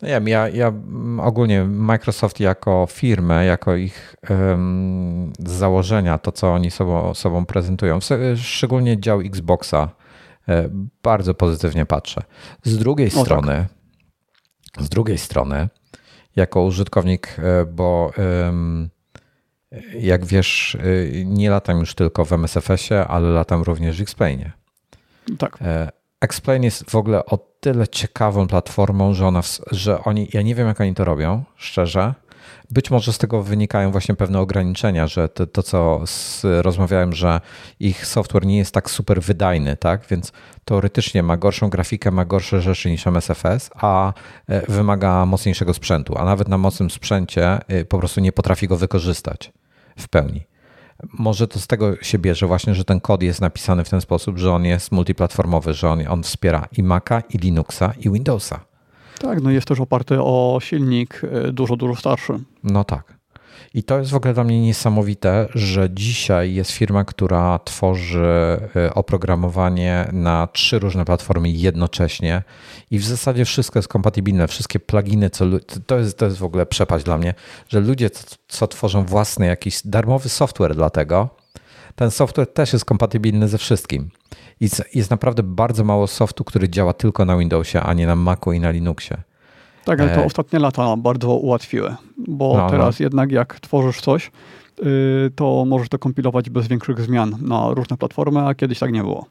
No 0.02 0.08
ja, 0.08 0.20
ja, 0.26 0.48
ja 0.48 0.72
ogólnie 1.22 1.64
Microsoft 1.64 2.40
jako 2.40 2.86
firmę, 2.90 3.44
jako 3.44 3.76
ich 3.76 4.16
um, 4.30 5.32
założenia, 5.38 6.18
to 6.18 6.32
co 6.32 6.52
oni 6.52 6.70
sobą, 6.70 7.14
sobą 7.14 7.46
prezentują, 7.46 7.98
szczególnie 8.36 9.00
dział 9.00 9.20
Xboxa, 9.20 9.90
e, 10.48 10.68
bardzo 11.02 11.34
pozytywnie 11.34 11.86
patrzę. 11.86 12.22
Z 12.62 12.78
drugiej 12.78 13.08
o, 13.08 13.10
tak. 13.10 13.24
strony, 13.24 13.66
tak. 14.72 14.84
z 14.84 14.88
drugiej 14.88 15.18
strony, 15.18 15.68
jako 16.36 16.62
użytkownik, 16.62 17.36
e, 17.38 17.64
bo 17.64 18.12
um, 18.44 18.90
jak 19.98 20.24
wiesz, 20.26 20.74
e, 20.74 21.24
nie 21.24 21.50
latam 21.50 21.78
już 21.78 21.94
tylko 21.94 22.24
w 22.24 22.32
MSFS-ie, 22.32 23.06
ale 23.06 23.28
latam 23.28 23.62
również 23.62 23.98
w 23.98 24.02
Xplainie. 24.02 24.52
Tak. 25.38 25.58
Explain 26.20 26.62
jest 26.62 26.90
w 26.90 26.94
ogóle 26.94 27.26
o 27.26 27.38
tyle 27.60 27.88
ciekawą 27.88 28.46
platformą, 28.46 29.14
że, 29.14 29.26
ona, 29.26 29.40
że 29.70 30.04
oni, 30.04 30.28
ja 30.32 30.42
nie 30.42 30.54
wiem 30.54 30.66
jak 30.66 30.80
oni 30.80 30.94
to 30.94 31.04
robią, 31.04 31.44
szczerze. 31.56 32.14
Być 32.70 32.90
może 32.90 33.12
z 33.12 33.18
tego 33.18 33.42
wynikają 33.42 33.92
właśnie 33.92 34.14
pewne 34.14 34.40
ograniczenia, 34.40 35.06
że 35.06 35.28
to, 35.28 35.46
to 35.46 35.62
co 35.62 36.00
z, 36.06 36.42
rozmawiałem, 36.44 37.12
że 37.12 37.40
ich 37.80 38.06
software 38.06 38.46
nie 38.46 38.58
jest 38.58 38.74
tak 38.74 38.90
super 38.90 39.22
wydajny, 39.22 39.76
tak? 39.76 40.06
Więc 40.10 40.32
teoretycznie 40.64 41.22
ma 41.22 41.36
gorszą 41.36 41.68
grafikę, 41.68 42.10
ma 42.10 42.24
gorsze 42.24 42.60
rzeczy 42.60 42.90
niż 42.90 43.06
MSFS, 43.06 43.70
a 43.74 44.12
e, 44.46 44.72
wymaga 44.72 45.26
mocniejszego 45.26 45.74
sprzętu, 45.74 46.18
a 46.18 46.24
nawet 46.24 46.48
na 46.48 46.58
mocnym 46.58 46.90
sprzęcie 46.90 47.58
e, 47.68 47.84
po 47.84 47.98
prostu 47.98 48.20
nie 48.20 48.32
potrafi 48.32 48.68
go 48.68 48.76
wykorzystać 48.76 49.52
w 49.98 50.08
pełni. 50.08 50.49
Może 51.12 51.48
to 51.48 51.58
z 51.58 51.66
tego 51.66 51.96
się 52.02 52.18
bierze 52.18 52.46
właśnie, 52.46 52.74
że 52.74 52.84
ten 52.84 53.00
kod 53.00 53.22
jest 53.22 53.40
napisany 53.40 53.84
w 53.84 53.88
ten 53.88 54.00
sposób, 54.00 54.38
że 54.38 54.52
on 54.52 54.64
jest 54.64 54.92
multiplatformowy, 54.92 55.74
że 55.74 55.88
on, 55.88 56.08
on 56.08 56.22
wspiera 56.22 56.68
i 56.78 56.82
Maca, 56.82 57.20
i 57.20 57.38
Linuxa, 57.38 57.92
i 57.98 58.10
Windowsa. 58.10 58.60
Tak, 59.20 59.42
no 59.42 59.50
jest 59.50 59.66
też 59.68 59.80
oparty 59.80 60.22
o 60.22 60.58
silnik 60.62 61.24
y, 61.24 61.52
dużo, 61.52 61.76
dużo 61.76 61.96
starszy. 61.96 62.32
No 62.64 62.84
tak. 62.84 63.19
I 63.74 63.82
to 63.82 63.98
jest 63.98 64.10
w 64.10 64.14
ogóle 64.14 64.34
dla 64.34 64.44
mnie 64.44 64.60
niesamowite, 64.60 65.48
że 65.54 65.90
dzisiaj 65.90 66.54
jest 66.54 66.70
firma, 66.70 67.04
która 67.04 67.58
tworzy 67.58 68.60
y, 68.76 68.94
oprogramowanie 68.94 70.08
na 70.12 70.46
trzy 70.46 70.78
różne 70.78 71.04
platformy 71.04 71.50
jednocześnie 71.50 72.42
i 72.90 72.98
w 72.98 73.04
zasadzie 73.04 73.44
wszystko 73.44 73.78
jest 73.78 73.88
kompatybilne. 73.88 74.48
Wszystkie 74.48 74.80
pluginy, 74.80 75.30
co, 75.30 75.44
to, 75.86 75.98
jest, 75.98 76.18
to 76.18 76.24
jest 76.24 76.38
w 76.38 76.44
ogóle 76.44 76.66
przepaść 76.66 77.04
dla 77.04 77.18
mnie, 77.18 77.34
że 77.68 77.80
ludzie, 77.80 78.10
co, 78.10 78.36
co 78.48 78.66
tworzą 78.66 79.04
własny 79.04 79.46
jakiś 79.46 79.82
darmowy 79.84 80.28
software 80.28 80.74
dla 80.74 80.90
tego, 80.90 81.28
ten 81.94 82.10
software 82.10 82.52
też 82.52 82.72
jest 82.72 82.84
kompatybilny 82.84 83.48
ze 83.48 83.58
wszystkim. 83.58 84.10
I 84.60 84.68
jest 84.94 85.10
naprawdę 85.10 85.42
bardzo 85.42 85.84
mało 85.84 86.06
softu, 86.06 86.44
który 86.44 86.68
działa 86.68 86.92
tylko 86.92 87.24
na 87.24 87.36
Windowsie, 87.36 87.80
a 87.80 87.94
nie 87.94 88.06
na 88.06 88.16
Macu 88.16 88.52
i 88.52 88.60
na 88.60 88.70
Linuxie. 88.70 89.22
Tak, 89.84 90.00
ale 90.00 90.14
to 90.14 90.20
e... 90.20 90.24
ostatnie 90.24 90.58
lata 90.58 90.96
bardzo 90.96 91.34
ułatwiły, 91.34 91.94
bo 92.28 92.56
no, 92.56 92.62
no. 92.64 92.70
teraz 92.70 93.00
no. 93.00 93.04
jednak 93.04 93.32
jak 93.32 93.60
tworzysz 93.60 94.00
coś, 94.00 94.30
yy, 94.82 95.30
to 95.34 95.64
możesz 95.64 95.88
to 95.88 95.98
kompilować 95.98 96.50
bez 96.50 96.68
większych 96.68 97.00
zmian 97.00 97.36
na 97.42 97.74
różne 97.74 97.96
platformy, 97.96 98.40
a 98.40 98.54
kiedyś 98.54 98.78
tak 98.78 98.92
nie 98.92 99.02
było. 99.02 99.26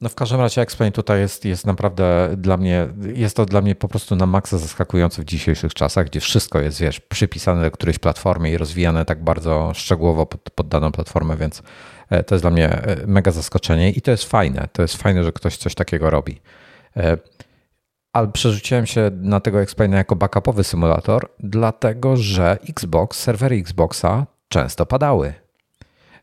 No 0.00 0.08
w 0.08 0.14
każdym 0.14 0.40
razie 0.40 0.60
Explain 0.60 0.92
tutaj 0.92 1.20
jest, 1.20 1.44
jest 1.44 1.66
naprawdę 1.66 2.30
dla 2.36 2.56
mnie, 2.56 2.88
jest 3.14 3.36
to 3.36 3.44
dla 3.44 3.60
mnie 3.60 3.74
po 3.74 3.88
prostu 3.88 4.16
na 4.16 4.26
maksa 4.26 4.58
zaskakujące 4.58 5.22
w 5.22 5.24
dzisiejszych 5.24 5.74
czasach, 5.74 6.06
gdzie 6.06 6.20
wszystko 6.20 6.60
jest, 6.60 6.80
wiesz, 6.80 7.00
przypisane 7.00 7.62
do 7.62 7.70
którejś 7.70 7.98
platformy 7.98 8.50
i 8.50 8.58
rozwijane 8.58 9.04
tak 9.04 9.24
bardzo 9.24 9.72
szczegółowo 9.74 10.26
pod, 10.26 10.40
pod 10.40 10.68
daną 10.68 10.92
platformę, 10.92 11.36
więc 11.36 11.62
e, 12.10 12.24
to 12.24 12.34
jest 12.34 12.44
dla 12.44 12.50
mnie 12.50 12.70
e, 12.70 13.06
mega 13.06 13.30
zaskoczenie 13.30 13.90
i 13.90 14.00
to 14.00 14.10
jest 14.10 14.24
fajne. 14.24 14.68
To 14.72 14.82
jest 14.82 14.96
fajne, 14.96 15.24
że 15.24 15.32
ktoś 15.32 15.56
coś 15.56 15.74
takiego 15.74 16.10
robi. 16.10 16.40
Ale 18.12 18.28
przerzuciłem 18.28 18.86
się 18.86 19.10
na 19.14 19.40
tego 19.40 19.60
Explaina 19.60 19.96
jako 19.96 20.16
backupowy 20.16 20.64
symulator, 20.64 21.28
dlatego 21.40 22.16
że 22.16 22.58
Xbox, 22.68 23.20
serwery 23.20 23.56
Xboxa 23.56 24.26
często 24.48 24.86
padały. 24.86 25.34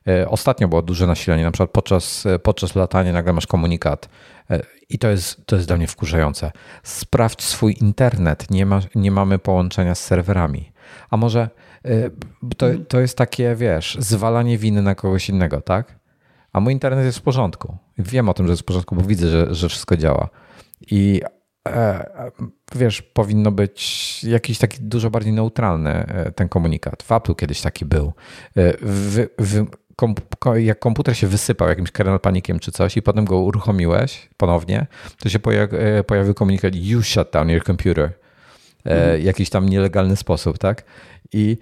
E, 0.07 0.29
ostatnio 0.29 0.67
było 0.67 0.81
duże 0.81 1.07
nasilenie, 1.07 1.43
na 1.43 1.51
przykład 1.51 1.69
podczas, 1.71 2.25
e, 2.25 2.39
podczas 2.39 2.75
latania 2.75 3.13
nagle 3.13 3.33
masz 3.33 3.47
komunikat 3.47 4.09
e, 4.49 4.61
i 4.89 4.99
to 4.99 5.09
jest, 5.09 5.45
to 5.45 5.55
jest 5.55 5.67
dla 5.67 5.77
mnie 5.77 5.87
wkurzające. 5.87 6.51
Sprawdź 6.83 7.43
swój 7.43 7.75
internet, 7.81 8.51
nie, 8.51 8.65
ma, 8.65 8.79
nie 8.95 9.11
mamy 9.11 9.39
połączenia 9.39 9.95
z 9.95 10.03
serwerami. 10.03 10.71
A 11.09 11.17
może 11.17 11.49
to, 12.57 12.65
to 12.87 12.99
jest 12.99 13.17
takie, 13.17 13.55
wiesz, 13.55 13.97
zwalanie 13.99 14.57
winy 14.57 14.81
na 14.81 14.95
kogoś 14.95 15.29
innego, 15.29 15.61
tak? 15.61 15.99
A 16.53 16.59
mój 16.59 16.73
internet 16.73 17.05
jest 17.05 17.17
w 17.17 17.21
porządku. 17.21 17.77
Wiem 17.97 18.29
o 18.29 18.33
tym, 18.33 18.45
że 18.45 18.53
jest 18.53 18.61
w 18.61 18.65
porządku, 18.65 18.95
bo 18.95 19.01
widzę, 19.01 19.27
że, 19.27 19.55
że 19.55 19.69
wszystko 19.69 19.97
działa. 19.97 20.29
I 20.81 21.21
wiesz, 22.75 23.01
powinno 23.01 23.51
być 23.51 24.23
jakiś 24.23 24.57
taki 24.57 24.77
dużo 24.81 25.09
bardziej 25.09 25.33
neutralny 25.33 26.07
ten 26.35 26.49
komunikat. 26.49 27.03
W 27.03 27.11
Apple 27.11 27.35
kiedyś 27.35 27.61
taki 27.61 27.85
był. 27.85 28.13
W, 28.81 29.27
w, 29.39 29.65
jak 30.55 30.79
komputer 30.79 31.17
się 31.17 31.27
wysypał 31.27 31.69
jakimś 31.69 31.91
kernel 31.91 32.19
panikiem 32.19 32.59
czy 32.59 32.71
coś 32.71 32.97
i 32.97 33.01
potem 33.01 33.25
go 33.25 33.39
uruchomiłeś 33.39 34.29
ponownie, 34.37 34.87
to 35.19 35.29
się 35.29 35.39
e, 35.71 36.03
pojawił 36.03 36.33
komunikat 36.33 36.75
you 36.75 37.03
shut 37.03 37.31
down 37.31 37.49
your 37.49 37.63
computer. 37.63 38.11
Mhm. 38.85 39.21
Jakiś 39.21 39.49
tam 39.49 39.69
nielegalny 39.69 40.15
sposób, 40.15 40.57
tak? 40.57 40.83
I 41.33 41.57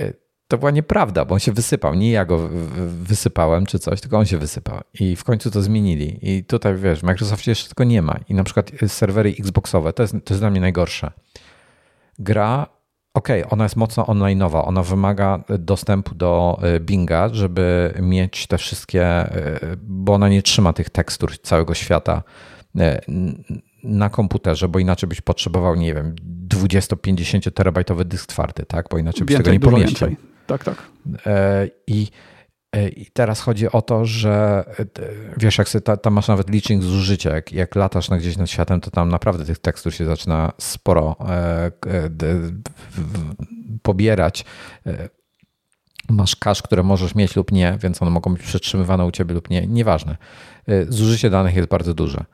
e, 0.00 0.12
to 0.48 0.58
była 0.58 0.70
nieprawda, 0.70 1.24
bo 1.24 1.34
on 1.34 1.40
się 1.40 1.52
wysypał. 1.52 1.94
Nie 1.94 2.10
ja 2.10 2.24
go 2.24 2.48
wysypałem 2.88 3.66
czy 3.66 3.78
coś, 3.78 4.00
tylko 4.00 4.18
on 4.18 4.26
się 4.26 4.38
wysypał. 4.38 4.80
I 5.00 5.16
w 5.16 5.24
końcu 5.24 5.50
to 5.50 5.62
zmienili. 5.62 6.18
I 6.22 6.44
tutaj 6.44 6.76
wiesz, 6.76 7.00
w 7.00 7.02
Microsoftie 7.02 7.50
jeszcze 7.50 7.68
tego 7.68 7.84
nie 7.84 8.02
ma. 8.02 8.18
I 8.28 8.34
na 8.34 8.44
przykład 8.44 8.70
serwery 8.86 9.34
Xboxowe, 9.38 9.92
to 9.92 10.02
jest, 10.02 10.12
to 10.12 10.34
jest 10.34 10.42
dla 10.42 10.50
mnie 10.50 10.60
najgorsze. 10.60 11.12
Gra 12.18 12.66
Okej, 13.14 13.40
okay, 13.42 13.52
ona 13.52 13.64
jest 13.64 13.76
mocno 13.76 14.04
online'owa. 14.04 14.62
Ona 14.64 14.82
wymaga 14.82 15.44
dostępu 15.58 16.14
do 16.14 16.60
y, 16.76 16.80
Binga, 16.80 17.28
żeby 17.32 17.94
mieć 18.02 18.46
te 18.46 18.58
wszystkie, 18.58 19.36
y, 19.36 19.76
bo 19.82 20.12
ona 20.14 20.28
nie 20.28 20.42
trzyma 20.42 20.72
tych 20.72 20.90
tekstur 20.90 21.38
całego 21.42 21.74
świata 21.74 22.22
y, 22.76 22.80
na 23.88 24.10
komputerze, 24.10 24.68
bo 24.68 24.78
inaczej 24.78 25.08
byś 25.08 25.20
potrzebował, 25.20 25.74
nie 25.74 25.94
wiem, 25.94 26.14
20-50 26.48 27.50
terabajtowy 27.52 28.04
dysk 28.04 28.26
twardy, 28.26 28.64
tak? 28.66 28.86
Bo 28.90 28.98
inaczej 28.98 29.26
byś 29.26 29.36
tego 29.36 29.50
nie 29.50 29.60
pomieścił. 29.60 30.16
Tak, 30.46 30.64
tak. 30.64 30.82
E, 31.26 31.68
I 31.86 32.08
E, 32.72 32.88
I 32.88 33.06
teraz 33.06 33.40
chodzi 33.40 33.72
o 33.72 33.82
to, 33.82 34.04
że 34.04 34.64
e, 34.78 34.84
wiesz, 35.36 35.58
jak 35.58 35.68
ta, 35.84 35.96
tam 35.96 36.12
masz 36.12 36.28
nawet 36.28 36.50
licznik 36.50 36.82
zużycia, 36.82 37.34
jak, 37.34 37.52
jak 37.52 37.76
latasz 37.76 38.10
na 38.10 38.18
gdzieś 38.18 38.36
nad 38.36 38.50
światem, 38.50 38.80
to 38.80 38.90
tam 38.90 39.08
naprawdę 39.08 39.44
tych 39.44 39.58
tekstur 39.58 39.94
się 39.94 40.04
zaczyna 40.04 40.52
sporo 40.58 41.16
e, 41.28 41.70
pobierać. 43.82 44.44
Masz 46.10 46.36
cache, 46.36 46.62
które 46.62 46.82
możesz 46.82 47.14
mieć 47.14 47.36
lub 47.36 47.52
nie, 47.52 47.78
więc 47.80 48.02
one 48.02 48.10
mogą 48.10 48.34
być 48.34 48.42
przetrzymywane 48.42 49.06
u 49.06 49.10
ciebie 49.10 49.34
lub 49.34 49.50
nie, 49.50 49.66
nieważne. 49.66 50.16
Zużycie 50.88 51.30
danych 51.30 51.56
jest 51.56 51.68
bardzo 51.68 51.94
duże. 51.94 52.24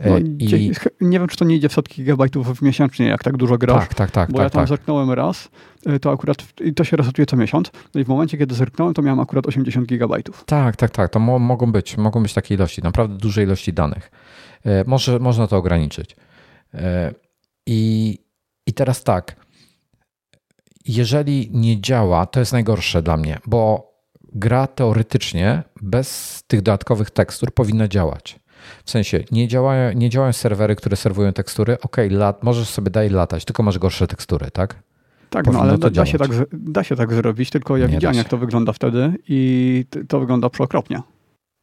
No, 0.00 0.18
I... 0.18 0.72
Nie 1.00 1.18
wiem, 1.18 1.28
czy 1.28 1.36
to 1.36 1.44
nie 1.44 1.56
idzie 1.56 1.68
w 1.68 1.72
setki 1.72 2.02
gigabajtów 2.02 2.62
miesięcznie, 2.62 3.06
jak 3.06 3.24
tak 3.24 3.36
dużo 3.36 3.58
grasz. 3.58 3.88
Tak, 3.88 3.94
tak, 3.94 4.10
tak. 4.10 4.30
Bo 4.30 4.38
tak, 4.38 4.44
ja 4.44 4.50
tam 4.50 4.62
tak. 4.62 4.68
zerknąłem 4.68 5.10
raz, 5.10 5.48
y, 5.88 6.00
to 6.00 6.10
akurat 6.10 6.36
i 6.60 6.74
to 6.74 6.84
się 6.84 6.96
resetuje 6.96 7.26
co 7.26 7.36
miesiąc. 7.36 7.70
No 7.94 8.00
i 8.00 8.04
w 8.04 8.08
momencie, 8.08 8.38
kiedy 8.38 8.54
zerknąłem, 8.54 8.94
to 8.94 9.02
miałem 9.02 9.20
akurat 9.20 9.46
80 9.46 9.88
gigabajtów. 9.88 10.44
Tak, 10.44 10.76
tak, 10.76 10.90
tak. 10.90 11.10
To 11.10 11.18
mo 11.18 11.38
mogą 11.38 11.72
być, 11.72 11.96
mogą 11.96 12.22
być 12.22 12.34
takie 12.34 12.54
ilości, 12.54 12.82
naprawdę 12.82 13.16
duże 13.16 13.42
ilości 13.42 13.72
danych. 13.72 14.10
E, 14.64 14.84
może, 14.86 15.18
można 15.18 15.46
to 15.46 15.56
ograniczyć. 15.56 16.16
E, 16.74 17.14
I, 17.66 18.18
I 18.66 18.72
teraz 18.72 19.04
tak. 19.04 19.36
Jeżeli 20.88 21.50
nie 21.52 21.80
działa, 21.80 22.26
to 22.26 22.40
jest 22.40 22.52
najgorsze 22.52 23.02
dla 23.02 23.16
mnie, 23.16 23.38
bo 23.46 23.92
gra 24.32 24.66
teoretycznie 24.66 25.62
bez 25.82 26.42
tych 26.46 26.62
dodatkowych 26.62 27.10
tekstur 27.10 27.54
powinna 27.54 27.88
działać. 27.88 28.38
W 28.84 28.90
sensie 28.90 29.24
nie 29.30 29.48
działają, 29.48 29.92
nie 29.92 30.10
działają 30.10 30.32
serwery, 30.32 30.76
które 30.76 30.96
serwują 30.96 31.32
tekstury. 31.32 31.76
Ok, 31.80 31.96
lat, 32.10 32.42
możesz 32.42 32.68
sobie 32.68 32.90
daj 32.90 33.10
latać, 33.10 33.44
tylko 33.44 33.62
masz 33.62 33.78
gorsze 33.78 34.06
tekstury, 34.06 34.50
tak? 34.50 34.82
Tak, 35.30 35.44
Powinno 35.44 35.64
no 35.64 35.70
ale 35.70 35.78
da, 35.78 35.90
da, 35.90 36.06
się 36.06 36.18
tak, 36.18 36.30
da 36.52 36.84
się 36.84 36.96
tak 36.96 37.14
zrobić, 37.14 37.50
tylko 37.50 37.76
ja 37.76 37.86
nie 37.86 37.92
widziałem, 37.92 38.16
jak 38.16 38.28
to 38.28 38.38
wygląda 38.38 38.72
wtedy 38.72 39.12
i 39.28 39.84
to 40.08 40.20
wygląda 40.20 40.50
przeokropnie. 40.50 41.02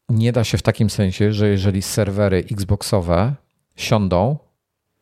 Nie 0.10 0.32
da 0.32 0.44
się 0.44 0.58
w 0.58 0.62
takim 0.62 0.90
sensie, 0.90 1.34
że 1.34 1.48
jeżeli 1.48 1.82
serwery 1.82 2.38
Xboxowe 2.52 3.34
siądą 3.76 4.38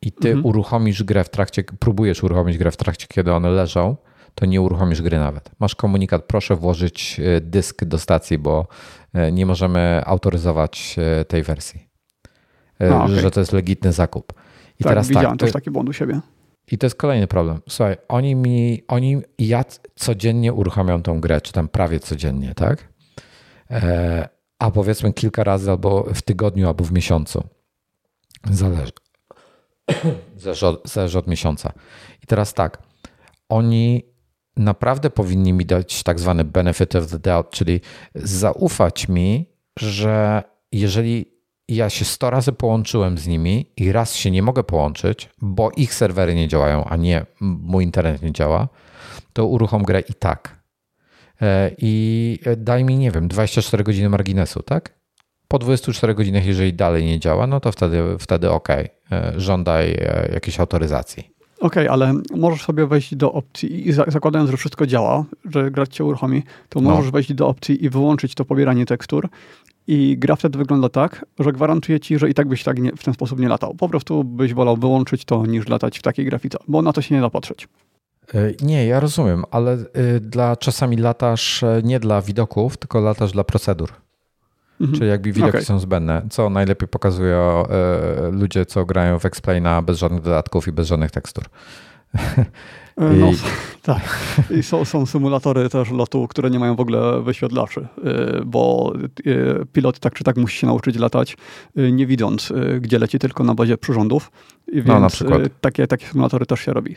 i 0.02 0.12
ty 0.12 0.28
mhm. 0.28 0.46
uruchomisz 0.46 1.02
grę 1.02 1.24
w 1.24 1.28
trakcie, 1.28 1.64
próbujesz 1.64 2.22
uruchomić 2.22 2.58
grę 2.58 2.70
w 2.70 2.76
trakcie, 2.76 3.06
kiedy 3.08 3.32
one 3.32 3.50
leżą, 3.50 3.96
to 4.34 4.46
nie 4.46 4.60
uruchomisz 4.60 5.02
gry 5.02 5.18
nawet. 5.18 5.50
Masz 5.58 5.74
komunikat, 5.74 6.24
proszę 6.24 6.56
włożyć 6.56 7.20
e, 7.20 7.40
dysk 7.40 7.84
do 7.84 7.98
stacji, 7.98 8.38
bo 8.38 8.66
e, 9.12 9.32
nie 9.32 9.46
możemy 9.46 10.02
autoryzować 10.04 10.96
e, 10.98 11.24
tej 11.24 11.42
wersji. 11.42 11.91
A, 12.90 13.04
okay. 13.04 13.20
Że 13.20 13.30
to 13.30 13.40
jest 13.40 13.52
legitny 13.52 13.92
zakup. 13.92 14.32
I 14.80 14.84
tak, 14.84 14.90
teraz 14.90 15.08
widziałem 15.08 15.30
tak, 15.30 15.38
też 15.38 15.52
taki 15.52 15.70
błąd 15.70 15.88
u 15.88 15.92
siebie. 15.92 16.20
I 16.72 16.78
to 16.78 16.86
jest 16.86 16.96
kolejny 16.96 17.26
problem. 17.26 17.60
Słuchaj, 17.68 17.96
oni 18.08 18.34
mi, 18.34 18.82
oni, 18.88 19.20
ja 19.38 19.64
codziennie 19.94 20.52
uruchamiam 20.52 21.02
tą 21.02 21.20
grę, 21.20 21.40
czy 21.40 21.52
tam 21.52 21.68
prawie 21.68 22.00
codziennie, 22.00 22.54
tak? 22.54 22.88
E, 23.70 24.28
a 24.58 24.70
powiedzmy 24.70 25.12
kilka 25.12 25.44
razy 25.44 25.70
albo 25.70 26.02
w 26.14 26.22
tygodniu, 26.22 26.68
albo 26.68 26.84
w 26.84 26.92
miesiącu. 26.92 27.44
Zależy. 28.50 28.92
Zależy 30.36 30.66
od, 30.66 30.88
zależy 30.88 31.18
od 31.18 31.26
miesiąca. 31.26 31.72
I 32.22 32.26
teraz 32.26 32.54
tak, 32.54 32.82
oni 33.48 34.02
naprawdę 34.56 35.10
powinni 35.10 35.52
mi 35.52 35.66
dać 35.66 36.02
tak 36.02 36.20
zwany 36.20 36.44
benefit 36.44 36.96
of 36.96 37.06
the 37.06 37.18
doubt, 37.18 37.50
czyli 37.50 37.80
zaufać 38.14 39.08
mi, 39.08 39.50
że 39.78 40.42
jeżeli 40.72 41.31
ja 41.74 41.90
się 41.90 42.04
100 42.04 42.30
razy 42.30 42.52
połączyłem 42.52 43.18
z 43.18 43.26
nimi 43.26 43.66
i 43.76 43.92
raz 43.92 44.14
się 44.14 44.30
nie 44.30 44.42
mogę 44.42 44.64
połączyć, 44.64 45.28
bo 45.40 45.70
ich 45.76 45.94
serwery 45.94 46.34
nie 46.34 46.48
działają, 46.48 46.84
a 46.84 46.96
nie 46.96 47.26
mój 47.40 47.84
internet 47.84 48.22
nie 48.22 48.32
działa, 48.32 48.68
to 49.32 49.46
uruchom 49.46 49.82
grę 49.82 50.00
i 50.00 50.14
tak. 50.14 50.62
E, 51.42 51.70
I 51.78 52.38
daj 52.56 52.84
mi, 52.84 52.98
nie 52.98 53.10
wiem, 53.10 53.28
24 53.28 53.84
godziny 53.84 54.08
marginesu, 54.08 54.62
tak? 54.62 54.94
Po 55.48 55.58
24 55.58 56.14
godzinach, 56.14 56.46
jeżeli 56.46 56.72
dalej 56.72 57.04
nie 57.04 57.20
działa, 57.20 57.46
no 57.46 57.60
to 57.60 57.72
wtedy, 57.72 58.02
wtedy 58.18 58.50
ok, 58.50 58.68
e, 58.68 58.90
żądaj 59.36 59.92
e, 59.92 60.30
jakiejś 60.32 60.60
autoryzacji. 60.60 61.32
Okej, 61.62 61.86
okay, 61.86 61.90
ale 61.90 62.14
możesz 62.36 62.62
sobie 62.62 62.86
wejść 62.86 63.14
do 63.14 63.32
opcji 63.32 63.88
i 63.88 63.92
zakładając, 63.92 64.50
że 64.50 64.56
wszystko 64.56 64.86
działa, 64.86 65.24
że 65.44 65.70
gra 65.70 65.86
cię 65.86 66.04
uruchomi, 66.04 66.42
to 66.68 66.80
no. 66.80 66.90
możesz 66.90 67.10
wejść 67.10 67.34
do 67.34 67.48
opcji 67.48 67.84
i 67.84 67.90
wyłączyć 67.90 68.34
to 68.34 68.44
pobieranie 68.44 68.86
tekstur. 68.86 69.28
I 69.86 70.18
gra 70.18 70.36
wtedy 70.36 70.58
wygląda 70.58 70.88
tak, 70.88 71.26
że 71.38 71.52
gwarantuję 71.52 72.00
ci, 72.00 72.18
że 72.18 72.30
i 72.30 72.34
tak 72.34 72.48
byś 72.48 72.64
tak 72.64 72.78
nie, 72.78 72.92
w 72.92 73.04
ten 73.04 73.14
sposób 73.14 73.40
nie 73.40 73.48
latał. 73.48 73.74
Po 73.74 73.88
prostu 73.88 74.24
byś 74.24 74.54
wolał 74.54 74.76
wyłączyć 74.76 75.24
to, 75.24 75.46
niż 75.46 75.68
latać 75.68 75.98
w 75.98 76.02
takiej 76.02 76.24
grafice, 76.24 76.58
bo 76.68 76.82
na 76.82 76.92
to 76.92 77.02
się 77.02 77.14
nie 77.14 77.20
da 77.20 77.30
patrzeć. 77.30 77.68
E, 78.34 78.52
nie, 78.62 78.86
ja 78.86 79.00
rozumiem, 79.00 79.44
ale 79.50 79.72
e, 79.72 80.20
dla 80.20 80.56
czasami 80.56 80.96
latasz 80.96 81.62
e, 81.62 81.80
nie 81.84 82.00
dla 82.00 82.22
widoków, 82.22 82.76
tylko 82.76 83.00
latasz 83.00 83.32
dla 83.32 83.44
procedur. 83.44 83.92
Mhm. 84.80 84.98
Czyli 84.98 85.10
jakby 85.10 85.32
widoki 85.32 85.50
okay. 85.50 85.64
są 85.64 85.78
zbędne, 85.78 86.22
co 86.30 86.50
najlepiej 86.50 86.88
pokazują 86.88 87.64
ludzie, 88.32 88.66
co 88.66 88.84
grają 88.84 89.18
w 89.18 89.26
Explaina 89.26 89.82
bez 89.82 89.98
żadnych 89.98 90.22
dodatków 90.22 90.68
i 90.68 90.72
bez 90.72 90.88
żadnych 90.88 91.10
tekstur. 91.10 91.44
No, 92.96 93.30
I... 93.30 93.36
tak. 93.82 94.02
I 94.50 94.62
są, 94.62 94.84
są 94.84 95.06
symulatory 95.06 95.68
też 95.68 95.90
lotu, 95.90 96.28
które 96.28 96.50
nie 96.50 96.58
mają 96.58 96.76
w 96.76 96.80
ogóle 96.80 97.22
wyświetlaczy, 97.22 97.86
bo 98.46 98.92
pilot 99.72 99.98
tak 99.98 100.14
czy 100.14 100.24
tak 100.24 100.36
musi 100.36 100.58
się 100.58 100.66
nauczyć 100.66 100.96
latać, 100.96 101.36
nie 101.76 102.06
widząc, 102.06 102.52
gdzie 102.80 102.98
leci, 102.98 103.18
tylko 103.18 103.44
na 103.44 103.54
bazie 103.54 103.78
przyrządów. 103.78 104.30
Więc 104.72 104.86
no, 104.86 105.00
na 105.00 105.08
przykład. 105.08 105.42
Takie, 105.60 105.86
takie 105.86 106.06
symulatory 106.06 106.46
też 106.46 106.60
się 106.60 106.72
robi. 106.72 106.96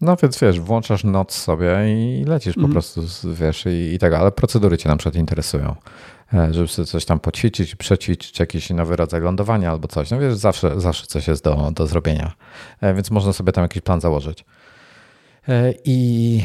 No 0.00 0.16
więc 0.22 0.40
wiesz, 0.40 0.60
włączasz 0.60 1.04
noc 1.04 1.32
sobie 1.32 1.68
i 1.88 2.24
lecisz 2.24 2.56
mm. 2.56 2.64
po 2.64 2.66
mhm. 2.66 2.72
prostu, 2.72 3.32
wiesz, 3.34 3.66
i, 3.66 3.94
i 3.94 3.98
tak, 3.98 4.12
ale 4.12 4.32
procedury 4.32 4.78
cię 4.78 4.88
na 4.88 4.96
przykład 4.96 5.14
interesują. 5.14 5.74
E, 6.34 6.54
żeby 6.54 6.68
sobie 6.68 6.86
coś 6.86 7.04
tam 7.04 7.20
poćwiczyć, 7.20 7.74
przećwiczyć 7.74 8.40
jakiś 8.40 8.70
nowy 8.70 8.96
rodzaj 8.96 9.20
lądowania 9.20 9.70
albo 9.70 9.88
coś. 9.88 10.10
No 10.10 10.18
wiesz, 10.18 10.34
zawsze, 10.34 10.80
zawsze 10.80 11.06
coś 11.06 11.28
jest 11.28 11.44
do, 11.44 11.70
do 11.74 11.86
zrobienia, 11.86 12.32
e, 12.80 12.94
więc 12.94 13.10
można 13.10 13.32
sobie 13.32 13.52
tam 13.52 13.62
jakiś 13.62 13.82
plan 13.82 14.00
założyć. 14.00 14.44
E, 15.48 15.74
I, 15.84 16.40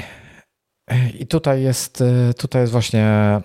i 1.20 1.28
tutaj, 1.28 1.62
jest, 1.64 2.04
tutaj 2.38 2.62
jest 2.62 2.72
właśnie 2.72 3.42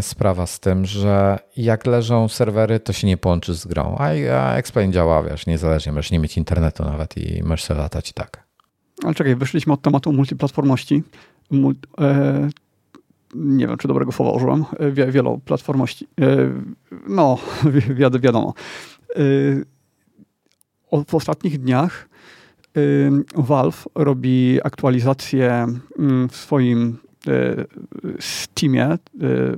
sprawa 0.00 0.46
z 0.46 0.60
tym, 0.60 0.86
że 0.86 1.38
jak 1.56 1.86
leżą 1.86 2.28
serwery, 2.28 2.80
to 2.80 2.92
się 2.92 3.06
nie 3.06 3.16
połączy 3.16 3.54
z 3.54 3.66
grą, 3.66 3.96
a, 3.98 4.04
a 4.40 4.56
Explain 4.56 4.92
działa, 4.92 5.22
wiesz, 5.22 5.46
niezależnie, 5.46 5.92
możesz 5.92 6.10
nie 6.10 6.18
mieć 6.18 6.36
internetu 6.36 6.84
nawet 6.84 7.16
i 7.16 7.42
możesz 7.42 7.64
sobie 7.64 7.80
latać 7.80 8.10
i 8.10 8.14
tak. 8.14 8.46
Ale 9.04 9.14
czekaj, 9.14 9.36
wyszliśmy 9.36 9.72
od 9.72 9.82
tematu 9.82 10.12
multiplatformości. 10.12 11.02
Mul 11.50 11.74
e, 12.00 12.48
nie 13.34 13.66
wiem, 13.66 13.76
czy 13.76 13.88
dobrego 13.88 14.12
słowa 14.12 14.32
użyłem, 14.32 14.64
e, 14.78 14.90
wie, 14.90 15.06
wieloplatformości. 15.06 16.06
E, 16.20 16.36
no, 17.08 17.38
wi 17.72 17.94
wiadomo. 17.94 18.54
E, 19.16 19.20
w 21.06 21.14
ostatnich 21.14 21.58
dniach 21.58 22.08
Valve 23.34 23.84
robi 23.94 24.58
aktualizację 24.64 25.66
mm, 25.98 26.28
w 26.28 26.36
swoim 26.36 26.98
Steamie, 28.20 28.98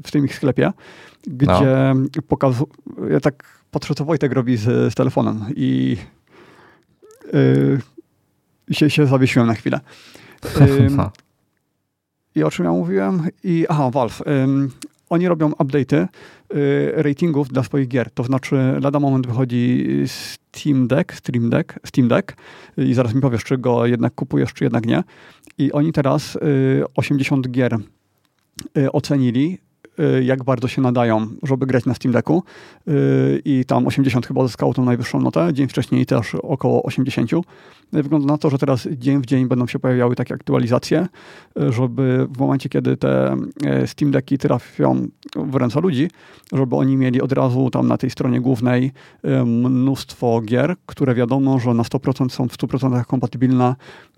w 0.04 0.10
tym 0.10 0.24
ich 0.24 0.34
sklepie, 0.34 0.72
gdzie 1.26 1.94
no. 1.94 2.22
pokazuje, 2.28 2.70
ja 3.10 3.20
tak 3.20 3.64
patrzę, 3.70 3.94
co 3.94 4.04
Wojtek 4.04 4.32
robi 4.32 4.56
z, 4.56 4.92
z 4.92 4.94
telefonem 4.94 5.44
i 5.56 5.96
się, 8.70 8.90
się 8.90 9.06
zawiesiłem 9.06 9.46
na 9.48 9.54
chwilę. 9.54 9.80
I 12.34 12.42
o 12.42 12.50
czym 12.50 12.64
ja 12.64 12.70
mówiłem? 12.72 13.22
I, 13.44 13.66
aha, 13.68 13.90
Valve. 13.90 14.22
Oni 15.10 15.28
robią 15.28 15.50
update'y 15.50 15.96
y, 15.96 16.08
ratingów 16.94 17.49
dla 17.49 17.62
swoich 17.62 17.88
gier. 17.88 18.11
To 18.11 18.24
znaczy, 18.24 18.57
lada 18.82 19.01
moment 19.01 19.26
wychodzi 19.26 19.86
Steam 20.07 20.88
Deck, 20.88 21.14
Stream 21.14 21.51
Deck, 21.51 21.78
Steam 21.86 22.09
Deck 22.09 22.36
i 22.76 22.94
zaraz 22.94 23.14
mi 23.14 23.20
powiesz, 23.20 23.44
czy 23.44 23.59
go 23.59 23.86
jednak 23.86 24.14
kupujesz, 24.14 24.55
czy 24.55 24.64
jednak 24.64 24.86
nie. 24.86 25.03
I 25.59 25.72
oni 25.72 25.92
teraz 25.92 26.36
y, 26.36 26.84
80 26.96 27.49
gier 27.49 27.78
y, 28.78 28.92
ocenili 28.92 29.59
Y, 29.59 29.67
jak 30.22 30.44
bardzo 30.44 30.68
się 30.68 30.82
nadają, 30.82 31.26
żeby 31.42 31.66
grać 31.66 31.84
na 31.84 31.94
Steam 31.94 32.12
Decku 32.12 32.42
y, 32.88 33.42
i 33.44 33.64
tam 33.64 33.86
80 33.86 34.26
chyba 34.26 34.46
zyskało 34.46 34.74
tą 34.74 34.84
najwyższą 34.84 35.20
notę, 35.20 35.53
dzień 35.53 35.68
wcześniej 35.68 36.07
też 36.07 36.34
około 36.34 36.82
80. 36.82 37.30
Wygląda 37.92 38.26
na 38.26 38.38
to, 38.38 38.51
że 38.51 38.59
teraz 38.59 38.88
dzień 38.90 39.22
w 39.22 39.26
dzień 39.26 39.49
będą 39.49 39.66
się 39.66 39.78
pojawiały 39.78 40.16
takie 40.16 40.34
aktualizacje, 40.34 41.07
y, 41.61 41.72
żeby 41.72 42.26
w 42.30 42.38
momencie, 42.38 42.68
kiedy 42.68 42.96
te 42.96 43.36
Steam 43.86 44.11
Decki 44.11 44.38
trafią 44.38 45.09
w 45.36 45.55
ręce 45.55 45.80
ludzi, 45.80 46.11
żeby 46.53 46.76
oni 46.76 46.96
mieli 46.96 47.20
od 47.20 47.32
razu 47.32 47.70
tam 47.70 47.88
na 47.88 47.96
tej 47.96 48.11
stronie 48.11 48.40
głównej 48.40 48.92
mnóstwo 49.46 50.40
gier, 50.40 50.74
które 50.86 51.14
wiadomo, 51.14 51.59
że 51.59 51.74
na 51.74 51.82
100% 51.82 52.28
są 52.28 52.49
w 52.49 52.57
100% 52.57 53.05
kompatybilne, 53.05 53.74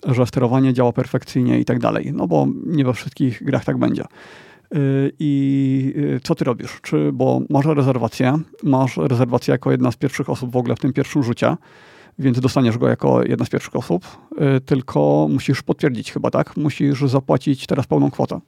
że 0.07 0.27
sterowanie 0.27 0.75
działa 0.75 0.93
perfekcyjnie 0.93 1.61
i 1.61 1.65
tak 1.65 1.79
dalej. 1.79 2.13
No 2.15 2.27
bo 2.27 2.47
nie 2.67 2.85
we 2.85 2.93
wszystkich 2.93 3.45
grach 3.45 3.65
tak 3.65 3.79
będzie. 3.79 4.05
I 5.19 5.95
y, 5.97 6.21
co 6.23 6.35
ty 6.35 6.45
robisz? 6.45 6.81
Czy, 6.83 7.13
bo 7.13 7.41
masz 7.51 7.67
rezerwację, 7.67 8.39
masz 8.63 8.97
rezerwację 8.97 9.53
jako 9.53 9.71
jedna 9.71 9.93
z 9.93 9.97
pierwszych 9.97 10.31
osób 10.31 10.53
w 10.53 10.57
ogóle 10.57 10.77
w 10.77 10.79
tym 10.79 10.93
pierwszym 10.93 11.23
rzucie, 11.23 11.57
więc 12.19 12.41
dostaniesz 12.41 12.79
go 12.79 12.89
jako 12.89 13.23
jedna 13.23 13.45
z 13.45 13.49
pierwszych 13.49 13.77
osób, 13.77 14.05
y, 14.57 14.61
tylko 14.61 15.29
musisz 15.31 15.63
potwierdzić 15.63 16.13
chyba, 16.13 16.31
tak? 16.31 16.57
Musisz 16.57 17.01
zapłacić 17.01 17.67
teraz 17.67 17.87
pełną 17.87 18.11
kwotę. 18.11 18.41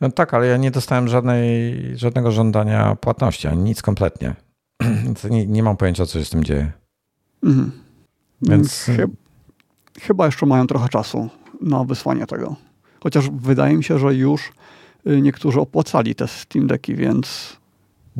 No 0.00 0.10
tak, 0.10 0.34
ale 0.34 0.46
ja 0.46 0.56
nie 0.56 0.70
dostałem 0.70 1.08
żadnej, 1.08 1.74
żadnego 1.98 2.32
żądania 2.32 2.96
płatności, 2.96 3.48
ani 3.48 3.62
nic 3.62 3.82
kompletnie. 3.82 4.34
nie, 5.30 5.46
nie 5.46 5.62
mam 5.62 5.76
pojęcia, 5.76 6.06
co 6.06 6.18
się 6.18 6.24
z 6.24 6.30
tym 6.30 6.44
dzieje. 6.44 6.72
Mhm. 7.42 7.72
Więc... 8.42 8.90
chyba 10.00 10.26
jeszcze 10.26 10.46
mają 10.46 10.66
trochę 10.66 10.88
czasu 10.88 11.28
na 11.60 11.84
wysłanie 11.84 12.26
tego. 12.26 12.56
Chociaż 13.02 13.30
wydaje 13.30 13.76
mi 13.76 13.84
się, 13.84 13.98
że 13.98 14.14
już 14.14 14.52
niektórzy 15.04 15.60
opłacali 15.60 16.14
te 16.14 16.28
Steam 16.28 16.66
Decki, 16.66 16.94
więc. 16.94 17.56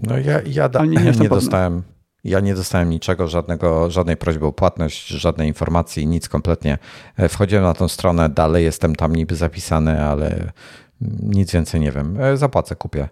No 0.03 0.19
ja, 0.19 0.41
ja 0.47 0.69
da, 0.69 0.85
nie, 0.85 0.97
nie, 0.97 1.13
nie 1.21 1.29
dostałem. 1.29 1.83
Ja 2.25 2.41
nie 2.41 2.55
dostałem 2.55 2.91
niczego, 2.91 3.29
żadnego, 3.29 3.91
żadnej 3.91 4.17
prośby 4.17 4.47
o 4.47 4.53
płatność, 4.53 5.07
żadnej 5.07 5.49
informacji, 5.49 6.07
nic 6.07 6.29
kompletnie. 6.29 6.79
E, 7.17 7.29
wchodziłem 7.29 7.65
na 7.65 7.75
tą 7.75 7.89
stronę, 7.89 8.29
dalej 8.29 8.65
jestem 8.65 8.97
tam 8.97 9.17
niby 9.17 9.35
zapisany, 9.35 10.03
ale 10.03 10.53
nic 11.23 11.53
więcej 11.53 11.81
nie 11.81 11.93
wiem. 11.93 12.21
E, 12.21 12.37
zapłacę, 12.37 12.77
kupię, 12.77 13.09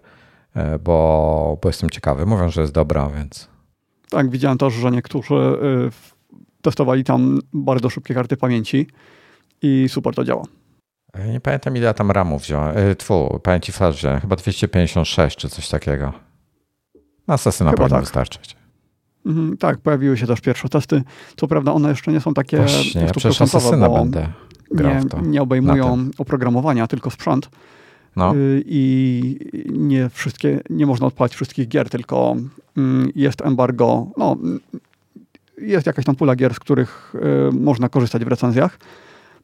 e, 0.55 0.79
bo, 0.79 1.57
bo 1.61 1.69
jestem 1.69 1.89
ciekawy. 1.89 2.25
Mówią, 2.25 2.49
że 2.49 2.61
jest 2.61 2.73
dobra, 2.73 3.09
więc. 3.09 3.47
Tak, 4.09 4.29
widziałem 4.29 4.57
też, 4.57 4.73
że 4.73 4.91
niektórzy 4.91 5.35
testowali 6.61 7.03
tam 7.03 7.39
bardzo 7.53 7.89
szybkie 7.89 8.13
karty 8.13 8.37
pamięci 8.37 8.87
i 9.61 9.85
super 9.89 10.15
to 10.15 10.23
działa. 10.23 10.43
Nie 11.33 11.39
pamiętam 11.39 11.77
ile 11.77 11.85
ja 11.85 11.93
tam 11.93 12.11
ramów 12.11 12.41
wziąłem. 12.41 12.77
E, 12.77 12.95
tfu, 12.95 13.39
pamięci 13.43 13.71
flash 13.71 13.95
wziąłem. 13.95 14.19
Chyba 14.19 14.35
256 14.35 15.37
czy 15.37 15.49
coś 15.49 15.69
takiego. 15.69 16.13
Na 17.27 17.33
Asasyna 17.33 17.71
powinno 17.71 17.89
tak. 17.89 17.99
wystarczyć. 17.99 18.55
Mhm, 19.25 19.57
tak, 19.57 19.77
pojawiły 19.77 20.17
się 20.17 20.27
też 20.27 20.41
pierwsze 20.41 20.69
testy. 20.69 21.03
Co 21.37 21.47
prawda 21.47 21.73
one 21.73 21.89
jeszcze 21.89 22.11
nie 22.11 22.19
są 22.21 22.33
takie 22.33 22.57
Właśnie, 22.57 23.01
ja 23.01 23.11
przecież 23.11 23.41
Asasyna 23.41 23.89
będę 23.89 24.27
grał 24.71 24.93
nie, 24.93 25.01
w 25.01 25.09
to. 25.09 25.21
Nie 25.21 25.41
obejmują 25.41 26.09
oprogramowania, 26.17 26.87
tylko 26.87 27.09
sprzęt. 27.09 27.49
No. 28.15 28.35
Y, 28.35 28.63
I 28.65 29.37
nie 29.69 30.09
wszystkie, 30.09 30.59
nie 30.69 30.85
można 30.85 31.07
odpalać 31.07 31.35
wszystkich 31.35 31.67
gier, 31.67 31.89
tylko 31.89 32.35
mm, 32.77 33.11
jest 33.15 33.41
embargo, 33.41 34.07
no, 34.17 34.37
jest 35.57 35.87
jakaś 35.87 36.05
tam 36.05 36.15
pula 36.15 36.35
gier, 36.35 36.53
z 36.53 36.59
których 36.59 37.13
y, 37.49 37.51
można 37.51 37.89
korzystać 37.89 38.25
w 38.25 38.27
recenzjach 38.27 38.77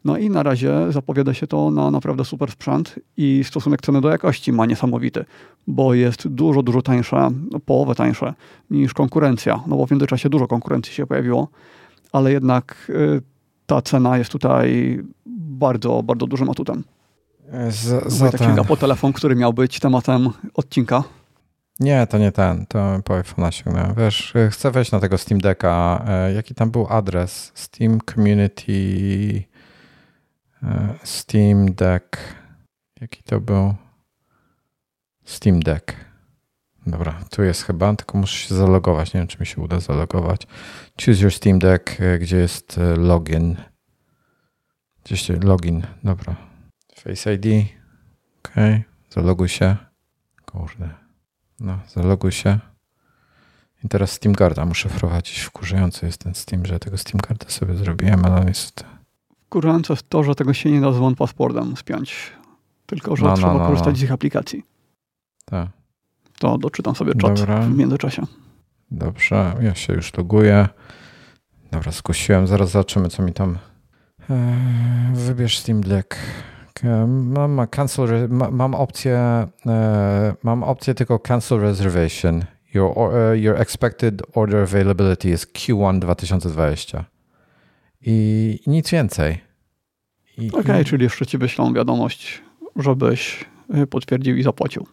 no 0.05 0.17
i 0.17 0.29
na 0.29 0.43
razie 0.43 0.91
zapowiada 0.91 1.33
się 1.33 1.47
to 1.47 1.71
na 1.71 1.91
naprawdę 1.91 2.25
super 2.25 2.51
sprzęt 2.51 2.95
i 3.17 3.43
stosunek 3.43 3.81
ceny 3.81 4.01
do 4.01 4.09
jakości 4.09 4.51
ma 4.51 4.65
niesamowity, 4.65 5.25
bo 5.67 5.93
jest 5.93 6.27
dużo, 6.27 6.63
dużo 6.63 6.81
tańsze, 6.81 7.29
no 7.51 7.59
połowę 7.59 7.95
tańsze 7.95 8.33
niż 8.69 8.93
konkurencja, 8.93 9.59
no 9.67 9.75
bo 9.75 9.85
w 9.85 9.91
międzyczasie 9.91 10.29
dużo 10.29 10.47
konkurencji 10.47 10.93
się 10.93 11.07
pojawiło, 11.07 11.47
ale 12.11 12.31
jednak 12.31 12.87
y, 12.89 13.21
ta 13.65 13.81
cena 13.81 14.17
jest 14.17 14.31
tutaj 14.31 14.99
bardzo, 15.35 16.03
bardzo 16.03 16.27
dużym 16.27 16.49
atutem. 16.49 16.83
Z, 17.69 18.13
za 18.13 18.31
tak 18.31 18.41
sięga 18.41 18.63
po 18.63 18.77
telefon, 18.77 19.13
który 19.13 19.35
miał 19.35 19.53
być 19.53 19.79
tematem 19.79 20.29
odcinka. 20.53 21.03
Nie, 21.79 22.07
to 22.07 22.17
nie 22.17 22.31
ten, 22.31 22.65
to 22.65 22.99
po 23.03 23.13
iPhone'a 23.13 23.51
sięgnąłem. 23.51 23.93
Wiesz, 23.97 24.33
chcę 24.49 24.71
wejść 24.71 24.91
na 24.91 24.99
tego 24.99 25.17
Steam 25.17 25.41
Decka. 25.41 26.05
E, 26.07 26.33
jaki 26.33 26.55
tam 26.55 26.71
był 26.71 26.87
adres? 26.89 27.51
Steam 27.55 27.99
Community 28.13 29.43
Steam 31.03 31.73
Deck. 31.75 32.17
Jaki 33.01 33.23
to 33.23 33.41
był? 33.41 33.75
Steam 35.25 35.59
Deck. 35.59 36.07
Dobra, 36.87 37.19
tu 37.29 37.43
jest 37.43 37.63
chyba, 37.63 37.95
tylko 37.95 38.17
muszę 38.17 38.37
się 38.37 38.55
zalogować. 38.55 39.13
Nie 39.13 39.19
wiem, 39.19 39.27
czy 39.27 39.37
mi 39.39 39.45
się 39.45 39.61
uda 39.61 39.79
zalogować. 39.79 40.47
Choose 41.05 41.21
your 41.21 41.33
Steam 41.33 41.59
Deck, 41.59 42.01
e, 42.01 42.19
gdzie 42.19 42.37
jest 42.37 42.77
e, 42.77 42.95
login. 42.95 43.55
Gdzieś 45.05 45.29
login, 45.29 45.87
dobra. 46.03 46.35
Face 46.95 47.33
ID. 47.33 47.45
OK, 48.39 48.51
zaloguj 49.09 49.49
się. 49.49 49.75
Kurde. 50.45 50.89
No, 51.59 51.79
zaloguj 51.87 52.31
się. 52.31 52.59
I 53.83 53.89
teraz 53.89 54.11
Steam 54.11 54.35
Guarda 54.35 54.65
muszę 54.65 54.89
wprowadzić. 54.89 55.39
Wkurzający 55.39 56.05
jest 56.05 56.23
ten 56.23 56.35
Steam, 56.35 56.65
że 56.65 56.79
tego 56.79 56.97
Steam 56.97 57.21
Guarda 57.27 57.49
sobie 57.49 57.75
zrobiłem, 57.75 58.25
ale 58.25 58.35
on 58.35 58.47
jest 58.47 58.85
Wkurzające 59.47 59.93
jest 59.93 60.09
to, 60.09 60.23
że 60.23 60.35
tego 60.35 60.53
się 60.53 60.71
nie 60.71 60.81
da 60.81 60.91
z 60.91 60.97
OnePasswordem 60.97 61.77
spiąć. 61.77 62.31
Tylko, 62.85 63.15
że 63.15 63.23
no, 63.23 63.29
no 63.29 63.35
trzeba 63.35 63.53
no, 63.53 63.59
no, 63.59 63.67
korzystać 63.67 63.97
z 63.97 64.03
ich 64.03 64.11
aplikacji. 64.11 64.63
Tak. 65.45 65.69
To 66.39 66.57
doczytam 66.57 66.95
sobie 66.95 67.15
czat 67.15 67.39
Dobra. 67.39 67.61
w 67.61 67.77
międzyczasie. 67.77 68.23
Dobrze, 68.91 69.53
ja 69.61 69.75
się 69.75 69.93
już 69.93 70.17
loguję. 70.17 70.67
Dobra, 71.71 71.91
skusiłem. 71.91 72.47
Zaraz 72.47 72.71
zobaczymy, 72.71 73.09
co 73.09 73.23
mi 73.23 73.33
tam... 73.33 73.57
Eee, 74.29 74.37
wybierz 75.13 75.57
Steam 75.57 75.81
Deck. 75.81 76.15
Mam, 77.17 77.67
cancel, 77.67 78.29
mam 78.51 78.75
opcję, 78.75 79.47
e, 79.65 80.33
mam 80.43 80.63
opcję 80.63 80.93
tylko 80.93 81.19
cancel 81.19 81.59
reservation. 81.59 82.45
Your, 82.73 83.15
e, 83.15 83.37
your 83.37 83.61
expected 83.61 84.21
order 84.33 84.63
availability 84.63 85.29
is 85.29 85.45
Q1 85.45 85.99
2020 85.99 87.16
i 88.01 88.59
nic 88.67 88.91
więcej. 88.91 89.41
Okej, 90.37 90.51
okay, 90.59 90.85
czyli 90.85 91.03
jeszcze 91.03 91.25
ci 91.25 91.37
wyślą 91.37 91.73
wiadomość, 91.73 92.41
żebyś 92.75 93.45
potwierdził 93.89 94.37
i 94.37 94.43
zapłacił. 94.43 94.87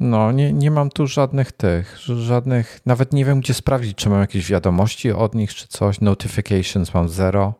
No, 0.00 0.32
nie, 0.32 0.52
nie 0.52 0.70
mam 0.70 0.90
tu 0.90 1.06
żadnych 1.06 1.52
tych, 1.52 1.98
żadnych, 1.98 2.80
nawet 2.86 3.12
nie 3.12 3.24
wiem, 3.24 3.40
gdzie 3.40 3.54
sprawdzić, 3.54 3.96
czy 3.96 4.08
mam 4.08 4.20
jakieś 4.20 4.50
wiadomości 4.50 5.12
od 5.12 5.34
nich, 5.34 5.54
czy 5.54 5.68
coś. 5.68 6.00
Notifications 6.00 6.94
mam 6.94 7.08
zero. 7.08 7.54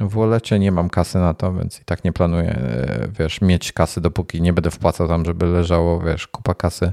W 0.00 0.14
Wallecie 0.14 0.58
nie 0.58 0.72
mam 0.72 0.90
kasy 0.90 1.18
na 1.18 1.34
to, 1.34 1.52
więc 1.54 1.80
i 1.80 1.84
tak 1.84 2.04
nie 2.04 2.12
planuję, 2.12 2.50
e, 2.50 3.08
wiesz, 3.18 3.40
mieć 3.40 3.72
kasy, 3.72 4.00
dopóki 4.00 4.42
nie 4.42 4.52
będę 4.52 4.70
wpłacał 4.70 5.08
tam, 5.08 5.24
żeby 5.24 5.46
leżało, 5.46 6.00
wiesz, 6.00 6.26
kupa 6.26 6.54
kasy, 6.54 6.84
e, 6.86 6.92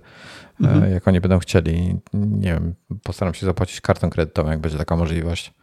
mhm. 0.60 0.92
jak 0.92 1.08
oni 1.08 1.22
będą 1.22 1.40
chcieli. 1.40 2.00
Nie 2.14 2.54
wiem, 2.54 2.76
postaram 3.04 3.34
się 3.34 3.46
zapłacić 3.46 3.82
kartą 3.82 4.10
kredytową, 4.10 4.50
jak 4.50 4.60
będzie 4.60 4.78
taka 4.78 4.96
możliwość. 4.96 5.54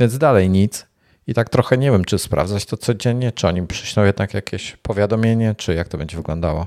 Więc 0.00 0.18
dalej 0.18 0.50
nic. 0.50 0.86
I 1.28 1.34
tak 1.34 1.48
trochę 1.48 1.78
nie 1.78 1.90
wiem, 1.90 2.04
czy 2.04 2.18
sprawdzać 2.18 2.66
to 2.66 2.76
codziennie, 2.76 3.32
czy 3.32 3.48
oni 3.48 3.66
przyślą 3.66 4.04
jednak 4.04 4.34
jakieś 4.34 4.76
powiadomienie, 4.76 5.54
czy 5.54 5.74
jak 5.74 5.88
to 5.88 5.98
będzie 5.98 6.16
wyglądało. 6.16 6.66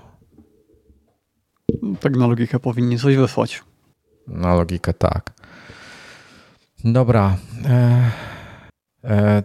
Tak 1.99 2.15
na 2.15 2.27
logikę 2.27 2.59
powinni 2.59 2.99
coś 2.99 3.15
wysłać. 3.15 3.63
Na 4.27 4.55
logikę 4.55 4.93
tak. 4.93 5.33
Dobra. 6.83 7.35
E, 7.65 8.11
e, 9.03 9.43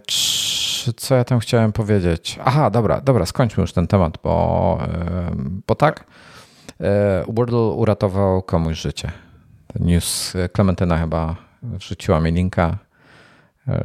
co 0.97 1.15
ja 1.15 1.23
tam 1.23 1.39
chciałem 1.39 1.71
powiedzieć? 1.71 2.39
Aha, 2.45 2.69
dobra, 2.69 3.01
dobra, 3.01 3.25
skończmy 3.25 3.61
już 3.61 3.73
ten 3.73 3.87
temat, 3.87 4.17
bo, 4.23 4.77
e, 4.81 5.35
bo 5.67 5.75
tak. 5.75 6.07
E, 6.81 7.23
Wordle 7.27 7.59
uratował 7.59 8.41
komuś 8.41 8.81
życie. 8.81 9.11
Ten 9.67 9.85
news 9.85 10.33
Klementyna 10.53 10.97
chyba 10.97 11.35
wrzuciła 11.63 12.19
mi 12.19 12.31
linka, 12.31 12.77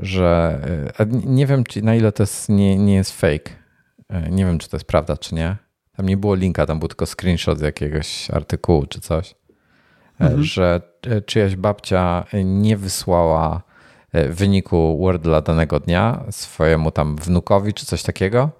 że 0.00 0.60
e, 0.98 1.06
nie 1.24 1.46
wiem, 1.46 1.64
na 1.82 1.94
ile 1.94 2.12
to 2.12 2.22
jest, 2.22 2.48
nie, 2.48 2.78
nie 2.78 2.94
jest 2.94 3.20
fake. 3.20 3.50
Nie 4.30 4.44
wiem, 4.44 4.58
czy 4.58 4.68
to 4.68 4.76
jest 4.76 4.86
prawda, 4.86 5.16
czy 5.16 5.34
nie 5.34 5.56
tam 5.96 6.06
nie 6.06 6.16
było 6.16 6.34
linka, 6.34 6.66
tam 6.66 6.78
był 6.78 6.88
tylko 6.88 7.06
screenshot 7.06 7.58
z 7.58 7.62
jakiegoś 7.62 8.30
artykułu 8.30 8.86
czy 8.86 9.00
coś, 9.00 9.34
e, 10.20 10.24
mhm. 10.24 10.42
że 10.44 10.80
e, 11.06 11.20
czyjaś 11.20 11.56
babcia 11.56 12.24
nie 12.44 12.76
wysłała 12.76 13.62
e, 14.12 14.28
wyniku 14.28 14.98
Wordla 14.98 15.40
danego 15.40 15.80
dnia 15.80 16.24
swojemu 16.30 16.90
tam 16.90 17.16
wnukowi 17.16 17.74
czy 17.74 17.86
coś 17.86 18.02
takiego 18.02 18.50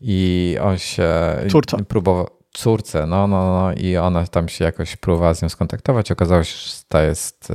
i 0.00 0.56
on 0.62 0.78
się 0.78 1.08
Córce. 1.50 1.84
próbował 1.84 2.28
córce, 2.52 3.06
no, 3.06 3.26
no, 3.26 3.52
no 3.52 3.72
i 3.72 3.96
ona 3.96 4.26
tam 4.26 4.48
się 4.48 4.64
jakoś 4.64 4.96
próbowała 4.96 5.34
z 5.34 5.42
nią 5.42 5.48
skontaktować. 5.48 6.12
Okazało 6.12 6.44
się, 6.44 6.56
że 6.56 6.72
ta 6.88 7.02
jest 7.02 7.52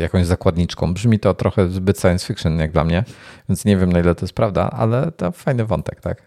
jakąś 0.00 0.26
zakładniczką. 0.26 0.94
Brzmi 0.94 1.18
to 1.20 1.34
trochę 1.34 1.68
zbyt 1.68 2.00
science 2.00 2.26
fiction 2.26 2.58
jak 2.58 2.72
dla 2.72 2.84
mnie, 2.84 3.04
więc 3.48 3.64
nie 3.64 3.76
wiem 3.76 3.92
na 3.92 4.00
ile 4.00 4.14
to 4.14 4.24
jest 4.24 4.34
prawda, 4.34 4.70
ale 4.70 5.12
to 5.12 5.32
fajny 5.32 5.64
wątek, 5.64 6.00
tak? 6.00 6.22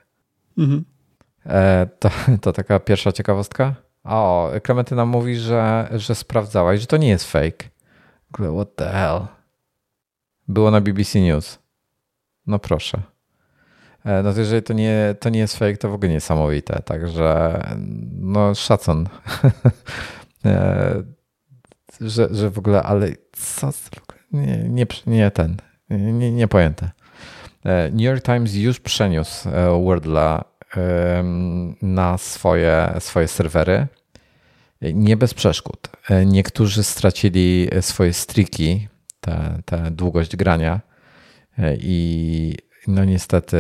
Mhm. 0.58 0.86
E, 1.46 1.88
to, 2.00 2.10
to 2.42 2.54
taka 2.54 2.80
pierwsza 2.80 3.12
ciekawostka. 3.12 3.76
O, 4.04 4.52
Klementyna 4.64 5.06
mówi, 5.06 5.36
że, 5.36 5.90
że 5.92 6.16
sprawdzałaś, 6.16 6.80
że 6.80 6.88
to 6.88 6.98
nie 6.98 7.10
jest 7.10 7.32
fake. 7.32 7.70
What 8.34 8.76
the 8.76 8.90
hell? 8.90 9.28
Było 10.48 10.72
na 10.72 10.82
BBC 10.82 11.20
News. 11.20 11.60
No 12.48 12.60
proszę. 12.60 13.02
E, 14.06 14.24
no 14.24 14.34
to 14.34 14.40
jeżeli 14.40 14.64
to 14.64 14.74
nie, 14.74 15.16
to 15.20 15.30
nie 15.30 15.40
jest 15.40 15.58
fake, 15.58 15.78
to 15.78 15.90
w 15.90 15.94
ogóle 15.94 16.12
niesamowite. 16.12 16.82
Także 16.86 17.62
no 18.20 18.56
szacun. 18.56 19.08
E, 20.46 21.04
że, 22.02 22.28
że 22.32 22.50
w 22.50 22.58
ogóle, 22.58 22.84
ale 22.84 23.08
co? 23.32 23.72
Nie, 24.32 24.58
nie, 24.58 24.86
nie 25.08 25.32
ten. 25.32 25.58
Nie, 25.90 26.32
nie 26.32 26.48
pojęte. 26.48 26.92
New 27.92 28.02
York 28.02 28.26
Times 28.26 28.56
już 28.56 28.80
przeniósł 28.80 29.50
Wordla 29.84 30.44
na 31.82 32.18
swoje, 32.18 32.94
swoje 33.00 33.28
serwery. 33.28 33.88
Nie 34.82 35.18
bez 35.18 35.34
przeszkód. 35.34 35.90
Niektórzy 36.26 36.84
stracili 36.84 37.70
swoje 37.82 38.14
striki, 38.14 38.88
tę 39.66 39.92
długość 39.92 40.36
grania 40.36 40.82
i 41.78 42.56
no 42.88 43.06
niestety 43.06 43.58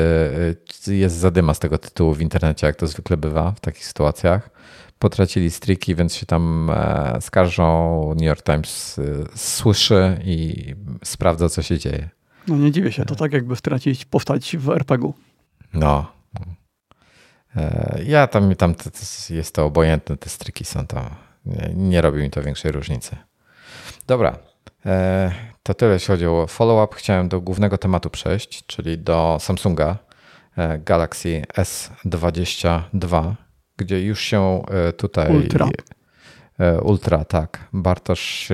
jest 0.88 1.16
zadyma 1.16 1.54
z 1.54 1.60
tego 1.60 1.78
tytułu 1.78 2.14
w 2.14 2.22
internecie, 2.22 2.68
jak 2.68 2.76
to 2.76 2.88
zwykle 2.88 3.18
bywa 3.18 3.52
w 3.52 3.60
takich 3.60 3.86
sytuacjach. 3.86 4.50
Potracili 5.00 5.52
striki, 5.52 5.96
więc 5.96 6.16
się 6.16 6.26
tam 6.26 6.70
e, 6.70 7.18
skarżą. 7.22 8.10
New 8.16 8.28
York 8.28 8.44
Times 8.44 9.00
e, 9.00 9.04
słyszy 9.36 10.20
i 10.24 10.66
sprawdza, 11.04 11.50
co 11.50 11.62
się 11.62 11.78
dzieje. 11.78 12.10
No 12.48 12.58
nie 12.58 12.72
dziwię 12.72 12.92
się, 12.92 13.06
to 13.06 13.16
tak 13.16 13.34
jakby 13.34 13.56
stracić 13.56 14.06
postać 14.06 14.58
w 14.58 14.70
RPG-u. 14.70 15.14
No, 15.74 16.22
E, 17.56 18.00
ja 18.06 18.28
tam, 18.28 18.56
tam 18.56 18.76
jest 19.30 19.56
to 19.56 19.66
obojętne, 19.66 20.18
te 20.18 20.30
stryki 20.30 20.66
są 20.66 20.88
tam. 20.88 21.10
Nie, 21.46 21.74
nie 21.76 22.02
robi 22.02 22.22
mi 22.22 22.30
to 22.30 22.44
większej 22.44 22.72
różnicy. 22.72 23.16
Dobra, 24.08 24.38
to 25.64 25.74
tyle 25.74 25.94
jeśli 25.94 26.08
chodzi 26.08 26.28
o 26.28 26.48
follow-up. 26.48 26.96
Chciałem 26.96 27.30
do 27.30 27.42
głównego 27.42 27.78
tematu 27.78 28.10
przejść, 28.10 28.66
czyli 28.66 28.98
do 28.98 29.38
Samsunga 29.40 29.98
e, 30.58 30.80
Galaxy 30.80 31.42
S22, 31.58 33.34
gdzie 33.78 34.04
już 34.04 34.22
się 34.22 34.64
tutaj. 34.98 35.36
Ultra. 35.36 35.70
Ultra, 36.84 37.26
tak. 37.26 37.68
Bartosz, 37.74 38.50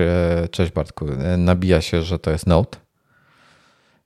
cześć 0.50 0.72
Bartku, 0.72 1.06
nabija 1.38 1.80
się, 1.80 2.02
że 2.02 2.18
to 2.18 2.30
jest 2.30 2.46
Note. 2.46 2.78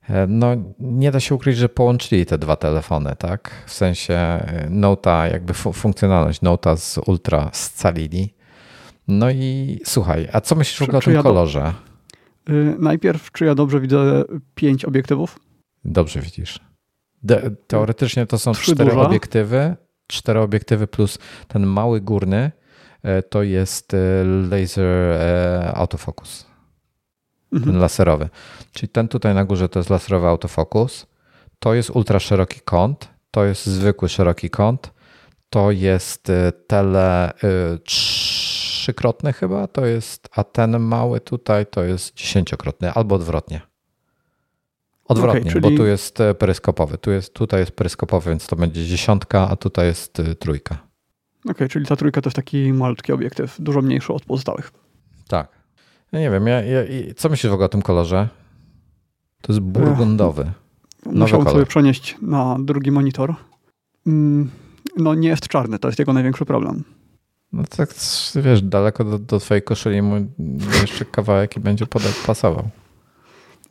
E, 0.09 0.27
no, 0.27 0.47
nie 0.79 1.11
da 1.11 1.19
się 1.19 1.35
ukryć, 1.35 1.57
że 1.57 1.69
połączyli 1.69 2.25
te 2.25 2.37
dwa 2.37 2.55
telefony, 2.55 3.15
tak? 3.17 3.51
W 3.65 3.73
sensie 3.73 4.13
e, 4.13 4.67
Nota, 4.69 5.27
jakby 5.27 5.53
funkcjonalność 5.53 6.41
Nota 6.41 6.75
z 6.75 6.97
Ultra 6.97 7.49
scalili. 7.53 8.33
No 9.07 9.31
i 9.31 9.79
słuchaj, 9.85 10.29
a 10.33 10.41
co 10.41 10.55
myślisz 10.55 10.79
w 10.79 10.83
ogóle 10.83 10.97
o 10.97 11.01
tym 11.01 11.23
kolorze? 11.23 11.73
Yy, 12.47 12.75
najpierw, 12.79 13.31
czy 13.31 13.45
ja 13.45 13.55
dobrze 13.55 13.79
widzę 13.79 14.23
pięć 14.55 14.85
obiektywów? 14.85 15.39
Dobrze 15.85 16.21
widzisz. 16.21 16.59
De 17.23 17.51
teoretycznie 17.67 18.25
to 18.25 18.39
są 18.39 18.53
cztery 18.53 18.91
obiektywy, 18.93 19.75
cztery 20.07 20.39
obiektywy 20.39 20.87
plus 20.87 21.19
ten 21.47 21.65
mały 21.65 22.01
górny 22.01 22.51
e, 23.03 23.23
to 23.23 23.43
jest 23.43 23.95
laser 24.49 24.87
autofocus 25.73 26.45
mhm. 27.53 27.71
ten 27.71 27.81
laserowy. 27.81 28.29
Czyli 28.71 28.89
ten 28.89 29.07
tutaj 29.07 29.33
na 29.33 29.45
górze 29.45 29.69
to 29.69 29.79
jest 29.79 29.89
laserowy 29.89 30.27
autofokus, 30.27 31.07
to 31.59 31.73
jest 31.73 31.89
ultra 31.89 32.19
szeroki 32.19 32.59
kąt, 32.59 33.09
to 33.31 33.45
jest 33.45 33.65
zwykły 33.65 34.09
szeroki 34.09 34.49
kąt, 34.49 34.93
to 35.49 35.71
jest 35.71 36.29
y, 36.29 36.51
tele 36.67 37.33
y, 37.33 37.79
trzykrotny 38.83 39.33
chyba, 39.33 39.67
to 39.67 39.85
jest, 39.85 40.29
a 40.31 40.43
ten 40.43 40.79
mały 40.79 41.19
tutaj 41.19 41.65
to 41.65 41.83
jest 41.83 42.15
dziesięciokrotny 42.15 42.93
albo 42.93 43.15
odwrotnie. 43.15 43.61
Odwrotnie, 45.05 45.41
okay, 45.41 45.51
czyli... 45.51 45.61
bo 45.61 45.77
tu 45.77 45.85
jest 45.85 46.19
y, 46.19 46.35
peryskopowy. 46.35 46.97
Tu 46.97 47.11
jest, 47.11 47.33
tutaj 47.33 47.59
jest 47.59 47.71
peryskopowy, 47.71 48.29
więc 48.29 48.47
to 48.47 48.55
będzie 48.55 48.85
dziesiątka, 48.85 49.49
a 49.49 49.55
tutaj 49.55 49.85
jest 49.87 50.21
trójka. 50.39 50.75
Okej, 50.75 51.51
okay, 51.51 51.69
czyli 51.69 51.85
ta 51.85 51.95
trójka 51.95 52.21
to 52.21 52.27
jest 52.27 52.35
taki 52.35 52.73
malutki 52.73 53.13
obiektyw, 53.13 53.55
dużo 53.59 53.81
mniejszy 53.81 54.13
od 54.13 54.25
pozostałych. 54.25 54.71
Tak. 55.27 55.47
Ja 56.11 56.19
nie 56.19 56.29
wiem, 56.29 56.47
ja, 56.47 56.61
ja, 56.61 56.79
co 57.15 57.29
myślisz 57.29 57.49
w 57.49 57.53
ogóle 57.53 57.65
o 57.65 57.69
tym 57.69 57.81
kolorze? 57.81 58.29
To 59.41 59.53
jest 59.53 59.59
burgundowy. 59.59 60.51
Musiałbym 61.05 61.53
sobie 61.53 61.65
przenieść 61.65 62.17
na 62.21 62.57
drugi 62.59 62.91
monitor. 62.91 63.35
Mm, 64.07 64.49
no 64.97 65.15
nie 65.15 65.29
jest 65.29 65.47
czarny, 65.47 65.79
to 65.79 65.87
jest 65.87 65.99
jego 65.99 66.13
największy 66.13 66.45
problem. 66.45 66.83
No 67.53 67.63
tak, 67.77 67.89
wiesz, 68.35 68.61
daleko 68.61 69.03
do, 69.03 69.19
do 69.19 69.39
twojej 69.39 69.61
koszuli 69.61 70.01
mu 70.01 70.15
jeszcze 70.81 71.05
kawałek 71.05 71.57
i 71.57 71.59
będzie 71.59 71.85
pasował. 72.27 72.69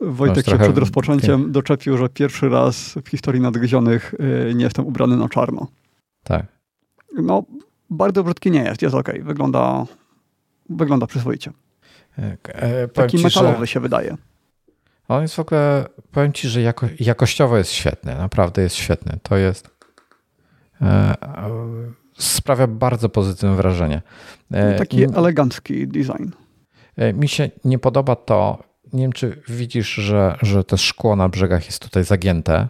Wojtek 0.01 0.45
się 0.45 0.57
przed 0.57 0.77
rozpoczęciem 0.77 1.51
doczepił, 1.51 1.97
że 1.97 2.09
pierwszy 2.09 2.49
raz 2.49 2.95
w 3.05 3.09
historii 3.09 3.41
nadgryzionych 3.41 4.13
y, 4.49 4.53
nie 4.55 4.63
jestem 4.63 4.85
ubrany 4.85 5.17
na 5.17 5.29
czarno. 5.29 5.67
Tak. 6.23 6.45
No, 7.13 7.43
bardzo 7.89 8.23
brzydki 8.23 8.51
nie 8.51 8.63
jest, 8.63 8.81
jest 8.81 8.95
ok. 8.95 9.09
Wygląda, 9.21 9.85
wygląda 10.69 11.07
przyzwoicie. 11.07 11.51
E, 12.17 12.87
Taki 12.87 13.17
ci, 13.17 13.23
metalowy 13.23 13.59
że... 13.59 13.67
się 13.67 13.79
wydaje. 13.79 14.17
On 15.07 15.21
jest 15.21 15.35
w 15.35 15.39
ogóle, 15.39 15.85
powiem 16.11 16.33
ci, 16.33 16.49
że 16.49 16.61
jako, 16.61 16.87
jakościowo 16.99 17.57
jest 17.57 17.71
świetny, 17.71 18.15
naprawdę 18.15 18.61
jest 18.61 18.75
świetny. 18.75 19.17
To 19.23 19.37
jest. 19.37 19.69
E, 20.81 21.15
sprawia 22.17 22.67
bardzo 22.67 23.09
pozytywne 23.09 23.55
wrażenie. 23.55 24.01
E, 24.51 24.75
Taki 24.75 25.03
elegancki 25.03 25.87
design. 25.87 26.29
E, 26.95 27.13
mi 27.13 27.27
się 27.27 27.49
nie 27.65 27.79
podoba 27.79 28.15
to, 28.15 28.63
nie 28.93 29.01
wiem 29.01 29.13
czy 29.13 29.41
widzisz, 29.47 29.93
że, 29.93 30.37
że 30.41 30.63
to 30.63 30.77
szkło 30.77 31.15
na 31.15 31.29
brzegach 31.29 31.65
jest 31.65 31.79
tutaj 31.79 32.03
zagięte. 32.03 32.67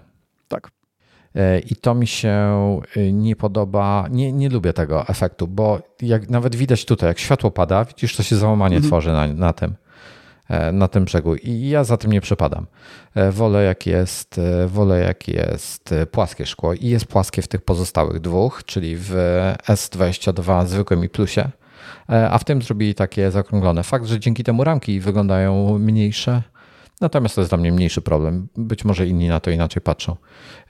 Tak. 0.48 0.72
E, 1.36 1.60
I 1.60 1.76
to 1.76 1.96
mi 1.96 2.08
się 2.08 2.54
nie 3.12 3.36
podoba, 3.36 4.08
nie, 4.12 4.32
nie 4.32 4.50
lubię 4.50 4.74
tego 4.74 5.08
efektu, 5.08 5.48
bo 5.48 5.82
jak 6.02 6.30
nawet 6.30 6.56
widać 6.56 6.86
tutaj, 6.86 7.08
jak 7.08 7.20
światło 7.20 7.52
pada, 7.52 7.86
widzisz, 7.86 8.16
to 8.16 8.24
się 8.24 8.36
załamanie 8.36 8.76
mhm. 8.76 8.90
tworzy 8.90 9.12
na, 9.12 9.28
na 9.28 9.54
tym. 9.54 9.76
Na 10.74 10.88
tym 10.88 11.06
brzegu 11.06 11.36
i 11.36 11.70
ja 11.70 11.84
za 11.84 11.98
tym 11.98 12.12
nie 12.12 12.22
przepadam. 12.22 12.66
Wolę 13.32 13.64
jak 13.64 13.86
jest, 13.86 14.40
wolę 14.68 15.00
jak 15.00 15.28
jest 15.28 15.96
płaskie 16.12 16.46
szkło 16.46 16.74
i 16.74 16.88
jest 16.88 17.06
płaskie 17.06 17.42
w 17.42 17.48
tych 17.48 17.62
pozostałych 17.62 18.20
dwóch, 18.20 18.64
czyli 18.66 18.96
w 18.98 19.14
S22 19.68 20.66
zwykłym 20.66 21.04
i 21.04 21.10
plusie, 21.10 21.50
a 22.08 22.38
w 22.38 22.44
tym 22.44 22.62
zrobili 22.62 22.96
takie 22.96 23.32
zaokrąglone. 23.32 23.84
Fakt, 23.84 24.06
że 24.06 24.20
dzięki 24.20 24.44
temu 24.44 24.64
ramki 24.64 25.00
wyglądają 25.00 25.80
mniejsze, 25.80 26.42
Natomiast 27.02 27.36
to 27.36 27.42
jest 27.42 27.52
dla 27.52 27.58
mnie 27.58 27.72
mniejszy 27.72 28.02
problem. 28.02 28.48
Być 28.58 28.86
może 28.86 29.08
inni 29.08 29.28
na 29.28 29.40
to 29.40 29.52
inaczej 29.52 29.82
patrzą. 29.82 30.16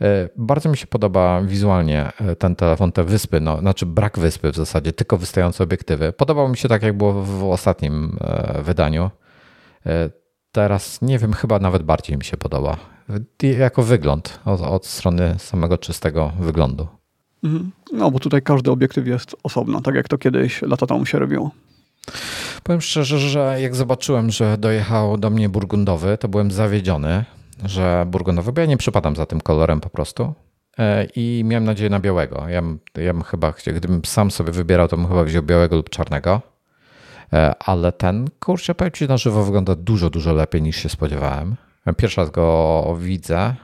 E, 0.02 0.30
bardzo 0.36 0.70
mi 0.70 0.78
się 0.78 0.88
podoba 0.88 1.42
wizualnie 1.42 2.12
e, 2.22 2.36
ten 2.36 2.56
telefon, 2.56 2.92
te 2.92 3.04
wyspy, 3.04 3.40
no, 3.40 3.60
znaczy 3.60 3.86
brak 3.86 4.20
wyspy 4.20 4.52
w 4.52 4.56
zasadzie, 4.56 4.94
tylko 4.94 5.18
wystające 5.18 5.64
obiektywy. 5.64 6.14
Podobało 6.14 6.50
mi 6.50 6.58
się 6.58 6.70
tak, 6.70 6.84
jak 6.84 6.98
było 6.98 7.14
w 7.14 7.44
ostatnim 7.44 8.18
e, 8.22 8.62
wydaniu. 8.62 9.10
Teraz 10.52 11.02
nie 11.02 11.20
wiem, 11.20 11.34
chyba 11.34 11.60
nawet 11.60 11.84
bardziej 11.84 12.18
mi 12.18 12.24
się 12.24 12.38
podoba. 12.38 12.78
Jako 13.42 13.84
wygląd, 13.84 14.40
od, 14.46 14.62
od 14.62 14.86
strony 14.86 15.36
samego 15.40 15.78
czystego 15.78 16.32
wyglądu. 16.40 16.88
Mhm. 17.44 17.72
No, 17.94 18.12
bo 18.12 18.20
tutaj 18.20 18.42
każdy 18.42 18.72
obiektyw 18.72 19.08
jest 19.08 19.36
osobno, 19.44 19.82
tak 19.82 19.96
jak 19.96 20.08
to 20.08 20.18
kiedyś 20.18 20.62
lata 20.62 20.88
temu 20.88 21.06
się 21.06 21.20
robiło. 21.20 21.52
Powiem 22.64 22.82
szczerze, 22.82 23.20
że 23.20 23.58
jak 23.62 23.76
zobaczyłem, 23.76 24.32
że 24.32 24.58
dojechał 24.58 25.18
do 25.18 25.30
mnie 25.30 25.50
burgundowy, 25.50 26.18
to 26.18 26.28
byłem 26.28 26.52
zawiedziony, 26.52 27.26
że 27.66 28.06
burgundowy, 28.08 28.52
bo 28.54 28.62
ja 28.62 28.68
nie 28.68 28.78
przypadam 28.78 29.16
za 29.16 29.26
tym 29.26 29.42
kolorem 29.42 29.82
po 29.82 29.90
prostu. 29.90 30.34
E, 30.78 31.08
I 31.16 31.44
miałem 31.46 31.64
nadzieję 31.64 31.90
na 31.90 32.00
białego. 32.00 32.50
Ja, 32.50 32.62
ja 32.98 33.14
bym 33.14 33.24
chyba, 33.24 33.54
gdybym 33.68 34.02
sam 34.06 34.32
sobie 34.32 34.52
wybierał, 34.52 34.88
to 34.88 34.98
bym 34.98 35.08
chyba 35.08 35.24
wziął 35.24 35.44
białego 35.44 35.76
lub 35.76 35.90
czarnego. 35.90 36.42
E, 37.34 37.56
ale 37.64 37.92
ten, 37.92 38.28
kurczę, 38.40 38.76
powiem 38.76 38.92
Ci, 38.92 39.08
na 39.08 39.18
żywo 39.18 39.44
wygląda 39.44 39.76
dużo, 39.76 40.10
dużo 40.10 40.34
lepiej 40.34 40.62
niż 40.62 40.76
się 40.76 40.90
spodziewałem. 40.90 41.56
Pierwszy 41.98 42.22
raz 42.22 42.30
go 42.30 42.98
widzę 43.00 43.56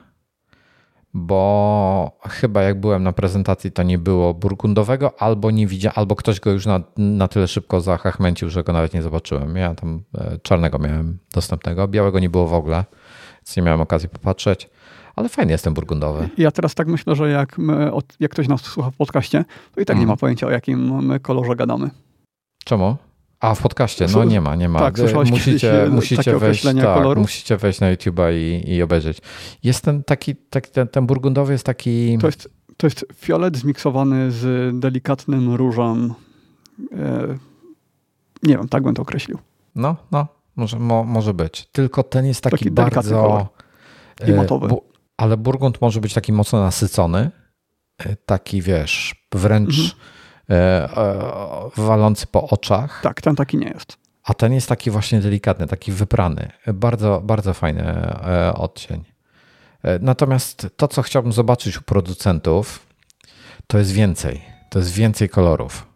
bo 1.14 2.20
chyba 2.30 2.64
jak 2.64 2.80
byłem 2.80 3.04
na 3.04 3.14
prezentacji, 3.14 3.72
to 3.72 3.84
nie 3.84 3.98
było 3.98 4.34
burgundowego, 4.34 5.22
albo 5.22 5.52
nie 5.52 5.68
widziałem, 5.68 5.94
albo 5.96 6.16
ktoś 6.16 6.40
go 6.40 6.52
już 6.52 6.66
na, 6.66 6.82
na 6.98 7.28
tyle 7.28 7.48
szybko 7.48 7.82
zahachmęcił, 7.82 8.50
że 8.50 8.64
go 8.64 8.74
nawet 8.74 8.94
nie 8.94 9.02
zobaczyłem. 9.02 9.56
Ja 9.56 9.76
tam 9.76 10.04
e, 10.18 10.38
czarnego 10.44 10.80
miałem 10.80 11.18
dostępnego, 11.34 11.88
białego 11.88 12.20
nie 12.20 12.30
było 12.30 12.48
w 12.48 12.54
ogóle, 12.54 12.86
więc 13.38 13.58
nie 13.58 13.64
miałem 13.64 13.82
okazji 13.82 14.10
popatrzeć. 14.10 14.70
Ale 15.16 15.30
fajny 15.30 15.52
jest 15.52 15.64
ten 15.64 15.74
burgundowy. 15.74 16.30
Ja 16.38 16.52
teraz 16.52 16.76
tak 16.76 16.88
myślę, 16.88 17.16
że 17.16 17.30
jak, 17.30 17.58
my, 17.58 17.92
jak 18.20 18.32
ktoś 18.32 18.48
nas 18.48 18.62
słucha 18.62 18.92
w 18.92 18.96
podcaście, 18.96 19.46
to 19.76 19.82
i 19.82 19.86
tak 19.86 19.96
mm. 19.96 20.06
nie 20.06 20.08
ma 20.08 20.18
pojęcia, 20.18 20.48
o 20.48 20.50
jakim 20.50 21.10
kolorze 21.22 21.56
gadamy. 21.56 21.90
Czemu? 22.66 22.98
A 23.40 23.56
w 23.56 23.62
podcaście, 23.62 24.08
no 24.14 24.24
nie 24.24 24.42
ma, 24.42 24.56
nie 24.56 24.70
ma. 24.70 24.80
Tak, 24.80 24.98
musicie, 24.98 25.88
musicie, 25.92 26.38
wejść, 26.38 26.64
tak, 26.64 27.18
musicie 27.18 27.58
wejść 27.58 27.80
na 27.80 27.96
YouTube'a 27.96 28.34
i, 28.34 28.72
i 28.74 28.82
obejrzeć. 28.82 29.18
Jest 29.64 29.84
ten 29.84 30.04
taki, 30.04 30.36
taki 30.36 30.72
ten, 30.72 30.88
ten 30.88 31.06
burgundowy 31.06 31.54
jest 31.54 31.66
taki... 31.66 32.18
To 32.18 32.28
jest, 32.28 32.50
to 32.78 32.88
jest 32.88 33.06
fiolet 33.16 33.58
zmiksowany 33.58 34.32
z 34.32 34.74
delikatnym 34.80 35.56
różem. 35.56 36.14
E, 36.92 37.38
nie 38.44 38.58
wiem, 38.58 38.70
tak 38.70 38.84
bym 38.84 38.96
to 38.96 39.02
określił. 39.02 39.38
No, 39.76 39.96
no, 40.12 40.28
może, 40.56 40.80
mo, 40.80 41.04
może 41.04 41.34
być. 41.34 41.68
Tylko 41.72 42.04
ten 42.04 42.26
jest 42.26 42.42
taki, 42.42 42.58
taki 42.58 42.72
bardzo... 42.72 43.48
I 44.28 44.32
matowy. 44.32 44.68
Bu, 44.68 44.84
ale 45.18 45.38
burgund 45.38 45.82
może 45.82 46.02
być 46.02 46.14
taki 46.14 46.34
mocno 46.34 46.60
nasycony. 46.60 47.32
E, 47.98 48.16
taki, 48.16 48.62
wiesz, 48.62 49.26
wręcz... 49.34 49.80
Mhm 49.80 49.90
E, 49.90 49.98
e, 50.00 50.19
walący 51.78 52.28
po 52.28 52.48
oczach. 52.50 53.00
Tak, 53.04 53.22
ten 53.22 53.36
taki 53.36 53.58
nie 53.58 53.68
jest. 53.68 53.98
A 54.24 54.34
ten 54.34 54.54
jest 54.54 54.70
taki 54.70 54.92
właśnie 54.92 55.20
delikatny, 55.20 55.68
taki 55.68 55.92
wyprany. 55.92 56.52
Bardzo, 56.68 57.22
bardzo 57.24 57.54
fajny 57.54 57.84
e, 57.84 58.54
odcień. 58.54 59.04
Natomiast 60.00 60.68
to, 60.78 60.88
co 60.88 61.02
chciałbym 61.02 61.32
zobaczyć 61.32 61.78
u 61.78 61.82
producentów, 61.82 62.88
to 63.68 63.78
jest 63.78 63.92
więcej. 63.92 64.42
To 64.70 64.80
jest 64.80 64.92
więcej 64.92 65.30
kolorów. 65.30 65.88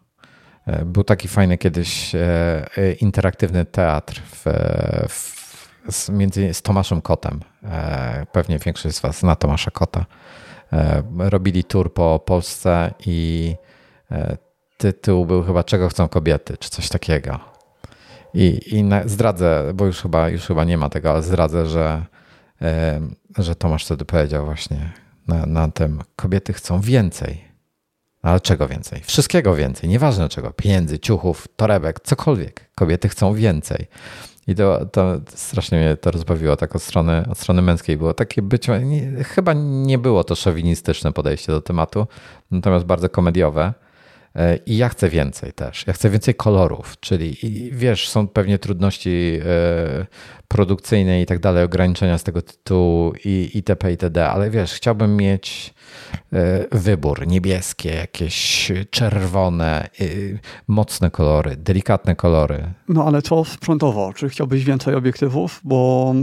Był 0.84 1.04
taki 1.04 1.28
fajny 1.28 1.58
kiedyś 1.58 2.12
interaktywny 3.00 3.64
teatr 3.64 4.22
w, 4.22 4.44
w, 5.08 5.34
z, 5.88 6.08
między 6.08 6.54
z 6.54 6.62
Tomaszem 6.62 7.02
Kotem. 7.02 7.40
Pewnie 8.32 8.58
większość 8.58 8.96
z 8.96 9.00
Was 9.00 9.18
zna 9.18 9.36
Tomasza 9.36 9.70
Kota. 9.70 10.06
Robili 11.18 11.64
tour 11.64 11.94
po 11.94 12.18
Polsce 12.18 12.94
i 13.06 13.54
tytuł 14.92 15.26
był 15.26 15.42
chyba 15.42 15.64
Czego 15.64 15.88
chcą 15.88 16.08
kobiety, 16.08 16.56
czy 16.56 16.70
coś 16.70 16.88
takiego. 16.88 17.40
I, 18.34 18.60
i 18.78 18.84
zdradzę, 19.06 19.72
bo 19.74 19.86
już 19.86 20.02
chyba, 20.02 20.28
już 20.28 20.46
chyba 20.46 20.64
nie 20.64 20.78
ma 20.78 20.88
tego, 20.88 21.10
ale 21.10 21.22
zdradzę, 21.22 21.66
że, 21.66 22.04
że 23.38 23.54
Tomasz 23.54 23.84
wtedy 23.84 24.04
powiedział 24.04 24.44
właśnie 24.44 24.92
na, 25.28 25.46
na 25.46 25.68
tym, 25.68 26.02
kobiety 26.16 26.52
chcą 26.52 26.80
więcej. 26.80 27.44
Ale 28.22 28.40
czego 28.40 28.68
więcej? 28.68 29.00
Wszystkiego 29.04 29.54
więcej, 29.54 29.88
nieważne 29.88 30.28
czego. 30.28 30.50
Pieniędzy, 30.50 30.98
ciuchów, 30.98 31.48
torebek, 31.56 32.00
cokolwiek. 32.00 32.70
Kobiety 32.74 33.08
chcą 33.08 33.34
więcej. 33.34 33.86
I 34.46 34.54
to, 34.54 34.86
to 34.86 35.20
strasznie 35.28 35.78
mnie 35.78 35.96
to 35.96 36.10
rozbawiło, 36.10 36.56
tak 36.56 36.76
od 36.76 36.82
strony, 36.82 37.24
od 37.30 37.38
strony 37.38 37.62
męskiej 37.62 37.96
było 37.96 38.14
takie 38.14 38.42
być, 38.42 38.68
nie, 38.68 39.24
chyba 39.24 39.52
nie 39.56 39.98
było 39.98 40.24
to 40.24 40.34
szowinistyczne 40.34 41.12
podejście 41.12 41.52
do 41.52 41.60
tematu, 41.60 42.06
natomiast 42.50 42.84
bardzo 42.84 43.08
komediowe. 43.08 43.74
E, 44.36 44.56
I 44.56 44.76
ja 44.76 44.88
chcę 44.88 45.08
więcej 45.08 45.52
też. 45.52 45.86
Ja 45.86 45.92
chcę 45.92 46.10
więcej 46.10 46.34
kolorów, 46.34 47.00
czyli 47.00 47.36
wiesz, 47.72 48.08
są 48.08 48.28
pewnie 48.28 48.58
trudności 48.58 49.40
e, 49.44 50.06
produkcyjne 50.48 51.22
i 51.22 51.26
tak 51.26 51.38
dalej, 51.38 51.64
ograniczenia 51.64 52.18
z 52.18 52.24
tego 52.24 52.42
tytułu 52.42 53.12
i 53.24 53.50
itp. 53.54 53.90
itd., 53.90 54.28
ale 54.28 54.50
wiesz, 54.50 54.72
chciałbym 54.72 55.16
mieć 55.16 55.74
e, 56.32 56.64
wybór, 56.72 57.26
niebieskie, 57.26 57.94
jakieś 57.94 58.72
czerwone, 58.90 59.88
mocne 60.68 61.10
kolory, 61.10 61.56
delikatne 61.56 62.16
kolory. 62.16 62.64
No 62.88 63.04
ale 63.04 63.22
co 63.22 63.44
sprzętowo? 63.44 64.12
Czy 64.12 64.28
chciałbyś 64.28 64.64
więcej 64.64 64.94
obiektywów? 64.94 65.60
Bo 65.64 66.14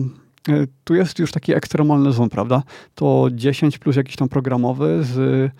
tu 0.83 0.95
jest 0.95 1.19
już 1.19 1.31
taki 1.31 1.53
ekstremalny 1.53 2.11
zoom, 2.11 2.29
prawda? 2.29 2.63
To 2.95 3.27
10 3.31 3.77
plus 3.77 3.95
jakiś 3.95 4.15
tam 4.15 4.29
programowy 4.29 5.03
z 5.03 5.51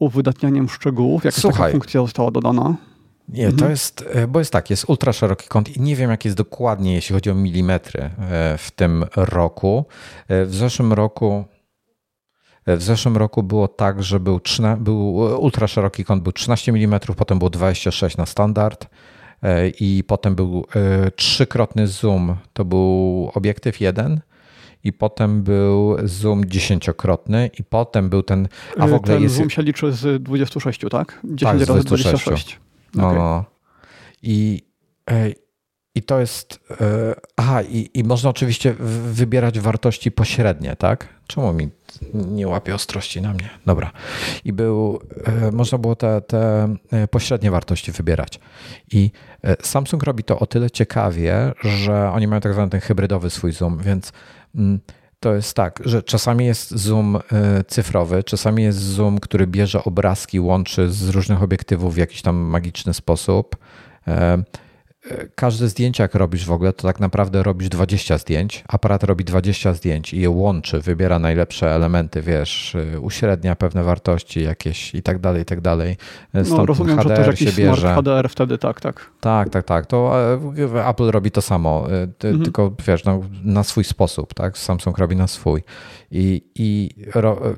uwydatnianiem 0.00 0.68
szczegółów? 0.68 1.24
Jaka 1.24 1.40
Słuchaj, 1.40 1.58
taka 1.58 1.72
funkcja 1.72 2.00
została 2.00 2.30
dodana? 2.30 2.76
Nie, 3.32 3.44
mhm. 3.46 3.58
to 3.58 3.70
jest, 3.70 4.04
e, 4.12 4.26
bo 4.26 4.38
jest 4.38 4.52
tak, 4.52 4.70
jest 4.70 4.84
ultra 4.88 5.12
szeroki 5.12 5.48
kąt 5.48 5.76
i 5.76 5.80
nie 5.80 5.96
wiem, 5.96 6.10
jak 6.10 6.24
jest 6.24 6.36
dokładnie, 6.36 6.94
jeśli 6.94 7.14
chodzi 7.14 7.30
o 7.30 7.34
milimetry 7.34 8.02
e, 8.02 8.10
w 8.58 8.70
tym 8.70 9.04
roku. 9.16 9.84
E, 10.28 10.44
w 10.44 10.54
zeszłym 10.54 10.92
roku 10.92 11.44
w 12.66 12.82
zeszłym 12.82 13.16
roku 13.16 13.42
było 13.42 13.68
tak, 13.68 14.02
że 14.02 14.20
był, 14.20 14.40
13, 14.40 14.84
był 14.84 15.14
ultra 15.16 15.66
szeroki 15.66 16.04
kąt, 16.04 16.22
był 16.22 16.32
13 16.32 16.72
mm, 16.72 17.00
potem 17.16 17.38
było 17.38 17.50
26 17.50 18.16
na 18.16 18.26
standard 18.26 18.86
i 19.80 20.04
potem 20.06 20.34
był 20.34 20.64
trzykrotny 21.16 21.86
zoom, 21.86 22.36
to 22.52 22.64
był 22.64 23.30
obiektyw 23.34 23.80
jeden 23.80 24.20
potem 24.92 25.42
był 25.42 25.96
zoom 26.04 26.44
dziesięciokrotny 26.44 27.50
i 27.58 27.64
potem 27.64 28.10
był 28.10 28.22
ten, 28.22 28.48
a 28.78 28.86
w 28.86 28.94
ogóle 28.94 29.14
ten 29.14 29.22
jest... 29.22 29.34
zoom 29.34 29.50
się 29.50 29.62
liczy 29.62 29.92
z 29.92 30.22
26, 30.22 30.80
tak? 30.90 31.20
10 31.24 31.40
tak, 31.40 31.68
razy 31.68 31.84
26. 31.84 32.24
26. 32.24 32.60
No, 32.94 33.06
okay. 33.06 33.18
no. 33.18 33.44
I, 34.22 34.62
i 35.94 36.02
to 36.02 36.20
jest... 36.20 36.60
E, 36.80 37.14
aha, 37.36 37.62
i, 37.62 37.90
i 37.94 38.04
można 38.04 38.30
oczywiście 38.30 38.74
wybierać 39.12 39.60
wartości 39.60 40.12
pośrednie, 40.12 40.76
tak? 40.76 41.08
Czemu 41.26 41.52
mi 41.52 41.68
nie 42.12 42.48
łapie 42.48 42.74
ostrości 42.74 43.22
na 43.22 43.32
mnie? 43.32 43.50
Dobra. 43.66 43.90
I 44.44 44.52
był, 44.52 45.00
e, 45.24 45.52
można 45.52 45.78
było 45.78 45.96
te, 45.96 46.20
te 46.20 46.68
e, 46.90 47.08
pośrednie 47.08 47.50
wartości 47.50 47.92
wybierać. 47.92 48.40
I 48.92 49.10
Samsung 49.62 50.02
robi 50.02 50.24
to 50.24 50.38
o 50.38 50.46
tyle 50.46 50.70
ciekawie, 50.70 51.52
że 51.64 52.10
oni 52.10 52.26
mają 52.26 52.40
tak 52.40 52.52
zwany 52.52 52.70
ten 52.70 52.80
hybrydowy 52.80 53.30
swój 53.30 53.52
zoom, 53.52 53.78
więc 53.78 54.12
to 55.20 55.34
jest 55.34 55.54
tak, 55.54 55.80
że 55.84 56.02
czasami 56.02 56.44
jest 56.44 56.70
zoom 56.70 57.16
e, 57.16 57.20
cyfrowy, 57.64 58.24
czasami 58.24 58.62
jest 58.62 58.78
zoom, 58.78 59.18
który 59.18 59.46
bierze 59.46 59.84
obrazki, 59.84 60.40
łączy 60.40 60.90
z 60.90 61.08
różnych 61.08 61.42
obiektywów 61.42 61.94
w 61.94 61.98
jakiś 61.98 62.22
tam 62.22 62.36
magiczny 62.36 62.94
sposób. 62.94 63.56
E, 65.08 65.28
każde 65.34 65.68
zdjęcie, 65.68 66.02
jak 66.02 66.14
robisz 66.14 66.46
w 66.46 66.52
ogóle, 66.52 66.72
to 66.72 66.88
tak 66.88 67.00
naprawdę 67.00 67.42
robisz 67.42 67.68
20 67.68 68.18
zdjęć. 68.18 68.64
Aparat 68.68 69.04
robi 69.04 69.24
20 69.24 69.74
zdjęć 69.74 70.14
i 70.14 70.20
je 70.20 70.30
łączy, 70.30 70.80
wybiera 70.80 71.18
najlepsze 71.18 71.74
elementy, 71.74 72.22
wiesz, 72.22 72.76
uśrednia 73.00 73.56
pewne 73.56 73.84
wartości 73.84 74.42
jakieś 74.42 74.94
i 74.94 75.02
tak 75.02 75.18
dalej, 75.18 75.42
i 75.42 75.44
tak 75.44 75.60
dalej. 75.60 75.96
No, 76.34 76.44
Stąd 76.44 76.58
no, 76.58 76.66
rozumiem, 76.66 76.98
HDR 76.98 77.08
że 77.08 77.16
też 77.16 77.26
jakiś 77.26 77.54
się 77.54 77.62
bierze. 77.62 77.94
HDR 77.94 78.28
wtedy, 78.28 78.58
tak, 78.58 78.80
tak. 78.80 79.10
Tak, 79.20 79.48
tak, 79.48 79.64
tak. 79.64 79.86
To 79.86 80.12
e, 80.74 80.88
Apple 80.88 81.10
robi 81.10 81.30
to 81.30 81.42
samo, 81.42 81.86
e, 81.90 82.02
mhm. 82.28 82.44
tylko 82.44 82.72
wiesz, 82.86 83.04
no, 83.04 83.20
na 83.44 83.64
swój 83.64 83.84
sposób, 83.84 84.34
tak? 84.34 84.58
Samsung 84.58 84.98
robi 84.98 85.16
na 85.16 85.26
swój. 85.26 85.62
I, 86.10 86.42
i 86.54 86.90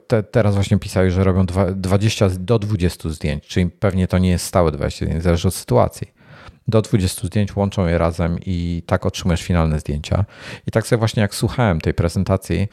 te, 0.06 0.22
teraz 0.22 0.54
właśnie 0.54 0.78
pisali, 0.78 1.10
że 1.10 1.24
robią 1.24 1.46
20 1.76 2.28
do 2.38 2.58
20 2.58 3.08
zdjęć, 3.08 3.46
czyli 3.46 3.70
pewnie 3.70 4.08
to 4.08 4.18
nie 4.18 4.30
jest 4.30 4.44
stałe 4.44 4.72
20 4.72 5.06
zdjęć, 5.06 5.22
zależy 5.22 5.48
od 5.48 5.54
sytuacji. 5.54 6.21
Do 6.68 6.82
20 6.82 7.26
zdjęć, 7.26 7.56
łączą 7.56 7.86
je 7.86 7.98
razem 7.98 8.38
i 8.46 8.82
tak 8.86 9.06
otrzymujesz 9.06 9.42
finalne 9.42 9.78
zdjęcia. 9.78 10.24
I 10.66 10.70
tak 10.70 10.86
sobie 10.86 10.98
właśnie 10.98 11.22
jak 11.22 11.34
słuchałem 11.34 11.80
tej 11.80 11.94
prezentacji, 11.94 12.68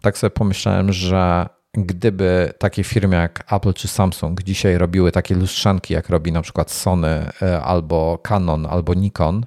tak 0.00 0.18
sobie 0.18 0.30
pomyślałem, 0.30 0.92
że 0.92 1.46
gdyby 1.72 2.52
takie 2.58 2.84
firmy 2.84 3.16
jak 3.16 3.52
Apple 3.52 3.72
czy 3.72 3.88
Samsung 3.88 4.42
dzisiaj 4.42 4.78
robiły 4.78 5.12
takie 5.12 5.34
lustrzanki, 5.34 5.94
jak 5.94 6.08
robi 6.08 6.32
na 6.32 6.42
przykład 6.42 6.70
Sony 6.70 7.26
e, 7.42 7.62
albo 7.62 8.18
Canon 8.18 8.66
albo 8.66 8.94
Nikon 8.94 9.46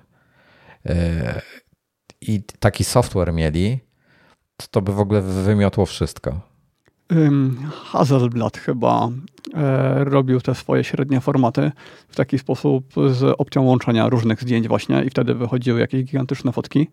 e, 0.86 1.42
i 2.22 2.44
taki 2.60 2.84
software 2.84 3.34
mieli, 3.34 3.80
to, 4.58 4.68
to 4.72 4.82
by 4.82 4.94
w 4.94 5.00
ogóle 5.00 5.22
wymiotło 5.22 5.86
wszystko. 5.86 6.53
Hasselblad 7.84 8.58
chyba 8.58 9.10
e, 9.54 10.04
robił 10.04 10.42
te 10.42 10.56
swoje 10.56 10.84
średnie 10.84 11.22
formaty 11.22 11.72
w 12.08 12.16
taki 12.16 12.40
sposób 12.40 12.86
z 13.12 13.36
opcją 13.38 13.64
łączenia 13.64 14.10
różnych 14.10 14.42
zdjęć 14.42 14.68
właśnie 14.68 15.04
i 15.04 15.10
wtedy 15.10 15.36
wychodziły 15.36 15.80
jakieś 15.80 16.04
gigantyczne 16.04 16.52
fotki. 16.52 16.88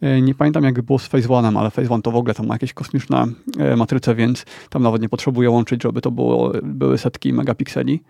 E, 0.00 0.22
nie 0.22 0.34
pamiętam 0.34 0.64
jak 0.64 0.82
było 0.82 0.98
z 0.98 1.06
Phase 1.06 1.28
One'em, 1.28 1.58
ale 1.58 1.70
Phase 1.70 1.90
One 1.90 2.02
to 2.02 2.10
w 2.10 2.16
ogóle 2.16 2.34
tam 2.34 2.46
ma 2.46 2.54
jakieś 2.54 2.72
kosmiczne 2.72 3.26
e, 3.58 3.76
matryce, 3.76 4.14
więc 4.14 4.44
tam 4.70 4.82
nawet 4.82 5.02
nie 5.02 5.08
potrzebuje 5.08 5.50
łączyć, 5.50 5.82
żeby 5.82 6.00
to 6.00 6.10
było, 6.10 6.52
były 6.62 6.98
setki 6.98 7.32
megapikseli. 7.32 8.02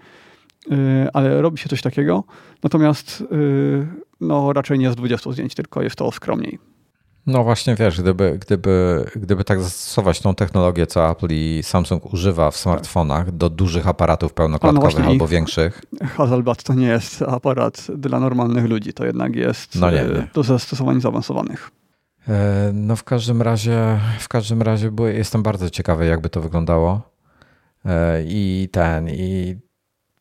Ale 1.13 1.43
robi 1.43 1.59
się 1.59 1.69
coś 1.69 1.83
takiego. 1.83 2.25
Natomiast 2.63 3.25
no, 4.21 4.53
raczej 4.53 4.79
nie 4.79 4.93
z 4.93 4.97
20 4.97 5.33
zdjęć, 5.33 5.55
tylko 5.55 5.83
jest 5.83 5.97
to 5.97 6.13
skromniej. 6.13 6.59
No 7.31 7.45
właśnie, 7.45 7.75
wiesz, 7.75 8.01
gdyby, 8.01 8.39
gdyby, 8.41 9.05
gdyby 9.17 9.45
tak 9.45 9.63
zastosować 9.63 10.21
tą 10.21 10.35
technologię, 10.35 10.87
co 10.87 11.11
Apple 11.11 11.27
i 11.31 11.61
Samsung 11.63 12.13
używa 12.13 12.51
w 12.51 12.57
smartfonach 12.57 13.33
do 13.33 13.51
dużych 13.51 13.89
aparatów 13.89 14.33
pełnoklatkowych 14.33 14.99
no 14.99 15.11
albo 15.11 15.29
większych. 15.29 15.83
Hasselblad 16.17 16.63
to 16.63 16.75
nie 16.75 16.87
jest 16.87 17.23
aparat 17.23 17.87
dla 17.97 18.21
normalnych 18.21 18.65
ludzi, 18.65 18.93
to 18.93 19.07
jednak 19.07 19.37
jest 19.37 19.75
no 19.75 19.91
nie, 19.91 19.97
nie. 19.97 20.29
do 20.35 20.43
zastosowań 20.43 21.01
zaawansowanych. 21.01 21.71
E, 22.29 22.71
no 22.75 22.97
w 22.97 23.05
każdym 23.05 23.43
razie, 23.43 23.99
w 24.19 24.29
każdym 24.29 24.63
razie 24.63 24.91
jestem 25.13 25.43
bardzo 25.43 25.71
ciekawy, 25.71 26.07
jakby 26.07 26.31
to 26.31 26.41
wyglądało. 26.41 27.01
E, 27.85 28.23
I 28.25 28.69
ten, 28.73 29.09
i 29.09 29.57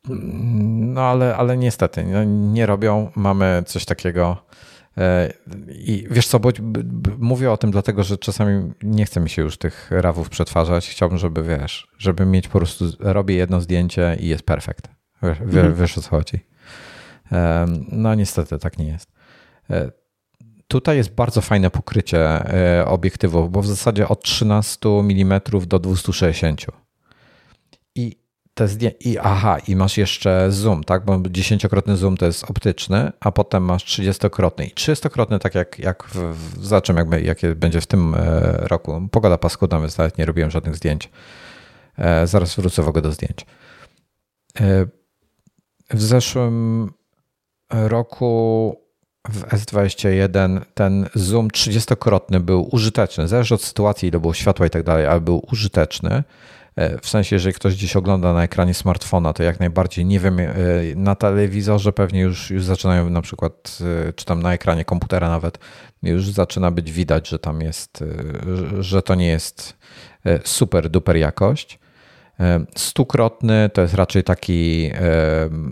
no 0.10 1.02
ale, 1.02 1.36
ale 1.38 1.58
niestety 1.58 2.04
no, 2.04 2.24
nie 2.54 2.66
robią. 2.66 3.12
Mamy 3.16 3.64
coś 3.66 3.86
takiego 3.86 4.38
I 5.70 6.08
wiesz 6.12 6.28
co, 6.28 6.40
bo, 6.40 6.52
mówię 7.18 7.52
o 7.52 7.58
tym 7.58 7.72
dlatego, 7.72 8.04
że 8.04 8.18
czasami 8.18 8.72
nie 8.84 9.06
chce 9.06 9.20
mi 9.20 9.30
się 9.30 9.42
już 9.42 9.58
tych 9.58 9.88
rawów 9.92 10.30
przetwarzać. 10.30 10.90
Chciałbym, 10.90 11.18
żeby 11.18 11.44
wiesz, 11.44 11.88
żeby 11.98 12.26
mieć 12.26 12.48
po 12.48 12.58
prostu, 12.60 12.86
robię 13.00 13.36
jedno 13.36 13.62
zdjęcie 13.62 14.18
i 14.20 14.28
jest 14.28 14.44
perfekt. 14.44 14.88
Wiesz, 15.24 15.42
mhm. 15.42 15.76
wiesz 15.76 15.98
o 15.98 16.02
co 16.02 16.10
chodzi. 16.10 16.40
E, 17.32 17.66
no 17.92 18.16
niestety 18.16 18.58
tak 18.58 18.78
nie 18.78 18.88
jest. 18.88 19.12
E, 19.70 19.92
tutaj 20.68 20.98
jest 20.98 21.16
bardzo 21.16 21.42
fajne 21.42 21.70
pokrycie 21.70 22.44
obiektywów, 22.86 23.52
bo 23.52 23.62
w 23.62 23.68
zasadzie 23.68 24.08
od 24.08 24.24
13 24.24 24.90
mm 24.90 25.42
do 25.68 25.80
260. 25.80 26.66
I 27.96 28.20
te 28.60 28.68
zdjęcia. 28.68 28.98
I 29.00 29.18
aha, 29.18 29.58
i 29.68 29.76
masz 29.76 29.98
jeszcze 29.98 30.52
zoom, 30.52 30.84
tak? 30.84 31.06
Bo 31.06 31.20
dziesięciokrotny 31.30 31.98
zoom 31.98 32.18
to 32.18 32.26
jest 32.26 32.44
optyczny, 32.44 33.12
a 33.20 33.32
potem 33.32 33.64
masz 33.64 33.84
trzydziestokrotny 33.84 34.66
i 34.66 34.72
trzydziestokrotny, 34.72 35.40
tak 35.40 35.56
jak, 35.56 35.80
jak 35.80 36.04
w, 36.04 36.16
w, 36.16 36.66
zobaczymy, 36.66 37.00
jakby, 37.00 37.22
jakie 37.22 37.56
będzie 37.56 37.82
w 37.82 37.88
tym 37.88 38.16
e, 38.16 38.42
roku. 38.68 39.08
Pogoda 39.12 39.38
paskudna, 39.38 39.80
więc 39.80 39.98
nawet 39.98 40.18
nie 40.18 40.26
robiłem 40.26 40.52
żadnych 40.52 40.76
zdjęć. 40.76 41.10
E, 41.98 42.28
zaraz 42.28 42.56
wrócę 42.56 42.84
w 42.84 42.88
ogóle 42.88 43.02
do 43.02 43.12
zdjęć. 43.12 43.46
E, 44.60 44.86
w 45.90 46.02
zeszłym 46.02 46.90
roku 47.72 48.76
w 49.30 49.42
S21 49.42 50.62
ten 50.74 51.10
zoom 51.16 51.52
trzydziestokrotny 51.52 52.40
był 52.40 52.70
użyteczny. 52.72 53.28
Zależy 53.28 53.56
od 53.56 53.64
sytuacji, 53.64 54.10
ile 54.10 54.20
było 54.20 54.34
światła 54.34 54.66
i 54.66 54.70
tak 54.70 54.84
dalej, 54.84 55.06
ale 55.06 55.22
był 55.22 55.46
użyteczny. 55.52 56.24
E, 56.80 57.00
w 57.02 57.10
sensie, 57.10 57.36
jeżeli 57.36 57.54
ktoś 57.54 57.76
gdzieś 57.76 57.96
ogląda 57.96 58.34
na 58.34 58.44
ekranie 58.44 58.74
smartfona, 58.74 59.34
to 59.34 59.44
jak 59.44 59.60
najbardziej, 59.60 60.06
nie 60.06 60.20
wiem, 60.20 60.40
e, 60.40 60.54
na 60.96 61.16
telewizorze 61.16 61.94
pewnie 61.94 62.22
już, 62.22 62.50
już 62.50 62.64
zaczynają 62.64 63.10
na 63.10 63.22
przykład, 63.22 63.78
e, 64.10 64.14
czy 64.14 64.26
tam 64.26 64.42
na 64.42 64.54
ekranie 64.54 64.86
komputera 64.86 65.30
nawet, 65.30 65.60
już 66.04 66.30
zaczyna 66.30 66.72
być 66.72 66.92
widać, 66.92 67.30
że 67.30 67.40
tam 67.40 67.62
jest, 67.62 68.04
że 68.80 69.02
to 69.02 69.16
nie 69.16 69.28
jest 69.28 69.78
super 70.44 70.90
duper 70.90 71.18
jakość. 71.18 71.80
Stukrotny 72.78 73.70
to 73.74 73.82
jest 73.82 73.94
raczej 73.94 74.24
taki 74.24 74.92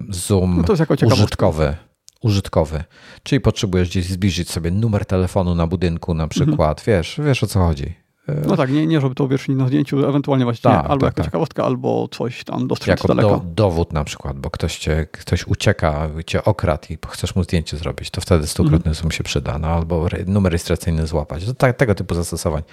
zoom 0.09 0.65
no 0.67 1.07
użytkowy. 1.07 1.75
Użytkowy. 2.21 2.83
Czyli 3.23 3.41
potrzebujesz 3.41 3.89
gdzieś 3.89 4.05
zbliżyć 4.05 4.51
sobie 4.51 4.71
numer 4.71 5.05
telefonu 5.05 5.55
na 5.55 5.67
budynku 5.67 6.13
na 6.13 6.23
mhm. 6.23 6.29
przykład. 6.29 6.79
Mhm. 6.79 6.97
Wiesz, 6.97 7.19
wiesz 7.23 7.43
o 7.43 7.47
co 7.47 7.59
chodzi. 7.59 8.06
No 8.47 8.57
tak, 8.57 8.71
nie, 8.71 8.87
nie 8.87 9.01
żeby 9.01 9.15
to 9.15 9.23
uwiecznić 9.23 9.57
na 9.57 9.67
zdjęciu, 9.67 10.09
ewentualnie 10.09 10.45
właśnie 10.45 10.71
tak, 10.71 10.85
albo 10.85 10.89
tak, 10.89 11.01
jakaś 11.01 11.15
tak. 11.15 11.25
ciekawostka, 11.25 11.63
albo 11.63 12.07
coś 12.11 12.43
tam 12.43 12.67
dostrzec 12.67 12.89
jako 12.89 13.07
daleka. 13.07 13.29
Do, 13.29 13.41
dowód 13.55 13.93
na 13.93 14.03
przykład, 14.03 14.39
bo 14.39 14.49
ktoś, 14.49 14.77
cię, 14.77 15.07
ktoś 15.11 15.47
ucieka, 15.47 16.09
cię 16.25 16.43
okradł 16.43 16.87
i 16.89 16.97
chcesz 17.07 17.35
mu 17.35 17.43
zdjęcie 17.43 17.77
zrobić, 17.77 18.09
to 18.09 18.21
wtedy 18.21 18.47
stukrotny 18.47 18.91
mhm. 18.91 19.11
się 19.11 19.23
przyda, 19.23 19.59
no, 19.59 19.67
albo 19.67 20.07
numer 20.25 20.51
rejestracyjny 20.51 21.07
złapać. 21.07 21.45
To 21.45 21.53
tak, 21.53 21.77
tego 21.77 21.95
typu 21.95 22.15
zastosowań. 22.15 22.63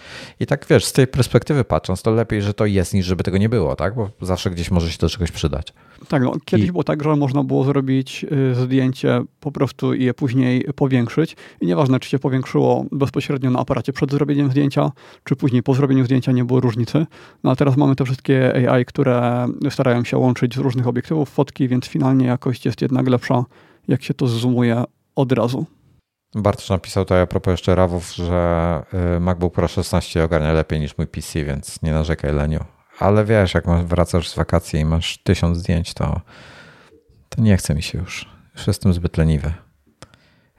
I 0.41 0.47
tak 0.47 0.67
wiesz, 0.71 0.85
z 0.85 0.93
tej 0.93 1.07
perspektywy 1.07 1.65
patrząc, 1.65 2.03
to 2.03 2.11
lepiej, 2.11 2.43
że 2.43 2.55
to 2.55 2.67
jest, 2.67 2.95
niż 2.95 3.07
żeby 3.07 3.25
tego 3.25 3.39
nie 3.39 3.49
było, 3.49 3.77
tak? 3.77 3.95
Bo 3.95 4.11
zawsze 4.21 4.51
gdzieś 4.51 4.71
może 4.71 4.91
się 4.91 4.99
do 4.99 5.09
czegoś 5.09 5.31
przydać. 5.31 5.73
Tak, 6.09 6.23
no, 6.23 6.33
kiedyś 6.45 6.69
I... 6.69 6.73
było 6.73 6.85
tak, 6.85 7.05
że 7.05 7.17
można 7.17 7.45
było 7.45 7.65
zrobić 7.65 8.27
y, 8.33 8.55
zdjęcie 8.55 9.23
po 9.41 9.53
prostu 9.53 9.95
i 9.95 10.05
je 10.05 10.15
później 10.15 10.65
powiększyć. 10.77 11.37
I 11.61 11.67
nieważne, 11.67 12.01
czy 12.01 12.11
się 12.11 12.19
powiększyło 12.19 12.85
bezpośrednio 12.93 13.51
na 13.51 13.59
aparacie 13.59 13.93
przed 13.93 14.11
zrobieniem 14.11 14.51
zdjęcia, 14.51 14.93
czy 15.25 15.37
później 15.45 15.63
po 15.63 15.75
zrobieniu 15.75 16.05
zdjęcia 16.05 16.33
nie 16.33 16.45
było 16.45 16.61
różnicy. 16.61 17.07
No 17.43 17.51
a 17.51 17.57
teraz 17.57 17.77
mamy 17.77 17.97
te 17.97 18.05
wszystkie 18.05 18.69
AI, 18.71 18.85
które 18.85 19.47
starają 19.71 20.05
się 20.05 20.19
łączyć 20.19 20.55
z 20.55 20.59
różnych 20.59 20.87
obiektywów 20.87 21.31
fotki, 21.31 21.69
więc 21.69 21.87
finalnie 21.87 22.27
jakość 22.27 22.67
jest 22.67 22.83
jednak 22.83 23.09
lepsza, 23.09 23.45
jak 23.89 24.03
się 24.03 24.15
to 24.15 24.27
zoomuje 24.27 24.85
od 25.17 25.33
razu. 25.33 25.67
Bartosz 26.35 26.71
napisał 26.71 27.05
to 27.05 27.21
a 27.21 27.27
propos 27.27 27.53
jeszcze 27.53 27.75
rawów, 27.75 28.15
że 28.15 28.83
y, 29.17 29.21
MacBook 29.21 29.55
Pro 29.55 29.69
16 29.69 30.25
ogarnia 30.25 30.53
lepiej 30.53 30.81
niż 30.81 30.99
mój 30.99 31.07
PC, 31.07 31.45
więc 31.45 31.83
nie 31.83 31.93
narzekaj 31.93 32.35
Leniu. 32.35 32.65
Ale 32.99 33.25
wiesz, 33.25 33.55
jak 33.55 33.65
wracasz 33.87 34.29
z 34.29 34.35
wakacji 34.35 34.81
i 34.81 34.85
masz 34.85 35.19
tysiąc 35.19 35.59
zdjęć, 35.59 35.95
to, 35.95 36.21
to 37.29 37.43
nie 37.43 37.57
chce 37.57 37.75
mi 37.75 37.83
się 37.83 37.99
już. 37.99 38.29
Już 38.57 38.67
jestem 38.67 38.93
zbyt 38.93 39.19
leniwy. 39.19 39.53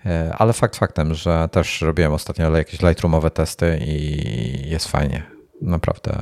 E, 0.05 0.35
ale 0.37 0.53
fakt 0.53 0.75
faktem, 0.75 1.13
że 1.13 1.49
też 1.51 1.81
robiłem 1.81 2.13
ostatnio 2.13 2.57
jakieś 2.57 2.81
lightroomowe 2.81 3.31
testy 3.31 3.79
i 3.81 4.69
jest 4.69 4.87
fajnie. 4.87 5.23
Naprawdę 5.61 6.13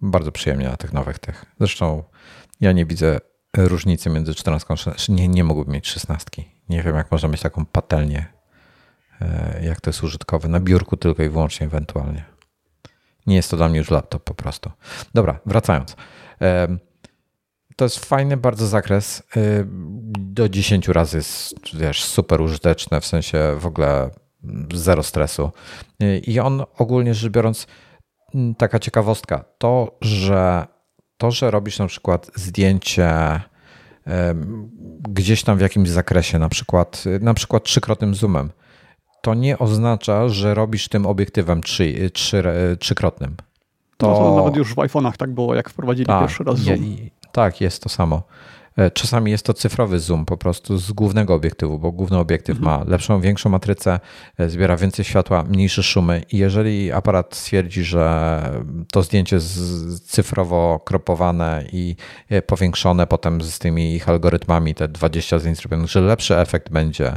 bardzo 0.00 0.32
przyjemnie 0.32 0.68
na 0.68 0.76
tych 0.76 0.92
nowych 0.92 1.18
tych. 1.18 1.44
Zresztą 1.58 2.02
ja 2.60 2.72
nie 2.72 2.86
widzę 2.86 3.18
różnicy 3.56 4.10
między 4.10 4.34
14 4.34 4.66
a 4.72 4.76
16. 4.76 5.12
Nie, 5.12 5.28
nie 5.28 5.44
mógłbym 5.44 5.74
mieć 5.74 5.88
16. 5.88 6.42
Nie 6.68 6.82
wiem, 6.82 6.96
jak 6.96 7.12
można 7.12 7.28
mieć 7.28 7.40
taką 7.40 7.66
patelnię, 7.66 8.26
e, 9.20 9.60
jak 9.64 9.80
to 9.80 9.90
jest 9.90 10.02
użytkowe. 10.02 10.48
Na 10.48 10.60
biurku 10.60 10.96
tylko 10.96 11.22
i 11.22 11.28
wyłącznie 11.28 11.66
ewentualnie. 11.66 12.24
Nie 13.26 13.36
jest 13.36 13.50
to 13.50 13.56
dla 13.56 13.68
mnie 13.68 13.78
już 13.78 13.90
laptop 13.90 14.24
po 14.24 14.34
prostu. 14.34 14.70
Dobra, 15.14 15.40
wracając. 15.46 15.96
To 17.80 17.84
jest 17.84 18.04
fajny 18.04 18.36
bardzo 18.36 18.66
zakres. 18.66 19.22
Do 20.18 20.48
10 20.48 20.88
razy 20.88 21.16
jest 21.16 21.54
wiesz, 21.76 22.04
super 22.04 22.40
użyteczne, 22.40 23.00
w 23.00 23.06
sensie 23.06 23.38
w 23.58 23.66
ogóle 23.66 24.10
zero 24.74 25.02
stresu. 25.02 25.50
I 26.26 26.40
on 26.40 26.64
ogólnie 26.78 27.14
rzecz 27.14 27.32
biorąc, 27.32 27.66
taka 28.58 28.78
ciekawostka, 28.78 29.44
to, 29.58 29.98
że 30.00 30.66
to, 31.16 31.30
że 31.30 31.50
robisz 31.50 31.78
na 31.78 31.86
przykład 31.86 32.30
zdjęcie 32.34 33.40
gdzieś 35.08 35.42
tam 35.42 35.58
w 35.58 35.60
jakimś 35.60 35.88
zakresie, 35.88 36.38
na 36.38 36.48
przykład, 36.48 37.04
na 37.20 37.34
przykład 37.34 37.64
trzykrotnym 37.64 38.14
zoomem, 38.14 38.50
to 39.22 39.34
nie 39.34 39.58
oznacza, 39.58 40.28
że 40.28 40.54
robisz 40.54 40.88
tym 40.88 41.06
obiektywem 41.06 41.62
trzy, 41.62 42.10
trzy, 42.10 42.42
trzykrotnym. 42.78 43.36
To... 43.96 44.10
No 44.10 44.14
to 44.14 44.36
nawet 44.36 44.56
już 44.56 44.74
w 44.74 44.76
iPhone'ach 44.76 45.16
tak 45.16 45.30
było, 45.30 45.54
jak 45.54 45.70
wprowadzili 45.70 46.06
tak, 46.06 46.20
pierwszy 46.20 46.44
raz 46.44 46.58
zoom. 46.58 46.96
Tak, 47.32 47.60
jest 47.60 47.82
to 47.82 47.88
samo. 47.88 48.22
E, 48.76 48.90
czasami 48.90 49.30
jest 49.30 49.46
to 49.46 49.54
cyfrowy 49.54 49.98
zoom 49.98 50.24
po 50.24 50.36
prostu 50.36 50.78
z 50.78 50.92
głównego 50.92 51.34
obiektywu, 51.34 51.78
bo 51.78 51.92
główny 51.92 52.18
obiektyw 52.18 52.56
mhm. 52.58 52.78
ma 52.78 52.90
lepszą, 52.90 53.20
większą 53.20 53.50
matrycę, 53.50 54.00
e, 54.38 54.48
zbiera 54.48 54.76
więcej 54.76 55.04
światła, 55.04 55.42
mniejsze 55.42 55.82
szumy 55.82 56.22
i 56.32 56.38
jeżeli 56.38 56.92
aparat 56.92 57.34
stwierdzi, 57.34 57.84
że 57.84 58.42
to 58.92 59.02
zdjęcie 59.02 59.36
jest 59.36 60.10
cyfrowo 60.10 60.80
kropowane 60.84 61.64
i 61.72 61.96
e, 62.28 62.42
powiększone 62.42 63.06
potem 63.06 63.42
z 63.42 63.58
tymi 63.58 63.94
ich 63.94 64.08
algorytmami, 64.08 64.74
te 64.74 64.88
20 64.88 65.38
zdjęć 65.38 65.58
zrobionych, 65.58 65.90
że 65.90 66.00
lepszy 66.00 66.36
efekt 66.36 66.70
będzie 66.70 67.16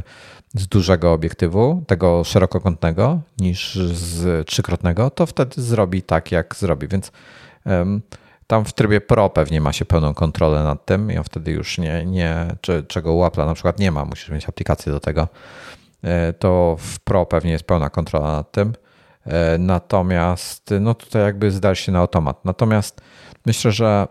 z 0.54 0.66
dużego 0.66 1.12
obiektywu, 1.12 1.84
tego 1.86 2.24
szerokokątnego, 2.24 3.20
niż 3.38 3.74
z 3.92 4.46
trzykrotnego, 4.46 5.10
to 5.10 5.26
wtedy 5.26 5.62
zrobi 5.62 6.02
tak, 6.02 6.32
jak 6.32 6.56
zrobi. 6.56 6.88
Więc 6.88 7.12
um, 7.66 8.02
Tam 8.46 8.64
w 8.64 8.72
trybie 8.72 9.00
Pro 9.00 9.30
pewnie 9.30 9.60
ma 9.60 9.72
się 9.72 9.84
pełną 9.84 10.14
kontrolę 10.14 10.64
nad 10.64 10.84
tym 10.84 11.12
i 11.12 11.18
on 11.18 11.24
wtedy 11.24 11.52
już 11.52 11.78
nie, 11.78 12.06
nie 12.06 12.46
czy, 12.60 12.84
czego 12.88 13.14
u 13.14 13.30
na 13.36 13.54
przykład 13.54 13.78
nie 13.78 13.90
ma, 13.90 14.04
musisz 14.04 14.28
mieć 14.28 14.48
aplikację 14.48 14.92
do 14.92 15.00
tego. 15.00 15.28
E, 16.02 16.32
to 16.32 16.76
w 16.78 16.98
Pro 17.00 17.26
pewnie 17.26 17.52
jest 17.52 17.64
pełna 17.64 17.90
kontrola 17.90 18.32
nad 18.32 18.52
tym. 18.52 18.72
E, 19.26 19.58
natomiast 19.58 20.74
no 20.80 20.94
tutaj 20.94 21.22
jakby 21.22 21.50
zdajesz 21.50 21.80
się 21.80 21.92
na 21.92 21.98
automat. 21.98 22.44
Natomiast 22.44 23.00
myślę, 23.46 23.72
że 23.72 24.08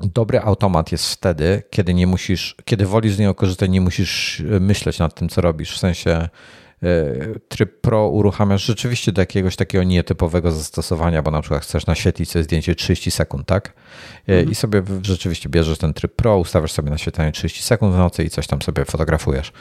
dobry 0.00 0.40
automat 0.40 0.92
jest 0.92 1.12
wtedy, 1.12 1.62
kiedy 1.70 1.94
nie 1.94 2.06
musisz, 2.06 2.56
kiedy 2.64 2.86
wolisz 2.86 3.14
z 3.14 3.18
niego 3.18 3.34
korzystać, 3.34 3.70
nie 3.70 3.80
musisz 3.80 4.42
myśleć 4.60 4.98
nad 4.98 5.14
tym, 5.14 5.28
co 5.28 5.40
robisz. 5.40 5.74
W 5.74 5.78
sensie 5.78 6.28
tryb 7.48 7.80
Pro 7.80 8.08
uruchamiasz 8.08 8.64
rzeczywiście 8.64 9.12
do 9.12 9.22
jakiegoś 9.22 9.56
takiego 9.56 9.84
nietypowego 9.84 10.52
zastosowania, 10.52 11.22
bo 11.22 11.30
na 11.30 11.40
przykład 11.40 11.62
chcesz 11.62 11.86
naświetlić 11.86 12.30
sobie 12.30 12.42
zdjęcie 12.42 12.74
30 12.74 13.10
sekund, 13.10 13.46
tak? 13.46 13.72
E, 14.28 14.32
mhm. 14.32 14.50
I 14.50 14.54
sobie 14.54 14.82
rzeczywiście 15.02 15.48
bierzesz 15.48 15.78
ten 15.78 15.94
tryb 15.94 16.16
Pro, 16.16 16.38
ustawiasz 16.38 16.72
sobie 16.72 16.90
naświetlenie 16.90 17.32
30 17.32 17.62
sekund 17.62 17.94
w 17.94 17.98
nocy 17.98 18.24
i 18.24 18.30
coś 18.30 18.46
tam 18.46 18.62
sobie 18.62 18.84
fotografujesz. 18.84 19.52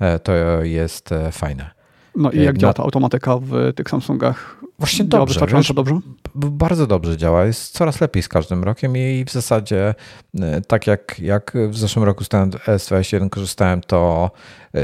E, 0.00 0.18
to 0.18 0.32
jest 0.62 1.10
fajne. 1.32 1.81
No 2.16 2.30
i 2.30 2.42
jak 2.42 2.58
działa 2.58 2.72
ta 2.74 2.82
automatyka 2.82 3.38
w 3.38 3.72
tych 3.74 3.90
Samsungach? 3.90 4.60
Właśnie 4.78 5.08
działa 5.08 5.20
dobrze. 5.20 5.34
Wystarczająco 5.34 5.74
dobrze? 5.74 5.98
Bardzo 6.34 6.86
dobrze 6.86 7.16
działa. 7.16 7.44
Jest 7.44 7.72
coraz 7.72 8.00
lepiej 8.00 8.22
z 8.22 8.28
każdym 8.28 8.64
rokiem 8.64 8.96
i 8.96 9.24
w 9.26 9.32
zasadzie 9.32 9.94
tak 10.68 10.86
jak, 10.86 11.18
jak 11.18 11.52
w 11.68 11.78
zeszłym 11.78 12.04
roku 12.04 12.24
z 12.24 12.28
S21 12.28 13.28
korzystałem, 13.28 13.80
to 13.80 14.30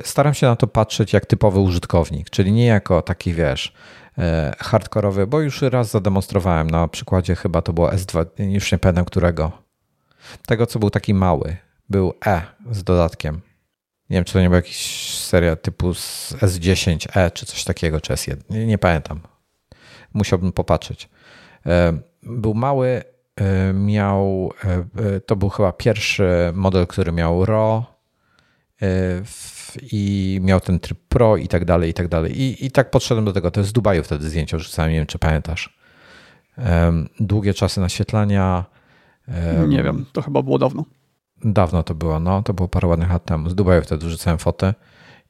staram 0.04 0.34
się 0.34 0.46
na 0.46 0.56
to 0.56 0.66
patrzeć 0.66 1.12
jak 1.12 1.26
typowy 1.26 1.58
użytkownik, 1.60 2.30
czyli 2.30 2.52
nie 2.52 2.66
jako 2.66 3.02
taki, 3.02 3.34
wiesz, 3.34 3.72
e, 4.18 4.54
hardkorowy, 4.58 5.26
bo 5.26 5.40
już 5.40 5.62
raz 5.62 5.90
zademonstrowałem 5.90 6.70
na 6.70 6.88
przykładzie 6.88 7.34
chyba 7.34 7.62
to 7.62 7.72
było 7.72 7.90
S2, 7.90 8.26
już 8.38 8.72
nie 8.72 8.78
pamiętam 8.78 9.04
którego. 9.04 9.52
Tego, 10.46 10.66
co 10.66 10.78
był 10.78 10.90
taki 10.90 11.14
mały. 11.14 11.56
Był 11.90 12.12
E 12.26 12.42
z 12.70 12.84
dodatkiem. 12.84 13.40
Nie 14.10 14.14
wiem, 14.14 14.24
czy 14.24 14.32
to 14.32 14.40
nie 14.40 14.48
była 14.48 14.56
jakaś 14.56 15.14
seria 15.14 15.56
typu 15.56 15.90
S10E, 15.90 17.32
czy 17.32 17.46
coś 17.46 17.64
takiego, 17.64 18.00
czy 18.00 18.12
S1. 18.12 18.36
Nie, 18.50 18.66
nie 18.66 18.78
pamiętam. 18.78 19.20
Musiałbym 20.14 20.52
popatrzeć. 20.52 21.08
E, 21.66 21.98
był 22.22 22.54
mały, 22.54 23.02
e, 23.36 23.72
miał, 23.72 24.52
to 25.26 25.36
był 25.36 25.48
chyba 25.48 25.72
pierwszy 25.72 26.28
model, 26.54 26.86
który 26.86 27.12
miał 27.12 27.44
RAW 27.44 27.84
i 29.92 30.38
miał 30.42 30.60
ten 30.60 30.80
tryb 30.80 30.98
pro 31.08 31.36
i 31.36 31.48
tak 31.48 31.64
dalej, 31.64 31.90
i 31.90 31.94
tak 31.94 32.08
dalej. 32.08 32.40
I, 32.40 32.66
i 32.66 32.70
tak 32.70 32.90
podszedłem 32.90 33.24
do 33.24 33.32
tego. 33.32 33.50
To 33.50 33.60
jest 33.60 33.70
z 33.70 33.72
Dubaju 33.72 34.02
wtedy 34.02 34.28
zdjęcie 34.28 34.58
rzucałem, 34.58 34.90
nie 34.90 34.98
wiem, 34.98 35.06
czy 35.06 35.18
pamiętasz. 35.18 35.78
Długie 37.20 37.54
czasy 37.54 37.80
naświetlania. 37.80 38.64
Nie 39.68 39.82
wiem, 39.82 40.06
to 40.12 40.22
chyba 40.22 40.42
było 40.42 40.58
dawno. 40.58 40.84
Dawno 41.44 41.82
to 41.82 41.94
było, 41.94 42.20
no, 42.20 42.42
to 42.42 42.54
było 42.54 42.68
parę 42.68 42.88
ładnych 42.88 43.10
lat 43.10 43.24
temu. 43.24 43.50
Z 43.50 43.54
Dubaju 43.54 43.82
wtedy 43.82 44.10
rzucałem 44.10 44.38
fotę. 44.38 44.74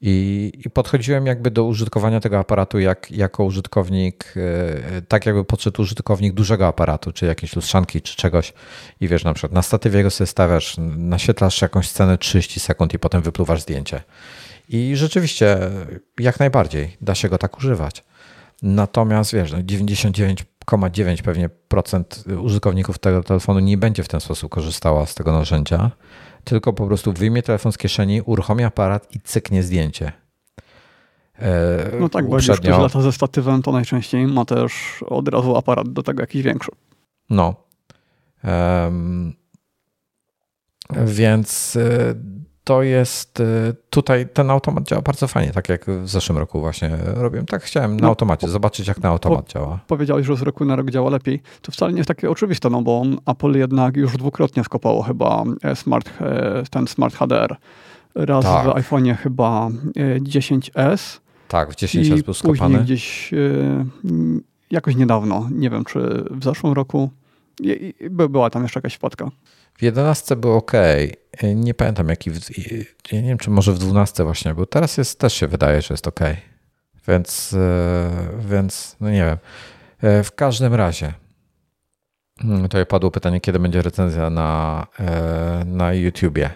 I, 0.01 0.51
I, 0.65 0.69
podchodziłem 0.69 1.25
jakby 1.25 1.51
do 1.51 1.63
użytkowania 1.63 2.19
tego 2.19 2.39
aparatu 2.39 2.79
jak, 2.79 3.11
jako 3.11 3.43
użytkownik, 3.43 4.33
e, 4.37 5.01
tak 5.01 5.25
jakby 5.25 5.45
podszedł 5.45 5.81
użytkownik 5.81 6.33
dużego 6.33 6.67
aparatu, 6.67 7.11
czy 7.11 7.25
jakiejś 7.25 7.55
lustrzanki, 7.55 8.01
czy 8.01 8.15
czegoś. 8.15 8.53
I 9.01 9.07
wiesz, 9.07 9.23
na 9.23 9.33
przykład 9.33 9.51
na 9.51 9.61
statywie 9.61 10.03
go 10.03 10.09
sobie 10.09 10.27
stawiasz, 10.27 10.75
naświetlasz 10.97 11.61
jakąś 11.61 11.89
scenę 11.89 12.17
30 12.17 12.59
sekund 12.59 12.93
i 12.93 12.99
potem 12.99 13.21
wypluwasz 13.21 13.61
zdjęcie. 13.61 14.01
I 14.69 14.95
rzeczywiście, 14.95 15.57
jak 16.19 16.39
najbardziej, 16.39 16.97
da 17.01 17.15
się 17.15 17.29
go 17.29 17.37
tak 17.37 17.57
używać. 17.57 18.03
Natomiast 18.61 19.33
wiesz, 19.33 19.51
99,9 20.77 21.17
no 21.17 21.23
pewnie 21.23 21.49
procent 21.49 22.23
użytkowników 22.41 22.99
tego 22.99 23.23
telefonu 23.23 23.59
nie 23.59 23.77
będzie 23.77 24.03
w 24.03 24.07
ten 24.07 24.19
sposób 24.19 24.51
korzystała 24.51 25.05
z 25.05 25.15
tego 25.15 25.31
narzędzia 25.31 25.91
tylko 26.43 26.73
po 26.73 26.87
prostu 26.87 27.13
wyjmie 27.13 27.43
telefon 27.43 27.71
z 27.71 27.77
kieszeni, 27.77 28.21
uruchomi 28.21 28.63
aparat 28.63 29.15
i 29.15 29.19
cyknie 29.19 29.63
zdjęcie. 29.63 30.11
E, 31.39 31.91
no 31.99 32.09
tak, 32.09 32.29
bo 32.29 32.35
uprzednio... 32.35 32.69
jak 32.69 32.77
ktoś 32.77 32.83
lata 32.83 33.01
ze 33.01 33.11
statywem, 33.11 33.61
to 33.61 33.71
najczęściej 33.71 34.27
ma 34.27 34.45
też 34.45 35.03
od 35.07 35.27
razu 35.27 35.57
aparat 35.57 35.89
do 35.89 36.03
tego 36.03 36.21
jakiś 36.21 36.41
większy. 36.41 36.71
No. 37.29 37.55
Um, 38.43 39.33
więc 41.05 41.75
e, 41.75 42.15
to 42.69 42.83
jest 42.83 43.39
y, 43.39 43.43
tutaj 43.89 44.27
ten 44.33 44.49
automat 44.51 44.87
działa 44.87 45.01
bardzo 45.01 45.27
fajnie, 45.27 45.51
tak 45.51 45.69
jak 45.69 45.85
w 45.85 46.09
zeszłym 46.09 46.37
roku 46.37 46.59
właśnie 46.59 46.97
robiłem. 47.05 47.45
Tak 47.45 47.63
chciałem 47.63 47.95
na 47.95 48.01
no, 48.01 48.07
automacie 48.07 48.47
zobaczyć, 48.47 48.87
jak 48.87 49.03
na 49.03 49.09
automat 49.09 49.45
po, 49.45 49.51
działa. 49.51 49.79
Powiedziałeś, 49.87 50.25
że 50.25 50.35
z 50.35 50.41
roku 50.41 50.65
na 50.65 50.75
rok 50.75 50.89
działa 50.89 51.09
lepiej. 51.09 51.41
To 51.61 51.71
wcale 51.71 51.91
nie 51.93 51.97
jest 51.97 52.07
takie 52.07 52.29
oczywiste, 52.29 52.69
no 52.69 52.81
bo 52.81 53.03
Apple 53.25 53.57
jednak 53.57 53.97
już 53.97 54.17
dwukrotnie 54.17 54.63
skopało 54.63 55.03
chyba 55.03 55.43
e, 55.63 55.75
smart, 55.75 56.09
e, 56.21 56.63
ten 56.71 56.87
smart 56.87 57.15
HDR. 57.15 57.55
Raz 58.15 58.45
tak. 58.45 58.65
w 58.65 58.69
iPhone'ie 58.69 59.15
chyba 59.15 59.69
10S. 60.19 61.17
E, 61.17 61.19
tak, 61.47 61.71
w 61.71 61.75
10S 61.75 62.23
był 62.23 62.33
skopany. 62.33 62.79
gdzieś 62.79 63.31
jakoś 64.71 64.95
niedawno, 64.95 65.47
nie 65.51 65.69
wiem 65.69 65.85
czy 65.85 65.99
w 66.31 66.43
zeszłym 66.43 66.73
roku, 66.73 67.09
była 68.09 68.49
tam 68.49 68.63
jeszcze 68.63 68.77
jakaś 68.77 68.93
wpadka. 68.93 69.29
W 69.79 69.81
11 69.81 70.35
był 70.35 70.51
ok. 70.53 70.71
Nie 71.55 71.73
pamiętam 71.73 72.09
jaki. 72.09 72.31
Ja 73.11 73.21
nie 73.21 73.27
wiem, 73.27 73.37
czy 73.37 73.49
może 73.49 73.73
w 73.73 73.79
12 73.79 74.23
właśnie 74.23 74.53
był. 74.53 74.65
Teraz 74.65 74.97
jest, 74.97 75.19
też 75.19 75.33
się 75.33 75.47
wydaje, 75.47 75.81
że 75.81 75.93
jest 75.93 76.07
ok. 76.07 76.19
Więc, 77.07 77.53
e, 77.53 78.09
więc 78.39 78.95
no 78.99 79.09
nie 79.09 79.25
wiem. 79.25 79.37
E, 80.01 80.23
w 80.23 80.35
każdym 80.35 80.73
razie. 80.73 81.13
Hmm, 82.41 82.61
tutaj 82.61 82.85
padło 82.85 83.11
pytanie, 83.11 83.41
kiedy 83.41 83.59
będzie 83.59 83.81
recenzja 83.81 84.29
na, 84.29 84.87
e, 84.99 85.63
na 85.65 85.93
YouTubie. 85.93 86.49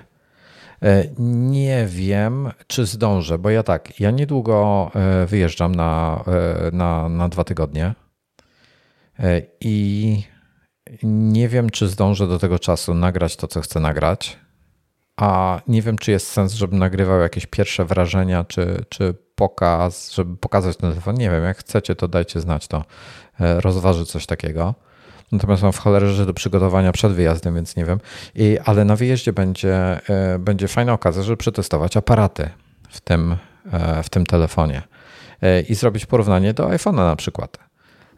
Nie 1.19 1.87
wiem, 1.87 2.51
czy 2.67 2.85
zdążę, 2.85 3.37
bo 3.37 3.49
ja 3.49 3.63
tak, 3.63 3.99
ja 3.99 4.11
niedługo 4.11 4.91
wyjeżdżam 5.27 5.75
na, 5.75 6.23
na, 6.71 7.09
na 7.09 7.29
dwa 7.29 7.43
tygodnie 7.43 7.93
i 9.61 10.23
nie 11.03 11.49
wiem, 11.49 11.69
czy 11.69 11.88
zdążę 11.88 12.27
do 12.27 12.39
tego 12.39 12.60
czasu 12.60 12.93
nagrać 12.93 13.35
to, 13.35 13.47
co 13.47 13.61
chcę 13.61 13.80
nagrać, 13.80 14.39
a 15.18 15.61
nie 15.68 15.81
wiem, 15.81 15.97
czy 15.97 16.11
jest 16.11 16.27
sens, 16.27 16.53
żebym 16.53 16.80
nagrywał 16.80 17.19
jakieś 17.19 17.45
pierwsze 17.45 17.85
wrażenia, 17.85 18.43
czy, 18.43 18.85
czy 18.89 19.14
pokaz, 19.35 20.11
żeby 20.11 20.38
pokazać 20.38 20.77
ten 20.77 20.89
telefon. 20.89 21.15
Nie 21.15 21.30
wiem, 21.30 21.43
jak 21.43 21.57
chcecie, 21.57 21.95
to 21.95 22.07
dajcie 22.07 22.41
znać, 22.41 22.68
to 22.68 22.85
e, 23.39 23.61
rozważy 23.61 24.05
coś 24.05 24.26
takiego. 24.26 24.76
Natomiast 25.31 25.64
mam 25.64 25.72
w 25.72 25.77
cholerze 25.77 26.26
do 26.26 26.34
przygotowania 26.34 26.91
przed 26.91 27.11
wyjazdem, 27.11 27.55
więc 27.55 27.76
nie 27.76 27.85
wiem. 27.85 27.99
I, 28.35 28.57
ale 28.65 28.85
na 28.85 28.95
wyjeździe 28.95 29.34
będzie, 29.34 29.99
e, 30.10 30.39
będzie 30.39 30.68
fajna 30.68 30.93
okazja, 30.93 31.23
żeby 31.23 31.38
przetestować 31.38 31.97
aparaty 31.97 32.49
w 32.89 33.01
tym, 33.01 33.35
e, 33.72 34.03
w 34.03 34.10
tym 34.10 34.26
telefonie 34.26 34.81
i 35.69 35.76
zrobić 35.76 36.05
porównanie 36.05 36.53
do 36.53 36.68
iPhone'a 36.68 36.95
na 36.95 37.15
przykład. 37.15 37.57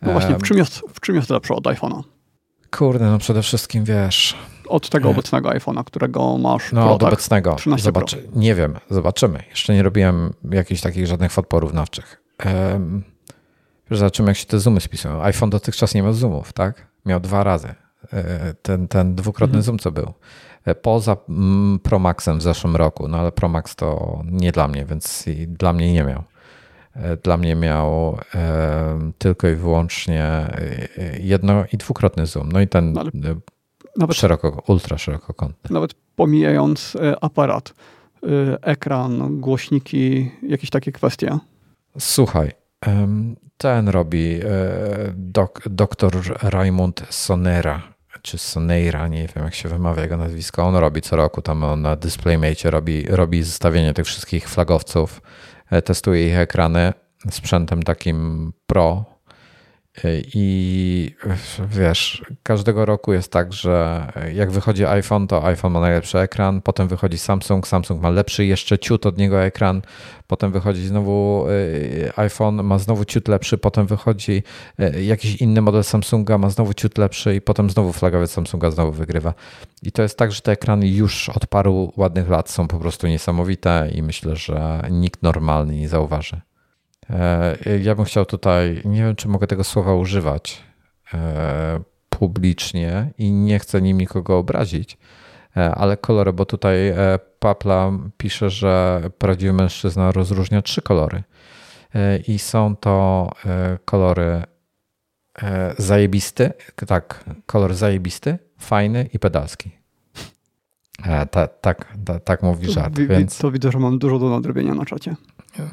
No 0.02 0.12
właśnie, 0.12 0.36
w 0.36 0.44
czym 0.44 0.58
jest, 0.58 0.82
w 0.94 1.00
czym 1.00 1.16
jest 1.16 1.30
lepsze 1.30 1.54
od 1.54 1.64
iPhone'a? 1.64 2.15
Kurde, 2.78 3.06
no 3.06 3.18
przede 3.18 3.42
wszystkim 3.42 3.84
wiesz. 3.84 4.38
Od 4.68 4.90
tego 4.90 5.10
obecnego 5.10 5.50
iPhone'a, 5.50 5.84
którego 5.84 6.38
masz. 6.38 6.72
No, 6.72 6.84
Pro, 6.84 6.94
od 6.94 7.02
tak? 7.02 7.08
obecnego. 7.08 7.56
Zobaczy, 7.78 8.18
Pro. 8.18 8.42
Nie 8.42 8.56
wiem, 8.56 8.76
zobaczymy. 8.90 9.44
Jeszcze 9.50 9.74
nie 9.74 9.84
robiłem 9.84 10.34
jakichś 10.52 10.82
takich 10.82 11.08
żadnych 11.08 11.32
fot 11.32 11.48
porównawczych. 11.48 12.22
Um, 12.46 13.04
zobaczymy, 13.92 14.30
jak 14.30 14.38
się 14.38 14.46
te 14.46 14.60
zoomy 14.60 14.82
spisują. 14.82 15.24
iPhone 15.24 15.50
dotychczas 15.50 15.94
nie 15.94 16.02
miał 16.02 16.14
zoomów, 16.14 16.54
tak? 16.54 16.88
Miał 17.06 17.20
dwa 17.20 17.44
razy. 17.44 17.76
E, 18.14 18.54
ten, 18.54 18.88
ten 18.88 19.16
dwukrotny 19.16 19.58
mhm. 19.58 19.64
zoom, 19.64 19.80
co 19.80 19.92
był. 19.92 20.14
E, 20.66 20.76
poza 20.76 21.18
mm, 21.30 21.80
Pro 21.80 22.00
Maxem 22.00 22.40
w 22.40 22.42
zeszłym 22.42 22.76
roku, 22.76 23.08
no 23.08 23.18
ale 23.20 23.32
Pro 23.32 23.50
Max 23.50 23.76
to 23.76 24.20
nie 24.26 24.52
dla 24.52 24.68
mnie, 24.68 24.86
więc 24.86 25.26
dla 25.48 25.74
mnie 25.74 25.94
nie 25.94 26.04
miał. 26.04 26.24
E, 26.96 27.18
dla 27.18 27.38
mnie 27.38 27.56
miał 27.56 28.18
e, 28.36 29.12
tylko 29.18 29.48
i 29.48 29.56
wyłącznie 29.56 30.24
e, 30.24 30.50
jedno 31.20 31.64
i 31.74 31.78
dwukrotny 31.78 32.26
zoom. 32.26 32.52
No 32.52 32.62
i 32.62 32.68
ten 32.68 32.94
no 32.94 33.04
nawet, 33.98 34.16
szeroko, 34.16 34.64
ultra 34.68 34.98
szerokokątny. 34.98 35.74
Nawet 35.74 35.94
pomijając 36.16 36.98
aparat, 37.22 37.74
ekran, 38.62 39.40
głośniki, 39.40 40.32
jakieś 40.42 40.70
takie 40.70 40.92
kwestie. 40.92 41.38
Słuchaj, 42.00 42.52
ten 43.58 43.90
robi 43.90 44.40
dok, 45.16 45.62
doktor 45.70 46.14
Raimund 46.42 47.04
Sonera, 47.10 47.82
czy 48.22 48.38
Soneira, 48.38 49.08
nie 49.08 49.28
wiem 49.36 49.44
jak 49.44 49.56
się 49.56 49.70
wymawia 49.70 50.04
jego 50.04 50.18
nazwisko. 50.18 50.64
On 50.64 50.76
robi 50.76 51.02
co 51.02 51.16
roku 51.16 51.42
tam 51.42 51.82
na 51.82 51.96
DisplayMate 51.96 52.72
robi, 52.72 53.06
robi 53.10 53.44
zestawienie 53.44 53.94
tych 53.94 54.06
wszystkich 54.06 54.50
flagowców 54.50 55.22
testuję 55.86 56.28
ich 56.28 56.38
ekrany 56.38 56.94
sprzętem 57.32 57.84
takim 57.84 58.52
pro 58.68 59.06
I 60.34 61.16
wiesz, 61.70 62.26
każdego 62.44 62.86
roku 62.86 63.14
jest 63.14 63.32
tak, 63.32 63.54
że 63.54 64.08
jak 64.34 64.52
wychodzi 64.52 64.86
iPhone, 64.86 65.28
to 65.28 65.46
iPhone 65.46 65.74
ma 65.74 65.80
najlepszy 65.80 66.20
ekran, 66.20 66.62
potem 66.62 66.88
wychodzi 66.88 67.18
Samsung, 67.18 67.68
Samsung 67.68 68.02
ma 68.02 68.10
lepszy 68.10 68.46
jeszcze 68.46 68.80
ciut 68.80 69.06
od 69.06 69.18
niego 69.18 69.44
ekran, 69.44 69.82
potem 70.28 70.52
wychodzi 70.52 70.88
znowu 70.88 71.46
y, 71.50 72.12
iPhone, 72.16 72.64
ma 72.64 72.80
znowu 72.80 73.06
ciut 73.06 73.28
lepszy, 73.28 73.58
potem 73.58 73.86
wychodzi 73.86 74.44
y, 74.80 75.04
jakiś 75.04 75.36
inny 75.36 75.62
model 75.62 75.84
Samsunga, 75.84 76.38
ma 76.38 76.50
znowu 76.50 76.74
ciut 76.74 76.98
lepszy 76.98 77.36
i 77.36 77.42
potem 77.42 77.70
znowu 77.70 77.94
flagowiec 77.94 78.32
Samsunga 78.32 78.72
znowu 78.72 78.92
wygrywa. 78.92 79.34
I 79.84 79.92
to 79.92 80.02
jest 80.02 80.18
tak, 80.18 80.32
że 80.32 80.42
te 80.42 80.52
ekrany 80.52 80.88
już 80.88 81.30
od 81.30 81.48
paru 81.48 81.94
ładnych 81.98 82.30
lat 82.30 82.50
są 82.50 82.68
po 82.68 82.80
prostu 82.80 83.08
niesamowite 83.08 83.90
i 83.94 84.04
myślę, 84.04 84.36
że 84.36 84.88
nikt 84.92 85.24
normalny 85.24 85.76
nie 85.76 85.90
zauważy. 85.90 86.42
E, 87.10 87.80
ja 87.82 87.96
bym 87.96 88.06
chciał 88.06 88.26
tutaj, 88.26 88.82
nie 88.86 89.04
wiem 89.04 89.16
czy 89.16 89.28
mogę 89.28 89.48
tego 89.48 89.64
słowa 89.64 89.96
używać 89.96 90.64
e, 91.14 91.80
publicznie 92.10 93.12
i 93.18 93.32
nie 93.32 93.60
chcę 93.60 93.82
nim 93.82 93.98
nikogo 93.98 94.38
obrazić, 94.38 94.98
e, 95.58 95.76
ale 95.76 95.98
kolory, 95.98 96.34
bo 96.34 96.46
tutaj 96.46 96.78
Papla 97.40 97.92
pisze, 98.18 98.50
że 98.50 99.04
prawdziwy 99.18 99.54
mężczyzna 99.54 100.12
rozróżnia 100.12 100.62
trzy 100.62 100.82
kolory. 100.82 101.24
I 102.28 102.40
są 102.40 102.76
to 102.76 103.30
kolory 103.86 104.44
zajebisty, 105.78 106.52
tak, 106.88 107.26
kolor 107.46 107.74
zajebisty, 107.74 108.38
fajny 108.58 109.10
i 109.14 109.20
pedalski. 109.20 109.72
Tak, 111.32 111.62
tak, 111.62 111.98
tak 112.24 112.44
mówi 112.44 112.72
żart. 112.72 112.96
To, 112.96 113.08
więc... 113.08 113.38
to 113.38 113.52
widzę, 113.52 113.72
że 113.72 113.80
mam 113.80 114.00
dużo 114.00 114.20
do 114.20 114.30
nadrobienia 114.30 114.76
na 114.76 114.86
czacie. 114.86 115.16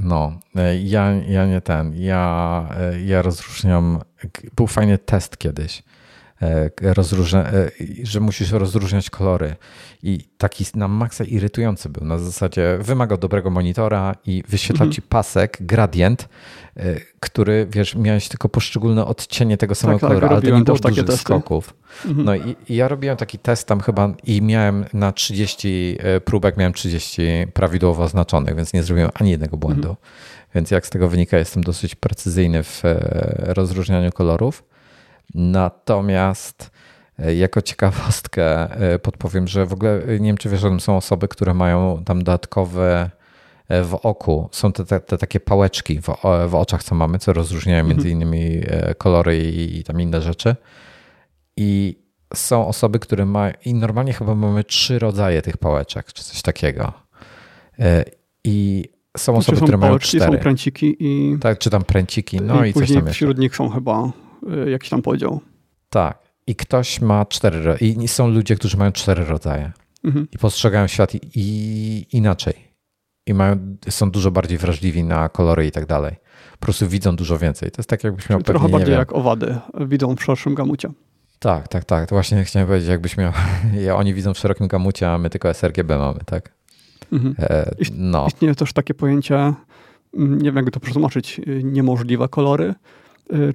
No, 0.01 0.41
e, 0.57 0.77
ja, 0.77 1.13
ja 1.13 1.47
nie 1.47 1.61
ten. 1.61 1.95
Ja, 1.95 2.69
e, 2.81 3.01
ja 3.01 3.23
rozróżniam. 3.23 4.01
Był 4.57 4.67
fajny 4.67 4.99
test 4.99 5.37
kiedyś, 5.37 5.83
rozróżnia, 6.83 7.51
że 8.03 8.21
musisz 8.21 8.53
rozróżniać 8.53 9.11
kolory. 9.11 9.57
I 10.03 10.19
taki 10.39 10.65
na 10.75 10.89
maksa 10.89 11.25
irytujący 11.25 11.89
był. 11.89 12.05
Na 12.07 12.19
zasadzie 12.19 12.79
wymagał 12.81 13.19
dobrego 13.19 13.51
monitora 13.51 14.15
i 14.27 14.43
wyświetlał 14.49 14.87
mhm. 14.87 14.93
ci 14.93 15.03
pasek, 15.03 15.59
gradient, 15.61 16.29
który, 17.21 17.67
wiesz, 17.71 17.95
miałeś 17.95 18.29
tylko 18.29 18.49
poszczególne 18.49 19.05
odcienie 19.05 19.57
tego 19.57 19.75
samego 19.75 19.99
tak, 19.99 20.01
tak 20.01 20.09
koloru, 20.09 20.27
tak, 20.27 20.33
ale 20.33 20.53
to 20.53 20.59
nie 20.59 20.65
było 20.65 20.79
dużych 20.79 21.07
testy. 21.07 21.21
skoków. 21.21 21.75
Mhm. 22.07 22.25
No 22.25 22.35
i, 22.35 22.57
i, 22.69 22.77
ja 22.77 22.89
robiłem 22.89 23.17
taki 23.17 23.39
test 23.39 23.69
tam 23.69 23.81
chyba 23.81 24.15
i 24.25 24.43
miałem 24.43 24.85
na 24.93 25.13
30 25.13 25.97
e, 26.01 26.21
próbek, 26.21 26.57
miałem 26.57 26.73
30 26.73 27.23
prawidłowo 27.55 28.05
oznaczonych, 28.05 28.57
więc 28.57 28.73
nie 28.73 28.83
zrobiłem 28.83 29.11
ani 29.15 29.31
jednego 29.31 29.57
błędu. 29.57 29.89
Mhm. 29.89 30.07
Więc 30.55 30.71
jak 30.71 30.87
z 30.87 30.91
tego 30.91 31.09
wynika, 31.09 31.39
jestem 31.39 31.63
dosyć 31.63 31.95
precyzyjny 31.95 32.63
w 32.63 32.85
e, 32.85 32.99
rozróżnianiu 33.55 34.13
kolorów. 34.13 34.72
Natomiast 35.35 36.71
e, 37.19 37.35
jako 37.35 37.63
ciekawostkę 37.63 38.69
podpowiem, 38.99 39.49
że 39.49 39.67
w 39.67 39.73
ogóle 39.73 40.01
nie 40.21 40.27
wiem, 40.27 40.37
czy 40.37 40.49
wiesz, 40.49 40.61
że 40.61 40.81
są 40.81 40.97
osoby, 40.97 41.29
które 41.29 41.55
mają 41.55 42.03
tam 42.05 42.19
dodatkowe 42.19 43.11
w 43.85 43.99
oku. 44.03 44.49
Są 44.53 44.73
te, 44.73 44.85
te, 44.85 45.01
te 45.01 45.19
takie 45.19 45.41
pałeczki 45.41 46.01
w, 46.01 46.07
w, 46.49 46.55
oczach, 46.55 46.83
co 46.83 46.95
mamy, 46.95 47.19
co 47.19 47.33
rozróżniają 47.33 47.81
mhm. 47.81 47.97
między 47.97 48.11
innymi 48.11 48.61
kolory 48.99 49.39
i, 49.39 49.79
i 49.79 49.85
tam 49.85 50.01
inne 50.01 50.21
rzeczy. 50.21 50.57
I 51.57 51.99
są 52.35 52.67
osoby, 52.67 52.99
które 52.99 53.27
mają, 53.27 53.53
i 53.65 53.75
normalnie 53.75 54.13
chyba 54.13 54.35
mamy 54.35 54.65
trzy 54.65 54.99
rodzaje 54.99 55.43
tych 55.43 55.57
pałeczek, 55.57 56.13
czy 56.13 56.25
coś 56.25 56.43
takiego. 56.43 56.93
E, 57.79 58.05
I 58.45 58.85
są 59.17 59.33
znaczy 59.33 59.39
osoby, 59.39 59.59
są 59.59 59.65
które 59.65 59.79
pałeczki, 59.79 60.17
mają 60.17 60.27
cztery. 60.27 60.39
Są 60.39 60.43
pręciki 60.43 60.97
i... 60.99 61.39
Tak, 61.41 61.59
czy 61.59 61.71
tam 61.71 61.85
pręciki, 61.85 62.41
no 62.41 62.65
i, 62.65 62.71
i 62.71 62.73
coś 62.73 62.93
tam 62.95 63.07
wśród 63.07 63.39
nich 63.39 63.57
są 63.57 63.69
chyba 63.69 64.03
e, 64.03 64.13
jakiś 64.67 64.91
tam 64.91 65.03
podział. 65.03 65.41
Tak. 65.91 66.19
I 66.47 66.57
ktoś 66.57 67.01
ma 67.01 67.27
cztery, 67.27 67.77
i 67.81 68.09
są 68.09 68.29
ludzie, 68.29 68.57
którzy 68.57 68.77
mają 68.77 68.93
cztery 68.93 69.25
rodzaje. 69.25 69.73
Mhm. 70.05 70.29
I 70.33 70.39
postrzegają 70.39 70.87
świat 70.87 71.15
i, 71.15 71.21
i 71.35 72.17
inaczej. 72.17 72.55
I 73.27 73.35
mają, 73.35 73.77
są 73.89 74.11
dużo 74.11 74.31
bardziej 74.31 74.59
wrażliwi 74.59 75.05
na 75.05 75.29
kolory 75.29 75.67
i 75.67 75.71
tak 75.71 75.87
dalej. 75.87 76.17
Po 76.53 76.65
prostu 76.65 76.89
widzą 76.89 77.17
dużo 77.17 77.39
więcej. 77.39 77.71
To 77.71 77.81
jest 77.81 77.91
tak, 77.91 78.05
jakbyś 78.05 78.29
miał 78.29 78.43
Trochę 78.43 78.59
pewnie, 78.59 78.79
bardziej 78.79 78.95
jak 78.95 79.13
owady 79.13 79.59
widzą 79.81 80.17
w 80.17 80.25
szerszym 80.25 80.55
gamucie. 80.55 80.89
Tak, 81.39 81.69
tak, 81.69 81.85
tak. 81.85 82.09
To 82.09 82.15
właśnie 82.15 82.45
chciałem 82.45 82.69
powiedzieć, 82.69 82.89
jakbyś 82.89 83.17
miał. 83.17 83.33
Oni 84.01 84.15
widzą 84.15 84.35
w 84.35 84.39
szerokim 84.39 84.69
gamucie, 84.69 85.11
a 85.11 85.19
my 85.19 85.31
tylko 85.31 85.55
sRGB 85.55 85.99
mamy, 85.99 86.21
tak? 86.27 86.55
Mhm. 87.13 87.35
E, 87.39 87.71
no. 87.97 88.27
Istnieje 88.27 88.55
też 88.55 88.73
takie 88.73 88.95
pojęcie, 88.95 89.55
mm, 90.15 90.43
nie 90.43 90.53
wiem 90.53 90.65
jak 90.65 90.75
to 90.75 90.81
przetłumaczyć, 90.81 91.41
y, 91.49 91.63
niemożliwe 91.65 92.29
kolory, 92.29 92.65
y, 92.65 92.75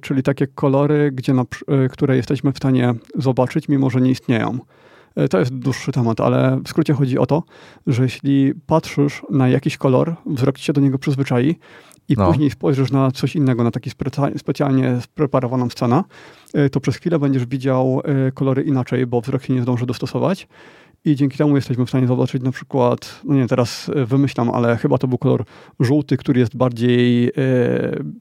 czyli 0.02 0.22
takie 0.22 0.46
kolory, 0.46 1.12
gdzie 1.12 1.34
na, 1.34 1.42
y, 1.42 1.88
które 1.88 2.16
jesteśmy 2.16 2.52
w 2.52 2.56
stanie 2.56 2.94
zobaczyć, 3.14 3.68
mimo 3.68 3.90
że 3.90 4.00
nie 4.00 4.10
istnieją. 4.10 4.58
To 5.30 5.38
jest 5.38 5.54
dłuższy 5.54 5.92
temat, 5.92 6.20
ale 6.20 6.60
w 6.64 6.68
skrócie 6.68 6.94
chodzi 6.94 7.18
o 7.18 7.26
to, 7.26 7.42
że 7.86 8.02
jeśli 8.02 8.52
patrzysz 8.66 9.22
na 9.30 9.48
jakiś 9.48 9.76
kolor, 9.76 10.14
wzrok 10.26 10.58
ci 10.58 10.64
się 10.64 10.72
do 10.72 10.80
niego 10.80 10.98
przyzwyczai 10.98 11.56
i 12.08 12.14
no. 12.16 12.26
później 12.26 12.50
spojrzysz 12.50 12.90
na 12.90 13.10
coś 13.10 13.36
innego, 13.36 13.64
na 13.64 13.70
taki 13.70 13.90
specjalnie 14.36 15.00
spreparowaną 15.00 15.70
scenę, 15.70 16.04
to 16.72 16.80
przez 16.80 16.96
chwilę 16.96 17.18
będziesz 17.18 17.46
widział 17.46 18.02
kolory 18.34 18.62
inaczej, 18.62 19.06
bo 19.06 19.20
wzrok 19.20 19.42
się 19.42 19.54
nie 19.54 19.62
zdąży 19.62 19.86
dostosować. 19.86 20.48
I 21.04 21.16
dzięki 21.16 21.38
temu 21.38 21.56
jesteśmy 21.56 21.86
w 21.86 21.88
stanie 21.88 22.06
zobaczyć 22.06 22.42
na 22.42 22.52
przykład, 22.52 23.20
no 23.24 23.34
nie, 23.34 23.46
teraz 23.46 23.90
e, 23.94 24.04
wymyślam, 24.04 24.50
ale 24.50 24.76
chyba 24.76 24.98
to 24.98 25.08
był 25.08 25.18
kolor 25.18 25.44
żółty, 25.80 26.16
który 26.16 26.40
jest 26.40 26.56
bardziej 26.56 27.28
e, 27.28 27.32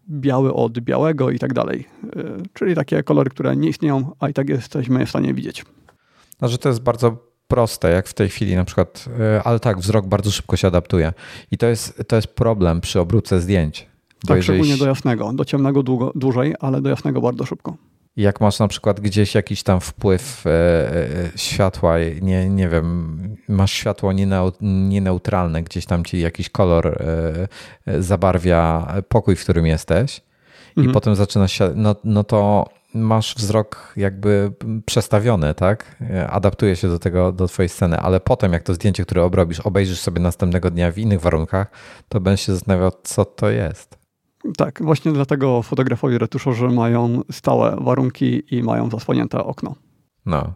biały 0.10 0.54
od 0.54 0.80
białego 0.80 1.30
i 1.30 1.40
tak 1.40 1.54
dalej. 1.54 1.86
E, 2.16 2.24
czyli 2.54 2.76
takie 2.76 3.04
kolory, 3.04 3.30
które 3.30 3.56
nie 3.56 3.70
istnieją, 3.70 4.12
a 4.20 4.30
i 4.30 4.34
tak 4.34 4.50
jesteśmy 4.50 5.06
w 5.06 5.10
stanie 5.10 5.34
widzieć. 5.34 5.66
Znaczy 6.40 6.58
to 6.58 6.70
jest 6.70 6.82
bardzo 6.82 7.28
proste, 7.48 7.92
jak 7.92 8.08
w 8.08 8.14
tej 8.14 8.30
chwili 8.30 8.56
na 8.56 8.66
przykład, 8.66 9.06
e, 9.20 9.44
ale 9.44 9.60
tak, 9.60 9.80
wzrok 9.80 10.08
bardzo 10.08 10.32
szybko 10.32 10.58
się 10.58 10.68
adaptuje. 10.68 11.14
I 11.52 11.58
to 11.58 11.68
jest, 11.68 12.04
to 12.08 12.16
jest 12.16 12.28
problem 12.28 12.82
przy 12.82 13.00
obróbce 13.00 13.42
zdjęć. 13.42 13.88
tak, 14.28 14.38
jeżeli... 14.38 14.60
szczególnie 14.60 14.78
do 14.78 14.88
jasnego. 14.88 15.34
Do 15.34 15.46
ciemnego 15.46 15.84
długo, 15.84 16.12
dłużej, 16.16 16.56
ale 16.60 16.82
do 16.82 16.90
jasnego 16.90 17.22
bardzo 17.22 17.46
szybko. 17.46 17.78
Jak 18.18 18.42
masz 18.42 18.60
na 18.60 18.68
przykład 18.68 19.00
gdzieś 19.00 19.36
jakiś 19.36 19.64
tam 19.64 19.82
wpływ 19.82 20.48
e, 20.48 20.50
e, 20.50 21.30
światła, 21.36 21.96
nie, 22.22 22.50
nie 22.50 22.70
wiem, 22.70 23.18
masz 23.48 23.72
światło 23.72 24.14
nieneutralne, 24.62 25.64
gdzieś 25.64 25.86
tam 25.86 26.06
ci 26.06 26.20
jakiś 26.20 26.50
kolor 26.50 27.04
zabarwia 28.00 28.88
pokój, 29.10 29.36
w 29.36 29.44
którym 29.44 29.66
jesteś, 29.66 30.22
mhm. 30.70 30.90
i 30.90 30.94
potem 30.94 31.16
zaczyna 31.16 31.48
się, 31.48 31.72
no, 31.76 31.96
no 32.04 32.24
to 32.24 32.70
masz 32.94 33.36
wzrok 33.36 33.94
jakby 33.98 34.52
przestawiony, 34.86 35.54
tak? 35.54 35.96
Adaptuje 36.30 36.76
się 36.76 36.88
do 36.88 37.00
tego, 37.00 37.32
do 37.32 37.48
twojej 37.48 37.70
sceny, 37.70 37.98
ale 37.98 38.20
potem 38.20 38.54
jak 38.54 38.64
to 38.64 38.74
zdjęcie, 38.74 39.06
które 39.06 39.24
obrobisz, 39.24 39.60
obejrzysz 39.60 40.00
sobie 40.00 40.22
następnego 40.22 40.72
dnia 40.72 40.92
w 40.92 40.98
innych 40.98 41.22
warunkach, 41.22 41.68
to 42.10 42.20
będziesz 42.20 42.46
się 42.46 42.54
zastanawiał, 42.54 42.92
co 43.04 43.26
to 43.26 43.50
jest. 43.50 43.97
Tak, 44.58 44.84
właśnie 44.84 45.12
dlatego 45.12 45.62
fotografowie 45.62 46.18
retuszorzy 46.18 46.68
mają 46.68 47.22
stałe 47.32 47.78
warunki 47.82 48.56
i 48.56 48.64
mają 48.64 48.90
zasłonięte 48.90 49.44
okno. 49.44 49.76
No. 50.26 50.54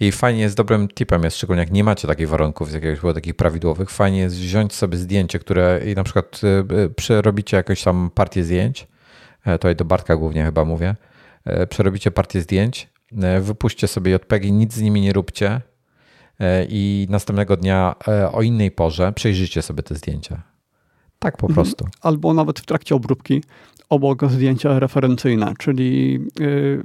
I 0.00 0.12
fajnie 0.12 0.40
jest, 0.40 0.56
dobrym 0.56 0.88
tipem 0.88 1.24
jest, 1.24 1.36
szczególnie 1.36 1.60
jak 1.60 1.72
nie 1.72 1.84
macie 1.84 2.08
takich 2.08 2.28
warunków, 2.28 2.70
z 2.70 2.74
jakiegoś 2.74 3.00
było 3.00 3.14
takich 3.14 3.34
prawidłowych, 3.34 3.90
fajnie 3.90 4.18
jest 4.18 4.36
wziąć 4.36 4.72
sobie 4.72 4.98
zdjęcie, 4.98 5.38
które 5.38 5.80
i 5.86 5.94
na 5.94 6.04
przykład 6.04 6.40
y, 6.44 6.74
y, 6.76 6.90
przerobicie 6.90 7.56
jakąś 7.56 7.82
tam 7.82 8.10
partię 8.14 8.44
zdjęć, 8.44 8.88
e, 9.44 9.52
tutaj 9.52 9.76
do 9.76 9.84
Bartka 9.84 10.16
głównie 10.16 10.44
chyba 10.44 10.64
mówię, 10.64 10.96
E, 11.44 11.66
przerobicie 11.66 12.10
partię 12.10 12.40
zdjęć, 12.40 12.88
e, 13.22 13.40
wypuśćcie 13.40 13.88
sobie 13.88 14.12
JPEGi, 14.12 14.52
nic 14.52 14.74
z 14.74 14.80
nimi 14.80 15.00
nie 15.00 15.12
róbcie 15.12 15.60
i 16.68 17.06
następnego 17.10 17.56
dnia 17.56 17.94
o 18.32 18.42
innej 18.42 18.70
porze 18.70 19.12
przejrzyjcie 19.12 19.62
sobie 19.62 19.82
te 19.82 19.94
zdjęcia. 19.94 20.42
Tak 21.22 21.36
po 21.36 21.46
mhm. 21.46 21.54
prostu. 21.54 21.86
Albo 22.00 22.34
nawet 22.34 22.60
w 22.60 22.66
trakcie 22.66 22.94
obróbki 22.94 23.42
obok 23.88 24.24
zdjęcia 24.30 24.78
referencyjne, 24.78 25.54
czyli 25.58 26.12
yy, 26.40 26.84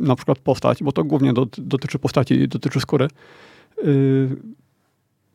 na 0.00 0.16
przykład 0.16 0.38
postać, 0.38 0.82
bo 0.82 0.92
to 0.92 1.04
głównie 1.04 1.32
do, 1.32 1.46
dotyczy 1.58 1.98
postaci, 1.98 2.48
dotyczy 2.48 2.80
skóry. 2.80 3.08
Yy, 3.84 4.36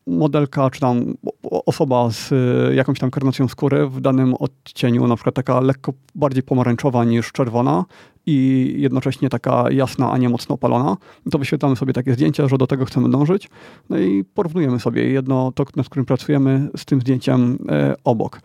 modelka, 0.06 0.70
czy 0.70 0.80
tam 0.80 1.14
osoba 1.42 2.10
z 2.10 2.32
jakąś 2.74 2.98
tam 2.98 3.10
karnacją 3.10 3.48
skóry 3.48 3.86
w 3.86 4.00
danym 4.00 4.34
odcieniu, 4.34 5.06
na 5.06 5.16
przykład 5.16 5.34
taka 5.34 5.60
lekko 5.60 5.92
bardziej 6.14 6.42
pomarańczowa 6.42 7.04
niż 7.04 7.32
czerwona, 7.32 7.84
i 8.26 8.74
jednocześnie 8.78 9.28
taka 9.28 9.70
jasna, 9.70 10.12
a 10.12 10.18
nie 10.18 10.28
mocno 10.28 10.54
opalona, 10.54 10.96
to 11.30 11.38
wyświetlamy 11.38 11.76
sobie 11.76 11.92
takie 11.92 12.14
zdjęcia, 12.14 12.48
że 12.48 12.58
do 12.58 12.66
tego 12.66 12.84
chcemy 12.84 13.10
dążyć. 13.10 13.48
No 13.90 13.98
i 13.98 14.24
porównujemy 14.24 14.80
sobie 14.80 15.10
jedno 15.10 15.52
to, 15.52 15.64
nad 15.76 15.88
którym 15.88 16.06
pracujemy, 16.06 16.68
z 16.76 16.84
tym 16.84 17.00
zdjęciem 17.00 17.58
e, 17.68 17.94
obok. 18.04 18.40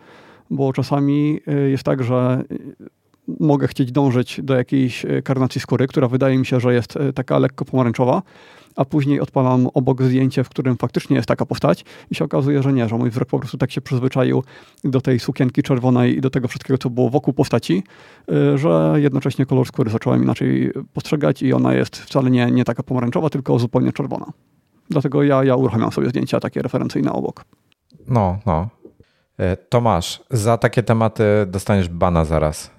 Bo 0.50 0.72
czasami 0.72 1.40
e, 1.46 1.54
jest 1.54 1.84
tak, 1.84 2.04
że 2.04 2.44
mogę 3.40 3.68
chcieć 3.68 3.92
dążyć 3.92 4.40
do 4.42 4.54
jakiejś 4.54 5.06
karnacji 5.24 5.60
skóry, 5.60 5.86
która 5.86 6.08
wydaje 6.08 6.38
mi 6.38 6.46
się, 6.46 6.60
że 6.60 6.74
jest 6.74 6.98
taka 7.14 7.38
lekko 7.38 7.64
pomarańczowa, 7.64 8.22
a 8.76 8.84
później 8.84 9.20
odpalam 9.20 9.68
obok 9.74 10.02
zdjęcie, 10.02 10.44
w 10.44 10.48
którym 10.48 10.76
faktycznie 10.76 11.16
jest 11.16 11.28
taka 11.28 11.46
postać 11.46 11.84
i 12.10 12.14
się 12.14 12.24
okazuje, 12.24 12.62
że 12.62 12.72
nie, 12.72 12.88
że 12.88 12.96
mój 12.96 13.10
wzrok 13.10 13.28
po 13.28 13.38
prostu 13.38 13.58
tak 13.58 13.70
się 13.70 13.80
przyzwyczaił 13.80 14.42
do 14.84 15.00
tej 15.00 15.20
sukienki 15.20 15.62
czerwonej 15.62 16.16
i 16.16 16.20
do 16.20 16.30
tego 16.30 16.48
wszystkiego, 16.48 16.78
co 16.78 16.90
było 16.90 17.10
wokół 17.10 17.34
postaci, 17.34 17.82
y, 18.54 18.58
że 18.58 18.94
jednocześnie 18.96 19.46
kolor 19.46 19.66
skóry 19.66 19.90
zacząłem 19.90 20.22
inaczej 20.22 20.72
postrzegać 20.92 21.42
i 21.42 21.52
ona 21.52 21.74
jest 21.74 21.96
wcale 21.96 22.30
nie, 22.30 22.50
nie 22.50 22.64
taka 22.64 22.82
pomarańczowa, 22.82 23.30
tylko 23.30 23.58
zupełnie 23.58 23.92
czerwona. 23.92 24.26
Dlatego 24.90 25.22
ja, 25.22 25.44
ja 25.44 25.56
uruchamiam 25.56 25.92
sobie 25.92 26.08
zdjęcia 26.08 26.40
takie 26.40 26.62
referencyjne 26.62 27.12
obok. 27.12 27.44
No, 28.08 28.38
no. 28.46 28.68
E, 29.38 29.56
Tomasz, 29.56 30.22
za 30.30 30.58
takie 30.58 30.82
tematy 30.82 31.24
dostaniesz 31.46 31.88
bana 31.88 32.24
zaraz. 32.24 32.70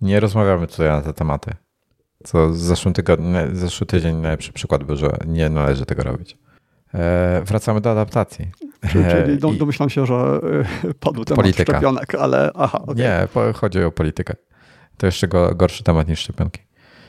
Nie 0.00 0.20
rozmawiamy 0.20 0.66
tutaj 0.66 0.88
na 0.88 1.02
te 1.02 1.12
tematy. 1.12 1.54
Co 2.24 2.48
w 2.48 2.56
zeszłym 2.56 2.94
tygodniu, 2.94 3.38
zeszły 3.52 3.86
tydzień 3.86 4.16
najlepszy 4.16 4.52
przykład 4.52 4.84
był, 4.84 4.96
że 4.96 5.16
nie 5.26 5.48
należy 5.48 5.86
tego 5.86 6.02
robić. 6.02 6.38
E, 6.94 7.42
wracamy 7.44 7.80
do 7.80 7.90
adaptacji. 7.90 8.50
Czyli 8.92 9.38
dom, 9.38 9.58
domyślam 9.58 9.90
się, 9.90 10.06
że 10.06 10.14
e, 10.84 10.94
padł 10.94 11.24
temat 11.24 11.40
Polityka. 11.40 11.72
szczepionek, 11.72 12.14
ale 12.14 12.50
aha. 12.54 12.82
Okay. 12.82 12.94
Nie, 12.96 13.28
chodzi 13.54 13.84
o 13.84 13.90
politykę. 13.90 14.34
To 14.96 15.06
jeszcze 15.06 15.28
gorszy 15.54 15.84
temat 15.84 16.08
niż 16.08 16.18
szczepionki. 16.18 16.60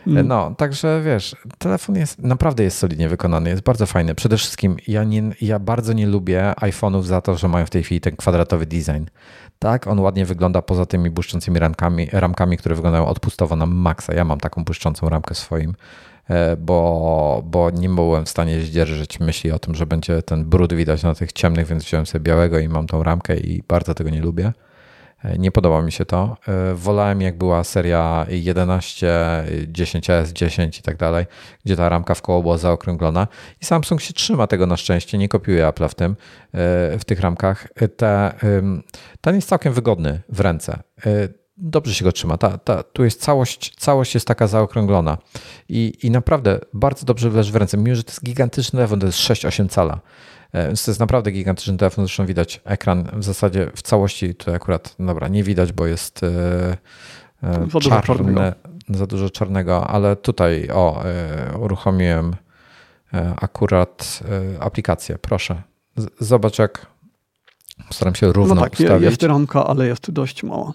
Mm. 0.07 0.27
No, 0.27 0.55
także 0.57 1.01
wiesz, 1.05 1.35
telefon 1.57 1.95
jest 1.95 2.19
naprawdę 2.19 2.63
jest 2.63 2.77
solidnie 2.77 3.09
wykonany, 3.09 3.49
jest 3.49 3.61
bardzo 3.61 3.85
fajny. 3.85 4.15
Przede 4.15 4.37
wszystkim 4.37 4.77
ja, 4.87 5.03
nie, 5.03 5.23
ja 5.41 5.59
bardzo 5.59 5.93
nie 5.93 6.07
lubię 6.07 6.53
iPhone'ów 6.61 7.03
za 7.03 7.21
to, 7.21 7.37
że 7.37 7.47
mają 7.47 7.65
w 7.65 7.69
tej 7.69 7.83
chwili 7.83 8.01
ten 8.01 8.15
kwadratowy 8.15 8.65
design. 8.65 9.03
Tak, 9.59 9.87
on 9.87 9.99
ładnie 9.99 10.25
wygląda 10.25 10.61
poza 10.61 10.85
tymi 10.85 11.09
błyszczącymi 11.09 11.59
ramkami, 11.59 12.07
ramkami 12.11 12.57
które 12.57 12.75
wyglądają 12.75 13.05
odpustowo 13.05 13.55
na 13.55 13.65
maksa. 13.65 14.13
Ja 14.13 14.25
mam 14.25 14.39
taką 14.39 14.63
błyszczącą 14.63 15.09
ramkę 15.09 15.35
swoim, 15.35 15.75
e, 16.29 16.57
bo, 16.57 17.41
bo 17.45 17.69
nie 17.71 17.89
byłem 17.89 18.25
w 18.25 18.29
stanie 18.29 18.61
zdzierżyć 18.61 19.19
myśli 19.19 19.51
o 19.51 19.59
tym, 19.59 19.75
że 19.75 19.85
będzie 19.85 20.21
ten 20.21 20.45
brud 20.45 20.73
widać 20.73 21.03
na 21.03 21.15
tych 21.15 21.33
ciemnych, 21.33 21.67
więc 21.67 21.83
wziąłem 21.83 22.05
sobie 22.05 22.23
białego 22.23 22.59
i 22.59 22.69
mam 22.69 22.87
tą 22.87 23.03
ramkę 23.03 23.37
i 23.37 23.63
bardzo 23.67 23.95
tego 23.95 24.09
nie 24.09 24.21
lubię. 24.21 24.53
E, 25.23 25.37
nie 25.37 25.51
podoba 25.51 25.81
mi 25.81 25.91
się 25.91 26.05
to. 26.05 26.37
E, 26.47 26.75
wolałem 26.75 27.21
jak 27.21 27.37
była 27.37 27.63
seria 27.63 28.25
11, 28.29 29.07
10S, 29.71 30.33
10 30.33 30.79
i 30.79 30.81
tak 30.81 30.97
dalej, 30.97 31.25
gdzie 31.65 31.75
ta 31.75 31.89
ramka 31.89 32.15
w 32.15 32.21
koło 32.21 32.41
była 32.41 32.57
zaokrąglona 32.57 33.27
i 33.61 33.65
Samsung 33.65 34.01
się 34.01 34.13
trzyma 34.13 34.47
tego 34.47 34.65
na 34.65 34.77
szczęście, 34.77 35.17
nie 35.17 35.29
kopiuje 35.29 35.67
Apple 35.67 35.87
w 35.87 35.95
tym, 35.95 36.11
e, 36.11 36.15
w 36.99 37.01
tych 37.05 37.19
ramkach. 37.19 37.67
Te, 37.97 38.33
ten 39.21 39.35
jest 39.35 39.49
całkiem 39.49 39.73
wygodny 39.73 40.21
w 40.29 40.39
ręce. 40.39 40.79
Dobrze 41.57 41.93
się 41.93 42.05
go 42.05 42.11
trzyma. 42.11 42.37
Ta, 42.37 42.57
ta, 42.57 42.83
tu 42.83 43.03
jest 43.03 43.21
całość, 43.21 43.75
całość 43.75 44.13
jest 44.13 44.27
taka 44.27 44.47
zaokrąglona 44.47 45.17
i, 45.69 45.93
i 46.03 46.11
naprawdę 46.11 46.59
bardzo 46.73 47.05
dobrze 47.05 47.29
leży 47.29 47.51
w 47.51 47.55
ręce, 47.55 47.77
mimo 47.77 47.95
że 47.95 48.03
to 48.03 48.11
jest 48.11 48.23
gigantyczny 48.23 48.77
telefon, 48.77 48.99
to 48.99 49.05
jest 49.05 49.19
6-8 49.19 49.69
cala. 49.69 49.99
E, 50.53 50.67
więc 50.67 50.85
to 50.85 50.91
jest 50.91 50.99
naprawdę 50.99 51.31
gigantyczny 51.31 51.77
telefon. 51.77 52.05
Zresztą 52.05 52.25
widać 52.25 52.61
ekran 52.65 53.09
w 53.13 53.23
zasadzie 53.23 53.71
w 53.75 53.81
całości. 53.81 54.35
Tutaj 54.35 54.55
akurat, 54.55 54.95
dobra, 54.99 55.27
nie 55.27 55.43
widać, 55.43 55.71
bo 55.71 55.87
jest 55.87 56.23
e, 56.23 56.27
e, 57.43 57.53
za 57.53 57.79
dużo 57.79 58.01
za 58.89 59.05
dużo 59.05 59.29
czarnego, 59.29 59.87
ale 59.87 60.15
tutaj 60.15 60.69
o, 60.73 61.03
uruchomiłem 61.59 62.35
akurat 63.41 64.19
aplikację. 64.59 65.17
Proszę. 65.17 65.61
Zobacz, 66.19 66.59
jak 66.59 66.85
staram 67.91 68.15
się 68.15 68.33
równo 68.33 68.55
no 68.55 68.61
tak, 68.61 68.73
ustawić. 68.73 69.09
Jest 69.09 69.23
ramka, 69.23 69.67
ale 69.67 69.87
jest 69.87 70.11
dość 70.11 70.43
mała. 70.43 70.73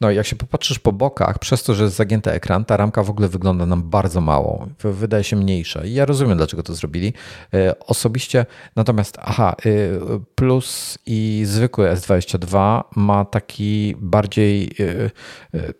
No 0.00 0.10
jak 0.10 0.26
się 0.26 0.36
popatrzysz 0.36 0.78
po 0.78 0.92
bokach, 0.92 1.38
przez 1.38 1.62
to, 1.62 1.74
że 1.74 1.84
jest 1.84 1.96
zagięty 1.96 2.30
ekran, 2.30 2.64
ta 2.64 2.76
ramka 2.76 3.02
w 3.02 3.10
ogóle 3.10 3.28
wygląda 3.28 3.66
nam 3.66 3.82
bardzo 3.82 4.20
mało. 4.20 4.66
Wydaje 4.78 5.24
się 5.24 5.36
mniejsza. 5.36 5.84
I 5.84 5.92
ja 5.92 6.04
rozumiem, 6.04 6.36
dlaczego 6.36 6.62
to 6.62 6.74
zrobili. 6.74 7.12
E, 7.54 7.78
osobiście, 7.78 8.46
natomiast, 8.76 9.18
aha, 9.20 9.54
e, 9.66 9.70
Plus 10.34 10.98
i 11.06 11.42
zwykły 11.46 11.88
S22 11.88 12.82
ma 12.96 13.24
taki 13.24 13.94
bardziej 13.98 14.70
e, 15.54 15.70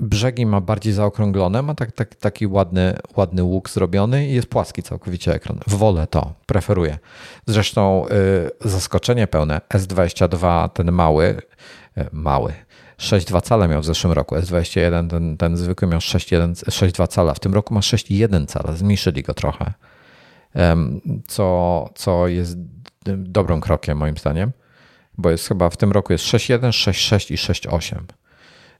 brzegi 0.00 0.46
ma 0.46 0.60
bardziej 0.60 0.92
zaokrąglone, 0.92 1.62
ma 1.62 1.74
tak, 1.74 1.92
tak, 1.92 2.14
taki 2.14 2.46
ładny, 2.46 2.96
ładny 3.16 3.42
łuk 3.42 3.70
zrobiony 3.70 4.26
i 4.26 4.34
jest 4.34 4.48
płaski 4.48 4.82
całkowicie 4.82 5.34
ekran. 5.34 5.60
Wolę 5.66 6.06
to, 6.06 6.32
preferuję. 6.46 6.98
Zresztą 7.46 8.06
zaskoczenie 8.60 9.26
pełne, 9.26 9.60
S22, 9.74 10.68
ten 10.68 10.92
mały, 10.92 11.36
mały, 12.12 12.52
6,2 13.04 13.42
cala 13.42 13.68
miał 13.68 13.82
w 13.82 13.84
zeszłym 13.84 14.12
roku. 14.12 14.36
S21, 14.36 15.10
ten, 15.10 15.36
ten 15.36 15.56
zwykły 15.56 15.88
miał 15.88 16.00
6,2 16.00 17.08
cala. 17.08 17.34
W 17.34 17.40
tym 17.40 17.54
roku 17.54 17.74
ma 17.74 17.80
6,1 17.80 18.46
cala. 18.46 18.76
Zmniejszyli 18.76 19.22
go 19.22 19.34
trochę. 19.34 19.72
Co, 21.28 21.88
co 21.94 22.28
jest 22.28 22.56
dobrym 23.16 23.60
krokiem 23.60 23.98
moim 23.98 24.16
zdaniem, 24.16 24.52
bo 25.18 25.30
jest 25.30 25.48
chyba 25.48 25.70
w 25.70 25.76
tym 25.76 25.92
roku 25.92 26.12
jest 26.12 26.24
6,1, 26.24 26.68
6,6 26.68 27.32
i 27.32 27.36
6,8. 27.36 27.98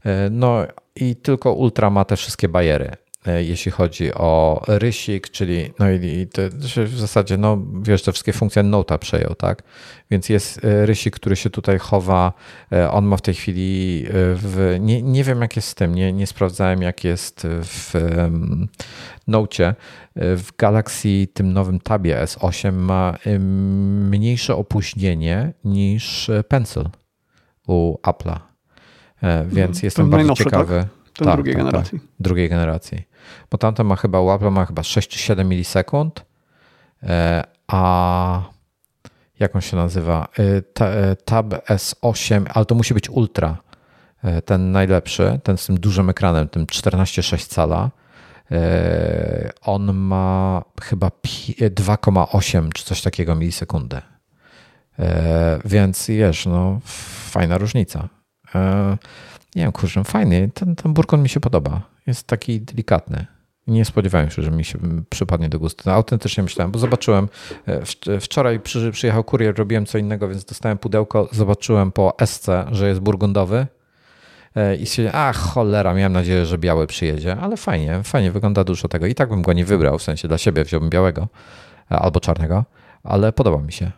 E, 0.05 0.31
no 0.31 0.67
i 0.97 1.17
tylko 1.17 1.53
Ultra 1.53 1.91
ma 1.91 2.05
te 2.05 2.17
wszystkie 2.17 2.49
bajery. 2.49 2.91
E, 3.27 3.45
jeśli 3.45 3.73
chodzi 3.73 4.15
o 4.15 4.63
rysik, 4.69 5.31
czyli 5.31 5.73
no 5.79 5.91
i 5.91 6.27
to, 6.33 6.43
w 6.87 6.99
zasadzie, 6.99 7.37
no 7.37 7.63
wiesz, 7.83 8.03
te 8.03 8.13
wszystkie 8.13 8.33
funkcje 8.33 8.63
Note'a 8.63 8.99
przejął, 8.99 9.35
tak? 9.35 9.63
Więc 10.11 10.29
jest 10.29 10.65
e, 10.65 10.87
rysik, 10.87 11.17
który 11.17 11.37
się 11.37 11.51
tutaj 11.51 11.79
chowa. 11.79 12.33
E, 12.73 12.91
on 12.91 13.05
ma 13.05 13.17
w 13.17 13.23
tej 13.23 13.35
chwili 13.35 14.05
w, 14.11 14.77
nie, 14.81 15.03
nie 15.03 15.25
wiem 15.25 15.41
jak 15.41 15.57
jest 15.57 15.69
z 15.69 15.75
tym, 15.75 15.95
nie, 15.95 16.13
nie 16.13 16.27
sprawdzałem 16.27 16.83
jak 16.83 17.05
jest 17.05 17.47
w 17.49 17.93
Note. 19.27 19.75
W 20.17 20.49
Galaxy 20.59 21.27
tym 21.35 21.53
nowym 21.53 21.81
tabie 21.81 22.17
S8 22.25 22.73
ma 22.73 23.19
mniejsze 24.11 24.57
opóźnienie 24.57 25.53
niż 25.65 26.31
Pencil 26.49 26.85
u 27.67 27.99
Apple'a. 28.03 28.39
Więc 29.47 29.77
mhm. 29.77 29.79
jestem 29.83 30.11
bardzo 30.11 30.35
ciekawy. 30.35 30.81
Tak? 30.81 31.05
Ten 31.15 31.27
tak, 31.27 31.35
drugiej 31.37 31.55
tak, 31.55 31.65
generacji. 31.65 32.01
Tak, 32.01 32.09
drugiej 32.21 32.49
generacji. 32.49 33.14
Bo 33.51 33.59
tamta 33.59 33.85
ma 33.85 33.97
chyba, 33.97 34.35
Apple 34.35 34.51
ma 34.51 34.67
chyba 34.67 34.83
6 34.83 35.09
czy 35.09 35.19
7 35.19 35.49
milisekund, 35.49 36.25
e, 37.03 37.45
a 37.67 38.43
jak 39.41 39.57
on 39.57 39.61
się 39.61 39.77
nazywa? 39.77 40.29
E, 40.39 40.85
e, 40.85 41.17
Tab 41.17 41.47
S8, 41.69 42.45
ale 42.55 42.65
to 42.65 42.75
musi 42.75 42.95
być 42.95 43.11
Ultra, 43.11 43.57
ten 44.45 44.73
najlepszy, 44.73 45.41
ten 45.43 45.57
z 45.57 45.67
tym 45.67 45.81
dużym 45.81 46.11
ekranem, 46.11 46.49
tym 46.49 46.67
14,6 46.67 47.47
cala. 47.47 47.91
On 49.63 49.95
ma 49.95 50.63
chyba 50.83 51.09
2,8 51.09 52.73
czy 52.73 52.85
coś 52.85 53.03
takiego 53.03 53.35
milisekundy. 53.35 54.01
Więc 55.65 56.07
wiesz, 56.09 56.47
no 56.47 56.81
fajna 57.31 57.59
różnica. 57.59 58.09
Nie 59.57 59.63
wiem, 59.63 59.73
kurczę, 59.73 60.05
fajny. 60.05 60.51
Ten, 60.55 60.77
ten 60.77 60.95
burkon 60.95 61.23
mi 61.23 61.29
się 61.29 61.41
podoba. 61.41 61.94
Jest 62.07 62.27
taki 62.27 62.61
delikatny. 62.61 63.27
Nie 63.67 63.85
spodziewałem 63.85 64.31
się, 64.31 64.43
że 64.43 64.51
mi 64.51 64.65
się 64.65 64.79
przypadnie 65.11 65.49
do 65.49 65.59
gustu. 65.59 65.83
No, 65.87 65.93
autentycznie 65.93 66.43
myślałem, 66.43 66.73
bo 66.73 66.79
zobaczyłem, 66.79 67.29
e, 68.07 68.21
wczoraj 68.21 68.61
przy, 68.61 68.91
przyjechał 68.93 69.25
kurier, 69.25 69.59
robiłem 69.59 69.87
co 69.87 69.99
innego, 69.99 70.29
więc 70.29 70.45
dostałem 70.45 70.79
pudełko, 70.79 71.29
zobaczyłem 71.33 71.93
po 71.93 72.17
SC, 72.27 72.47
że 72.73 72.89
jest 72.89 73.01
burgundowy 73.01 73.67
e, 74.57 74.77
i 74.77 74.87
się, 74.87 75.13
a 75.13 75.33
cholera, 75.33 75.95
miałem 75.95 76.13
nadzieję, 76.13 76.47
że 76.47 76.59
biały 76.59 76.87
przyjedzie, 76.87 77.37
ale 77.37 77.57
fajnie, 77.57 78.03
fajnie, 78.03 78.33
wygląda 78.33 78.65
dużo 78.65 78.89
tego. 78.89 79.07
I 79.07 79.15
tak 79.15 79.29
bym 79.29 79.43
go 79.43 79.53
nie 79.53 79.65
wybrał, 79.65 79.99
w 79.99 80.03
sensie 80.03 80.29
dla 80.29 80.39
siebie 80.39 80.65
wziąłbym 80.65 80.91
białego 80.91 81.29
e, 81.91 81.99
albo 81.99 82.21
czarnego, 82.21 82.65
ale 83.03 83.33
podoba 83.33 83.63
mi 83.63 83.73
się. 83.73 83.91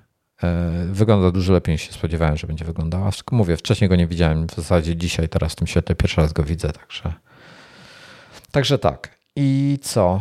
Wygląda 0.87 1.31
dużo 1.31 1.53
lepiej 1.53 1.73
niż 1.73 1.83
się 1.83 1.93
spodziewałem, 1.93 2.37
że 2.37 2.47
będzie 2.47 2.65
wyglądała. 2.65 3.11
Mówię, 3.33 3.57
wcześniej 3.57 3.91
go 3.91 3.97
nie 3.97 4.07
widziałem, 4.07 4.47
w 4.47 4.55
zasadzie 4.55 4.97
dzisiaj, 4.97 5.29
teraz 5.29 5.53
w 5.53 5.57
tym 5.57 5.67
świetle 5.67 5.95
pierwszy 5.95 6.21
raz 6.21 6.33
go 6.33 6.43
widzę, 6.43 6.73
także. 6.73 7.13
Także 8.57 8.79
tak. 8.79 9.19
I 9.37 9.79
co? 9.83 10.21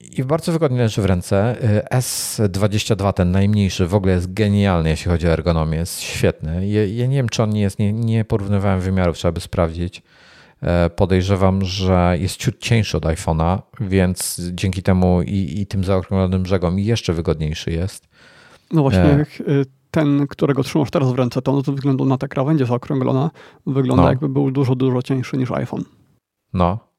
I 0.00 0.24
bardzo 0.24 0.52
wygodnie 0.52 0.78
leży 0.78 1.02
w 1.02 1.04
ręce. 1.04 1.62
E, 1.62 1.98
S22, 1.98 3.12
ten 3.12 3.30
najmniejszy, 3.30 3.86
w 3.86 3.94
ogóle 3.94 4.12
jest 4.12 4.32
genialny, 4.32 4.90
jeśli 4.90 5.10
chodzi 5.10 5.28
o 5.28 5.30
ergonomię, 5.30 5.78
jest 5.78 6.00
świetny. 6.00 6.68
Ja, 6.68 6.86
ja 6.86 7.06
nie 7.06 7.16
wiem, 7.16 7.28
czy 7.28 7.42
on 7.42 7.50
nie 7.50 7.60
jest, 7.60 7.78
nie, 7.78 7.92
nie 7.92 8.24
porównywałem 8.24 8.80
wymiarów, 8.80 9.16
trzeba 9.16 9.32
by 9.32 9.40
sprawdzić. 9.40 10.02
E, 10.62 10.90
podejrzewam, 10.90 11.64
że 11.64 12.16
jest 12.20 12.36
ciut 12.36 12.58
cieńszy 12.58 12.96
od 12.96 13.04
iPhone'a, 13.04 13.58
więc 13.80 14.40
dzięki 14.52 14.82
temu 14.82 15.22
i, 15.22 15.60
i 15.60 15.66
tym 15.66 15.84
zaokrąglonym 15.84 16.42
brzegom 16.42 16.78
jeszcze 16.78 17.12
wygodniejszy 17.12 17.70
jest. 17.70 18.08
No 18.72 18.82
właśnie, 18.82 19.02
e. 19.02 19.20
Y, 19.48 19.64
ten, 19.90 20.26
którego 20.26 20.62
trzymasz 20.62 20.90
teraz 20.90 21.12
w 21.12 21.14
ręce, 21.14 21.42
to 21.42 21.52
no 21.52 21.60
ze 21.60 21.72
względu 21.72 22.04
na 22.04 22.18
tę 22.18 22.28
krawędzie 22.28 22.66
zaokrąglona, 22.66 23.30
wygląda 23.66 24.02
no. 24.02 24.08
jakby 24.08 24.28
był 24.28 24.50
dużo, 24.50 24.74
dużo 24.74 25.02
cieńszy 25.02 25.36
niż 25.36 25.50
iPhone. 25.50 25.84
No. 26.52 26.89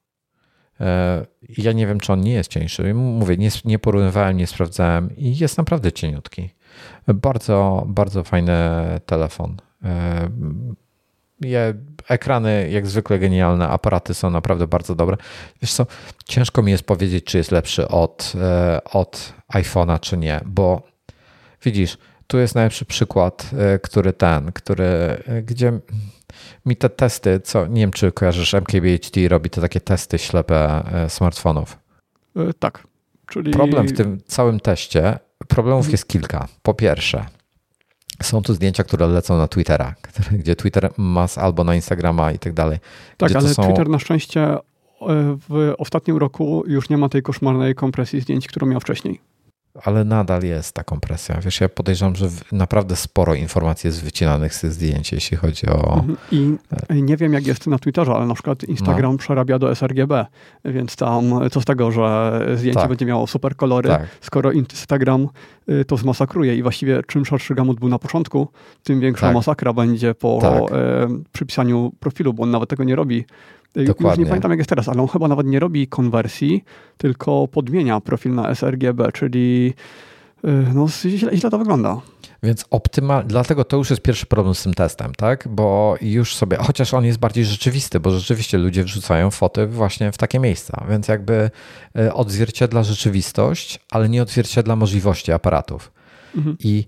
E, 0.82 1.26
ja 1.58 1.72
nie 1.72 1.86
wiem, 1.86 2.00
czy 2.00 2.12
on 2.12 2.20
nie 2.20 2.32
jest 2.32 2.50
cieńszy. 2.50 2.94
Mówię, 2.94 3.36
nie, 3.36 3.50
nie 3.64 3.78
porównywałem, 3.78 4.36
nie 4.36 4.46
sprawdzałem 4.46 5.16
i 5.16 5.36
jest 5.36 5.58
naprawdę 5.58 5.92
cieniutki. 5.92 6.50
Bardzo, 7.08 7.84
bardzo 7.86 8.24
fajny 8.24 8.52
telefon. 9.06 9.56
E, 9.84 10.28
ekrany 12.08 12.68
jak 12.70 12.86
zwykle 12.86 13.18
genialne, 13.18 13.68
aparaty 13.68 14.14
są 14.14 14.30
naprawdę 14.30 14.66
bardzo 14.66 14.94
dobre. 14.94 15.16
Wiesz 15.62 15.72
co, 15.72 15.86
ciężko 16.24 16.62
mi 16.62 16.72
jest 16.72 16.84
powiedzieć, 16.84 17.24
czy 17.24 17.38
jest 17.38 17.50
lepszy 17.50 17.88
od, 17.88 18.32
e, 18.40 18.80
od 18.84 19.32
iPhone'a, 19.52 20.00
czy 20.00 20.16
nie, 20.16 20.40
bo 20.46 20.82
widzisz, 21.62 21.98
tu 22.32 22.38
jest 22.38 22.54
najlepszy 22.54 22.84
przykład, 22.84 23.50
e, 23.58 23.78
który 23.78 24.12
ten, 24.12 24.52
który, 24.52 24.84
e, 24.84 25.42
gdzie 25.42 25.80
mi 26.66 26.76
te 26.76 26.88
testy, 26.88 27.40
co 27.40 27.66
nie 27.66 27.80
wiem, 27.80 27.90
czy 27.90 28.12
kojarzysz, 28.12 28.54
MKBHD 28.54 29.28
robi 29.28 29.50
te 29.50 29.60
takie 29.60 29.80
testy 29.80 30.18
ślepe 30.18 30.82
smartfonów. 31.08 31.78
Tak. 32.58 32.86
Czyli... 33.26 33.52
Problem 33.52 33.88
w 33.88 33.92
tym 33.92 34.20
całym 34.26 34.60
teście, 34.60 35.18
problemów 35.48 35.92
jest 35.92 36.08
kilka. 36.08 36.48
Po 36.62 36.74
pierwsze, 36.74 37.26
są 38.22 38.42
tu 38.42 38.54
zdjęcia, 38.54 38.84
które 38.84 39.06
lecą 39.06 39.38
na 39.38 39.48
Twittera, 39.48 39.94
gdzie 40.40 40.56
Twitter 40.56 40.90
ma 40.96 41.26
albo 41.36 41.64
na 41.64 41.74
Instagrama 41.74 42.32
i 42.32 42.38
tak 42.38 42.52
dalej. 42.52 42.78
Tak, 43.16 43.36
ale 43.36 43.54
są... 43.54 43.62
Twitter 43.62 43.88
na 43.88 43.98
szczęście 43.98 44.42
e, 44.42 44.58
w 45.48 45.74
ostatnim 45.78 46.16
roku 46.16 46.64
już 46.66 46.88
nie 46.88 46.98
ma 46.98 47.08
tej 47.08 47.22
koszmarnej 47.22 47.74
kompresji 47.74 48.20
zdjęć, 48.20 48.48
którą 48.48 48.66
miał 48.66 48.80
wcześniej 48.80 49.31
ale 49.84 50.04
nadal 50.04 50.42
jest 50.42 50.74
ta 50.74 50.84
kompresja. 50.84 51.40
Wiesz, 51.40 51.60
ja 51.60 51.68
podejrzewam, 51.68 52.16
że 52.16 52.28
naprawdę 52.52 52.96
sporo 52.96 53.34
informacji 53.34 53.88
jest 53.88 54.04
wycinanych 54.04 54.54
z 54.54 54.60
tych 54.60 54.72
zdjęć, 54.72 55.12
jeśli 55.12 55.36
chodzi 55.36 55.66
o... 55.66 55.94
Mhm. 55.94 56.16
I 56.90 57.02
nie 57.02 57.16
wiem, 57.16 57.32
jak 57.32 57.46
jest 57.46 57.66
na 57.66 57.78
Twitterze, 57.78 58.12
ale 58.12 58.26
na 58.26 58.34
przykład 58.34 58.64
Instagram 58.64 59.12
no. 59.12 59.18
przerabia 59.18 59.58
do 59.58 59.74
sRGB, 59.74 60.26
więc 60.64 60.96
tam 60.96 61.50
co 61.50 61.60
z 61.60 61.64
tego, 61.64 61.90
że 61.90 62.40
zdjęcie 62.56 62.80
tak. 62.80 62.88
będzie 62.88 63.06
miało 63.06 63.26
super 63.26 63.56
kolory, 63.56 63.88
tak. 63.88 64.06
skoro 64.20 64.52
Instagram 64.52 65.28
y, 65.68 65.84
to 65.84 65.96
zmasakruje 65.96 66.56
i 66.56 66.62
właściwie 66.62 67.02
czym 67.06 67.26
szerszy 67.26 67.54
gamut 67.54 67.80
był 67.80 67.88
na 67.88 67.98
początku, 67.98 68.48
tym 68.82 69.00
większa 69.00 69.26
tak. 69.26 69.34
masakra 69.34 69.72
będzie 69.72 70.14
po 70.14 70.38
tak. 70.42 70.52
e, 70.52 71.08
przypisaniu 71.32 71.92
profilu, 72.00 72.34
bo 72.34 72.42
on 72.42 72.50
nawet 72.50 72.68
tego 72.68 72.84
nie 72.84 72.96
robi 72.96 73.24
Dokładnie. 73.74 74.10
Już 74.10 74.18
nie 74.18 74.26
pamiętam 74.26 74.50
jak 74.50 74.58
jest 74.58 74.70
teraz, 74.70 74.88
ale 74.88 75.02
on 75.02 75.08
chyba 75.08 75.28
nawet 75.28 75.46
nie 75.46 75.60
robi 75.60 75.88
konwersji, 75.88 76.64
tylko 76.96 77.48
podmienia 77.48 78.00
profil 78.00 78.34
na 78.34 78.54
sRGB, 78.54 79.12
czyli 79.12 79.74
y, 80.44 80.48
no, 80.74 80.88
źle, 80.88 81.36
źle 81.36 81.50
to 81.50 81.58
wygląda. 81.58 82.00
Więc 82.42 82.64
optymal, 82.70 83.24
dlatego 83.26 83.64
to 83.64 83.76
już 83.76 83.90
jest 83.90 84.02
pierwszy 84.02 84.26
problem 84.26 84.54
z 84.54 84.62
tym 84.62 84.74
testem, 84.74 85.12
tak? 85.14 85.48
Bo 85.50 85.96
już 86.00 86.36
sobie, 86.36 86.56
chociaż 86.56 86.94
on 86.94 87.04
jest 87.04 87.18
bardziej 87.18 87.44
rzeczywisty, 87.44 88.00
bo 88.00 88.10
rzeczywiście 88.10 88.58
ludzie 88.58 88.84
wrzucają 88.84 89.30
foty 89.30 89.66
właśnie 89.66 90.12
w 90.12 90.18
takie 90.18 90.38
miejsca, 90.38 90.84
więc 90.88 91.08
jakby 91.08 91.50
y, 91.98 92.12
odzwierciedla 92.12 92.82
rzeczywistość, 92.82 93.80
ale 93.90 94.08
nie 94.08 94.22
odzwierciedla 94.22 94.76
możliwości 94.76 95.32
aparatów. 95.32 95.92
Mhm. 96.36 96.56
I 96.60 96.86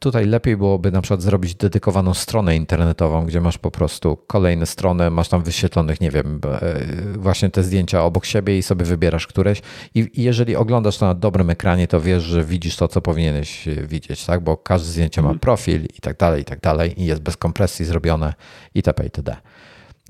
tutaj 0.00 0.26
lepiej 0.26 0.56
byłoby 0.56 0.92
na 0.92 1.02
przykład 1.02 1.22
zrobić 1.22 1.54
dedykowaną 1.54 2.14
stronę 2.14 2.56
internetową, 2.56 3.26
gdzie 3.26 3.40
masz 3.40 3.58
po 3.58 3.70
prostu 3.70 4.18
kolejne 4.26 4.66
strony, 4.66 5.10
masz 5.10 5.28
tam 5.28 5.42
wyświetlonych, 5.42 6.00
nie 6.00 6.10
wiem, 6.10 6.40
e, 6.44 6.78
właśnie 7.18 7.50
te 7.50 7.62
zdjęcia 7.62 8.04
obok 8.04 8.24
siebie 8.24 8.58
i 8.58 8.62
sobie 8.62 8.84
wybierasz 8.84 9.26
któreś. 9.26 9.62
I 9.94 10.10
jeżeli 10.14 10.56
oglądasz 10.56 10.98
to 10.98 11.06
na 11.06 11.14
dobrym 11.14 11.50
ekranie, 11.50 11.86
to 11.86 12.00
wiesz, 12.00 12.22
że 12.22 12.44
widzisz 12.44 12.76
to, 12.76 12.88
co 12.88 13.00
powinieneś 13.00 13.68
widzieć, 13.82 14.26
tak? 14.26 14.40
Bo 14.40 14.56
każde 14.56 14.88
zdjęcie 14.88 15.22
ma 15.22 15.28
mhm. 15.28 15.38
profil 15.38 15.84
i 15.84 16.00
tak 16.00 16.16
dalej, 16.16 16.42
i 16.42 16.44
tak 16.44 16.60
dalej, 16.60 17.02
i 17.02 17.04
jest 17.04 17.22
bez 17.22 17.36
kompresji 17.36 17.84
zrobione 17.84 18.34
itp. 18.74 19.04
itd. 19.04 19.36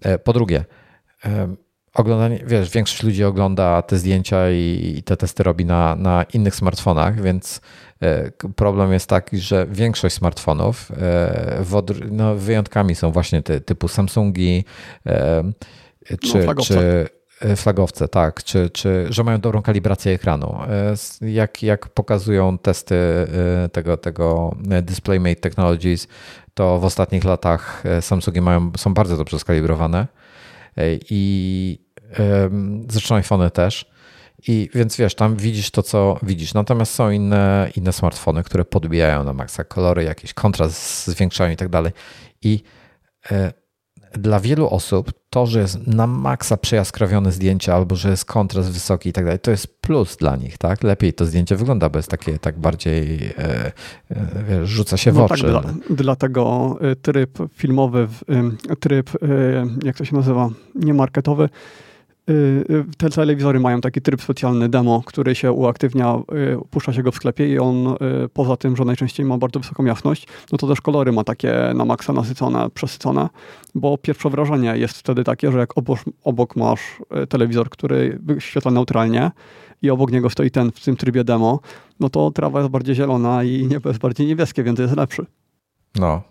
E, 0.03 0.19
po 0.19 0.33
drugie, 0.33 0.65
oglądanie, 2.01 2.45
wiesz, 2.47 2.71
większość 2.71 3.03
ludzi 3.03 3.25
ogląda 3.25 3.83
te 3.83 3.99
zdjęcia 3.99 4.51
i, 4.51 4.95
i 4.99 5.03
te 5.03 5.17
testy 5.17 5.43
robi 5.43 5.65
na, 5.65 5.97
na 5.97 6.25
innych 6.33 6.55
smartfonach, 6.55 7.23
więc 7.23 7.61
E, 8.03 8.31
problem 8.57 8.93
jest 8.93 9.09
taki, 9.09 9.39
że 9.39 9.67
większość 9.71 10.15
smartfonów, 10.15 10.93
e, 10.93 11.65
no 12.11 12.35
wyjątkami 12.35 12.95
są 12.95 13.13
właśnie 13.13 13.43
te 13.43 13.61
typu 13.61 13.89
Samsungi, 13.89 14.65
e, 15.07 15.45
czy, 16.21 16.47
no, 16.47 16.55
czy 16.55 17.09
flagowce, 17.57 18.09
tak, 18.09 18.45
czy, 18.45 18.71
czy 18.71 19.07
że 19.11 19.25
mają 19.25 19.41
dobrą 19.41 19.63
kalibrację 19.63 20.13
ekranu. 20.13 20.59
Jak, 21.21 21.63
jak 21.63 21.89
pokazują 21.89 22.59
testy 22.59 22.95
tego, 23.73 23.97
tego 23.97 24.57
DisplayMate 24.83 25.37
Technologies, 25.41 26.09
to 26.55 26.79
w 26.79 26.85
ostatnich 26.85 27.25
latach 27.25 27.83
Samsungi 28.01 28.41
mają, 28.41 28.73
są 28.77 28.95
bardzo 28.95 29.17
dobrze 29.17 29.39
skalibrowane 29.39 30.07
i 31.11 31.79
zresztą 32.89 33.15
iPhony 33.15 33.51
też. 33.51 33.87
I 34.49 34.71
więc 34.75 34.97
wiesz, 34.97 35.15
tam 35.15 35.37
widzisz 35.37 35.71
to, 35.71 35.83
co 35.83 36.19
widzisz. 36.23 36.55
Natomiast 36.55 36.95
są 36.95 37.11
inne, 37.11 37.71
inne 37.77 37.93
smartfony, 37.93 38.43
które 38.43 38.65
podbijają 38.65 39.25
na 39.25 39.33
maksa 39.33 39.65
kolory, 39.65 40.05
jakiś 40.05 40.35
kontrast 40.35 41.07
zwiększają 41.07 41.53
i 41.53 41.57
tak 41.57 41.69
dalej. 41.69 41.93
I 42.43 42.63
e, 43.31 43.53
dla 44.13 44.41
wielu 44.41 44.69
osób 44.69 45.13
to, 45.31 45.47
że 45.47 45.61
jest 45.61 45.87
na 45.87 46.07
maksa 46.07 46.57
przejaskrawione 46.57 47.33
zdjęcie 47.33 47.75
albo 47.75 47.97
że 47.97 48.11
jest 48.11 48.25
kontrast 48.25 48.71
wysoki 48.71 49.09
i 49.09 49.13
tak 49.13 49.25
dalej, 49.25 49.39
to 49.39 49.51
jest 49.51 49.81
plus 49.81 50.17
dla 50.17 50.37
nich, 50.37 50.59
tak? 50.59 50.83
Lepiej 50.83 51.13
to 51.13 51.27
zdjęcie 51.27 51.57
wygląda, 51.57 51.89
bo 51.89 51.99
jest 51.99 52.11
takie 52.11 52.39
tak 52.39 52.59
bardziej 52.59 53.27
e, 53.39 53.73
e, 54.11 54.45
wiesz, 54.49 54.69
rzuca 54.69 54.97
się 54.97 55.13
w 55.13 55.15
no 55.15 55.29
tak, 55.29 55.39
oczy. 55.39 55.53
Tak, 55.53 55.63
dla, 55.63 55.75
dlatego 55.97 56.77
e, 56.81 56.97
tryb 56.97 57.39
filmowy, 57.53 58.09
tryb, 58.81 59.11
e, 59.15 59.17
jak 59.85 59.97
to 59.97 60.05
się 60.05 60.17
nazywa, 60.17 60.51
nie 60.75 60.95
marketowy, 60.95 61.49
Y, 61.49 61.49
y, 61.49 61.88
te 62.97 63.11
telewizory 63.11 63.61
mają 63.61 63.81
taki 63.81 64.01
tryb 64.01 64.23
specjalny 64.23 64.69
demo, 64.69 65.03
który 65.07 65.35
się 65.35 65.53
uaktywnia, 65.53 66.17
y, 66.17 66.69
puszcza 66.71 66.93
się 66.93 67.03
go 67.03 67.13
w 67.13 67.15
sklepie 67.15 67.49
i 67.49 67.59
on 67.59 67.95
poza 68.33 68.57
tym, 68.57 68.77
że 68.77 68.85
najczęściej 68.85 69.27
ma 69.27 69.39
bardzo 69.39 69.61
wysoką 69.61 69.85
jasność, 69.85 70.27
no 70.53 70.59
to 70.59 70.67
też 70.67 70.81
kolory 70.81 71.13
ma 71.13 71.25
takie 71.25 71.73
na 71.75 71.85
maksa 71.85 72.13
nasycone, 72.13 72.71
przesycone, 72.75 73.29
bo 73.75 73.99
pierwsze 73.99 74.31
wrażenie 74.31 74.77
jest 74.77 74.99
wtedy 74.99 75.25
takie, 75.25 75.53
że 75.53 75.59
jak 75.59 75.79
obok, 75.79 75.99
obok 76.25 76.57
masz 76.57 76.81
telewizor, 77.29 77.71
który 77.71 78.19
wyświetla 78.23 78.71
neutralnie 78.71 79.31
i 79.83 79.91
obok 79.91 80.13
niego 80.13 80.31
stoi 80.31 80.51
ten 80.51 80.73
w 80.73 80.85
tym 80.85 80.97
trybie 80.97 81.25
demo, 81.25 81.61
no 82.01 82.11
to 82.11 82.31
trawa 82.31 82.59
jest 82.59 82.71
bardziej 82.71 82.95
zielona 82.95 83.45
i 83.45 83.67
niebo 83.67 83.89
jest 83.89 84.01
bardziej 84.01 84.27
niebieskie, 84.27 84.63
więc 84.63 84.79
jest 84.79 84.97
lepszy. 84.97 85.27
No, 85.95 86.23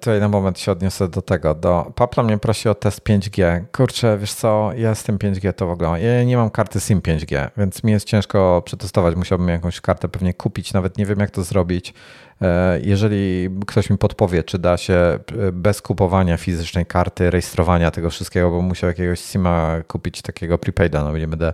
tutaj 0.00 0.20
na 0.20 0.28
moment 0.28 0.58
się 0.58 0.72
odniosę 0.72 1.08
do 1.08 1.22
tego. 1.22 1.54
Do, 1.54 1.92
Papla 1.94 2.22
mnie 2.22 2.38
prosi 2.38 2.68
o 2.68 2.74
test 2.74 3.00
5G. 3.00 3.64
Kurczę, 3.72 4.18
wiesz 4.18 4.32
co, 4.34 4.70
ja 4.76 4.94
z 4.94 5.02
tym 5.02 5.18
5G 5.18 5.52
to 5.52 5.66
w 5.66 5.70
ogóle, 5.70 6.02
ja 6.02 6.24
nie 6.24 6.36
mam 6.36 6.50
karty 6.50 6.80
SIM 6.80 7.00
5G, 7.00 7.50
więc 7.56 7.84
mi 7.84 7.92
jest 7.92 8.06
ciężko 8.06 8.62
przetestować. 8.64 9.16
Musiałbym 9.16 9.48
jakąś 9.48 9.80
kartę 9.80 10.08
pewnie 10.08 10.34
kupić, 10.34 10.72
nawet 10.72 10.98
nie 10.98 11.06
wiem 11.06 11.18
jak 11.18 11.30
to 11.30 11.42
zrobić. 11.42 11.94
E, 12.42 12.80
jeżeli 12.80 13.50
ktoś 13.66 13.90
mi 13.90 13.98
podpowie, 13.98 14.42
czy 14.42 14.58
da 14.58 14.76
się 14.76 14.94
e, 14.94 15.18
bez 15.52 15.82
kupowania 15.82 16.36
fizycznej 16.36 16.86
karty, 16.86 17.30
rejestrowania 17.30 17.90
tego 17.90 18.10
wszystkiego, 18.10 18.50
bo 18.50 18.62
musiał 18.62 18.88
jakiegoś 18.88 19.20
SIMa 19.20 19.76
kupić 19.88 20.22
takiego 20.22 20.58
prepaida, 20.58 21.04
no 21.04 21.18
nie 21.18 21.28
będę 21.28 21.52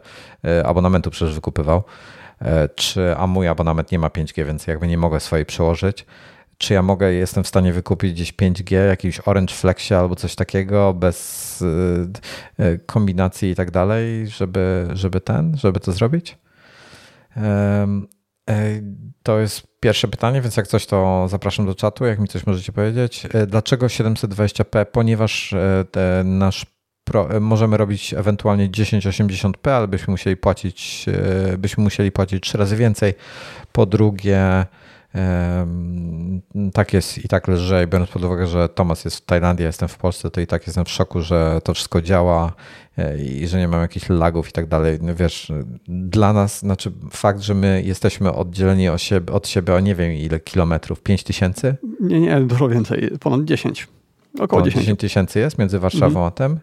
abonamentu 0.65 1.11
przecież 1.11 1.35
wykupywał, 1.35 1.83
czy 2.75 3.17
a 3.17 3.27
mój 3.27 3.49
abonament 3.49 3.93
nie 3.93 3.99
ma 3.99 4.09
5G, 4.09 4.47
więc 4.47 4.67
jakby 4.67 4.89
nie 4.89 4.99
mogę 4.99 5.21
swojej 5.21 5.47
przełożyć 5.47 6.07
czy 6.59 6.75
ja 6.75 6.83
mogę, 6.83 7.13
jestem 7.13 7.45
w 7.45 7.49
stanie 7.49 7.73
wykupić 7.73 8.13
gdzieś 8.13 8.33
5G, 8.33 8.87
jakiś 8.89 9.21
Orange 9.25 9.55
Flexie 9.55 9.99
albo 9.99 10.17
coś 10.17 10.35
takiego 10.35 10.95
bez 10.95 11.63
y, 11.63 11.65
y, 12.61 12.81
kombinacji 12.87 13.51
i 13.51 13.55
tak 13.55 13.71
dalej, 13.71 14.27
żeby, 14.27 14.89
żeby 14.93 15.21
ten, 15.21 15.57
żeby 15.57 15.81
to 15.81 15.93
zrobić? 15.93 16.39
E, 18.49 18.83
to 19.23 19.39
jest 19.39 19.67
pierwsze 19.81 20.09
pytanie, 20.09 20.41
więc 20.41 20.57
jak 20.57 20.67
coś, 20.67 20.87
to 20.87 21.27
zapraszam 21.29 21.67
do 21.67 21.75
czatu, 21.75 22.07
jak 22.07 22.19
mi 22.19 22.29
coś 22.29 22.47
możecie 22.47 22.73
powiedzieć. 22.73 23.27
E, 23.35 23.47
dlaczego 23.47 23.87
720p? 23.87 24.85
Ponieważ 24.93 25.53
e, 25.53 26.25
nasz 26.25 26.67
pro, 27.05 27.41
możemy 27.41 27.77
robić 27.77 28.15
ewentualnie 28.15 28.69
1080p, 28.69 29.71
ale 29.71 29.89
byśmy 29.89 30.11
musieli 30.11 30.37
płacić, 30.37 31.07
byśmy 31.59 31.85
musieli 31.85 32.13
płacić 32.13 32.43
trzy 32.43 32.59
razy 32.59 32.77
więcej. 32.77 33.15
Po 33.73 33.87
drugie, 33.87 34.67
tak 36.73 36.93
jest 36.93 37.25
i 37.25 37.29
tak 37.29 37.49
lżej, 37.49 37.87
biorąc 37.87 38.11
pod 38.11 38.25
uwagę, 38.25 38.47
że 38.47 38.69
Tomas 38.69 39.05
jest 39.05 39.17
w 39.17 39.21
Tajlandii, 39.21 39.65
jestem 39.65 39.89
w 39.89 39.97
Polsce, 39.97 40.31
to 40.31 40.41
i 40.41 40.47
tak 40.47 40.67
jestem 40.67 40.85
w 40.85 40.89
szoku, 40.89 41.21
że 41.21 41.61
to 41.65 41.75
wszystko 41.75 42.03
działa 42.03 42.53
e, 42.99 43.19
i 43.19 43.47
że 43.49 43.59
nie 43.59 43.69
mam 43.69 43.81
jakichś 43.81 44.09
lagów 44.09 44.49
i 44.49 44.53
tak 44.53 44.67
dalej. 44.67 44.99
No 45.03 45.15
wiesz, 45.15 45.53
dla 45.89 46.33
nas, 46.33 46.59
znaczy 46.59 46.93
fakt, 47.11 47.41
że 47.41 47.55
my 47.55 47.83
jesteśmy 47.87 48.33
oddzieleni 48.33 48.89
od 48.89 49.03
siebie, 49.03 49.33
od 49.33 49.49
siebie 49.49 49.75
o 49.75 49.81
nie 49.81 49.95
wiem 49.95 50.13
ile 50.13 50.41
kilometrów, 50.41 51.03
5 51.03 51.25
tysięcy? 51.25 51.77
Nie, 52.01 52.21
nie, 52.21 52.41
dużo 52.41 52.69
więcej, 52.69 53.11
ponad 53.21 53.45
10. 53.45 53.89
Około 54.35 54.63
ponad 54.63 54.75
10 54.75 55.01
tysięcy 55.01 55.39
jest 55.39 55.59
między 55.59 55.79
Warszawą 55.79 56.07
mhm. 56.07 56.27
a 56.27 56.31
tym. 56.31 56.61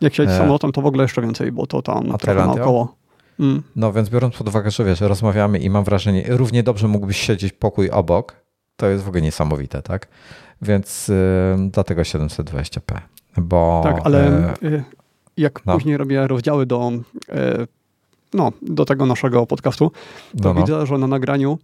Jak 0.00 0.14
się 0.14 0.22
e... 0.22 0.38
samolotem, 0.38 0.72
to 0.72 0.82
w 0.82 0.86
ogóle 0.86 1.04
jeszcze 1.04 1.22
więcej, 1.22 1.52
bo 1.52 1.66
to 1.66 1.82
tam 1.82 2.10
a 2.12 2.18
trochę 2.18 2.46
naokoło. 2.46 2.97
Mm. 3.40 3.62
No 3.76 3.92
więc 3.92 4.08
biorąc 4.08 4.36
pod 4.36 4.48
uwagę, 4.48 4.70
że 4.70 4.84
wiesz, 4.84 5.00
rozmawiamy 5.00 5.58
i 5.58 5.70
mam 5.70 5.84
wrażenie, 5.84 6.24
równie 6.28 6.62
dobrze 6.62 6.88
mógłbyś 6.88 7.16
siedzieć 7.16 7.52
pokój 7.52 7.90
obok, 7.90 8.36
to 8.76 8.86
jest 8.86 9.04
w 9.04 9.08
ogóle 9.08 9.22
niesamowite, 9.22 9.82
tak? 9.82 10.08
Więc 10.62 11.08
y, 11.08 11.14
dlatego 11.70 12.02
720p. 12.02 13.00
Bo, 13.36 13.80
tak, 13.84 14.00
ale 14.04 14.52
y, 14.62 14.82
jak 15.36 15.66
no. 15.66 15.74
później 15.74 15.96
robię 15.96 16.26
rozdziały 16.26 16.66
do, 16.66 16.92
y, 16.92 17.66
no, 18.34 18.52
do 18.62 18.84
tego 18.84 19.06
naszego 19.06 19.46
podcastu, 19.46 19.90
to 20.42 20.48
no, 20.48 20.54
no. 20.54 20.60
widzę, 20.60 20.86
że 20.86 20.98
na 20.98 21.06
nagraniu 21.06 21.58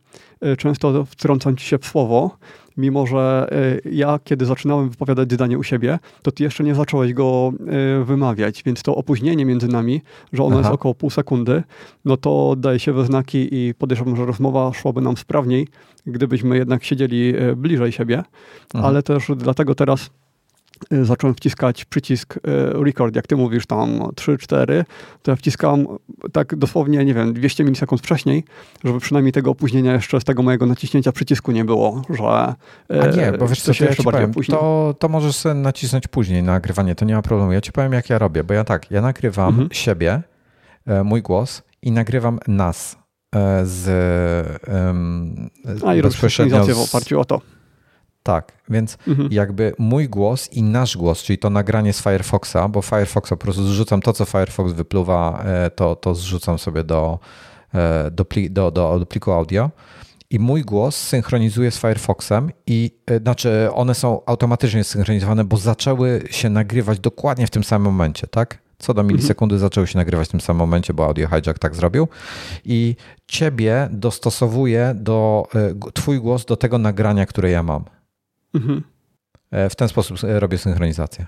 y, 0.44 0.56
często 0.56 1.04
wtrącam 1.04 1.56
ci 1.56 1.66
się 1.66 1.78
w 1.78 1.86
słowo 1.86 2.36
mimo 2.76 3.06
że 3.06 3.48
y, 3.84 3.90
ja, 3.90 4.18
kiedy 4.24 4.46
zaczynałem 4.46 4.90
wypowiadać 4.90 5.32
zdanie 5.32 5.58
u 5.58 5.62
siebie, 5.62 5.98
to 6.22 6.32
ty 6.32 6.42
jeszcze 6.42 6.64
nie 6.64 6.74
zacząłeś 6.74 7.12
go 7.12 7.52
y, 8.00 8.04
wymawiać, 8.04 8.62
więc 8.62 8.82
to 8.82 8.96
opóźnienie 8.96 9.44
między 9.44 9.68
nami, 9.68 10.02
że 10.32 10.42
ono 10.42 10.56
Aha. 10.56 10.60
jest 10.60 10.74
około 10.74 10.94
pół 10.94 11.10
sekundy, 11.10 11.62
no 12.04 12.16
to 12.16 12.54
daje 12.56 12.78
się 12.78 12.92
we 12.92 13.04
znaki 13.04 13.48
i 13.54 13.74
podejrzewam, 13.74 14.16
że 14.16 14.26
rozmowa 14.26 14.72
szłaby 14.72 15.00
nam 15.00 15.16
sprawniej, 15.16 15.68
gdybyśmy 16.06 16.56
jednak 16.56 16.84
siedzieli 16.84 17.36
y, 17.42 17.56
bliżej 17.56 17.92
siebie, 17.92 18.22
Aha. 18.74 18.88
ale 18.88 19.02
też 19.02 19.30
dlatego 19.36 19.74
teraz 19.74 20.10
zacząłem 21.02 21.34
wciskać 21.34 21.84
przycisk 21.84 22.36
y, 22.36 22.40
record, 22.84 23.16
jak 23.16 23.26
ty 23.26 23.36
mówisz 23.36 23.66
tam 23.66 23.98
3-4, 23.98 24.84
to 25.22 25.30
ja 25.30 25.36
wciskam 25.36 25.86
tak 26.32 26.56
dosłownie, 26.56 27.04
nie 27.04 27.14
wiem, 27.14 27.32
200 27.32 27.64
milisekund 27.64 28.02
wcześniej, 28.02 28.44
żeby 28.84 29.00
przynajmniej 29.00 29.32
tego 29.32 29.50
opóźnienia 29.50 29.92
jeszcze 29.92 30.20
z 30.20 30.24
tego 30.24 30.42
mojego 30.42 30.66
naciśnięcia 30.66 31.12
przycisku 31.12 31.52
nie 31.52 31.64
było, 31.64 32.02
że 32.10 32.54
y, 32.96 33.02
A 33.02 33.06
nie, 33.06 33.38
bo 33.38 33.48
wiesz 33.48 33.62
co, 33.62 33.72
się 33.72 33.84
jeszcze 33.84 34.02
ja 34.02 34.12
bardziej 34.12 34.32
powiem, 34.32 34.60
to, 34.60 34.94
to 34.98 35.08
możesz 35.08 35.36
sobie 35.36 35.54
nacisnąć 35.54 36.08
później 36.08 36.42
na 36.42 36.52
nagrywanie, 36.52 36.94
to 36.94 37.04
nie 37.04 37.14
ma 37.14 37.22
problemu. 37.22 37.52
Ja 37.52 37.60
ci 37.60 37.72
powiem 37.72 37.92
jak 37.92 38.10
ja 38.10 38.18
robię, 38.18 38.44
bo 38.44 38.54
ja 38.54 38.64
tak, 38.64 38.90
ja 38.90 39.00
nagrywam 39.00 39.48
mhm. 39.48 39.68
siebie, 39.72 40.22
e, 40.86 41.04
mój 41.04 41.22
głos 41.22 41.62
i 41.82 41.92
nagrywam 41.92 42.38
nas 42.48 42.96
e, 43.36 43.66
z 43.66 43.88
um, 44.68 45.50
A 45.86 45.94
i 45.94 46.02
bezpośrednio 46.02 46.64
w 46.64 46.78
oparciu 46.78 47.20
o 47.20 47.24
to. 47.24 47.40
Tak, 48.24 48.52
więc 48.68 48.98
mhm. 49.08 49.28
jakby 49.32 49.72
mój 49.78 50.08
głos 50.08 50.52
i 50.52 50.62
nasz 50.62 50.96
głos, 50.96 51.22
czyli 51.22 51.38
to 51.38 51.50
nagranie 51.50 51.92
z 51.92 52.02
Firefoxa, 52.02 52.68
bo 52.68 52.82
Firefoxa 52.82 53.30
po 53.30 53.36
prostu 53.36 53.62
zrzucam 53.66 54.00
to, 54.00 54.12
co 54.12 54.24
Firefox 54.24 54.72
wypluwa, 54.72 55.42
e, 55.46 55.70
to, 55.70 55.96
to 55.96 56.14
zrzucam 56.14 56.58
sobie 56.58 56.84
do, 56.84 57.18
e, 57.74 58.10
do, 58.10 58.26
do, 58.50 58.70
do, 58.70 58.98
do 58.98 59.06
pliku 59.06 59.32
audio. 59.32 59.70
I 60.30 60.38
mój 60.38 60.62
głos 60.62 60.96
synchronizuje 60.96 61.70
z 61.70 61.78
Firefoxem 61.78 62.50
i 62.66 62.90
e, 63.06 63.18
znaczy 63.18 63.68
one 63.72 63.94
są 63.94 64.24
automatycznie 64.26 64.84
synchronizowane, 64.84 65.44
bo 65.44 65.56
zaczęły 65.56 66.22
się 66.30 66.50
nagrywać 66.50 67.00
dokładnie 67.00 67.46
w 67.46 67.50
tym 67.50 67.64
samym 67.64 67.92
momencie, 67.92 68.26
tak? 68.26 68.58
Co 68.78 68.94
do 68.94 69.00
mhm. 69.00 69.16
milisekundy 69.16 69.54
mhm. 69.54 69.66
zaczęły 69.66 69.86
się 69.86 69.98
nagrywać 69.98 70.28
w 70.28 70.30
tym 70.30 70.40
samym 70.40 70.58
momencie, 70.58 70.94
bo 70.94 71.06
Audio 71.06 71.28
Hijack 71.28 71.58
tak 71.58 71.74
zrobił. 71.74 72.08
I 72.64 72.96
ciebie 73.26 73.88
dostosowuje 73.92 74.94
do, 74.96 75.46
twój 75.94 76.20
głos 76.20 76.44
do 76.44 76.56
tego 76.56 76.78
nagrania, 76.78 77.26
które 77.26 77.50
ja 77.50 77.62
mam. 77.62 77.84
Mhm. 78.54 78.82
E, 79.50 79.70
w 79.70 79.76
ten 79.76 79.88
sposób 79.88 80.24
e, 80.24 80.40
robię 80.40 80.58
synchronizację. 80.58 81.26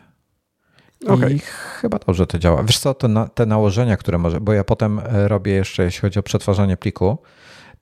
Okay. 1.06 1.32
I 1.32 1.38
chyba 1.80 1.98
dobrze 1.98 2.26
to 2.26 2.38
działa. 2.38 2.62
Wiesz 2.62 2.78
co, 2.78 2.94
to 2.94 3.08
na, 3.08 3.28
te 3.28 3.46
nałożenia, 3.46 3.96
które 3.96 4.18
może, 4.18 4.40
bo 4.40 4.52
ja 4.52 4.64
potem 4.64 4.98
e, 4.98 5.28
robię 5.28 5.52
jeszcze, 5.52 5.84
jeśli 5.84 6.00
chodzi 6.00 6.18
o 6.18 6.22
przetwarzanie 6.22 6.76
pliku, 6.76 7.18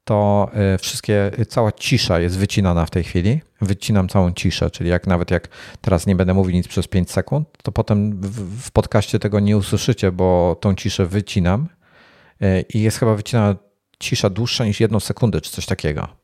to 0.05 0.51
wszystkie, 0.81 1.31
cała 1.49 1.73
cisza 1.73 2.21
jest 2.21 2.39
wycinana 2.39 2.87
w 2.87 2.91
tej 2.91 3.05
chwili. 3.05 3.41
Wycinam 3.61 4.09
całą 4.09 4.33
ciszę, 4.33 4.71
czyli 4.71 4.91
jak 4.91 5.07
nawet 5.07 5.31
jak 5.31 5.49
teraz 5.81 6.07
nie 6.07 6.17
będę 6.17 6.35
mówił 6.35 6.55
nic 6.55 6.69
przez 6.69 6.89
5 6.89 7.11
sekund, 7.11 7.49
to 7.63 7.73
potem 7.73 8.21
w, 8.21 8.61
w 8.67 8.71
podcaście 8.71 9.19
tego 9.19 9.41
nie 9.41 9.57
usłyszycie, 9.57 10.13
bo 10.13 10.57
tą 10.61 10.75
ciszę 10.75 11.07
wycinam 11.07 11.69
i 12.75 12.83
jest 12.83 12.99
chyba 12.99 13.15
wycinana 13.15 13.55
cisza 13.99 14.31
dłuższa 14.31 14.65
niż 14.65 14.81
jedną 14.81 15.01
sekundę, 15.01 15.41
czy 15.41 15.51
coś 15.51 15.67
takiego. 15.67 16.24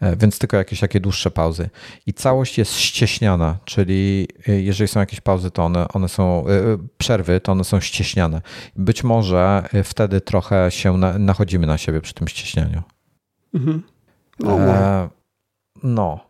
E, 0.00 0.16
więc 0.16 0.38
tylko 0.38 0.56
jakieś 0.56 0.80
takie 0.80 1.00
dłuższe 1.00 1.30
pauzy. 1.30 1.70
I 2.06 2.12
całość 2.14 2.58
jest 2.58 2.76
ścieśniana, 2.76 3.56
czyli 3.64 4.28
e, 4.48 4.60
jeżeli 4.60 4.88
są 4.88 5.00
jakieś 5.00 5.20
pauzy, 5.20 5.50
to 5.50 5.64
one, 5.64 5.88
one 5.88 6.08
są, 6.08 6.46
e, 6.46 6.52
przerwy, 6.98 7.40
to 7.40 7.52
one 7.52 7.64
są 7.64 7.80
ścieśniane. 7.80 8.42
Być 8.76 9.04
może 9.04 9.68
wtedy 9.84 10.20
trochę 10.20 10.70
się 10.70 10.96
na, 10.96 11.18
nachodzimy 11.18 11.66
na 11.66 11.78
siebie 11.78 12.00
przy 12.00 12.14
tym 12.14 12.28
ścieśnianiu. 12.28 12.82
Mhm. 13.54 13.82
No, 14.40 14.58
e, 14.58 15.08
no. 15.82 16.20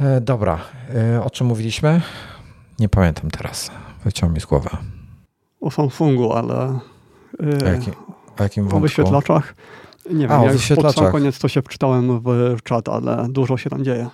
E, 0.00 0.20
dobra, 0.20 0.58
e, 0.94 1.24
o 1.24 1.30
czym 1.30 1.46
mówiliśmy? 1.46 2.00
Nie 2.78 2.88
pamiętam 2.88 3.30
teraz. 3.30 3.70
Wyciął 4.04 4.30
mi 4.30 4.40
z 4.40 4.46
głowy. 4.46 4.68
O 5.60 5.70
Samsungu, 5.70 6.32
ale... 6.32 6.54
O, 7.64 7.64
jakim, 7.64 7.94
o 8.38 8.42
jakim 8.42 8.64
wątku? 8.64 8.78
O 8.78 8.80
wyświetlaczach. 8.80 9.54
Nie 10.10 10.28
wiem, 10.28 10.40
A, 10.40 10.44
ja 10.44 10.52
już 10.52 10.68
pod 10.68 10.94
sam 10.94 11.12
koniec 11.12 11.38
to 11.38 11.48
się 11.48 11.62
wczytałem 11.62 12.20
w 12.56 12.62
czat, 12.62 12.88
ale 12.88 13.26
dużo 13.28 13.56
się 13.56 13.70
tam 13.70 13.84
dzieje. 13.84 14.08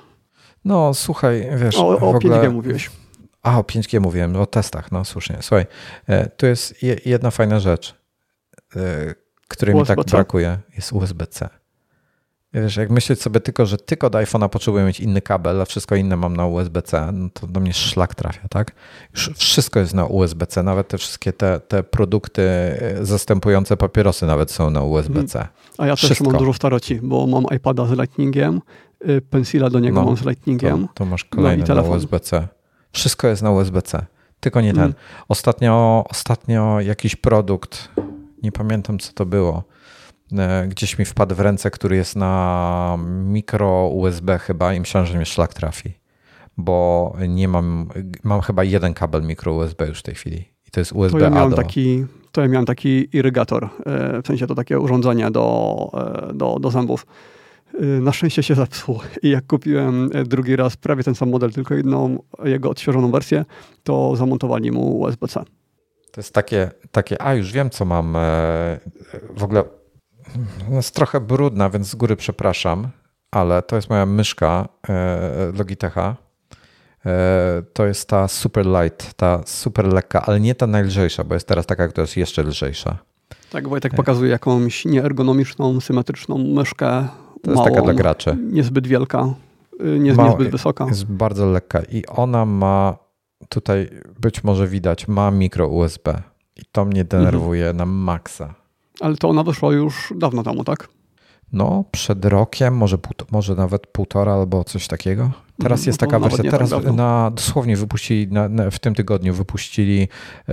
No 0.65 0.95
słuchaj, 0.95 1.49
wiesz... 1.57 1.77
O, 1.77 1.89
o 1.89 2.11
ogóle... 2.11 2.41
5G 2.41 2.53
mówiłeś. 2.53 2.91
A, 3.43 3.59
o 3.59 3.63
5G 3.63 4.01
mówiłem, 4.01 4.37
o 4.37 4.47
testach, 4.47 4.93
no 4.93 5.05
słusznie. 5.05 5.39
Słuchaj, 5.41 5.67
e, 6.07 6.29
tu 6.29 6.47
jest 6.47 6.83
jedna 7.07 7.31
fajna 7.31 7.61
rzecz, 7.61 7.95
e, 8.77 9.15
której 9.49 9.75
mi 9.75 9.87
tak 9.87 10.05
brakuje, 10.05 10.59
jest 10.77 10.93
USB-C. 10.93 11.49
Wiesz, 12.55 12.77
jak 12.77 12.91
myśleć 12.91 13.23
sobie 13.23 13.41
tylko, 13.41 13.67
że 13.67 13.79
tylko 13.79 14.11
do 14.11 14.19
iPhone'a 14.19 14.49
potrzebuję 14.49 14.85
mieć 14.85 15.01
inny 15.01 15.23
kabel, 15.23 15.61
a 15.61 15.65
wszystko 15.65 15.97
inne 15.97 16.17
mam 16.17 16.37
na 16.37 16.47
USB-C, 16.47 17.13
no 17.13 17.29
to 17.33 17.47
do 17.47 17.61
mnie 17.61 17.73
szlak 17.73 18.15
trafia, 18.15 18.49
tak? 18.51 18.73
Już 19.15 19.31
wszystko 19.35 19.81
jest 19.81 19.95
na 19.95 20.07
USB-C, 20.07 20.63
nawet 20.63 20.89
te 20.89 20.99
wszystkie 20.99 21.33
te, 21.33 21.61
te 21.61 21.83
produkty 21.83 22.43
e, 22.43 22.97
zastępujące 23.03 23.77
papierosy 23.77 24.27
nawet 24.27 24.51
są 24.51 24.71
na 24.71 24.83
USB-C. 24.83 25.39
Mhm. 25.39 25.57
A 25.79 25.87
ja 25.87 25.97
wszystko. 25.97 26.25
też 26.25 26.33
mam 26.33 26.39
dużo 26.39 26.53
staroci, 26.53 27.01
bo 27.03 27.27
mam 27.27 27.45
iPada 27.57 27.87
z 27.87 27.91
Lightningiem, 27.91 28.61
y, 29.09 29.21
Pensila 29.21 29.71
do 29.71 29.81
niego 29.81 30.01
no, 30.01 30.07
mam 30.07 30.17
z 30.17 30.25
Lightningiem. 30.25 30.89
To, 30.89 30.95
to 30.95 31.05
masz 31.05 31.25
kolejny 31.25 31.65
no 31.69 31.75
na 31.75 31.83
USB-C. 31.83 32.49
Wszystko 32.93 33.29
jest 33.29 33.43
na 33.43 33.51
USB-C, 33.51 34.07
tylko 34.41 34.61
nie 34.61 34.73
ten. 34.73 34.85
Mhm. 34.85 35.05
Ostatnio, 35.29 36.05
ostatnio 36.09 36.81
jakiś 36.81 37.17
produkt, 37.17 37.89
nie 38.43 38.53
pamiętam 38.53 38.99
co 38.99 39.13
to 39.13 39.27
było, 39.27 39.65
gdzieś 40.69 40.99
mi 40.99 41.05
wpadł 41.05 41.35
w 41.35 41.41
ręce, 41.41 41.71
który 41.71 41.97
jest 41.97 42.17
na 42.17 42.99
mikro 43.09 43.89
USB 43.89 44.39
chyba 44.39 44.75
i 44.75 44.81
myślałem, 44.81 45.07
że 45.07 45.17
mnie 45.17 45.27
szlak 45.27 45.55
trafi, 45.55 45.95
bo 46.57 47.17
nie 47.29 47.49
mam, 47.49 47.89
mam 48.23 48.41
chyba 48.41 48.65
jeden 48.65 48.95
kabel 48.95 49.23
mikro 49.23 49.53
USB 49.53 49.87
już 49.87 49.99
w 49.99 50.03
tej 50.03 50.15
chwili 50.15 50.45
i 50.69 50.71
to 50.71 50.81
jest 50.81 50.93
USB 50.93 51.19
to 51.19 51.25
ja 51.25 51.31
miałem 51.31 51.53
taki, 51.53 52.07
To 52.33 52.41
ja 52.41 52.49
miałem 52.49 52.67
taki 52.67 53.17
irygator, 53.17 53.65
e, 53.65 54.23
w 54.23 54.27
sensie 54.27 54.47
to 54.47 54.55
takie 54.55 54.81
urządzenie 54.81 55.31
do, 55.31 55.91
e, 56.31 56.35
do, 56.35 56.59
do 56.61 56.71
zębów. 56.71 57.07
Na 58.01 58.13
szczęście 58.13 58.43
się 58.43 58.55
zepsuł 58.55 59.01
i 59.23 59.31
jak 59.31 59.47
kupiłem 59.47 60.11
drugi 60.27 60.57
raz 60.57 60.77
prawie 60.77 61.05
ten 61.05 61.15
sam 61.15 61.31
model, 61.31 61.53
tylko 61.53 61.75
jedną 61.75 62.23
jego 62.45 62.71
odświeżoną 62.71 63.11
wersję, 63.11 63.45
to 63.83 64.17
zamontowali 64.17 64.73
mu 64.73 65.01
USB-C. 65.01 65.45
To 66.13 66.21
jest 66.21 66.35
takie, 66.35 66.71
takie, 66.91 67.23
a 67.23 67.35
już 67.35 67.53
wiem 67.53 67.71
co 67.71 67.85
mam, 67.85 68.17
w 69.37 69.43
ogóle 69.45 69.65
jest 70.71 70.95
trochę 70.95 71.21
brudna, 71.21 71.71
więc 71.71 71.87
z 71.87 71.95
góry 71.95 72.17
przepraszam, 72.17 72.89
ale 73.31 73.63
to 73.63 73.77
jest 73.77 73.91
moja 73.91 74.07
myszka 74.07 74.69
e, 74.89 75.53
Logitecha. 75.59 76.17
E, 77.07 77.63
to 77.73 77.87
jest 77.87 78.09
ta 78.09 78.29
super 78.29 78.67
light, 78.67 79.15
ta 79.15 79.41
super 79.47 79.87
lekka, 79.87 80.23
ale 80.27 80.41
nie 80.41 80.55
ta 80.55 80.67
najlżejsza, 80.67 81.25
bo 81.25 81.35
jest 81.35 81.49
teraz 81.49 81.67
taka, 81.67 81.89
która 81.89 82.03
jest 82.03 82.17
jeszcze 82.17 82.43
lżejsza. 82.43 82.99
Tak, 83.51 83.69
Wojtek 83.69 83.95
pokazuje 83.95 84.31
jakąś 84.31 84.85
nieergonomiczną, 84.85 85.81
symetryczną 85.81 86.39
myszkę. 86.39 87.09
To 87.43 87.51
jest 87.51 87.57
małą, 87.57 87.71
taka 87.71 87.83
dla 87.83 87.95
graczy. 87.95 88.39
Niezbyt 88.53 88.87
wielka, 88.87 89.35
y, 89.81 89.99
nie, 89.99 90.13
niezbyt 90.13 90.49
wysoka. 90.49 90.87
Jest 90.87 91.05
bardzo 91.05 91.47
lekka 91.47 91.83
i 91.83 92.07
ona 92.07 92.47
ma, 92.47 92.97
tutaj 93.49 93.91
być 94.21 94.45
może 94.45 94.67
widać, 94.67 95.09
ma 95.09 95.31
mikro 95.31 95.69
USB. 95.69 96.23
I 96.57 96.63
to 96.73 96.85
mnie 96.85 97.05
denerwuje 97.05 97.63
mhm. 97.69 97.77
na 97.77 97.87
maksa. 97.87 98.62
Ale 99.03 99.17
to 99.17 99.29
ona 99.29 99.43
wyszła 99.43 99.73
już 99.73 100.13
dawno 100.17 100.43
temu, 100.43 100.65
tak? 100.65 100.89
No, 101.53 101.85
przed 101.91 102.25
rokiem, 102.25 102.77
może, 102.77 102.99
może 103.31 103.55
nawet 103.55 103.87
półtora 103.87 104.35
albo 104.35 104.65
coś 104.65 104.89
takiego. 104.89 105.31
Teraz 105.63 105.81
no 105.81 105.87
jest 105.87 106.01
taka 106.01 106.19
wersja, 106.19 106.51
teraz 106.51 106.71
tak 106.71 106.85
na, 106.85 107.31
dosłownie 107.31 107.77
wypuścili, 107.77 108.33
na, 108.33 108.49
na, 108.49 108.71
w 108.71 108.79
tym 108.79 108.95
tygodniu 108.95 109.35
wypuścili 109.35 110.09
y, 110.49 110.53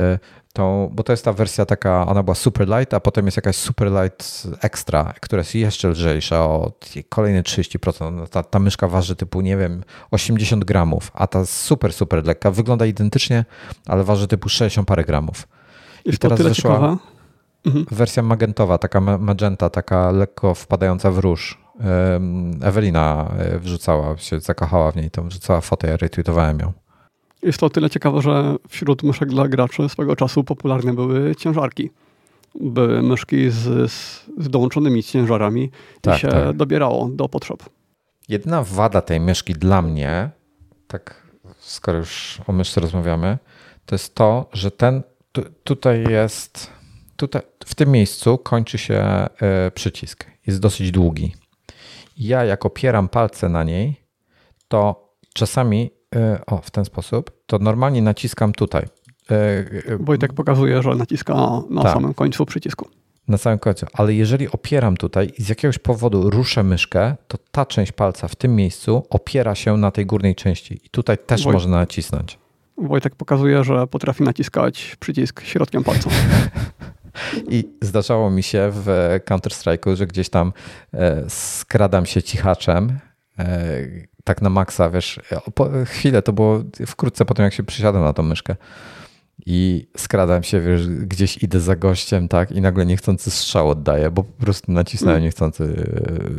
tą, 0.53 0.89
bo 0.93 1.03
to 1.03 1.13
jest 1.13 1.25
ta 1.25 1.33
wersja 1.33 1.65
taka, 1.65 2.07
ona 2.07 2.23
była 2.23 2.35
super 2.35 2.67
light, 2.67 2.93
a 2.93 2.99
potem 2.99 3.25
jest 3.25 3.37
jakaś 3.37 3.55
super 3.55 3.91
light 3.91 4.47
extra, 4.61 5.13
która 5.21 5.39
jest 5.39 5.55
jeszcze 5.55 5.87
lżejsza 5.89 6.39
o 6.39 6.71
kolejne 7.09 7.41
30%. 7.41 8.27
Ta, 8.27 8.43
ta 8.43 8.59
myszka 8.59 8.87
waży 8.87 9.15
typu, 9.15 9.41
nie 9.41 9.57
wiem, 9.57 9.83
80 10.11 10.65
gramów, 10.65 11.11
a 11.13 11.27
ta 11.27 11.45
super, 11.45 11.93
super 11.93 12.25
lekka 12.25 12.51
wygląda 12.51 12.85
identycznie, 12.85 13.45
ale 13.85 14.03
waży 14.03 14.27
typu 14.27 14.49
60 14.49 14.87
parę 14.87 15.03
gramów. 15.03 15.47
I, 16.05 16.09
I 16.09 16.17
teraz 16.17 16.41
wyszła... 16.41 16.71
Ciekawa 16.71 17.18
Mhm. 17.65 17.85
Wersja 17.91 18.23
magentowa, 18.23 18.77
taka 18.77 19.01
magenta, 19.01 19.69
taka 19.69 20.11
lekko 20.11 20.53
wpadająca 20.53 21.11
w 21.11 21.17
róż. 21.17 21.61
Ewelina 22.61 23.31
e, 23.37 23.59
wrzucała, 23.59 24.17
się 24.17 24.39
zakochała 24.39 24.91
w 24.91 24.95
niej, 24.95 25.11
to 25.11 25.23
wrzucała 25.23 25.61
fotę, 25.61 25.87
ja 25.87 25.97
retweetowałem 25.97 26.59
ją. 26.59 26.73
Jest 27.41 27.59
to 27.59 27.65
o 27.65 27.69
tyle 27.69 27.89
ciekawe, 27.89 28.21
że 28.21 28.55
wśród 28.69 29.03
myszek 29.03 29.29
dla 29.29 29.47
graczy 29.47 29.89
swego 29.89 30.15
czasu 30.15 30.43
popularne 30.43 30.93
były 30.93 31.35
ciężarki. 31.35 31.89
Były 32.55 33.01
myszki 33.01 33.49
z, 33.49 33.91
z 34.37 34.49
dołączonymi 34.49 35.03
ciężarami 35.03 35.71
tak, 36.01 36.17
i 36.17 36.19
się 36.19 36.27
tak. 36.27 36.55
dobierało 36.55 37.09
do 37.09 37.29
potrzeb. 37.29 37.63
Jedna 38.29 38.63
wada 38.63 39.01
tej 39.01 39.19
myszki 39.19 39.53
dla 39.53 39.81
mnie, 39.81 40.29
tak 40.87 41.27
skoro 41.59 41.97
już 41.97 42.41
o 42.47 42.53
myszce 42.53 42.81
rozmawiamy, 42.81 43.37
to 43.85 43.95
jest 43.95 44.15
to, 44.15 44.49
że 44.53 44.71
ten 44.71 45.01
tu, 45.31 45.41
tutaj 45.63 46.03
jest 46.03 46.78
tutaj, 47.19 47.41
w 47.65 47.75
tym 47.75 47.91
miejscu 47.91 48.37
kończy 48.37 48.77
się 48.77 48.95
e, 48.95 49.27
przycisk. 49.71 50.25
Jest 50.47 50.59
dosyć 50.59 50.91
długi. 50.91 51.35
Ja 52.17 52.45
jak 52.45 52.65
opieram 52.65 53.09
palce 53.09 53.49
na 53.49 53.63
niej, 53.63 54.01
to 54.67 55.09
czasami, 55.33 55.91
o 56.47 56.57
w 56.57 56.71
ten 56.71 56.85
sposób, 56.85 57.31
to 57.45 57.59
normalnie 57.59 58.01
naciskam 58.01 58.53
tutaj. 58.53 58.85
Wojtek 59.99 60.33
pokazuje, 60.33 60.83
że 60.83 60.95
naciska 60.95 61.33
na 61.69 61.81
tak. 61.81 61.93
samym 61.93 62.13
końcu 62.13 62.45
przycisku. 62.45 62.89
Na 63.27 63.37
samym 63.37 63.59
końcu, 63.59 63.85
ale 63.93 64.13
jeżeli 64.13 64.51
opieram 64.51 64.97
tutaj 64.97 65.31
i 65.37 65.43
z 65.43 65.49
jakiegoś 65.49 65.77
powodu 65.77 66.29
ruszę 66.29 66.63
myszkę, 66.63 67.15
to 67.27 67.37
ta 67.51 67.65
część 67.65 67.91
palca 67.91 68.27
w 68.27 68.35
tym 68.35 68.55
miejscu 68.55 69.03
opiera 69.09 69.55
się 69.55 69.77
na 69.77 69.91
tej 69.91 70.05
górnej 70.05 70.35
części 70.35 70.81
i 70.85 70.89
tutaj 70.89 71.17
też 71.17 71.43
Woj... 71.43 71.53
można 71.53 71.77
nacisnąć. 71.77 72.39
Wojtek 72.77 73.15
pokazuje, 73.15 73.63
że 73.63 73.87
potrafi 73.87 74.23
naciskać 74.23 74.95
przycisk 74.99 75.41
środkiem 75.41 75.83
palca. 75.83 76.09
I 77.49 77.69
zdarzało 77.81 78.31
mi 78.31 78.43
się 78.43 78.69
w 78.71 79.19
Counter-Strike'u, 79.25 79.95
że 79.95 80.07
gdzieś 80.07 80.29
tam 80.29 80.53
e, 80.93 81.23
skradam 81.27 82.05
się 82.05 82.23
cichaczem, 82.23 82.99
e, 83.39 83.45
tak 84.23 84.41
na 84.41 84.49
maksa, 84.49 84.89
wiesz, 84.89 85.19
po 85.53 85.69
chwilę 85.85 86.21
to 86.21 86.33
było 86.33 86.63
wkrótce 86.87 87.25
po 87.25 87.33
tym, 87.33 87.45
jak 87.45 87.53
się 87.53 87.63
przysiadłem 87.63 88.03
na 88.03 88.13
tą 88.13 88.23
myszkę 88.23 88.55
i 89.51 89.87
skradam 89.97 90.43
się, 90.43 90.61
wiesz, 90.61 90.87
gdzieś 90.87 91.43
idę 91.43 91.59
za 91.59 91.75
gościem, 91.75 92.27
tak, 92.27 92.51
i 92.51 92.61
nagle 92.61 92.85
niechcący 92.85 93.31
strzał 93.31 93.69
oddaję, 93.69 94.11
bo 94.11 94.23
po 94.23 94.45
prostu 94.45 94.71
nacisnąłem 94.71 95.15
mm. 95.15 95.23
niechcący 95.23 95.63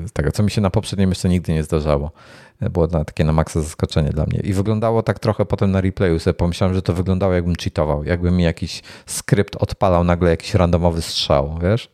e, 0.05 0.09
tego, 0.13 0.33
co 0.33 0.43
mi 0.43 0.51
się 0.51 0.61
na 0.61 0.71
poprzedniej 0.71 1.07
myszce 1.07 1.29
nigdy 1.29 1.53
nie 1.53 1.63
zdarzało. 1.63 2.13
Było 2.61 2.87
na, 2.87 3.05
takie 3.05 3.25
na 3.25 3.33
maksa 3.33 3.61
zaskoczenie 3.61 4.11
dla 4.11 4.27
mnie. 4.27 4.41
I 4.41 4.53
wyglądało 4.53 5.03
tak 5.03 5.19
trochę 5.19 5.45
potem 5.45 5.71
na 5.71 5.81
replayu 5.81 6.19
sobie 6.19 6.35
pomyślałem, 6.35 6.75
że 6.75 6.83
to 6.83 6.95
wyglądało 6.95 7.33
jakbym 7.35 7.55
cheatował, 7.55 8.05
jakby 8.05 8.31
mi 8.31 8.45
jakiś 8.45 8.83
skrypt 9.07 9.57
odpalał 9.57 10.05
nagle 10.05 10.31
jakiś 10.31 10.55
randomowy 10.55 11.03
strzał, 11.03 11.59
wiesz? 11.63 11.91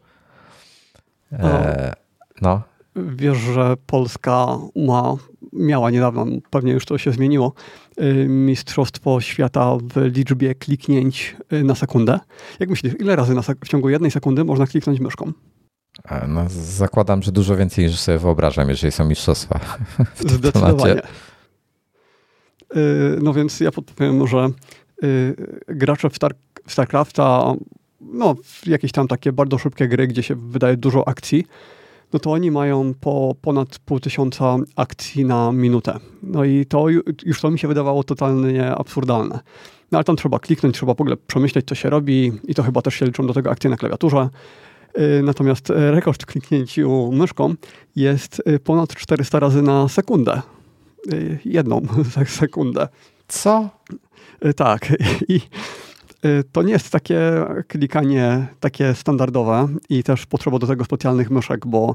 E, 1.33 1.93
no. 2.43 2.63
Wiesz, 2.97 3.39
że 3.39 3.77
Polska 3.87 4.47
ma, 4.77 5.17
miała 5.53 5.91
niedawno, 5.91 6.27
pewnie 6.51 6.73
już 6.73 6.87
to 6.87 6.99
się 6.99 7.13
zmieniło, 7.13 7.53
y, 8.01 8.27
Mistrzostwo 8.29 9.21
Świata 9.21 9.77
w 9.95 10.17
liczbie 10.17 10.55
kliknięć 10.55 11.37
y, 11.53 11.65
na 11.65 11.75
sekundę. 11.75 12.21
Jak 12.61 12.71
myślisz, 12.71 12.95
ile 13.01 13.17
razy 13.17 13.35
w 13.65 13.69
ciągu 13.69 13.89
jednej 13.89 14.11
sekundy 14.11 14.45
można 14.45 14.67
kliknąć 14.67 15.01
myszką? 15.01 15.33
No, 16.29 16.45
zakładam, 16.49 17.23
że 17.23 17.33
dużo 17.33 17.57
więcej 17.57 17.85
niż 17.85 17.99
sobie 17.99 18.19
wyobrażam, 18.19 18.69
jeżeli 18.69 18.93
są 18.93 19.05
mistrzostwa. 19.05 19.61
Zdecydowanie. 20.19 21.03
Y, 22.77 23.19
no 23.23 23.35
więc 23.35 23.61
ja 23.61 23.71
podpowiem, 23.73 24.27
że 24.27 24.49
gracze 25.69 26.11
w, 26.11 26.17
Star 26.17 26.35
w 26.67 26.73
StarCrafta, 26.73 27.55
no 28.01 28.35
jakieś 28.67 28.93
tam 28.93 29.09
takie 29.09 29.33
bardzo 29.33 29.59
szybkie 29.59 29.89
gry, 29.89 30.07
gdzie 30.07 30.23
się 30.23 30.35
wydaje 30.35 30.77
dużo 30.77 31.09
akcji, 31.09 31.47
no 32.13 32.19
to 32.19 32.33
oni 32.33 32.51
mają 32.51 32.95
po 33.01 33.35
ponad 33.43 33.79
pół 33.79 34.01
tysiąca 34.01 34.57
akcji 34.77 35.25
na 35.25 35.53
minutę. 35.53 35.99
No 36.23 36.45
i 36.45 36.67
to 36.67 36.89
już 37.25 37.41
to 37.41 37.51
mi 37.51 37.59
się 37.59 37.69
wydawało 37.69 38.05
totalnie 38.05 38.75
absurdalne. 38.75 39.41
No 39.93 39.99
ale 39.99 40.05
tam 40.05 40.17
trzeba 40.17 40.39
kliknąć, 40.39 40.75
trzeba 40.77 40.95
w 40.95 41.01
ogóle 41.01 41.17
przemyśleć, 41.17 41.67
co 41.69 41.75
się 41.75 41.91
robi 41.91 42.33
i 42.49 42.55
to 42.55 42.63
chyba 42.63 42.83
też 42.83 42.95
się 42.95 43.07
liczą 43.07 43.27
do 43.27 43.35
tego 43.35 43.51
akcje 43.51 43.71
na 43.71 43.77
klawiaturze. 43.77 44.29
Y, 44.99 45.23
natomiast 45.23 45.73
rekord 45.77 46.23
w 46.23 46.27
kliknięciu 46.27 47.13
myszką 47.13 47.55
jest 47.97 48.43
y, 48.49 48.59
ponad 48.59 48.95
400 48.95 49.41
razy 49.41 49.63
na 49.63 49.89
sekundę. 49.89 50.43
Y, 51.13 51.39
jedną 51.45 51.83
sekundę. 52.27 52.89
Co? 53.29 53.69
Tak. 54.57 54.93
I 55.29 55.41
Y, 55.41 55.86
to 56.53 56.63
nie 56.63 56.73
jest 56.73 56.91
takie 56.91 57.21
klikanie 57.69 58.47
takie 58.61 58.95
standardowe 58.95 59.69
i 59.89 60.03
też 60.03 60.27
potrzeba 60.27 60.59
do 60.59 60.67
tego 60.67 60.85
specjalnych 60.85 61.31
myszek, 61.31 61.67
bo 61.67 61.95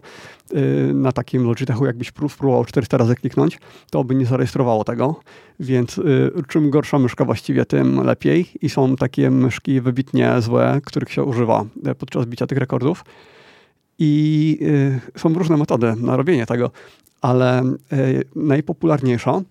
y, 0.53 0.91
na 0.93 1.11
takim 1.11 1.43
Logitechu 1.43 1.85
jakbyś 1.85 2.07
spróbował 2.07 2.65
400 2.65 2.97
razy 2.97 3.15
kliknąć, 3.15 3.59
to 3.91 4.03
by 4.03 4.15
nie 4.15 4.25
zarejestrowało 4.25 4.83
tego, 4.83 5.15
więc 5.59 5.97
y, 5.97 6.31
czym 6.47 6.69
gorsza 6.69 6.99
myszka 6.99 7.25
właściwie, 7.25 7.65
tym 7.65 8.03
lepiej. 8.03 8.49
I 8.61 8.69
są 8.69 8.95
takie 8.95 9.31
myszki 9.31 9.81
wybitnie 9.81 10.33
złe, 10.39 10.81
których 10.85 11.11
się 11.11 11.23
używa 11.23 11.65
podczas 11.99 12.25
bicia 12.25 12.47
tych 12.47 12.57
rekordów. 12.57 13.05
I 13.99 14.59
są 15.17 15.33
różne 15.33 15.57
metody 15.57 15.93
na 15.97 16.17
robienie 16.17 16.45
tego, 16.45 16.71
ale 17.21 17.63
najpopularniejsza 18.35 19.41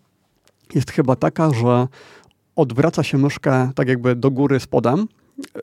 jest 0.74 0.90
chyba 0.90 1.16
taka, 1.16 1.50
że 1.50 1.88
odwraca 2.56 3.02
się 3.02 3.18
myszkę 3.18 3.70
tak 3.74 3.88
jakby 3.88 4.16
do 4.16 4.30
góry 4.30 4.60
spodem, 4.60 5.08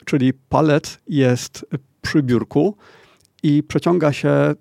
czyli 0.05 0.33
palec 0.33 0.99
jest 1.07 1.65
przy 2.01 2.23
biurku 2.23 2.75
i 3.43 3.63
przeciąga 3.63 4.13
się 4.13 4.55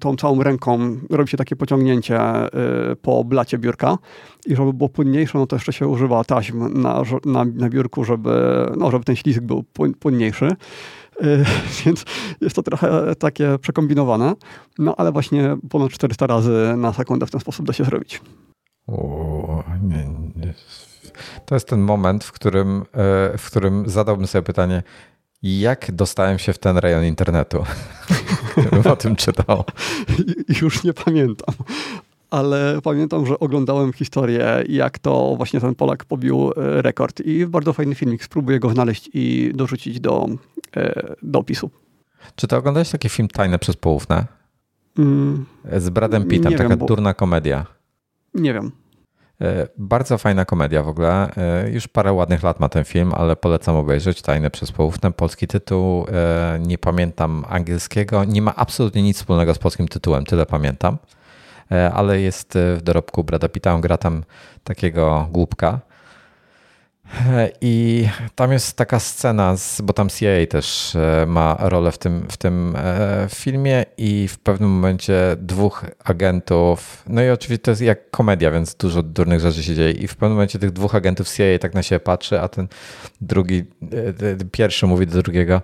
tą 0.00 0.16
całą 0.16 0.42
ręką, 0.42 0.96
robi 1.10 1.30
się 1.30 1.36
takie 1.36 1.56
pociągnięcie 1.56 2.46
y, 2.46 2.50
po 2.96 3.24
blacie 3.24 3.58
biurka 3.58 3.98
i 4.46 4.56
żeby 4.56 4.72
było 4.72 4.88
płynniejsze, 4.88 5.38
no 5.38 5.46
to 5.46 5.56
jeszcze 5.56 5.72
się 5.72 5.88
używa 5.88 6.24
taśm 6.24 6.82
na, 6.82 7.02
na, 7.24 7.44
na 7.44 7.68
biurku, 7.68 8.04
żeby, 8.04 8.66
no, 8.76 8.90
żeby 8.90 9.04
ten 9.04 9.16
ślizg 9.16 9.40
był 9.40 9.64
płynniejszy. 10.00 10.48
Y, 11.22 11.44
więc 11.84 12.04
jest 12.40 12.56
to 12.56 12.62
trochę 12.62 13.14
takie 13.14 13.58
przekombinowane, 13.58 14.34
no 14.78 14.94
ale 14.96 15.12
właśnie 15.12 15.56
ponad 15.70 15.90
400 15.90 16.26
razy 16.26 16.74
na 16.76 16.92
sekundę 16.92 17.26
w 17.26 17.30
ten 17.30 17.40
sposób 17.40 17.66
da 17.66 17.72
się 17.72 17.84
zrobić. 17.84 18.20
O, 18.86 19.64
nie, 19.82 20.08
nie 20.36 20.54
to 21.46 21.54
jest 21.54 21.68
ten 21.68 21.80
moment, 21.80 22.24
w 22.24 22.32
którym, 22.32 22.82
e, 22.92 23.38
w 23.38 23.46
którym 23.46 23.88
zadałbym 23.88 24.26
sobie 24.26 24.42
pytanie, 24.42 24.82
jak 25.42 25.92
dostałem 25.92 26.38
się 26.38 26.52
w 26.52 26.58
ten 26.58 26.76
rejon 26.76 27.04
internetu? 27.04 27.64
Gdybym 28.56 28.92
o 28.92 28.96
tym 28.96 29.16
czytał. 29.16 29.64
Już 30.62 30.84
nie 30.84 30.92
pamiętam. 30.92 31.54
Ale 32.30 32.78
pamiętam, 32.82 33.26
że 33.26 33.38
oglądałem 33.38 33.92
historię, 33.92 34.64
jak 34.68 34.98
to 34.98 35.34
właśnie 35.36 35.60
ten 35.60 35.74
Polak 35.74 36.04
pobił 36.04 36.50
e, 36.56 36.82
rekord. 36.82 37.20
I 37.20 37.46
bardzo 37.46 37.72
fajny 37.72 37.94
filmik. 37.94 38.24
Spróbuję 38.24 38.60
go 38.60 38.70
znaleźć 38.70 39.10
i 39.14 39.52
dorzucić 39.54 40.00
do, 40.00 40.26
e, 40.76 41.14
do 41.22 41.38
opisu. 41.38 41.70
Czy 42.36 42.46
to 42.46 42.56
oglądałeś 42.56 42.90
taki 42.90 43.08
film 43.08 43.28
Tajne 43.28 43.58
przez 43.58 43.76
połówne? 43.76 44.26
Mm, 44.98 45.46
Z 45.76 45.90
Bradem 45.90 46.24
Pittem, 46.24 46.52
taka 46.52 46.68
wiem, 46.68 46.78
bo... 46.78 46.86
durna 46.86 47.14
komedia. 47.14 47.66
Nie 48.34 48.54
wiem. 48.54 48.72
E, 49.40 49.68
bardzo 49.78 50.18
fajna 50.18 50.44
komedia 50.44 50.82
w 50.82 50.88
ogóle. 50.88 51.36
E, 51.36 51.70
już 51.70 51.88
parę 51.88 52.12
ładnych 52.12 52.42
lat 52.42 52.60
ma 52.60 52.68
ten 52.68 52.84
film, 52.84 53.12
ale 53.14 53.36
polecam 53.36 53.76
obejrzeć. 53.76 54.22
Tajne 54.22 54.50
przez 54.50 54.72
połówne. 54.72 55.12
Polski 55.12 55.46
tytuł. 55.46 56.06
E, 56.12 56.58
nie 56.60 56.78
pamiętam 56.78 57.44
angielskiego. 57.48 58.24
Nie 58.24 58.42
ma 58.42 58.54
absolutnie 58.56 59.02
nic 59.02 59.16
wspólnego 59.16 59.54
z 59.54 59.58
polskim 59.58 59.88
tytułem, 59.88 60.24
tyle 60.24 60.46
pamiętam. 60.46 60.98
Ale 61.94 62.20
jest 62.20 62.58
w 62.76 62.82
dorobku 62.82 63.24
Brada 63.24 63.48
Pitta. 63.48 63.74
On 63.74 63.80
gra 63.80 63.96
tam 63.96 64.24
takiego 64.64 65.28
głupka 65.32 65.80
i 67.60 68.08
tam 68.34 68.52
jest 68.52 68.76
taka 68.76 69.00
scena, 69.00 69.54
bo 69.82 69.92
tam 69.92 70.08
CIA 70.08 70.46
też 70.48 70.96
e, 70.96 71.26
ma 71.26 71.56
rolę 71.60 71.92
w 71.92 71.98
tym, 71.98 72.26
w 72.30 72.36
tym 72.36 72.76
e, 72.76 73.26
filmie 73.30 73.84
i 73.96 74.28
w 74.28 74.38
pewnym 74.38 74.70
momencie 74.70 75.36
dwóch 75.38 75.84
agentów, 76.04 77.02
no 77.06 77.22
i 77.22 77.30
oczywiście 77.30 77.62
to 77.62 77.70
jest 77.70 77.82
jak 77.82 78.10
komedia, 78.10 78.50
więc 78.50 78.74
dużo 78.74 79.02
durnych 79.02 79.40
rzeczy 79.40 79.62
się 79.62 79.74
dzieje 79.74 79.90
i 79.90 80.08
w 80.08 80.16
pewnym 80.16 80.32
momencie 80.32 80.58
tych 80.58 80.70
dwóch 80.70 80.94
agentów 80.94 81.36
CIA 81.36 81.58
tak 81.60 81.74
na 81.74 81.82
siebie 81.82 82.00
patrzy, 82.00 82.40
a 82.40 82.48
ten 82.48 82.68
drugi, 83.20 83.64
e, 83.82 84.44
pierwszy 84.52 84.86
mówi 84.86 85.06
do 85.06 85.22
drugiego, 85.22 85.62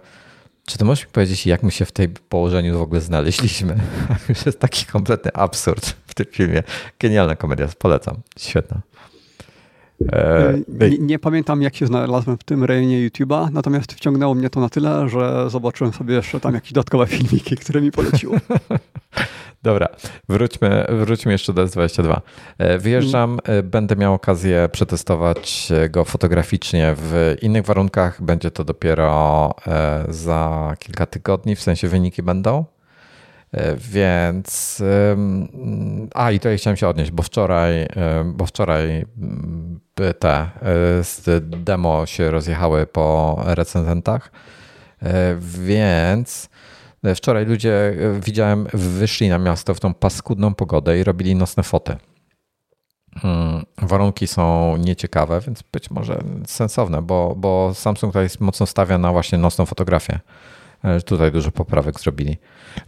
czy 0.67 0.79
to 0.79 0.85
możesz 0.85 1.07
mi 1.07 1.13
powiedzieć, 1.13 1.47
jak 1.47 1.63
my 1.63 1.71
się 1.71 1.85
w 1.85 1.93
tej 1.93 2.09
położeniu 2.09 2.79
w 2.79 2.83
ogóle 2.83 3.01
znaleźliśmy? 3.01 3.77
Jest 4.47 4.61
taki 4.61 4.87
kompletny 4.87 5.33
absurd 5.35 5.97
w 6.07 6.15
tym 6.15 6.27
filmie. 6.33 6.63
Genialna 7.01 7.37
komedia, 7.37 7.69
polecam. 7.79 8.17
Świetna. 8.39 8.81
E, 10.13 10.59
nie, 10.69 10.99
nie, 10.99 11.19
pamiętam, 11.19 11.63
jak 11.63 11.77
się 11.77 11.87
znalazłem 11.87 12.39
w 12.39 12.45
tym 12.45 12.65
rejonie 12.65 13.09
YouTube'a, 13.09 13.53
natomiast 13.53 13.93
wciągnęło 13.93 14.35
mnie 14.35 14.51
to 14.51 14.61
na 14.61 14.69
tyle, 14.69 15.09
że 15.09 15.51
zobaczyłem 15.51 15.93
sobie 15.93 16.15
jeszcze 16.15 16.41
tam 16.41 16.55
jakieś 16.55 16.73
dodatkowe 16.73 17.07
filmiki, 17.17 17.57
które 17.57 17.81
mi 17.81 17.91
poleciło. 17.91 18.37
Dobra, 19.63 19.89
wróćmy, 20.29 20.87
wróćmy 20.89 21.33
jeszcze 21.33 21.53
do 21.53 21.65
S22. 21.65 22.21
E, 22.59 22.79
wyjeżdżam, 22.79 23.39
mm. 23.45 23.71
będę 23.71 23.97
miał 23.97 24.15
okazję 24.15 24.69
przetestować 24.73 25.69
go 25.91 26.05
fotograficznie 26.05 26.95
w 26.97 27.37
innych 27.43 27.65
warunkach. 27.67 28.23
Będzie 28.23 28.51
to 28.51 28.65
dopiero 28.65 29.55
za 30.09 30.75
kilka 30.79 31.07
tygodni, 31.07 31.57
w 31.57 31.63
sensie 31.63 31.89
wyniki 31.89 32.23
będą. 32.23 32.65
E, 33.53 33.77
więc 33.77 34.83
a 36.15 36.31
i 36.31 36.41
to 36.41 36.49
chciałem 36.57 36.77
się 36.77 36.89
odnieść, 36.89 37.11
bo 37.11 37.23
wczoraj, 37.23 37.87
bo 38.25 38.47
wczoraj 38.47 39.07
mm, 39.19 39.81
te 40.19 40.29
e, 40.29 41.41
demo 41.41 42.07
się 42.07 42.31
rozjechały 42.31 42.87
po 42.87 43.41
recenzentach, 43.45 44.33
e, 45.03 45.37
więc 45.41 46.49
wczoraj 47.15 47.47
ludzie 47.47 47.97
widziałem 48.21 48.67
wyszli 48.75 49.29
na 49.29 49.39
miasto 49.39 49.75
w 49.75 49.81
tą 49.81 49.95
paskudną 49.95 50.55
pogodę 50.55 50.99
i 50.99 51.05
robili 51.05 51.35
nocne 51.35 51.63
foty. 51.63 51.97
Hmm, 53.19 53.65
warunki 53.79 54.27
są 54.27 54.77
nieciekawe, 54.77 55.41
więc 55.41 55.63
być 55.73 55.91
może 55.91 56.23
sensowne, 56.47 57.03
bo, 57.03 57.35
bo 57.37 57.75
Samsung 57.75 58.13
tutaj 58.13 58.29
mocno 58.41 58.67
stawia 58.67 58.99
na 58.99 59.13
właśnie 59.13 59.39
nocną 59.39 59.67
fotografię. 59.67 60.21
Tutaj 61.05 61.33
dużo 61.33 61.51
poprawek 61.51 62.01
zrobili. 62.01 62.39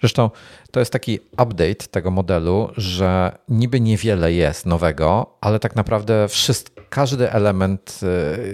Zresztą 0.01 0.31
to 0.71 0.81
jest 0.81 0.93
taki 0.93 1.21
update 1.33 1.75
tego 1.91 2.11
modelu, 2.11 2.69
że 2.77 3.39
niby 3.49 3.81
niewiele 3.81 4.33
jest 4.33 4.67
nowego, 4.67 5.37
ale 5.41 5.59
tak 5.59 5.77
naprawdę 5.77 6.29
wszystko, 6.29 6.83
każdy 6.91 7.33
element, 7.33 8.01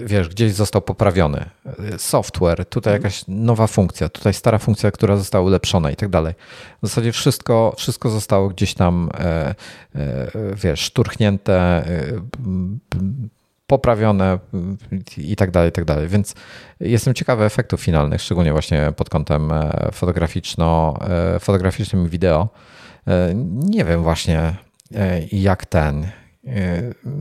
wiesz, 0.05 0.29
gdzieś 0.29 0.53
został 0.53 0.81
poprawiony. 0.81 1.49
Software, 1.97 2.65
tutaj 2.65 2.93
jakaś 2.93 3.23
nowa 3.27 3.67
funkcja, 3.67 4.09
tutaj 4.09 4.33
stara 4.33 4.57
funkcja, 4.57 4.91
która 4.91 5.17
została 5.17 5.45
ulepszona 5.45 5.91
i 5.91 5.95
tak 5.95 6.09
dalej. 6.09 6.33
W 6.83 6.87
zasadzie 6.87 7.11
wszystko, 7.11 7.73
wszystko 7.77 8.09
zostało 8.09 8.49
gdzieś 8.49 8.73
tam, 8.73 9.09
wiesz, 10.63 10.79
szturchnięte 10.79 11.83
poprawione 13.69 14.39
i 15.17 15.35
tak 15.35 15.51
dalej, 15.51 15.69
i 15.69 15.71
tak 15.71 15.85
dalej. 15.85 16.07
Więc 16.07 16.35
jestem 16.79 17.13
ciekawy 17.13 17.45
efektów 17.45 17.81
finalnych, 17.81 18.21
szczególnie 18.21 18.51
właśnie 18.51 18.93
pod 18.95 19.09
kątem 19.09 19.51
e, 19.51 19.89
fotograficzno, 19.91 20.97
e, 21.35 21.39
fotograficznym 21.39 22.05
i 22.05 22.09
wideo. 22.09 22.49
E, 23.07 23.31
nie 23.53 23.85
wiem 23.85 24.03
właśnie 24.03 24.55
jak 25.31 25.65
ten. 25.65 26.07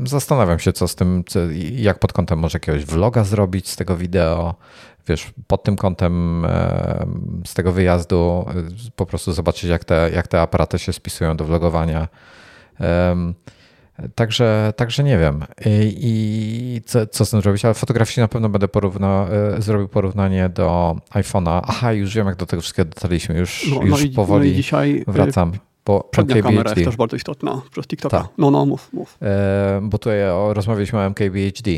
Zastanawiam 0.04 0.58
się, 0.58 0.72
co 0.72 0.88
z 0.88 0.94
tym, 0.94 1.24
jak 1.72 1.98
pod 1.98 2.12
kątem 2.12 2.38
może 2.38 2.56
jakiegoś 2.56 2.84
vloga 2.84 3.24
zrobić 3.24 3.68
z 3.68 3.76
tego 3.76 3.96
wideo. 3.96 4.54
Wiesz, 5.08 5.32
pod 5.46 5.62
tym 5.62 5.76
kątem 5.76 6.46
z 7.46 7.54
tego 7.54 7.72
wyjazdu 7.72 8.46
po 8.96 9.06
prostu 9.06 9.32
zobaczyć, 9.32 9.64
jak 9.64 9.84
te, 9.84 10.10
jak 10.14 10.28
te 10.28 10.40
aparaty 10.40 10.78
się 10.78 10.92
spisują 10.92 11.36
do 11.36 11.44
vlogowania. 11.44 12.08
Także, 14.14 14.72
także 14.76 15.04
nie 15.04 15.18
wiem. 15.18 15.44
I 15.66 16.80
co, 16.86 17.06
co 17.06 17.24
z 17.24 17.30
tym 17.30 17.40
zrobić, 17.40 17.64
ale 17.64 17.74
fotograficznie 17.74 18.20
na 18.20 18.28
pewno 18.28 18.48
będę 18.48 18.68
porówna, 18.68 19.26
e, 19.56 19.62
zrobił 19.62 19.88
porównanie 19.88 20.48
do 20.48 20.96
iPhone'a. 21.10 21.60
Aha, 21.66 21.92
już 21.92 22.14
wiem, 22.14 22.26
jak 22.26 22.36
do 22.36 22.46
tego 22.46 22.62
wszystkiego 22.62 22.90
dotarliśmy. 22.90 23.38
Już, 23.38 23.70
no, 23.70 23.82
już 23.82 23.90
no 23.90 24.06
i, 24.06 24.10
powoli 24.10 24.50
no 24.50 24.56
dzisiaj 24.56 25.04
e, 25.08 25.12
wracam. 25.12 25.52
Bo 25.86 26.08
przednia 26.10 26.42
kamera 26.42 26.70
jest 26.70 26.84
też 26.84 26.96
bardzo 26.96 27.16
istotna 27.16 27.62
przez 27.70 27.86
TikToka. 27.86 28.20
Ta. 28.20 28.28
No, 28.38 28.50
no, 28.50 28.66
mów, 28.66 28.92
mów. 28.92 29.18
E, 29.22 29.80
bo 29.82 29.98
tutaj 29.98 30.18
rozmawialiśmy 30.48 30.98
o 30.98 31.06
MKBHD, 31.06 31.70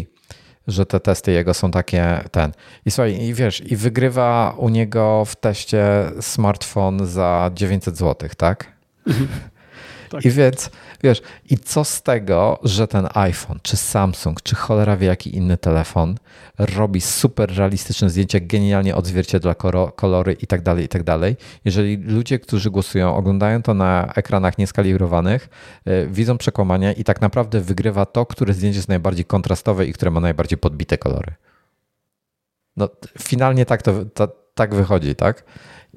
że 0.67 0.87
te 0.87 1.01
testy 1.01 1.33
jego 1.33 1.55
są 1.55 1.71
takie, 1.71 2.21
ten. 2.31 2.53
I 2.87 2.91
słuchaj, 2.91 3.23
i 3.23 3.35
wiesz, 3.35 3.71
i 3.71 3.77
wygrywa 3.77 4.55
u 4.59 4.69
niego 4.69 5.25
w 5.25 5.37
teście 5.37 5.85
smartfon 6.21 7.07
za 7.07 7.51
900 7.55 7.97
zł, 7.97 8.29
tak? 8.37 8.73
Mhm. 9.07 9.29
tak. 10.11 10.25
I 10.25 10.31
więc 10.31 10.71
Wiesz, 11.03 11.23
i 11.51 11.59
co 11.59 11.85
z 11.85 12.03
tego, 12.03 12.59
że 12.63 12.89
ten 12.89 13.09
iPhone, 13.15 13.59
czy 13.63 13.77
Samsung, 13.77 14.43
czy 14.43 14.55
cholera 14.55 14.97
wie 14.97 15.07
jaki 15.07 15.37
inny 15.37 15.57
telefon 15.57 16.15
robi 16.59 17.01
super 17.01 17.57
realistyczne 17.57 18.11
zdjęcia, 18.11 18.39
genialnie 18.43 18.97
odzwierciedla 18.97 19.55
kolory 19.97 20.33
i 20.33 20.47
tak 20.47 20.63
dalej, 20.63 20.85
i 20.85 20.89
tak 20.89 21.03
dalej. 21.03 21.37
Jeżeli 21.65 21.97
ludzie, 21.97 22.39
którzy 22.39 22.71
głosują, 22.71 23.17
oglądają 23.17 23.63
to 23.63 23.75
na 23.75 24.13
ekranach 24.17 24.59
nieskalibrowanych, 24.59 25.49
yy, 25.87 26.09
widzą 26.11 26.39
przekłamania 26.39 26.93
i 26.93 27.05
tak 27.05 27.21
naprawdę 27.21 27.61
wygrywa 27.61 28.07
to, 28.07 28.27
które 28.27 28.55
zdjęcie 28.55 28.79
jest 28.79 28.89
najbardziej 28.89 29.25
kontrastowe 29.25 29.87
i 29.87 29.93
które 29.93 30.11
ma 30.11 30.21
najbardziej 30.21 30.59
podbite 30.59 30.99
kolory. 30.99 31.35
No, 32.77 32.89
finalnie 33.19 33.67
tak 33.67 33.83
to, 33.83 34.05
to 34.05 34.29
tak 34.55 34.75
wychodzi, 34.75 35.15
tak? 35.15 35.45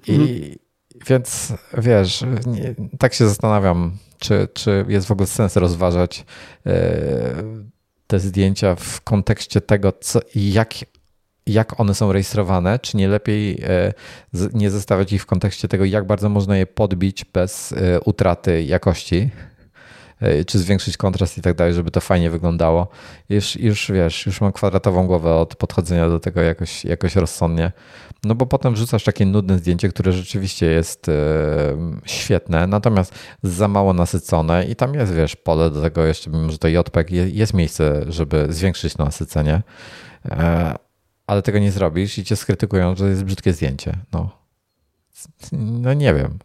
I 0.07 0.15
mhm. 0.15 0.62
Więc 1.07 1.53
wiesz, 1.78 2.24
nie, 2.45 2.76
tak 2.99 3.14
się 3.14 3.28
zastanawiam, 3.28 3.98
czy, 4.20 4.48
czy 4.53 4.86
jest 4.88 5.07
w 5.07 5.11
ogóle 5.11 5.28
sens 5.28 5.56
rozważać 5.56 6.26
e, 6.65 7.44
te 8.07 8.20
zdjęcia 8.20 8.76
w 8.76 9.02
kontekście 9.02 9.61
tego, 9.61 9.91
co, 9.91 10.20
jak, 10.36 10.74
jak 11.48 11.80
one 11.80 11.94
są 11.94 12.11
rejestrowane, 12.11 12.80
czy 12.80 12.98
nie 12.98 13.07
lepiej 13.07 13.61
e, 13.64 13.94
nie 14.53 14.72
zostawiać 14.72 15.14
ich 15.14 15.22
w 15.22 15.26
kontekście 15.26 15.68
tego, 15.68 15.86
jak 15.86 16.07
bardzo 16.07 16.30
można 16.30 16.57
je 16.57 16.65
podbić 16.65 17.26
bez 17.26 17.72
e, 17.72 18.02
utraty 18.02 18.64
jakości 18.64 19.30
czy 20.48 20.60
zwiększyć 20.60 20.98
kontrast 20.98 21.38
i 21.38 21.41
tak 21.41 21.56
dalej, 21.56 21.74
żeby 21.74 21.91
to 21.91 22.02
fajnie 22.02 22.30
wyglądało. 22.30 22.88
Już, 23.30 23.56
już 23.56 23.91
wiesz, 23.91 24.26
już 24.26 24.41
mam 24.41 24.52
kwadratową 24.52 25.07
głowę 25.07 25.36
od 25.36 25.56
podchodzenia 25.56 26.10
do 26.10 26.20
tego 26.20 26.41
jakoś, 26.41 26.86
jakoś 26.86 27.15
rozsądnie. 27.15 27.72
No 28.23 28.35
bo 28.35 28.45
potem 28.45 28.73
wrzucasz 28.73 29.03
takie 29.03 29.25
nudne 29.25 29.59
zdjęcie, 29.59 29.89
które 29.89 30.13
rzeczywiście 30.13 30.65
jest 30.65 31.09
e, 31.09 31.13
świetne, 32.05 32.67
natomiast 32.67 33.13
za 33.43 33.67
mało 33.67 33.93
nasycone 33.93 34.65
i 34.65 34.75
tam 34.75 34.93
jest, 34.93 35.13
wiesz, 35.13 35.35
pole 35.35 35.69
do 35.69 35.81
tego 35.81 36.05
jeszcze, 36.05 36.29
mimo 36.29 36.51
że 36.51 36.57
to 36.57 36.67
JPEG, 36.67 37.11
jest 37.11 37.53
miejsce, 37.53 38.05
żeby 38.07 38.45
zwiększyć 38.49 38.97
nasycenie, 38.97 39.61
e, 40.25 40.75
ale 41.27 41.41
tego 41.41 41.59
nie 41.59 41.71
zrobisz 41.71 42.17
i 42.17 42.23
cię 42.23 42.35
skrytykują, 42.35 42.95
że 42.95 43.09
jest 43.09 43.23
brzydkie 43.23 43.53
zdjęcie. 43.53 43.97
No, 44.11 44.29
no 45.51 45.93
nie 45.93 46.13
wiem. 46.13 46.39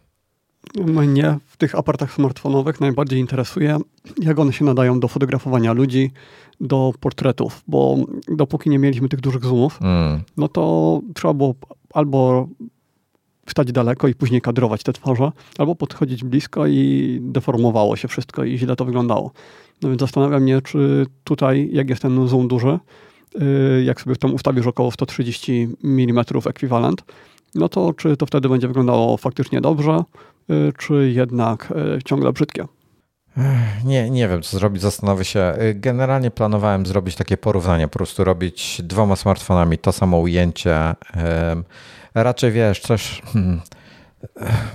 Mnie 0.77 1.37
w 1.45 1.57
tych 1.57 1.75
aparatach 1.75 2.13
smartfonowych 2.13 2.81
najbardziej 2.81 3.19
interesuje, 3.19 3.77
jak 4.21 4.39
one 4.39 4.53
się 4.53 4.65
nadają 4.65 4.99
do 4.99 5.07
fotografowania 5.07 5.73
ludzi, 5.73 6.11
do 6.61 6.93
portretów, 6.99 7.63
bo 7.67 7.97
dopóki 8.27 8.69
nie 8.69 8.79
mieliśmy 8.79 9.09
tych 9.09 9.21
dużych 9.21 9.43
zoomów, 9.43 9.79
mm. 9.81 10.21
no 10.37 10.47
to 10.47 11.01
trzeba 11.13 11.33
było 11.33 11.55
albo 11.93 12.47
wstać 13.45 13.71
daleko 13.71 14.07
i 14.07 14.15
później 14.15 14.41
kadrować 14.41 14.83
te 14.83 14.93
twarze, 14.93 15.31
albo 15.57 15.75
podchodzić 15.75 16.23
blisko 16.23 16.67
i 16.67 17.19
deformowało 17.21 17.95
się 17.95 18.07
wszystko 18.07 18.43
i 18.43 18.57
źle 18.57 18.75
to 18.75 18.85
wyglądało. 18.85 19.31
No 19.81 19.89
więc 19.89 20.01
zastanawiam 20.01 20.47
się, 20.47 20.61
czy 20.61 21.05
tutaj, 21.23 21.69
jak 21.73 21.89
jest 21.89 22.01
ten 22.01 22.27
zoom 22.27 22.47
duży, 22.47 22.79
y, 23.35 23.83
jak 23.83 24.01
sobie 24.01 24.15
tam 24.15 24.33
ustawisz 24.33 24.67
około 24.67 24.91
130 24.91 25.67
mm 25.83 26.25
ekwiwalent, 26.45 27.03
no 27.55 27.69
to 27.69 27.93
czy 27.93 28.17
to 28.17 28.25
wtedy 28.25 28.49
będzie 28.49 28.67
wyglądało 28.67 29.17
faktycznie 29.17 29.61
dobrze, 29.61 30.03
Y, 30.49 30.73
czy 30.77 31.11
jednak 31.11 31.73
y, 31.97 32.03
ciągle 32.03 32.33
brzydkie? 32.33 32.65
Nie, 33.85 34.09
nie 34.09 34.27
wiem, 34.27 34.41
co 34.41 34.57
zrobić, 34.57 34.81
zastanowię 34.81 35.25
się. 35.25 35.53
Y, 35.61 35.73
generalnie 35.75 36.31
planowałem 36.31 36.85
zrobić 36.85 37.15
takie 37.15 37.37
porównanie, 37.37 37.87
po 37.87 37.93
prostu 37.93 38.23
robić 38.23 38.81
dwoma 38.83 39.15
smartfonami 39.15 39.77
to 39.77 39.91
samo 39.91 40.17
ujęcie. 40.17 40.95
Raczej 42.15 42.51
wiesz, 42.51 42.79
coś. 42.79 43.21
Hmm, 43.33 43.61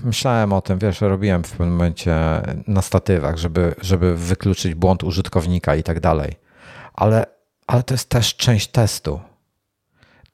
myślałem 0.05 0.53
o 0.53 0.61
tym, 0.61 0.79
wiesz, 0.79 1.01
robiłem 1.01 1.45
w 1.45 1.51
pewnym 1.51 1.73
momencie 1.73 2.17
na 2.67 2.83
statywach, 2.83 3.37
żeby, 3.37 3.75
żeby 3.81 4.17
wykluczyć 4.17 4.75
błąd 4.75 5.05
użytkownika 5.05 5.77
i 5.77 5.83
tak 5.83 6.01
dalej. 6.01 6.33
Ale, 6.95 7.27
ale 7.67 7.83
to 7.83 7.95
jest 7.95 8.09
też 8.09 8.37
część 8.37 8.67
testu. 8.67 9.21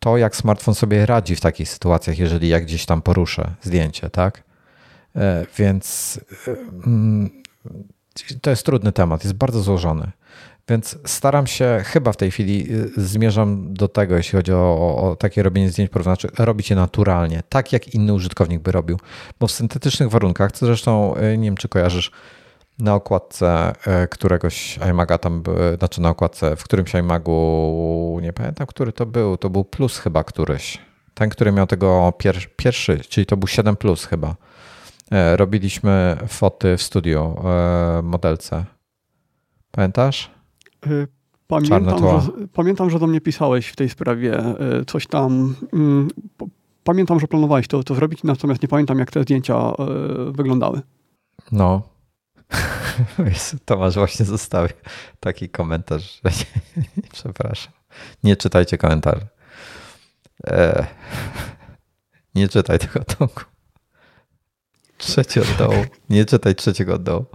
To, 0.00 0.16
jak 0.16 0.36
smartfon 0.36 0.74
sobie 0.74 1.06
radzi 1.06 1.36
w 1.36 1.40
takich 1.40 1.68
sytuacjach, 1.68 2.18
jeżeli 2.18 2.48
ja 2.48 2.60
gdzieś 2.60 2.86
tam 2.86 3.02
poruszę 3.02 3.50
zdjęcie, 3.62 4.10
tak? 4.10 4.42
E, 5.16 5.46
więc 5.58 6.20
e, 6.48 6.50
mm, 6.86 7.30
to 8.40 8.50
jest 8.50 8.66
trudny 8.66 8.92
temat, 8.92 9.24
jest 9.24 9.36
bardzo 9.36 9.60
złożony. 9.60 10.10
Więc 10.68 10.98
staram 11.06 11.46
się, 11.46 11.82
chyba 11.84 12.12
w 12.12 12.16
tej 12.16 12.30
chwili 12.30 12.68
e, 12.72 12.86
zmierzam 12.96 13.74
do 13.74 13.88
tego, 13.88 14.16
jeśli 14.16 14.36
chodzi 14.36 14.52
o, 14.52 14.96
o 14.96 15.16
takie 15.16 15.42
robienie 15.42 15.70
zdjęć 15.70 15.90
porównawczych, 15.90 16.30
robić 16.38 16.70
je 16.70 16.76
naturalnie, 16.76 17.42
tak 17.48 17.72
jak 17.72 17.94
inny 17.94 18.14
użytkownik 18.14 18.60
by 18.60 18.72
robił. 18.72 18.98
Bo 19.40 19.46
w 19.46 19.52
syntetycznych 19.52 20.10
warunkach, 20.10 20.52
co 20.52 20.66
zresztą 20.66 21.14
nie 21.38 21.44
wiem, 21.44 21.56
czy 21.56 21.68
kojarzysz, 21.68 22.10
na 22.80 22.94
okładce 22.94 23.72
któregoś 24.10 24.78
iMaga 24.90 25.18
tam, 25.18 25.42
znaczy 25.78 26.00
na 26.00 26.08
okładce 26.08 26.56
w 26.56 26.64
którymś 26.64 26.94
iMagu, 26.94 28.18
nie 28.22 28.32
pamiętam, 28.32 28.66
który 28.66 28.92
to 28.92 29.06
był, 29.06 29.36
to 29.36 29.50
był 29.50 29.64
Plus 29.64 29.98
chyba 29.98 30.24
któryś. 30.24 30.78
Ten, 31.14 31.30
który 31.30 31.52
miał 31.52 31.66
tego 31.66 32.12
pier, 32.18 32.36
pierwszy, 32.56 33.00
czyli 33.08 33.26
to 33.26 33.36
był 33.36 33.48
7 33.48 33.76
Plus 33.76 34.04
chyba 34.04 34.34
E, 35.10 35.36
robiliśmy 35.36 36.16
foty 36.28 36.76
w 36.76 36.82
studiu 36.82 37.36
e, 37.44 38.02
modelce. 38.02 38.64
Pamiętasz? 39.70 40.30
E, 40.86 41.06
pamiętam 41.46 41.98
że, 41.98 42.32
pamiętam, 42.52 42.90
że 42.90 42.98
do 42.98 43.06
mnie 43.06 43.20
pisałeś 43.20 43.68
w 43.68 43.76
tej 43.76 43.88
sprawie 43.88 44.42
coś 44.86 45.06
tam. 45.06 45.54
Mm, 45.72 46.08
pamiętam, 46.84 47.20
że 47.20 47.26
planowałeś 47.26 47.68
to, 47.68 47.82
to 47.82 47.94
zrobić, 47.94 48.22
natomiast 48.22 48.62
nie 48.62 48.68
pamiętam, 48.68 48.98
jak 48.98 49.10
te 49.10 49.22
zdjęcia 49.22 49.72
wyglądały. 50.30 50.80
No. 51.52 51.82
Tomasz 53.64 53.94
właśnie 53.94 54.26
zostawił 54.26 54.76
taki 55.20 55.48
komentarz, 55.48 56.20
że 56.24 56.30
nie, 56.76 57.02
przepraszam. 57.12 57.72
Nie 58.24 58.36
czytajcie 58.36 58.78
komentarzy. 58.78 59.26
nie 62.34 62.48
czytaj 62.48 62.78
tego 62.78 63.04
Tomku. 63.04 63.42
Trzeci 64.98 65.40
od 65.40 65.56
dołu. 65.58 65.84
Nie 66.10 66.24
czytaj 66.24 66.54
trzeciego 66.54 66.94
od 66.94 67.02
dołu. 67.02 67.26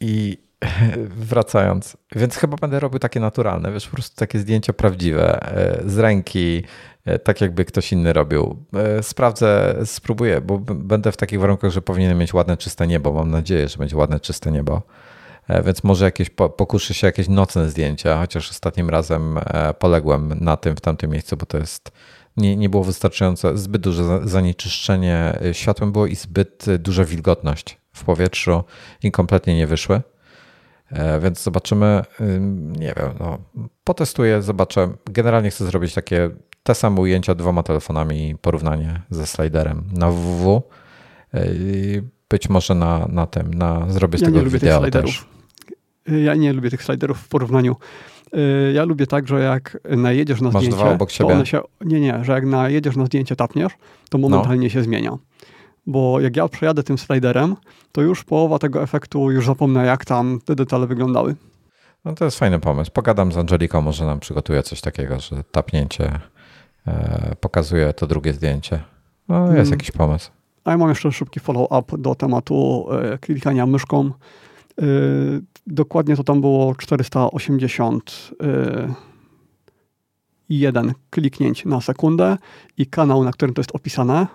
I 0.00 0.38
wracając, 1.30 1.96
więc 2.16 2.36
chyba 2.36 2.56
będę 2.56 2.80
robił 2.80 2.98
takie 2.98 3.20
naturalne, 3.20 3.72
wiesz, 3.72 3.88
po 3.88 3.94
prostu 3.94 4.16
takie 4.16 4.38
zdjęcia 4.38 4.72
prawdziwe, 4.72 5.42
e, 5.42 5.90
z 5.90 5.98
ręki, 5.98 6.64
tak 7.24 7.40
jakby 7.40 7.64
ktoś 7.64 7.92
inny 7.92 8.12
robił. 8.12 8.64
E, 8.74 9.02
sprawdzę, 9.02 9.74
spróbuję, 9.84 10.40
bo 10.40 10.58
będę 10.58 11.12
w 11.12 11.16
takich 11.16 11.40
warunkach, 11.40 11.70
że 11.70 11.82
powinienem 11.82 12.18
mieć 12.18 12.34
ładne, 12.34 12.56
czyste 12.56 12.86
niebo. 12.86 13.12
Mam 13.12 13.30
nadzieję, 13.30 13.68
że 13.68 13.78
będzie 13.78 13.96
ładne, 13.96 14.20
czyste 14.20 14.50
niebo. 14.50 14.82
Więc 15.64 15.84
może 15.84 16.04
jakieś 16.04 16.30
pokuszy 16.30 16.94
się 16.94 17.06
jakieś 17.06 17.28
nocne 17.28 17.68
zdjęcia, 17.68 18.18
chociaż 18.18 18.50
ostatnim 18.50 18.90
razem 18.90 19.38
poległem 19.78 20.34
na 20.40 20.56
tym 20.56 20.76
w 20.76 20.80
tamtym 20.80 21.10
miejscu, 21.10 21.36
bo 21.36 21.46
to 21.46 21.58
jest 21.58 21.92
nie, 22.36 22.56
nie 22.56 22.68
było 22.68 22.84
wystarczająco, 22.84 23.58
zbyt 23.58 23.82
duże 23.82 24.20
zanieczyszczenie 24.24 25.38
światłem 25.52 25.92
było 25.92 26.06
i 26.06 26.14
zbyt 26.14 26.66
duża 26.78 27.04
wilgotność 27.04 27.78
w 27.92 28.04
powietrzu 28.04 28.64
i 29.02 29.10
kompletnie 29.10 29.56
nie 29.56 29.66
wyszły. 29.66 30.02
E, 30.90 31.20
więc 31.20 31.42
zobaczymy, 31.42 32.02
nie 32.78 32.94
wiem, 32.96 33.14
no, 33.20 33.38
potestuję, 33.84 34.42
zobaczę. 34.42 34.88
Generalnie 35.04 35.50
chcę 35.50 35.64
zrobić 35.64 35.94
takie 35.94 36.30
te 36.62 36.74
same 36.74 37.00
ujęcia 37.00 37.34
dwoma 37.34 37.62
telefonami, 37.62 38.34
porównanie 38.40 39.02
ze 39.10 39.26
sliderem 39.26 39.84
na 39.92 40.10
www. 40.10 40.62
E, 41.34 41.46
być 42.28 42.48
może 42.48 42.74
na, 42.74 43.06
na 43.08 43.26
tym, 43.26 43.54
na, 43.54 43.86
zrobię 43.88 44.18
z 44.18 44.20
ja 44.20 44.26
tego 44.26 44.44
wideo 44.44 44.90
też. 44.90 45.24
Ja 46.24 46.34
nie 46.34 46.52
lubię 46.52 46.70
tych 46.70 46.82
sliderów 46.82 47.18
w 47.18 47.28
porównaniu. 47.28 47.76
E, 48.32 48.72
ja 48.72 48.84
lubię 48.84 49.06
tak, 49.06 49.28
że 49.28 49.40
jak 49.40 49.78
najedziesz 49.84 50.40
na 50.40 50.50
Masz 50.50 50.62
zdjęcie, 50.62 50.82
dwa 50.84 50.90
obok 50.90 51.10
siebie? 51.10 51.46
się, 51.46 51.60
nie, 51.80 52.00
nie, 52.00 52.24
że 52.24 52.32
jak 52.32 52.46
najedziesz 52.46 52.96
na 52.96 53.06
zdjęcie, 53.06 53.36
tapniesz, 53.36 53.72
to 54.10 54.18
momentalnie 54.18 54.66
no. 54.66 54.70
się 54.70 54.82
zmienia 54.82 55.18
bo 55.86 56.20
jak 56.20 56.36
ja 56.36 56.48
przejadę 56.48 56.82
tym 56.82 56.98
sliderem, 56.98 57.56
to 57.92 58.02
już 58.02 58.24
połowa 58.24 58.58
tego 58.58 58.82
efektu 58.82 59.30
już 59.30 59.46
zapomnę, 59.46 59.86
jak 59.86 60.04
tam 60.04 60.40
te 60.44 60.54
detale 60.54 60.86
wyglądały. 60.86 61.34
No 62.04 62.14
to 62.14 62.24
jest 62.24 62.38
fajny 62.38 62.58
pomysł. 62.58 62.90
Pogadam 62.90 63.32
z 63.32 63.36
Angeliką, 63.36 63.80
może 63.80 64.04
nam 64.04 64.20
przygotuje 64.20 64.62
coś 64.62 64.80
takiego, 64.80 65.20
że 65.20 65.44
tapnięcie 65.44 66.04
e, 66.04 66.20
pokazuje 67.40 67.92
to 67.92 68.06
drugie 68.06 68.32
zdjęcie. 68.32 68.82
No, 69.28 69.40
jest 69.40 69.54
hmm. 69.54 69.70
jakiś 69.70 69.90
pomysł. 69.90 70.30
A 70.64 70.70
ja 70.70 70.78
mam 70.78 70.88
jeszcze 70.88 71.12
szybki 71.12 71.40
follow-up 71.40 71.98
do 71.98 72.14
tematu 72.14 72.86
e, 72.90 73.18
klikania 73.18 73.66
myszką. 73.66 74.04
E, 74.06 74.84
dokładnie 75.66 76.16
to 76.16 76.24
tam 76.24 76.40
było 76.40 76.74
480 76.74 78.30
e, 78.42 78.94
jeden 80.48 80.94
kliknięć 81.10 81.64
na 81.64 81.80
sekundę 81.80 82.36
i 82.78 82.86
kanał, 82.86 83.24
na 83.24 83.32
którym 83.32 83.54
to 83.54 83.60
jest 83.60 83.74
opisane, 83.74 84.26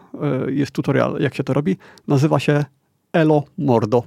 e, 0.47 0.51
jest 0.51 0.71
tutorial, 0.71 1.17
jak 1.19 1.35
się 1.35 1.43
to 1.43 1.53
robi, 1.53 1.77
nazywa 2.07 2.39
się 2.39 2.65
Elo 3.13 3.43
Mordo. 3.57 4.03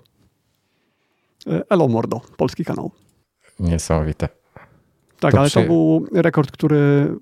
E, 1.47 1.63
Elo 1.71 1.89
Mordo, 1.89 2.21
polski 2.37 2.65
kanał. 2.65 2.91
Niesamowite. 3.61 4.29
Tak, 5.21 5.33
to 5.33 5.39
ale 5.39 5.49
przy... 5.49 5.61
to 5.61 5.67
był 5.67 6.07
rekord, 6.13 6.51
który 6.51 7.15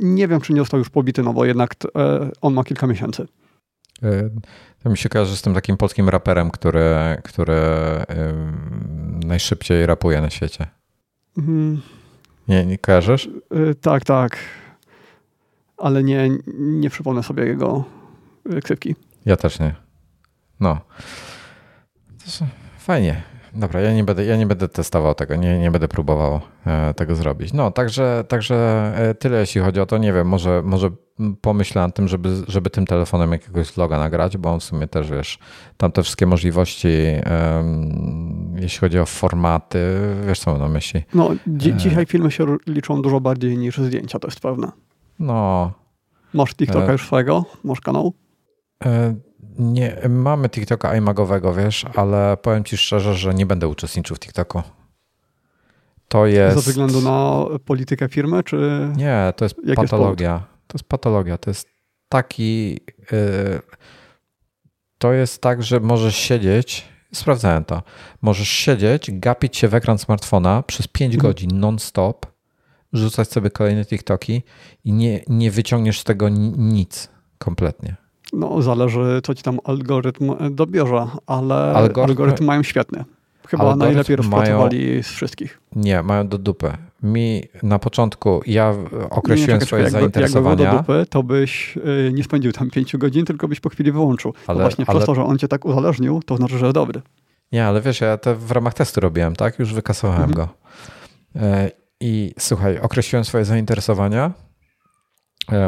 nie 0.00 0.28
wiem, 0.28 0.40
czy 0.40 0.52
nie 0.52 0.60
został 0.60 0.78
już 0.78 0.90
pobity, 0.90 1.22
no 1.22 1.32
bo 1.32 1.44
jednak 1.44 1.74
e, 1.96 2.30
on 2.40 2.54
ma 2.54 2.64
kilka 2.64 2.86
miesięcy. 2.86 3.26
To 4.82 4.90
mi 4.90 4.98
się 4.98 5.08
kojarzy 5.08 5.36
z 5.36 5.42
tym 5.42 5.54
takim 5.54 5.76
polskim 5.76 6.08
raperem, 6.08 6.50
który, 6.50 6.84
który 7.24 7.60
najszybciej 9.24 9.86
rapuje 9.86 10.20
na 10.20 10.30
świecie. 10.30 10.66
Mhm. 11.38 11.82
Nie, 12.48 12.66
nie 12.66 12.78
kojarzysz? 12.78 13.28
Yy, 13.50 13.74
tak, 13.74 14.04
tak. 14.04 14.36
Ale 15.76 16.04
nie, 16.04 16.30
nie 16.58 16.90
przypomnę 16.90 17.22
sobie 17.22 17.44
jego 17.44 17.84
ksywki. 18.62 18.96
Ja 19.26 19.36
też 19.36 19.60
nie. 19.60 19.74
No. 20.60 20.80
Fajnie. 22.78 23.22
Dobra, 23.54 23.80
ja 23.80 23.94
nie 23.94 24.04
będę, 24.04 24.24
ja 24.24 24.36
nie 24.36 24.46
będę 24.46 24.68
testował 24.68 25.14
tego, 25.14 25.36
nie, 25.36 25.58
nie 25.58 25.70
będę 25.70 25.88
próbował 25.88 26.40
e, 26.66 26.94
tego 26.94 27.14
zrobić. 27.14 27.52
No, 27.52 27.70
także, 27.70 28.24
także 28.28 28.56
e, 28.96 29.14
tyle 29.14 29.40
jeśli 29.40 29.60
chodzi 29.60 29.80
o 29.80 29.86
to. 29.86 29.98
Nie 29.98 30.12
wiem, 30.12 30.28
może, 30.28 30.62
może 30.64 30.90
pomyślę 31.40 31.82
nad 31.82 31.94
tym, 31.94 32.08
żeby, 32.08 32.28
żeby 32.48 32.70
tym 32.70 32.86
telefonem 32.86 33.32
jakiegoś 33.32 33.76
loga 33.76 33.98
nagrać, 33.98 34.36
bo 34.36 34.52
on 34.52 34.60
w 34.60 34.64
sumie 34.64 34.86
też, 34.86 35.10
wiesz, 35.10 35.38
tam 35.76 35.92
te 35.92 36.02
wszystkie 36.02 36.26
możliwości, 36.26 36.88
um, 37.56 38.54
jeśli 38.60 38.78
chodzi 38.78 38.98
o 38.98 39.06
formaty, 39.06 39.78
wiesz 40.26 40.40
co 40.40 40.50
mam 40.50 40.60
na 40.60 40.68
myśli. 40.68 41.02
No, 41.14 41.30
dzi 41.46 41.70
e. 41.70 41.74
dzisiaj 41.74 42.06
filmy 42.06 42.30
się 42.30 42.56
liczą 42.66 43.02
dużo 43.02 43.20
bardziej 43.20 43.58
niż 43.58 43.78
zdjęcia, 43.78 44.18
to 44.18 44.28
jest 44.28 44.40
pewne. 44.40 44.72
No. 45.18 45.72
Masz 46.34 46.54
TikToka 46.54 46.92
już 46.92 47.06
swojego? 47.06 47.44
Masz 47.64 47.80
kanał? 47.80 48.12
Nie, 49.58 49.96
mamy 50.08 50.48
TikToka 50.48 50.96
iMagowego, 50.96 51.54
wiesz, 51.54 51.84
ale 51.94 52.36
powiem 52.36 52.64
ci 52.64 52.76
szczerze, 52.76 53.14
że 53.14 53.34
nie 53.34 53.46
będę 53.46 53.68
uczestniczył 53.68 54.16
w 54.16 54.18
TikToku. 54.18 54.62
To 56.08 56.26
jest. 56.26 56.56
Ze 56.56 56.70
względu 56.70 57.00
na 57.00 57.44
politykę 57.64 58.08
firmy, 58.08 58.42
czy. 58.42 58.88
Nie, 58.96 59.32
to 59.36 59.44
jest 59.44 59.56
patologia. 59.76 60.32
Jest 60.32 60.44
to 60.66 60.78
jest 60.78 60.88
patologia. 60.88 61.38
To 61.38 61.50
jest 61.50 61.68
taki. 62.08 62.80
Yy... 63.12 63.60
To 64.98 65.12
jest 65.12 65.42
tak, 65.42 65.62
że 65.62 65.80
możesz 65.80 66.16
siedzieć. 66.16 66.88
Sprawdzałem 67.14 67.64
to. 67.64 67.82
Możesz 68.22 68.48
siedzieć, 68.48 69.10
gapić 69.12 69.56
się 69.56 69.68
w 69.68 69.74
ekran 69.74 69.98
smartfona 69.98 70.62
przez 70.62 70.88
5 70.88 71.14
mhm. 71.14 71.32
godzin 71.32 71.60
non-stop, 71.60 72.26
rzucać 72.92 73.28
sobie 73.28 73.50
kolejne 73.50 73.84
TikToki 73.84 74.42
i 74.84 74.92
nie, 74.92 75.20
nie 75.26 75.50
wyciągniesz 75.50 76.00
z 76.00 76.04
tego 76.04 76.28
nic 76.28 77.08
kompletnie. 77.38 77.96
No, 78.32 78.62
zależy, 78.62 79.20
co 79.24 79.34
ci 79.34 79.42
tam 79.42 79.58
algorytm 79.64 80.34
dobierze, 80.50 81.06
ale 81.26 81.54
algorytm, 81.54 82.00
algorytm 82.00 82.44
mają 82.44 82.62
świetny. 82.62 83.04
Chyba 83.48 83.76
najlepiej 83.76 84.16
rozpracowali 84.16 85.02
z 85.02 85.06
wszystkich. 85.06 85.60
Nie, 85.76 86.02
mają 86.02 86.28
do 86.28 86.38
dupy. 86.38 86.72
Mi 87.02 87.42
na 87.62 87.78
początku, 87.78 88.40
ja 88.46 88.74
określiłem 89.10 89.60
nie, 89.60 89.66
swoje 89.66 89.90
zainteresowania. 89.90 90.64
Jakby 90.64 90.76
do 90.76 90.78
dupy, 90.78 91.10
to 91.10 91.22
byś 91.22 91.76
y, 91.76 92.12
nie 92.12 92.24
spędził 92.24 92.52
tam 92.52 92.70
pięciu 92.70 92.98
godzin, 92.98 93.24
tylko 93.24 93.48
byś 93.48 93.60
po 93.60 93.68
chwili 93.68 93.92
wyłączył. 93.92 94.34
Ale, 94.46 94.60
właśnie 94.60 94.84
ale... 94.88 94.98
przez 94.98 95.06
to, 95.06 95.14
że 95.14 95.24
on 95.24 95.38
cię 95.38 95.48
tak 95.48 95.64
uzależnił, 95.64 96.22
to 96.26 96.36
znaczy, 96.36 96.58
że 96.58 96.72
dobry. 96.72 97.02
Nie, 97.52 97.66
ale 97.66 97.80
wiesz, 97.80 98.00
ja 98.00 98.18
to 98.18 98.36
w 98.36 98.50
ramach 98.50 98.74
testu 98.74 99.00
robiłem, 99.00 99.36
tak? 99.36 99.58
Już 99.58 99.74
wykasowałem 99.74 100.30
mhm. 100.30 100.34
go. 100.34 100.48
E, 101.36 101.70
I 102.00 102.32
słuchaj, 102.38 102.78
określiłem 102.78 103.24
swoje 103.24 103.44
zainteresowania 103.44 104.32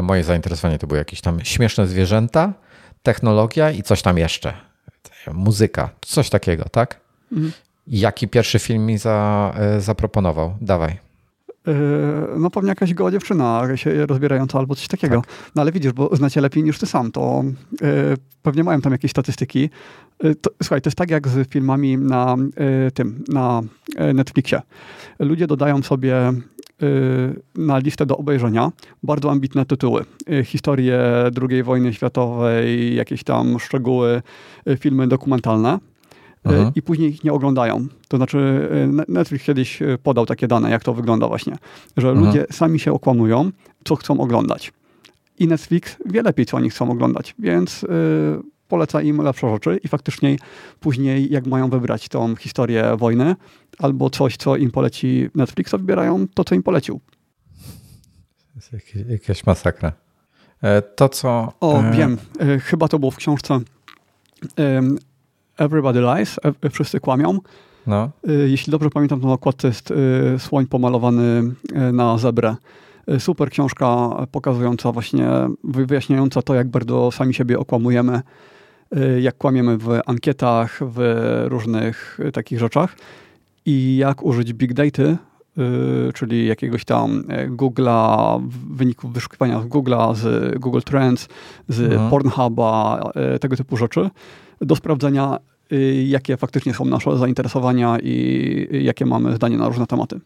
moje 0.03 0.23
zainteresowanie 0.23 0.79
to 0.79 0.87
były 0.87 0.97
jakieś 0.97 1.21
tam 1.21 1.39
śmieszne 1.43 1.87
zwierzęta, 1.87 2.53
technologia 3.03 3.71
i 3.71 3.83
coś 3.83 4.01
tam 4.01 4.17
jeszcze. 4.17 4.53
Muzyka, 5.33 5.89
coś 6.01 6.29
takiego, 6.29 6.65
tak? 6.71 6.99
Mhm. 7.31 7.51
Jaki 7.87 8.27
pierwszy 8.27 8.59
film 8.59 8.85
mi 8.85 8.97
za, 8.97 9.53
e, 9.57 9.81
zaproponował? 9.81 10.55
Dawaj. 10.61 10.91
E, 11.67 11.73
no 12.37 12.49
pewnie 12.49 12.69
jakaś 12.69 12.93
goła 12.93 13.11
dziewczyna 13.11 13.63
się 13.75 14.05
rozbierająca 14.05 14.59
albo 14.59 14.75
coś 14.75 14.87
takiego. 14.87 15.21
Tak. 15.21 15.29
No 15.55 15.61
ale 15.61 15.71
widzisz, 15.71 15.91
bo 15.93 16.15
znacie 16.15 16.41
lepiej 16.41 16.63
niż 16.63 16.79
ty 16.79 16.85
sam, 16.85 17.11
to 17.11 17.43
pewnie 18.41 18.63
mają 18.63 18.81
tam 18.81 18.91
jakieś 18.91 19.11
statystyki. 19.11 19.69
To, 20.41 20.49
słuchaj, 20.63 20.81
to 20.81 20.87
jest 20.87 20.97
tak 20.97 21.11
jak 21.11 21.27
z 21.27 21.49
filmami 21.49 21.97
na 21.97 22.35
tym, 22.93 23.23
na 23.27 23.61
Netflixie. 24.13 24.61
Ludzie 25.19 25.47
dodają 25.47 25.83
sobie 25.83 26.33
na 27.55 27.77
listę 27.77 28.05
do 28.05 28.17
obejrzenia 28.17 28.71
bardzo 29.03 29.31
ambitne 29.31 29.65
tytuły. 29.65 30.05
Y, 30.29 30.43
historie 30.45 30.99
II 31.49 31.63
wojny 31.63 31.93
światowej, 31.93 32.95
jakieś 32.95 33.23
tam 33.23 33.59
szczegóły, 33.59 34.21
y, 34.69 34.77
filmy 34.77 35.07
dokumentalne. 35.07 35.79
Aha. 36.45 36.71
I 36.75 36.81
później 36.81 37.09
ich 37.09 37.23
nie 37.23 37.33
oglądają. 37.33 37.87
To 38.07 38.17
znaczy, 38.17 38.69
Netflix 39.07 39.45
kiedyś 39.45 39.79
podał 40.03 40.25
takie 40.25 40.47
dane, 40.47 40.71
jak 40.71 40.83
to 40.83 40.93
wygląda 40.93 41.27
właśnie, 41.27 41.57
że 41.97 42.11
Aha. 42.11 42.19
ludzie 42.19 42.45
sami 42.51 42.79
się 42.79 42.93
okłamują, 42.93 43.51
co 43.83 43.95
chcą 43.95 44.19
oglądać. 44.19 44.73
I 45.39 45.47
Netflix 45.47 45.97
wie 46.05 46.21
lepiej, 46.21 46.45
co 46.45 46.57
oni 46.57 46.69
chcą 46.69 46.91
oglądać, 46.91 47.35
więc 47.39 47.85
poleca 48.67 49.01
im 49.01 49.17
lepsze 49.17 49.49
rzeczy 49.49 49.79
i 49.83 49.87
faktycznie 49.87 50.35
później, 50.79 51.31
jak 51.31 51.47
mają 51.47 51.69
wybrać 51.69 52.09
tą 52.09 52.35
historię 52.35 52.95
wojny 52.97 53.35
albo 53.79 54.09
coś, 54.09 54.37
co 54.37 54.55
im 54.55 54.71
poleci 54.71 55.29
Netflix, 55.35 55.71
to 55.71 55.77
wybierają 55.77 56.27
to, 56.33 56.43
co 56.43 56.55
im 56.55 56.63
polecił. 56.63 57.01
To 58.69 58.75
jest 58.75 58.95
jakaś 59.09 59.45
masakra. 59.45 59.91
E, 60.61 60.81
to, 60.81 61.09
co... 61.09 61.53
O, 61.59 61.79
e... 61.79 61.91
wiem. 61.91 62.17
E, 62.39 62.59
chyba 62.59 62.87
to 62.87 62.99
było 62.99 63.11
w 63.11 63.15
książce 63.15 63.59
Everybody 65.57 66.01
Lies, 66.01 66.39
wszyscy 66.71 66.99
kłamią. 66.99 67.39
No. 67.87 68.11
Jeśli 68.45 68.71
dobrze 68.71 68.89
pamiętam, 68.89 69.21
to 69.21 69.27
na 69.27 69.33
okładce 69.33 69.67
jest 69.67 69.93
słoń 70.37 70.67
pomalowany 70.67 71.43
na 71.93 72.17
zebrę. 72.17 72.55
Super 73.19 73.49
książka 73.49 74.09
pokazująca 74.31 74.91
właśnie, 74.91 75.27
wyjaśniająca 75.63 76.41
to, 76.41 76.55
jak 76.55 76.67
bardzo 76.67 77.11
sami 77.11 77.33
siebie 77.33 77.59
okłamujemy 77.59 78.21
jak 79.21 79.37
kłamiemy 79.37 79.77
w 79.77 79.99
ankietach, 80.05 80.79
w 80.81 81.45
różnych 81.47 82.19
y, 82.27 82.31
takich 82.31 82.59
rzeczach 82.59 82.95
i 83.65 83.97
jak 83.97 84.23
użyć 84.23 84.53
big 84.53 84.73
data, 84.73 85.03
y, 85.03 85.17
czyli 86.13 86.47
jakiegoś 86.47 86.85
tam 86.85 87.23
Google'a, 87.47 88.41
wyników 88.69 89.13
wyszukiwania 89.13 89.61
z 89.61 89.65
Google'a, 89.65 90.15
z 90.15 90.59
Google 90.59 90.81
Trends, 90.85 91.27
z 91.69 91.79
mhm. 91.79 92.09
Pornhuba, 92.09 93.03
tego 93.41 93.55
typu 93.55 93.77
rzeczy, 93.77 94.09
do 94.61 94.75
sprawdzenia, 94.75 95.37
jakie 96.05 96.37
faktycznie 96.37 96.73
są 96.73 96.85
nasze 96.85 97.17
zainteresowania 97.17 97.97
i 97.99 98.67
jakie 98.71 99.05
mamy 99.05 99.35
zdanie 99.35 99.57
na 99.57 99.67
różne 99.67 99.87
tematy. 99.87 100.19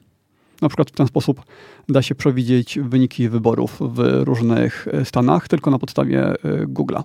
Na 0.61 0.69
przykład 0.69 0.89
w 0.89 0.93
ten 0.93 1.07
sposób 1.07 1.41
da 1.89 2.01
się 2.01 2.15
przewidzieć 2.15 2.79
wyniki 2.81 3.29
wyborów 3.29 3.79
w 3.81 4.21
różnych 4.23 4.87
stanach 5.03 5.47
tylko 5.47 5.71
na 5.71 5.79
podstawie 5.79 6.33
Google'a. 6.67 7.03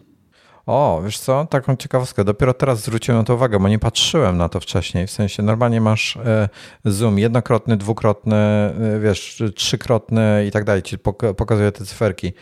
O, 0.67 1.03
wiesz 1.05 1.19
co, 1.19 1.47
taką 1.47 1.77
ciekawostkę. 1.77 2.25
Dopiero 2.25 2.55
teraz 2.55 2.81
zwróciłem 2.81 3.21
na 3.21 3.25
to 3.25 3.35
uwagę, 3.35 3.59
bo 3.59 3.69
nie 3.69 3.79
patrzyłem 3.79 4.37
na 4.39 4.49
to 4.49 4.61
wcześniej. 4.61 5.07
W 5.07 5.11
sensie 5.11 5.43
normalnie 5.43 5.81
masz 5.81 6.17
e, 6.17 6.49
zoom 6.85 7.19
jednokrotny, 7.19 7.77
dwukrotny, 7.77 8.37
e, 8.37 9.01
wiesz, 9.01 9.43
trzykrotny 9.57 10.45
i 10.49 10.51
tak 10.51 10.65
dalej. 10.65 10.83
Ci 10.83 10.99
pokazuje 11.37 11.73
te 11.73 11.85
cyferki. 11.85 12.33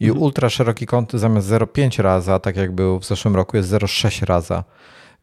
I 0.00 0.04
mhm. 0.04 0.22
ultra 0.22 0.48
szeroki 0.48 0.86
kąt 0.86 1.12
zamiast 1.12 1.48
0,5 1.48 2.02
raza, 2.02 2.38
tak 2.38 2.56
jak 2.56 2.72
był 2.72 2.98
w 2.98 3.04
zeszłym 3.04 3.36
roku, 3.36 3.56
jest 3.56 3.70
0,6 3.70 4.24
raza. 4.24 4.64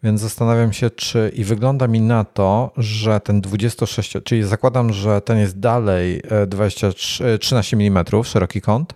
Więc 0.03 0.21
zastanawiam 0.21 0.73
się, 0.73 0.89
czy 0.89 1.31
i 1.35 1.43
wygląda 1.43 1.87
mi 1.87 2.01
na 2.01 2.23
to, 2.23 2.71
że 2.77 3.19
ten 3.19 3.41
26, 3.41 4.17
czyli 4.23 4.43
zakładam, 4.43 4.93
że 4.93 5.21
ten 5.21 5.37
jest 5.37 5.59
dalej 5.59 6.21
23, 6.47 7.39
13 7.39 7.77
mm 7.77 8.05
szeroki 8.23 8.61
kąt, 8.61 8.93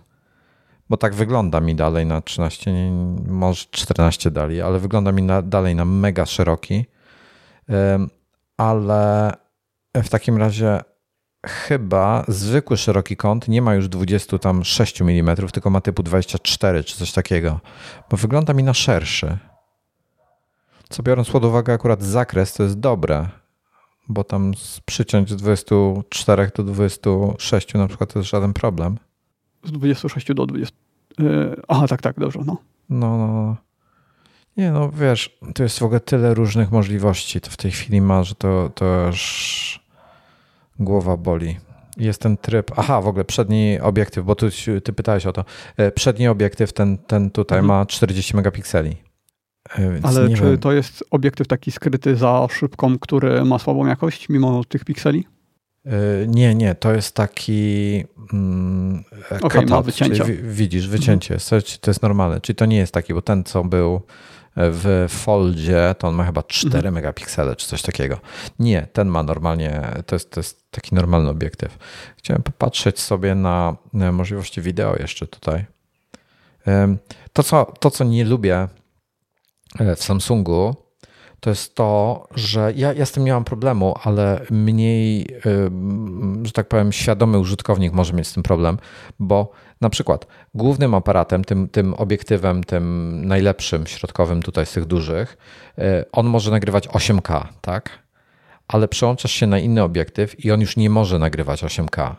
bo 0.90 0.96
tak 0.96 1.14
wygląda 1.14 1.60
mi 1.60 1.74
dalej 1.74 2.06
na 2.06 2.20
13, 2.20 2.72
może 3.26 3.64
14 3.70 4.30
dali, 4.30 4.60
ale 4.60 4.78
wygląda 4.78 5.12
mi 5.12 5.22
na, 5.22 5.42
dalej 5.42 5.74
na 5.74 5.84
mega 5.84 6.26
szeroki. 6.26 6.84
Ale 8.56 9.32
w 9.94 10.08
takim 10.08 10.36
razie 10.36 10.80
chyba 11.46 12.24
zwykły 12.28 12.76
szeroki 12.76 13.16
kąt 13.16 13.48
nie 13.48 13.62
ma 13.62 13.74
już 13.74 13.88
26 13.88 15.02
mm, 15.02 15.36
tylko 15.36 15.70
ma 15.70 15.80
typu 15.80 16.02
24 16.02 16.84
czy 16.84 16.96
coś 16.96 17.12
takiego, 17.12 17.60
bo 18.10 18.16
wygląda 18.16 18.54
mi 18.54 18.62
na 18.62 18.74
szerszy. 18.74 19.38
Co 20.88 21.02
biorąc 21.02 21.30
pod 21.30 21.44
uwagę 21.44 21.72
akurat 21.72 22.02
zakres, 22.02 22.54
to 22.54 22.62
jest 22.62 22.80
dobre, 22.80 23.28
bo 24.08 24.24
tam 24.24 24.52
przyciąć 24.84 25.30
z 25.30 25.36
24 25.36 26.50
do 26.56 26.62
26 26.62 27.74
na 27.74 27.88
przykład 27.88 28.12
to 28.12 28.18
jest 28.18 28.30
żaden 28.30 28.52
problem. 28.52 28.98
Z 29.64 29.72
26 29.72 30.34
do 30.34 30.46
20. 30.46 30.76
Yy, 31.18 31.62
aha, 31.68 31.88
tak, 31.88 32.02
tak, 32.02 32.20
dobrze. 32.20 32.40
No. 32.46 32.56
no, 32.90 33.18
no, 33.18 33.26
no. 33.26 33.56
Nie, 34.56 34.72
no 34.72 34.90
wiesz, 34.90 35.38
to 35.54 35.62
jest 35.62 35.78
w 35.78 35.82
ogóle 35.82 36.00
tyle 36.00 36.34
różnych 36.34 36.70
możliwości. 36.70 37.40
To 37.40 37.50
w 37.50 37.56
tej 37.56 37.70
chwili 37.70 38.00
ma, 38.00 38.22
że 38.22 38.34
to, 38.34 38.70
to 38.74 39.06
już 39.06 39.80
głowa 40.78 41.16
boli. 41.16 41.56
Jest 41.96 42.20
ten 42.20 42.36
tryb. 42.36 42.70
Aha, 42.76 43.00
w 43.00 43.06
ogóle 43.06 43.24
przedni 43.24 43.78
obiektyw, 43.80 44.24
bo 44.24 44.34
tu 44.34 44.46
ty 44.84 44.92
pytałeś 44.92 45.26
o 45.26 45.32
to. 45.32 45.44
E, 45.76 45.92
przedni 45.92 46.28
obiektyw, 46.28 46.72
ten, 46.72 46.98
ten 46.98 47.30
tutaj 47.30 47.58
mhm. 47.58 47.78
ma 47.78 47.86
40 47.86 48.36
megapikseli. 48.36 48.96
E, 49.78 50.00
Ale 50.02 50.28
czy 50.28 50.42
wiem. 50.42 50.58
to 50.58 50.72
jest 50.72 51.04
obiektyw 51.10 51.46
taki 51.46 51.70
skryty 51.70 52.16
za 52.16 52.46
szybką, 52.50 52.98
który 52.98 53.44
ma 53.44 53.58
słabą 53.58 53.86
jakość 53.86 54.28
mimo 54.28 54.64
tych 54.64 54.84
pikseli? 54.84 55.26
E, 55.86 55.90
nie, 56.26 56.54
nie, 56.54 56.74
to 56.74 56.92
jest 56.92 57.14
taki 57.14 58.04
mm, 58.32 59.04
okay, 59.42 59.66
ma 59.66 59.82
wycięcia. 59.82 60.24
widzisz, 60.42 60.88
wycięcie, 60.88 61.34
mhm. 61.34 61.62
to 61.80 61.90
jest 61.90 62.02
normalne. 62.02 62.40
Czyli 62.40 62.56
to 62.56 62.66
nie 62.66 62.76
jest 62.76 62.94
taki, 62.94 63.14
bo 63.14 63.22
ten 63.22 63.44
co 63.44 63.64
był 63.64 64.00
w 64.56 65.06
Foldzie 65.08 65.94
to 65.98 66.08
on 66.08 66.14
ma 66.14 66.24
chyba 66.24 66.42
4 66.42 66.76
mhm. 66.76 66.94
megapiksele 66.94 67.56
czy 67.56 67.66
coś 67.66 67.82
takiego. 67.82 68.20
Nie, 68.58 68.86
ten 68.92 69.08
ma 69.08 69.22
normalnie, 69.22 69.82
to 70.06 70.14
jest, 70.14 70.30
to 70.30 70.40
jest 70.40 70.70
taki 70.70 70.94
normalny 70.94 71.30
obiektyw. 71.30 71.78
Chciałem 72.16 72.42
popatrzeć 72.42 73.00
sobie 73.00 73.34
na 73.34 73.76
możliwości 73.92 74.60
wideo 74.60 74.96
jeszcze 74.96 75.26
tutaj. 75.26 75.64
To 77.32 77.42
co, 77.42 77.72
to, 77.80 77.90
co 77.90 78.04
nie 78.04 78.24
lubię 78.24 78.68
E, 79.78 79.96
w 79.96 80.02
Samsungu, 80.02 80.76
to 81.40 81.50
jest 81.50 81.74
to, 81.74 82.26
że 82.34 82.72
ja, 82.76 82.92
ja 82.92 83.06
z 83.06 83.12
tym 83.12 83.24
nie 83.24 83.32
mam 83.32 83.44
problemu, 83.44 83.94
ale 84.02 84.46
mniej, 84.50 85.26
że 86.42 86.52
tak 86.52 86.68
powiem, 86.68 86.92
świadomy 86.92 87.38
użytkownik 87.38 87.92
może 87.92 88.12
mieć 88.12 88.28
z 88.28 88.32
tym 88.32 88.42
problem, 88.42 88.78
bo 89.18 89.52
na 89.80 89.90
przykład 89.90 90.26
głównym 90.54 90.94
aparatem, 90.94 91.44
tym, 91.44 91.68
tym 91.68 91.94
obiektywem, 91.94 92.64
tym 92.64 93.14
najlepszym, 93.26 93.86
środkowym 93.86 94.42
tutaj 94.42 94.66
z 94.66 94.72
tych 94.72 94.84
dużych, 94.84 95.36
e, 95.78 96.04
on 96.12 96.26
może 96.26 96.50
nagrywać 96.50 96.88
8K, 96.88 97.46
tak? 97.60 97.98
Ale 98.68 98.88
przełączasz 98.88 99.32
się 99.32 99.46
na 99.46 99.58
inny 99.58 99.82
obiektyw 99.82 100.44
i 100.44 100.50
on 100.50 100.60
już 100.60 100.76
nie 100.76 100.90
może 100.90 101.18
nagrywać 101.18 101.64
8K. 101.64 102.14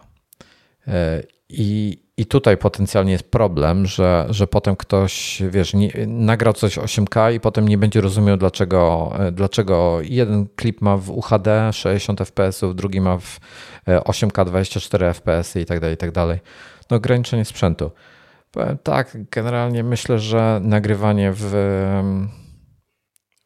E, 0.87 1.23
I, 1.49 1.99
i 2.21 2.25
tutaj 2.25 2.57
potencjalnie 2.57 3.11
jest 3.11 3.31
problem, 3.31 3.85
że, 3.85 4.25
że 4.29 4.47
potem 4.47 4.75
ktoś, 4.75 5.43
wiesz, 5.49 5.73
nie, 5.73 5.91
nagrał 6.07 6.53
coś 6.53 6.77
8K 6.77 7.33
i 7.33 7.39
potem 7.39 7.67
nie 7.67 7.77
będzie 7.77 8.01
rozumiał, 8.01 8.37
dlaczego, 8.37 9.13
dlaczego 9.31 9.97
jeden 10.01 10.47
klip 10.55 10.81
ma 10.81 10.97
w 10.97 11.09
UHD 11.09 11.73
60 11.73 12.19
fps, 12.19 12.61
drugi 12.73 13.01
ma 13.01 13.17
w 13.17 13.39
8K 13.87 14.45
24 14.45 15.13
fps 15.13 15.55
i 15.55 15.65
tak 15.65 15.79
dalej, 15.79 15.93
i 15.93 15.97
tak 15.97 16.11
dalej. 16.11 16.39
No 16.91 16.97
ograniczenie 16.97 17.45
sprzętu. 17.45 17.91
Powiem 18.51 18.77
tak, 18.83 19.17
generalnie 19.31 19.83
myślę, 19.83 20.19
że 20.19 20.59
nagrywanie 20.63 21.31
w, 21.31 21.43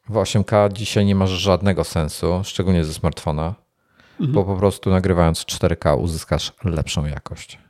w 0.09 0.13
8K 0.13 0.73
dzisiaj 0.73 1.05
nie 1.05 1.15
ma 1.15 1.27
żadnego 1.27 1.83
sensu, 1.83 2.41
szczególnie 2.43 2.85
ze 2.85 2.93
smartfona, 2.93 3.55
mhm. 4.11 4.31
bo 4.33 4.43
po 4.43 4.55
prostu 4.55 4.89
nagrywając 4.89 5.39
4K 5.39 5.99
uzyskasz 5.99 6.53
lepszą 6.63 7.05
jakość. 7.05 7.64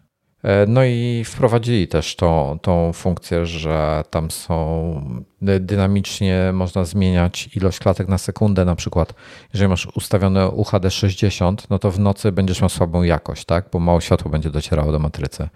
E, 0.45 0.65
no 0.67 0.83
i 0.83 1.23
wprowadzili 1.25 1.87
też 1.87 2.15
tą, 2.15 2.59
tą 2.61 2.93
funkcję, 2.93 3.45
że 3.45 4.03
tam 4.09 4.31
są 4.31 5.25
dynamicznie 5.41 6.51
można 6.53 6.85
zmieniać 6.85 7.49
ilość 7.55 7.79
klatek 7.79 8.07
na 8.07 8.17
sekundę. 8.17 8.65
Na 8.65 8.75
przykład, 8.75 9.13
jeżeli 9.53 9.69
masz 9.69 9.87
ustawione 9.95 10.49
UHD 10.49 10.91
60, 10.91 11.69
no 11.69 11.79
to 11.79 11.91
w 11.91 11.99
nocy 11.99 12.31
będziesz 12.31 12.61
miał 12.61 12.69
słabą 12.69 13.03
jakość, 13.03 13.45
tak? 13.45 13.65
Bo 13.71 13.79
mało 13.79 14.01
światło 14.01 14.31
będzie 14.31 14.49
docierało 14.49 14.91
do 14.91 14.99
matrycy. 14.99 15.49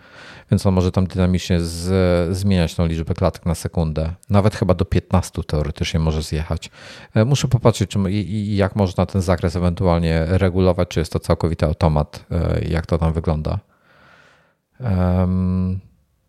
Więc 0.51 0.65
on 0.65 0.73
może 0.73 0.91
tam 0.91 1.07
dynamicznie 1.07 1.59
z, 1.59 2.37
zmieniać 2.37 2.75
tą 2.75 2.85
liczbę 2.85 3.13
klatek 3.13 3.45
na 3.45 3.55
sekundę. 3.55 4.13
Nawet 4.29 4.55
chyba 4.55 4.73
do 4.73 4.85
15 4.85 5.43
teoretycznie 5.43 5.99
może 5.99 6.21
zjechać. 6.21 6.69
E, 7.15 7.25
muszę 7.25 7.47
popatrzeć, 7.47 7.89
czy, 7.89 7.99
i, 8.11 8.55
jak 8.55 8.75
można 8.75 9.05
ten 9.05 9.21
zakres 9.21 9.55
ewentualnie 9.55 10.25
regulować, 10.27 10.89
czy 10.89 10.99
jest 10.99 11.13
to 11.13 11.19
całkowity 11.19 11.65
automat, 11.65 12.25
e, 12.31 12.61
jak 12.69 12.85
to 12.85 12.97
tam 12.97 13.13
wygląda. 13.13 13.68
Um, 14.79 15.79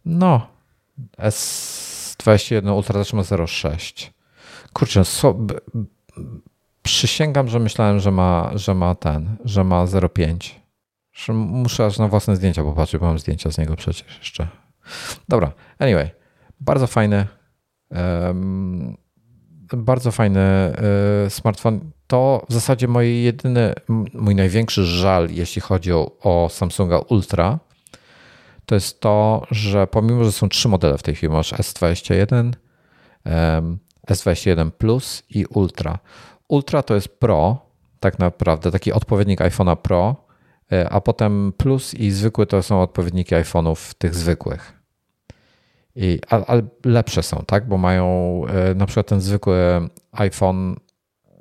no, 0.05 0.47
S21 1.19 2.75
Ultra 2.77 2.95
też 2.95 3.13
ma 3.13 3.23
0,6. 3.23 4.11
Kurczę, 4.73 5.05
so, 5.05 5.35
b, 5.35 5.55
b, 5.75 5.85
przysięgam, 6.83 7.49
że 7.49 7.59
myślałem, 7.59 8.01
że 8.01 8.11
ma, 8.11 8.51
że 8.55 8.75
ma 8.75 8.95
ten, 8.95 9.37
że 9.45 9.65
ma 9.65 9.85
0,5. 9.85 10.51
Muszę 11.33 11.87
aż 11.87 11.99
na 11.99 12.09
własne 12.09 12.37
zdjęcia 12.37 12.63
popatrzeć, 12.63 13.01
bo 13.01 13.07
mam 13.07 13.19
zdjęcia 13.19 13.51
z 13.51 13.59
niego 13.59 13.77
przecież 13.77 14.19
jeszcze. 14.19 14.49
Dobra, 15.29 15.53
anyway, 15.79 16.11
bardzo 16.61 16.87
fajny, 16.87 17.27
um, 17.91 18.97
bardzo 19.73 20.13
fajny 20.13 20.73
y, 21.27 21.31
smartfon. 21.31 21.81
To 22.07 22.47
w 22.49 22.53
zasadzie 22.53 22.89
mój 22.89 23.23
jedyny, 23.23 23.75
mój 24.15 24.35
największy 24.35 24.85
żal, 24.85 25.29
jeśli 25.31 25.63
chodzi 25.63 25.93
o, 25.93 26.11
o 26.21 26.49
Samsunga 26.49 26.99
Ultra, 26.99 27.59
to 28.71 28.75
jest 28.75 29.01
to, 29.01 29.47
że 29.51 29.87
pomimo, 29.87 30.25
że 30.25 30.33
są 30.33 30.49
trzy 30.49 30.69
modele 30.69 30.99
w 30.99 31.03
tej 31.03 31.15
chwili, 31.15 31.33
masz 31.33 31.53
S21, 31.53 32.53
S21 34.11 34.71
Plus 34.71 35.23
i 35.31 35.47
Ultra. 35.47 35.99
Ultra 36.49 36.83
to 36.83 36.95
jest 36.95 37.09
Pro, 37.09 37.67
tak 38.01 38.19
naprawdę, 38.19 38.71
taki 38.71 38.93
odpowiednik 38.93 39.41
iPhone'a 39.41 39.77
Pro, 39.77 40.17
e, 40.73 40.91
a 40.91 41.01
potem 41.01 41.53
Plus 41.57 41.95
i 41.95 42.11
zwykły 42.11 42.47
to 42.47 42.63
są 42.63 42.83
odpowiedniki 42.83 43.35
iPhone'ów 43.35 43.95
tych 43.95 44.15
zwykłych. 44.15 44.73
I, 45.97 46.19
ale 46.29 46.63
lepsze 46.85 47.23
są, 47.23 47.45
tak? 47.47 47.69
Bo 47.69 47.79
mają 47.79 48.43
e, 48.47 48.75
na 48.75 48.87
przykład 48.87 49.07
ten 49.07 49.21
zwykły 49.21 49.89
iPhone, 50.13 50.77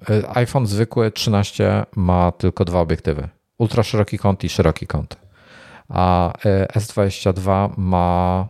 e, 0.09 0.37
iPhone 0.37 0.67
zwykły 0.67 1.11
13 1.11 1.85
ma 1.95 2.31
tylko 2.31 2.65
dwa 2.65 2.79
obiektywy. 2.79 3.29
Ultra 3.57 3.83
szeroki 3.83 4.17
kąt 4.17 4.43
i 4.43 4.49
szeroki 4.49 4.87
kąt 4.87 5.28
a 5.89 6.33
e, 6.45 6.79
S22 6.79 7.69
ma 7.77 8.47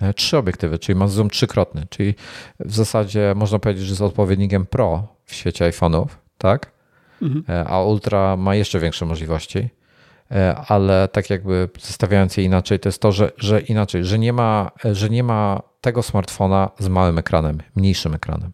e, 0.00 0.14
trzy 0.14 0.38
obiektywy, 0.38 0.78
czyli 0.78 0.98
ma 0.98 1.08
zoom 1.08 1.30
trzykrotny, 1.30 1.86
czyli 1.90 2.14
w 2.60 2.74
zasadzie 2.74 3.32
można 3.36 3.58
powiedzieć, 3.58 3.84
że 3.84 3.90
jest 3.90 4.02
odpowiednikiem 4.02 4.66
Pro 4.66 5.08
w 5.24 5.34
świecie 5.34 5.70
iPhone'ów, 5.70 6.06
tak? 6.38 6.72
Mhm. 7.22 7.44
E, 7.48 7.68
a 7.68 7.82
Ultra 7.82 8.36
ma 8.36 8.54
jeszcze 8.54 8.80
większe 8.80 9.06
możliwości, 9.06 9.68
ale 10.68 11.08
tak 11.08 11.30
jakby 11.30 11.68
zestawiając 11.80 12.36
je 12.36 12.44
inaczej, 12.44 12.80
to 12.80 12.88
jest 12.88 13.02
to, 13.02 13.12
że, 13.12 13.32
że 13.36 13.60
inaczej, 13.60 14.04
że 14.04 14.18
nie, 14.18 14.32
ma, 14.32 14.70
że 14.92 15.10
nie 15.10 15.22
ma 15.22 15.62
tego 15.80 16.02
smartfona 16.02 16.70
z 16.78 16.88
małym 16.88 17.18
ekranem, 17.18 17.58
mniejszym 17.76 18.14
ekranem. 18.14 18.52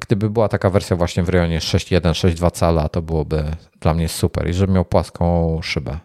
Gdyby 0.00 0.30
była 0.30 0.48
taka 0.48 0.70
wersja 0.70 0.96
właśnie 0.96 1.22
w 1.22 1.28
rejonie 1.28 1.58
6.1, 1.58 2.00
6.2 2.00 2.50
cala, 2.50 2.88
to 2.88 3.02
byłoby 3.02 3.44
dla 3.80 3.94
mnie 3.94 4.08
super 4.08 4.48
i 4.48 4.54
żeby 4.54 4.72
miał 4.72 4.84
płaską 4.84 5.58
szybę. 5.62 5.98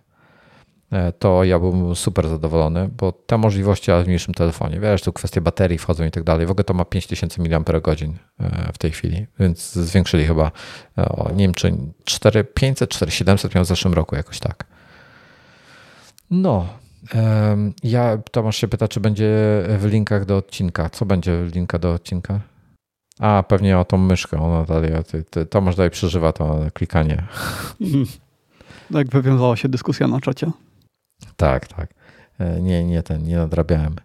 E, 0.91 1.11
to 1.11 1.43
ja 1.43 1.59
byłbym 1.59 1.95
super 1.95 2.29
zadowolony, 2.29 2.89
bo 2.97 3.11
te 3.11 3.37
możliwości, 3.37 3.91
ale 3.91 4.03
w 4.03 4.07
mniejszym 4.07 4.33
telefonie, 4.33 4.79
wiesz, 4.79 5.01
tu 5.01 5.13
kwestie 5.13 5.41
baterii 5.41 5.77
wchodzą 5.77 6.05
i 6.05 6.11
tak 6.11 6.23
dalej. 6.23 6.47
W 6.47 6.51
ogóle 6.51 6.63
to 6.63 6.73
ma 6.73 6.85
5000 6.85 7.41
mAh 7.41 7.61
w 8.73 8.77
tej 8.77 8.91
chwili, 8.91 9.27
więc 9.39 9.73
zwiększyli 9.73 10.25
chyba, 10.25 10.51
e, 10.97 11.33
nie 11.35 11.43
wiem, 11.43 11.53
czy 11.53 11.73
4500, 12.05 12.89
4700 12.89 13.55
miał 13.55 13.63
w 13.63 13.67
zeszłym 13.67 13.93
roku 13.93 14.15
jakoś 14.15 14.39
tak. 14.39 14.65
No, 16.31 16.67
Ja, 17.83 18.17
Tomasz 18.31 18.57
się 18.57 18.67
pyta, 18.67 18.87
czy 18.87 18.99
będzie 18.99 19.25
w 19.79 19.85
linkach 19.85 20.25
do 20.25 20.37
odcinka. 20.37 20.89
Co 20.89 21.05
będzie 21.05 21.43
w 21.43 21.55
linka 21.55 21.79
do 21.79 21.93
odcinka? 21.93 22.39
A, 23.19 23.43
pewnie 23.47 23.79
o 23.79 23.85
tą 23.85 23.97
myszkę. 23.97 24.39
Ona 24.39 24.63
dalej, 24.63 24.91
Tomasz 25.49 25.75
dalej 25.75 25.91
przeżywa 25.91 26.31
to 26.33 26.59
klikanie. 26.73 27.23
Tak 28.93 29.07
wywiązała 29.07 29.57
się 29.57 29.69
dyskusja 29.69 30.07
na 30.07 30.21
czacie. 30.21 30.51
Tak, 31.37 31.67
tak. 31.67 31.93
E, 32.39 32.61
nie, 32.61 32.83
nie 32.83 33.03
ten, 33.03 33.23
nie 33.23 33.37
nadrabiałem. 33.37 33.95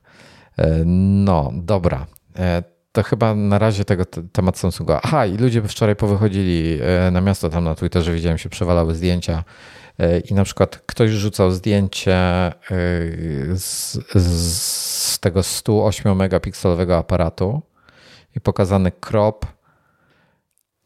E, 0.58 0.82
no, 0.84 1.52
dobra. 1.54 2.06
E, 2.38 2.62
to 2.92 3.02
chyba 3.02 3.34
na 3.34 3.58
razie 3.58 3.84
tego 3.84 4.04
temat 4.32 4.58
Samsunga. 4.58 5.00
Aha, 5.02 5.26
i 5.26 5.36
ludzie 5.36 5.62
wczoraj 5.62 5.96
powychodzili 5.96 6.78
na 7.12 7.20
miasto, 7.20 7.48
tam 7.48 7.64
na 7.64 7.74
Twitterze 7.74 8.12
widziałem 8.12 8.38
się 8.38 8.48
przewalały 8.48 8.94
zdjęcia 8.94 9.44
i 10.30 10.34
na 10.34 10.44
przykład 10.44 10.82
ktoś 10.86 11.10
rzucał 11.10 11.50
zdjęcie 11.50 12.16
z, 13.54 13.98
z 14.14 15.18
tego 15.20 15.42
108 15.42 16.16
megapikselowego 16.16 16.96
aparatu 16.96 17.62
i 18.36 18.40
pokazany 18.40 18.92
crop 18.92 19.46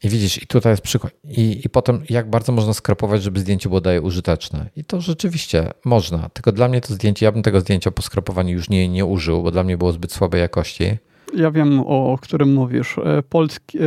i 0.03 0.09
widzisz, 0.09 0.43
i 0.43 0.47
tutaj 0.47 0.73
jest 0.73 0.83
przykład. 0.83 1.13
I, 1.23 1.61
I 1.65 1.69
potem, 1.69 2.03
jak 2.09 2.29
bardzo 2.29 2.51
można 2.51 2.73
skropować, 2.73 3.23
żeby 3.23 3.39
zdjęcie 3.39 3.69
było 3.69 3.81
daje 3.81 4.01
użyteczne. 4.01 4.69
I 4.75 4.83
to 4.83 5.01
rzeczywiście 5.01 5.71
można. 5.85 6.29
Tylko 6.29 6.51
dla 6.51 6.67
mnie 6.67 6.81
to 6.81 6.93
zdjęcie, 6.93 7.25
ja 7.25 7.31
bym 7.31 7.43
tego 7.43 7.61
zdjęcia 7.61 7.91
po 7.91 8.01
skrapowaniu 8.01 8.53
już 8.53 8.69
nie, 8.69 8.89
nie 8.89 9.05
użył, 9.05 9.43
bo 9.43 9.51
dla 9.51 9.63
mnie 9.63 9.77
było 9.77 9.91
zbyt 9.91 10.13
słabej 10.13 10.41
jakości. 10.41 10.97
Ja 11.35 11.51
wiem, 11.51 11.79
o 11.79 12.17
którym 12.21 12.53
mówisz. 12.53 12.97
E, 12.97 13.23
polski, 13.23 13.77
e, 13.77 13.81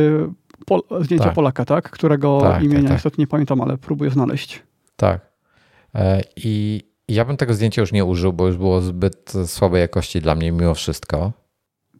Pol, 0.65 0.81
zdjęcie 1.01 1.25
tak. 1.25 1.33
Polaka, 1.33 1.65
tak? 1.65 1.89
Którego 1.89 2.41
tak, 2.41 2.63
imienia 2.63 2.79
tak, 2.79 2.87
tak. 2.87 2.95
niestety 2.95 3.15
nie 3.19 3.27
pamiętam, 3.27 3.61
ale 3.61 3.77
próbuję 3.77 4.11
znaleźć. 4.11 4.63
Tak. 4.95 5.31
E, 5.95 6.21
I 6.35 6.81
ja 7.07 7.25
bym 7.25 7.37
tego 7.37 7.53
zdjęcia 7.53 7.81
już 7.81 7.91
nie 7.91 8.05
użył, 8.05 8.33
bo 8.33 8.47
już 8.47 8.57
było 8.57 8.81
zbyt 8.81 9.33
słabej 9.45 9.81
jakości 9.81 10.21
dla 10.21 10.35
mnie 10.35 10.51
mimo 10.51 10.75
wszystko 10.75 11.44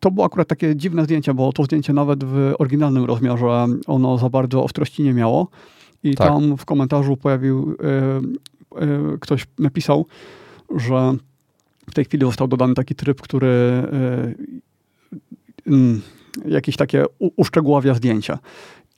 to 0.06 0.12
było 0.12 0.26
akurat 0.26 0.48
takie 0.48 0.76
dziwne 0.76 1.04
zdjęcie, 1.04 1.34
bo 1.34 1.54
to 1.54 1.64
zdjęcie 1.64 1.94
nawet 1.94 2.24
w 2.24 2.54
oryginalnym 2.60 3.06
rozmiarze 3.06 3.68
ono 3.88 4.18
za 4.18 4.30
bardzo 4.30 4.64
ostrości 4.64 5.04
nie 5.04 5.14
miało. 5.14 5.48
I 6.04 6.16
tak. 6.16 6.28
tam 6.28 6.58
w 6.58 6.66
komentarzu 6.66 7.18
pojawił, 7.18 7.78
yy, 8.80 8.88
yy, 8.88 9.18
ktoś 9.20 9.46
napisał, 9.60 10.06
że 10.76 11.16
w 11.90 11.94
tej 11.94 12.06
chwili 12.06 12.26
został 12.26 12.48
dodany 12.48 12.74
taki 12.74 12.96
tryb, 12.96 13.22
który 13.22 13.84
yy, 15.66 16.00
jakieś 16.46 16.78
takie 16.78 17.06
uszczegóławia 17.20 17.94
zdjęcia. 17.94 18.40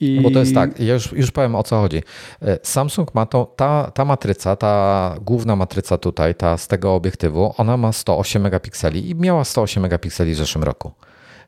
I... 0.00 0.20
Bo 0.20 0.30
to 0.30 0.38
jest 0.38 0.54
tak, 0.54 0.80
ja 0.80 0.94
już, 0.94 1.12
już 1.12 1.30
powiem 1.30 1.54
o 1.54 1.62
co 1.62 1.80
chodzi. 1.80 2.02
E, 2.42 2.58
Samsung 2.62 3.14
ma 3.14 3.26
to, 3.26 3.54
ta, 3.56 3.90
ta 3.94 4.04
matryca, 4.04 4.56
ta 4.56 5.14
główna 5.20 5.56
matryca 5.56 5.98
tutaj, 5.98 6.34
ta 6.34 6.58
z 6.58 6.68
tego 6.68 6.94
obiektywu, 6.94 7.54
ona 7.56 7.76
ma 7.76 7.92
108 7.92 8.42
megapikseli 8.42 9.10
i 9.10 9.14
miała 9.14 9.44
108 9.44 9.82
megapikseli 9.82 10.34
w 10.34 10.36
zeszłym 10.36 10.64
roku 10.64 10.92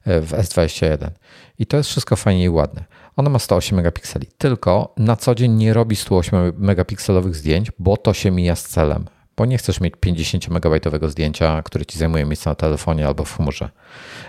e, 0.04 0.20
w 0.20 0.30
S21. 0.30 1.10
I 1.58 1.66
to 1.66 1.76
jest 1.76 1.90
wszystko 1.90 2.16
fajnie 2.16 2.44
i 2.44 2.48
ładne. 2.48 2.84
Ona 3.16 3.30
ma 3.30 3.38
108 3.38 3.76
megapikseli, 3.76 4.26
tylko 4.38 4.94
na 4.96 5.16
co 5.16 5.34
dzień 5.34 5.52
nie 5.52 5.74
robi 5.74 5.96
108 5.96 6.52
megapikselowych 6.58 7.36
zdjęć, 7.36 7.72
bo 7.78 7.96
to 7.96 8.14
się 8.14 8.30
mija 8.30 8.56
z 8.56 8.64
celem. 8.64 9.04
Bo 9.36 9.46
nie 9.46 9.58
chcesz 9.58 9.80
mieć 9.80 9.94
50 10.00 10.48
megabajtowego 10.48 11.08
zdjęcia, 11.08 11.62
które 11.62 11.86
ci 11.86 11.98
zajmuje 11.98 12.24
miejsce 12.24 12.50
na 12.50 12.54
telefonie 12.54 13.06
albo 13.06 13.24
w 13.24 13.36
chmurze. 13.36 13.70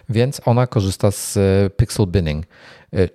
Więc 0.10 0.42
ona 0.46 0.68
korzysta 0.68 1.12
z 1.12 1.38
e, 1.38 1.70
pixel 1.70 2.08
binning 2.08 2.46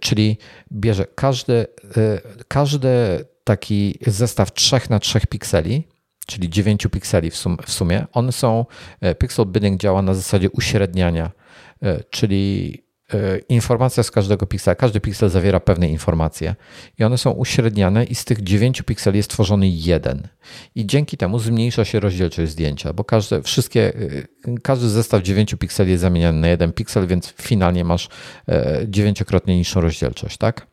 czyli 0.00 0.38
bierze 0.72 1.06
każdy, 1.14 1.66
e, 1.96 2.20
każdy 2.48 2.88
taki 3.44 3.98
zestaw 4.06 4.52
3 4.52 4.76
na 4.90 4.98
3 4.98 5.20
pikseli, 5.28 5.88
czyli 6.26 6.50
9 6.50 6.86
pikseli 6.92 7.30
w, 7.30 7.44
w 7.66 7.72
sumie. 7.72 8.06
One 8.12 8.32
są, 8.32 8.66
e, 9.00 9.14
pixel 9.14 9.46
binning 9.46 9.80
działa 9.80 10.02
na 10.02 10.14
zasadzie 10.14 10.50
uśredniania, 10.50 11.30
czyli 12.10 12.74
E, 12.82 12.85
informacja 13.48 14.02
z 14.02 14.10
każdego 14.10 14.46
piksela. 14.46 14.74
Każdy 14.74 15.00
piksel 15.00 15.28
zawiera 15.28 15.60
pewne 15.60 15.88
informacje 15.88 16.54
i 16.98 17.04
one 17.04 17.18
są 17.18 17.30
uśredniane 17.30 18.04
i 18.04 18.14
z 18.14 18.24
tych 18.24 18.42
9 18.42 18.82
pikseli 18.82 19.16
jest 19.16 19.30
tworzony 19.30 19.68
jeden. 19.68 20.28
I 20.74 20.86
dzięki 20.86 21.16
temu 21.16 21.38
zmniejsza 21.38 21.84
się 21.84 22.00
rozdzielczość 22.00 22.52
zdjęcia, 22.52 22.92
bo 22.92 23.04
każde, 23.04 23.42
wszystkie, 23.42 23.94
e, 24.48 24.58
każdy 24.62 24.88
zestaw 24.88 25.22
9 25.22 25.54
pikseli 25.58 25.90
jest 25.90 26.00
zamieniany 26.00 26.40
na 26.40 26.48
jeden 26.48 26.72
piksel, 26.72 27.06
więc 27.06 27.34
finalnie 27.42 27.84
masz 27.84 28.08
e, 28.48 28.80
dziewięciokrotnie 28.88 29.56
niższą 29.56 29.80
rozdzielczość, 29.80 30.36
tak? 30.36 30.66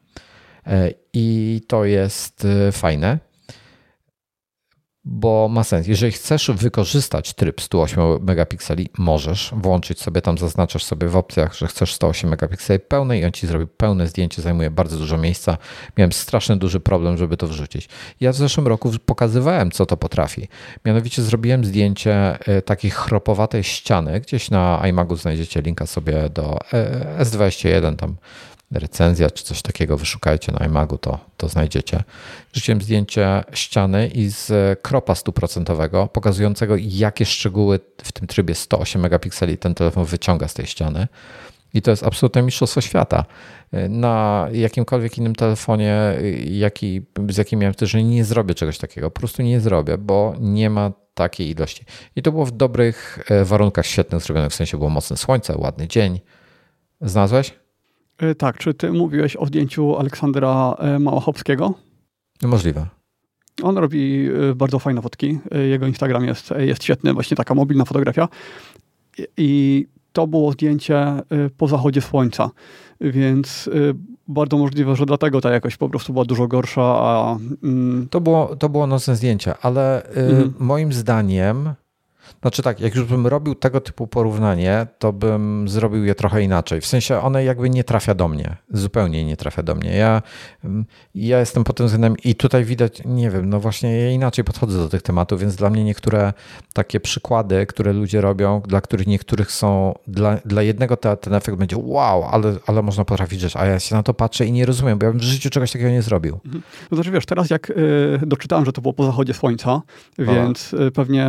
I 1.13 1.61
to 1.67 1.85
jest 1.85 2.47
fajne 2.71 3.19
bo 5.05 5.47
ma 5.49 5.63
sens. 5.63 5.87
Jeżeli 5.87 6.11
chcesz 6.11 6.51
wykorzystać 6.51 7.33
tryb 7.33 7.61
108 7.61 8.03
megapikseli, 8.21 8.89
możesz 8.97 9.53
włączyć 9.57 10.01
sobie 10.01 10.21
tam, 10.21 10.37
zaznaczasz 10.37 10.83
sobie 10.83 11.07
w 11.07 11.15
opcjach, 11.15 11.55
że 11.55 11.67
chcesz 11.67 11.93
108 11.93 12.29
megapikseli 12.29 12.79
pełne 12.79 13.19
i 13.19 13.25
on 13.25 13.31
ci 13.31 13.47
zrobi 13.47 13.67
pełne 13.67 14.07
zdjęcie, 14.07 14.41
zajmuje 14.41 14.71
bardzo 14.71 14.97
dużo 14.97 15.17
miejsca. 15.17 15.57
Miałem 15.97 16.11
straszny 16.11 16.57
duży 16.57 16.79
problem, 16.79 17.17
żeby 17.17 17.37
to 17.37 17.47
wrzucić. 17.47 17.89
Ja 18.21 18.31
w 18.31 18.35
zeszłym 18.35 18.67
roku 18.67 18.91
pokazywałem, 19.05 19.71
co 19.71 19.85
to 19.85 19.97
potrafi. 19.97 20.47
Mianowicie 20.85 21.21
zrobiłem 21.21 21.65
zdjęcie 21.65 22.39
e, 22.47 22.61
takiej 22.61 22.91
chropowatej 22.91 23.63
ściany. 23.63 24.19
Gdzieś 24.19 24.51
na 24.51 24.81
iMagu 24.87 25.15
znajdziecie 25.15 25.61
linka 25.61 25.85
sobie 25.85 26.29
do 26.29 26.59
e, 26.73 27.25
S21, 27.25 27.95
tam 27.95 28.15
recenzja 28.71 29.29
czy 29.29 29.43
coś 29.43 29.61
takiego, 29.61 29.97
wyszukajcie 29.97 30.51
na 30.51 30.65
iMagu, 30.65 30.97
to, 30.97 31.19
to 31.37 31.47
znajdziecie. 31.47 32.03
Rzuciłem 32.53 32.81
zdjęcie 32.81 33.43
ściany 33.53 34.07
i 34.07 34.29
z 34.29 34.79
kropa 34.81 35.15
stuprocentowego, 35.15 36.07
pokazującego 36.07 36.75
jakie 36.79 37.25
szczegóły 37.25 37.79
w 38.03 38.11
tym 38.11 38.27
trybie 38.27 38.55
108 38.55 39.01
megapikseli 39.01 39.57
ten 39.57 39.75
telefon 39.75 40.05
wyciąga 40.05 40.47
z 40.47 40.53
tej 40.53 40.65
ściany. 40.65 41.07
I 41.73 41.81
to 41.81 41.91
jest 41.91 42.03
absolutne 42.03 42.41
mistrzostwo 42.41 42.81
świata. 42.81 43.25
Na 43.89 44.47
jakimkolwiek 44.51 45.17
innym 45.17 45.35
telefonie, 45.35 46.13
jaki, 46.45 47.01
z 47.29 47.37
jakim 47.37 47.59
miałem 47.59 47.73
że 47.81 48.03
nie 48.03 48.25
zrobię 48.25 48.55
czegoś 48.55 48.77
takiego. 48.77 49.11
Po 49.11 49.19
prostu 49.19 49.41
nie 49.41 49.59
zrobię, 49.59 49.97
bo 49.97 50.35
nie 50.39 50.69
ma 50.69 50.91
takiej 51.13 51.49
ilości. 51.49 51.85
I 52.15 52.21
to 52.21 52.31
było 52.31 52.45
w 52.45 52.51
dobrych 52.51 53.19
e, 53.29 53.45
warunkach 53.45 53.85
świetnych 53.85 54.21
zrobione, 54.21 54.49
w 54.49 54.55
sensie 54.55 54.77
było 54.77 54.89
mocne 54.89 55.17
słońce, 55.17 55.57
ładny 55.57 55.87
dzień. 55.87 56.19
Znalazłeś? 57.01 57.62
E, 58.23 58.35
tak, 58.35 58.57
czy 58.57 58.73
ty 58.73 58.91
mówiłeś 58.91 59.35
o 59.35 59.45
zdjęciu 59.45 59.97
Aleksandra 59.97 60.75
e, 60.79 60.99
Małachowskiego? 60.99 61.73
Możliwe. 62.41 62.87
On 63.63 63.77
robi 63.77 64.29
e, 64.51 64.55
bardzo 64.55 64.79
fajne 64.79 65.01
fotki. 65.01 65.39
Jego 65.69 65.87
Instagram 65.87 66.25
jest, 66.25 66.53
jest 66.57 66.83
świetny, 66.83 67.13
właśnie 67.13 67.37
taka 67.37 67.55
mobilna 67.55 67.85
fotografia. 67.85 68.27
I 69.37 69.85
to 70.13 70.27
było 70.27 70.51
zdjęcie 70.51 71.05
po 71.57 71.67
zachodzie 71.67 72.01
słońca, 72.01 72.49
więc 73.01 73.69
bardzo 74.27 74.57
możliwe, 74.57 74.95
że 74.95 75.05
dlatego 75.05 75.41
ta 75.41 75.51
jakość 75.51 75.77
po 75.77 75.89
prostu 75.89 76.13
była 76.13 76.25
dużo 76.25 76.47
gorsza. 76.47 76.81
A, 76.83 77.37
mm... 77.63 78.07
to, 78.09 78.21
było, 78.21 78.55
to 78.55 78.69
było 78.69 78.87
nocne 78.87 79.15
zdjęcie, 79.15 79.53
ale 79.61 80.05
mhm. 80.05 80.53
moim 80.59 80.93
zdaniem 80.93 81.73
znaczy 82.41 82.61
tak, 82.61 82.79
jak 82.79 82.95
już 82.95 83.05
bym 83.05 83.27
robił 83.27 83.55
tego 83.55 83.81
typu 83.81 84.07
porównanie, 84.07 84.87
to 84.99 85.13
bym 85.13 85.69
zrobił 85.69 86.05
je 86.05 86.15
trochę 86.15 86.41
inaczej. 86.41 86.81
W 86.81 86.85
sensie 86.85 87.19
one 87.19 87.43
jakby 87.43 87.69
nie 87.69 87.83
trafia 87.83 88.15
do 88.15 88.27
mnie. 88.27 88.57
Zupełnie 88.69 89.25
nie 89.25 89.37
trafia 89.37 89.63
do 89.63 89.75
mnie. 89.75 89.95
Ja, 89.95 90.21
mm, 90.63 90.85
ja 91.15 91.39
jestem 91.39 91.63
pod 91.63 91.77
tym 91.77 91.85
względem 91.85 92.15
i 92.23 92.35
tutaj 92.35 92.65
widać, 92.65 93.01
nie 93.05 93.29
wiem, 93.29 93.49
no 93.49 93.59
właśnie 93.59 93.99
ja 93.99 94.11
inaczej 94.11 94.43
podchodzę 94.43 94.77
do 94.77 94.89
tych 94.89 95.01
tematów, 95.01 95.41
więc 95.41 95.55
dla 95.55 95.69
mnie 95.69 95.83
niektóre 95.83 96.33
takie 96.73 96.99
przykłady, 96.99 97.65
które 97.65 97.93
ludzie 97.93 98.21
robią, 98.21 98.61
dla 98.61 98.81
których 98.81 99.07
niektórych 99.07 99.51
są, 99.51 99.93
dla, 100.07 100.37
dla 100.45 100.61
jednego 100.61 100.97
ten, 100.97 101.17
ten 101.17 101.33
efekt 101.33 101.57
będzie 101.57 101.77
wow, 101.79 102.23
ale, 102.23 102.55
ale 102.67 102.81
można 102.81 103.05
potrafić 103.05 103.39
rzecz, 103.39 103.55
a 103.55 103.65
ja 103.65 103.79
się 103.79 103.95
na 103.95 104.03
to 104.03 104.13
patrzę 104.13 104.45
i 104.45 104.51
nie 104.51 104.65
rozumiem, 104.65 104.99
bo 104.99 105.05
ja 105.05 105.11
bym 105.11 105.19
w 105.19 105.23
życiu 105.23 105.49
czegoś 105.49 105.71
takiego 105.71 105.89
nie 105.91 106.01
zrobił. 106.01 106.39
Mhm. 106.45 106.63
No 106.91 106.95
znaczy 106.95 107.11
wiesz, 107.11 107.25
teraz 107.25 107.49
jak 107.49 107.69
y, 107.69 108.19
doczytałem, 108.25 108.65
że 108.65 108.73
to 108.73 108.81
było 108.81 108.93
po 108.93 109.05
zachodzie 109.05 109.33
słońca, 109.33 109.81
więc 110.17 110.73
y, 110.73 110.91
pewnie 110.91 111.27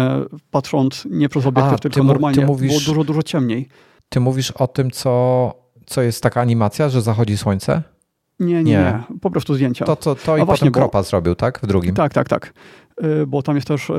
patrząc 0.50 0.93
nie 1.10 1.28
przez 1.28 1.46
obiektyw, 1.46 1.80
tylko 1.80 2.04
normalnie 2.04 2.46
mówisz, 2.46 2.68
było 2.68 2.80
dużo, 2.80 3.04
dużo 3.04 3.22
ciemniej. 3.22 3.68
Ty 4.08 4.20
mówisz 4.20 4.50
o 4.50 4.68
tym, 4.68 4.90
co, 4.90 5.54
co 5.86 6.02
jest 6.02 6.22
taka 6.22 6.40
animacja, 6.40 6.88
że 6.88 7.02
zachodzi 7.02 7.38
słońce? 7.38 7.82
Nie, 8.40 8.54
nie, 8.54 8.62
nie. 8.62 8.70
nie. 8.70 9.02
po 9.20 9.30
prostu 9.30 9.54
zdjęcia. 9.54 9.84
To, 9.84 9.96
to, 9.96 10.14
to 10.14 10.36
i 10.36 10.44
właśnie, 10.44 10.70
potem 10.70 10.72
Kropa 10.72 10.98
bo, 10.98 11.02
zrobił, 11.02 11.34
tak? 11.34 11.60
W 11.62 11.66
drugim. 11.66 11.94
Tak, 11.94 12.14
tak, 12.14 12.28
tak. 12.28 12.52
Y, 13.04 13.26
bo 13.26 13.42
tam 13.42 13.54
jest 13.54 13.68
też 13.68 13.90
y, 13.90 13.92
y, 13.92 13.96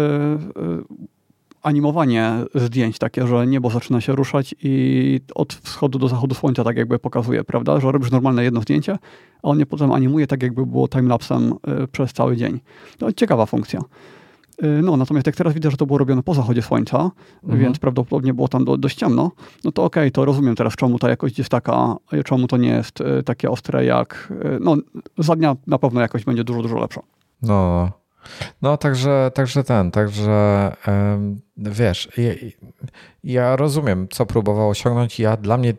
animowanie 1.62 2.34
zdjęć 2.56 3.00
takie, 3.00 3.28
że 3.28 3.48
niebo 3.48 3.70
zaczyna 3.70 4.02
się 4.02 4.16
ruszać 4.16 4.56
i 4.64 5.20
od 5.36 5.54
wschodu 5.54 6.00
do 6.00 6.08
zachodu 6.08 6.36
słońca 6.36 6.64
tak 6.64 6.78
jakby 6.78 7.00
pokazuje, 7.00 7.44
prawda? 7.44 7.80
Że 7.80 7.92
robisz 7.92 8.12
normalne 8.12 8.44
jedno 8.44 8.62
zdjęcie, 8.62 8.98
a 9.44 9.48
on 9.48 9.60
je 9.60 9.66
potem 9.66 9.92
animuje 9.92 10.28
tak 10.28 10.44
jakby 10.44 10.66
było 10.66 10.88
timelapsem 10.88 11.54
przez 11.92 12.14
cały 12.14 12.38
dzień. 12.38 12.60
To 12.98 13.14
ciekawa 13.14 13.46
funkcja. 13.46 13.82
Y, 14.64 14.82
no, 14.82 14.98
natomiast 14.98 15.28
jak 15.28 15.36
teraz 15.36 15.54
widzę, 15.54 15.72
że 15.72 15.78
to 15.78 15.86
było 15.86 15.98
robione 15.98 16.24
po 16.24 16.34
zachodzie 16.34 16.62
słońca, 16.62 17.12
mhm. 17.44 17.62
więc 17.62 17.80
prawdopodobnie 17.80 18.34
było 18.34 18.48
tam 18.48 18.66
do, 18.66 18.78
dość 18.78 18.98
ciemno, 18.98 19.32
no 19.64 19.72
to 19.72 19.84
okej, 19.84 20.04
okay, 20.04 20.12
to 20.12 20.26
rozumiem 20.26 20.56
teraz, 20.56 20.76
czemu 20.76 21.00
ta 21.00 21.10
jakość 21.10 21.38
jest 21.38 21.50
taka, 21.50 21.96
czemu 22.26 22.48
to 22.48 22.58
nie 22.58 22.70
jest 22.70 23.02
y, 23.02 23.24
takie 23.24 23.50
ostre 23.50 23.86
jak, 23.86 24.34
y, 24.46 24.58
no, 24.62 24.76
za 25.18 25.36
dnia 25.36 25.56
na 25.68 25.78
pewno 25.78 26.02
jakość 26.02 26.26
będzie 26.26 26.44
dużo, 26.44 26.62
dużo 26.62 26.80
lepsza. 26.80 27.02
No, 27.42 27.92
No, 28.62 28.78
także, 28.78 29.32
także 29.34 29.64
ten, 29.64 29.92
także 29.92 30.72
wiesz, 31.58 32.10
ja, 32.18 32.34
ja, 33.24 33.56
rozumiem, 33.56 34.08
co 34.12 34.26
próbował 34.26 34.70
osiągnąć. 34.70 35.20
Ja 35.20 35.38
dla 35.38 35.58
mnie, 35.58 35.74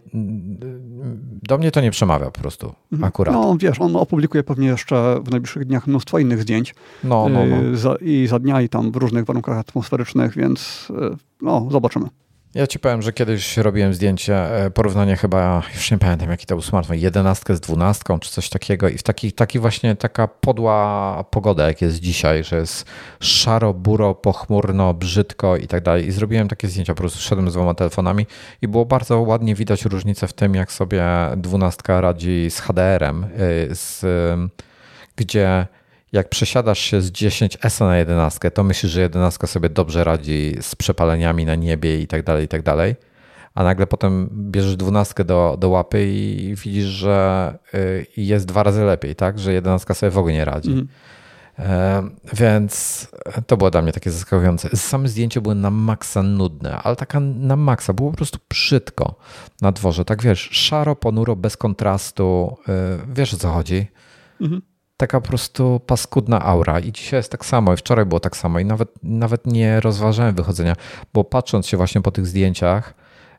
do 1.42 1.58
mnie 1.58 1.70
to 1.70 1.80
nie 1.80 1.90
przemawia 1.90 2.26
po 2.26 2.40
prostu, 2.40 2.72
mhm. 2.92 3.08
akurat. 3.08 3.34
No, 3.34 3.56
wiesz, 3.58 3.80
on 3.80 3.96
opublikuje 3.96 4.42
pewnie 4.42 4.68
jeszcze 4.68 5.20
w 5.24 5.30
najbliższych 5.30 5.64
dniach 5.64 5.86
mnóstwo 5.86 6.18
innych 6.18 6.42
zdjęć. 6.42 6.74
No, 7.04 7.28
no, 7.28 7.46
no. 7.46 7.56
Y, 7.56 7.98
I 8.00 8.26
za 8.26 8.38
dnia, 8.38 8.62
i 8.62 8.68
tam 8.68 8.92
w 8.92 8.96
różnych 8.96 9.24
warunkach 9.24 9.58
atmosferycznych, 9.58 10.34
więc 10.34 10.88
y, 10.90 11.16
no, 11.42 11.68
zobaczymy. 11.70 12.06
Ja 12.54 12.66
ci 12.66 12.78
powiem, 12.78 13.02
że 13.02 13.12
kiedyś 13.12 13.56
robiłem 13.56 13.94
zdjęcie, 13.94 14.64
e, 14.64 14.70
porównanie 14.70 15.16
chyba, 15.16 15.62
już 15.74 15.90
nie 15.90 15.98
pamiętam 15.98 16.30
jaki 16.30 16.46
to 16.46 16.54
był 16.54 16.62
smartfon, 16.62 16.96
jedenastkę 16.96 17.56
z 17.56 17.60
dwunastką 17.60 18.18
czy 18.18 18.30
coś 18.30 18.48
takiego 18.48 18.88
i 18.88 18.98
w 18.98 19.02
taki, 19.02 19.32
taki 19.32 19.58
właśnie 19.58 19.96
taka 19.96 20.28
podła 20.28 21.24
pogoda 21.30 21.66
jak 21.66 21.82
jest 21.82 22.00
dzisiaj, 22.00 22.44
że 22.44 22.56
jest 22.56 22.84
szaro, 23.20 23.74
buro, 23.74 24.14
pochmurno, 24.14 24.94
brzydko 24.94 25.56
i 25.56 25.66
tak 25.66 25.82
dalej. 25.82 26.06
I 26.06 26.12
zrobiłem 26.12 26.48
takie 26.48 26.68
zdjęcia, 26.68 26.94
po 26.94 26.98
prostu 27.00 27.20
szedłem 27.20 27.50
z 27.50 27.52
dwoma 27.52 27.74
telefonami 27.74 28.26
i 28.62 28.68
było 28.68 28.84
bardzo 28.86 29.20
ładnie 29.20 29.54
widać 29.54 29.84
różnicę 29.84 30.28
w 30.28 30.32
tym 30.32 30.54
jak 30.54 30.72
sobie 30.72 31.04
dwunastka 31.36 32.00
radzi 32.00 32.50
z 32.50 32.60
HDR-em, 32.60 33.24
e, 33.24 33.28
z, 33.74 34.04
gdzie 35.16 35.66
jak 36.16 36.28
przesiadasz 36.28 36.78
się 36.78 37.00
z 37.02 37.12
10S 37.12 37.80
na 37.80 37.96
11, 37.96 38.50
to 38.50 38.64
myślisz, 38.64 38.92
że 38.92 39.00
11 39.00 39.46
sobie 39.46 39.68
dobrze 39.68 40.04
radzi 40.04 40.56
z 40.60 40.74
przepaleniami 40.74 41.44
na 41.44 41.54
niebie 41.54 42.00
i 42.00 42.06
tak 42.06 42.22
dalej, 42.22 42.44
i 42.44 42.48
tak 42.48 42.62
dalej. 42.62 42.96
A 43.54 43.64
nagle 43.64 43.86
potem 43.86 44.28
bierzesz 44.32 44.76
12 44.76 45.24
do, 45.24 45.56
do 45.60 45.68
łapy 45.68 46.06
i 46.06 46.54
widzisz, 46.54 46.86
że 46.86 47.58
y, 47.74 48.06
jest 48.16 48.46
dwa 48.46 48.62
razy 48.62 48.84
lepiej, 48.84 49.14
tak? 49.14 49.38
Że 49.38 49.52
11 49.52 49.94
sobie 49.94 50.10
w 50.10 50.18
ogóle 50.18 50.34
nie 50.34 50.44
radzi. 50.44 50.70
Mm. 50.70 50.88
Więc 52.32 53.06
to 53.46 53.56
było 53.56 53.70
dla 53.70 53.82
mnie 53.82 53.92
takie 53.92 54.10
zaskakujące. 54.10 54.76
Same 54.76 55.08
zdjęcia 55.08 55.40
były 55.40 55.54
na 55.54 55.70
maksa 55.70 56.22
nudne, 56.22 56.76
ale 56.76 56.96
taka 56.96 57.20
na 57.20 57.56
maksa. 57.56 57.92
Było 57.92 58.10
po 58.10 58.16
prostu 58.16 58.38
brzydko 58.48 59.14
na 59.62 59.72
dworze. 59.72 60.04
Tak 60.04 60.22
wiesz, 60.22 60.48
szaro, 60.52 60.96
ponuro, 60.96 61.36
bez 61.36 61.56
kontrastu. 61.56 62.56
Y, 62.68 62.72
wiesz 63.14 63.34
o 63.34 63.36
co 63.36 63.50
chodzi? 63.50 63.86
Mhm 64.40 64.75
taka 64.96 65.20
po 65.20 65.28
prostu 65.28 65.80
paskudna 65.86 66.42
aura. 66.42 66.80
I 66.80 66.92
dzisiaj 66.92 67.18
jest 67.18 67.32
tak 67.32 67.44
samo, 67.44 67.72
i 67.72 67.76
wczoraj 67.76 68.06
było 68.06 68.20
tak 68.20 68.36
samo. 68.36 68.58
I 68.58 68.64
nawet, 68.64 68.88
nawet 69.02 69.46
nie 69.46 69.80
rozważałem 69.80 70.34
wychodzenia, 70.34 70.76
bo 71.14 71.24
patrząc 71.24 71.66
się 71.66 71.76
właśnie 71.76 72.00
po 72.00 72.10
tych 72.10 72.26
zdjęciach 72.26 72.94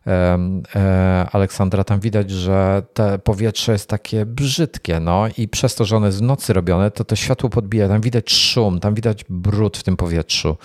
e, 0.08 1.28
Aleksandra, 1.32 1.84
tam 1.84 2.00
widać, 2.00 2.32
że 2.32 2.82
te 2.94 3.20
powietrze 3.20 3.72
jest 3.72 3.90
takie 3.90 4.26
brzydkie, 4.26 5.00
no 5.00 5.26
i 5.38 5.48
przez 5.48 5.76
to, 5.76 5.86
że 5.86 5.98
one 5.98 6.06
jest 6.06 6.20
w 6.20 6.22
nocy 6.22 6.54
robione, 6.54 6.92
to 6.92 7.04
to 7.04 7.16
światło 7.16 7.50
podbija, 7.50 7.88
tam 7.88 8.02
widać 8.02 8.32
szum, 8.32 8.80
tam 8.80 8.94
widać 8.94 9.26
brud 9.30 9.78
w 9.78 9.84
tym 9.84 9.98
powietrzu. 9.98 10.58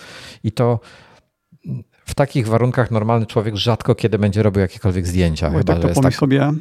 I 0.43 0.51
to 0.51 0.79
w 2.05 2.15
takich 2.15 2.47
warunkach 2.47 2.91
normalny 2.91 3.25
człowiek 3.25 3.55
rzadko 3.55 3.95
kiedy 3.95 4.19
będzie 4.19 4.43
robił 4.43 4.61
jakiekolwiek 4.61 5.07
zdjęcia. 5.07 5.49
Chyba, 5.49 5.63
tak 5.63 5.75
to 5.75 5.81
pomyśl 5.81 6.01
tak... 6.01 6.15
sobie, 6.15 6.51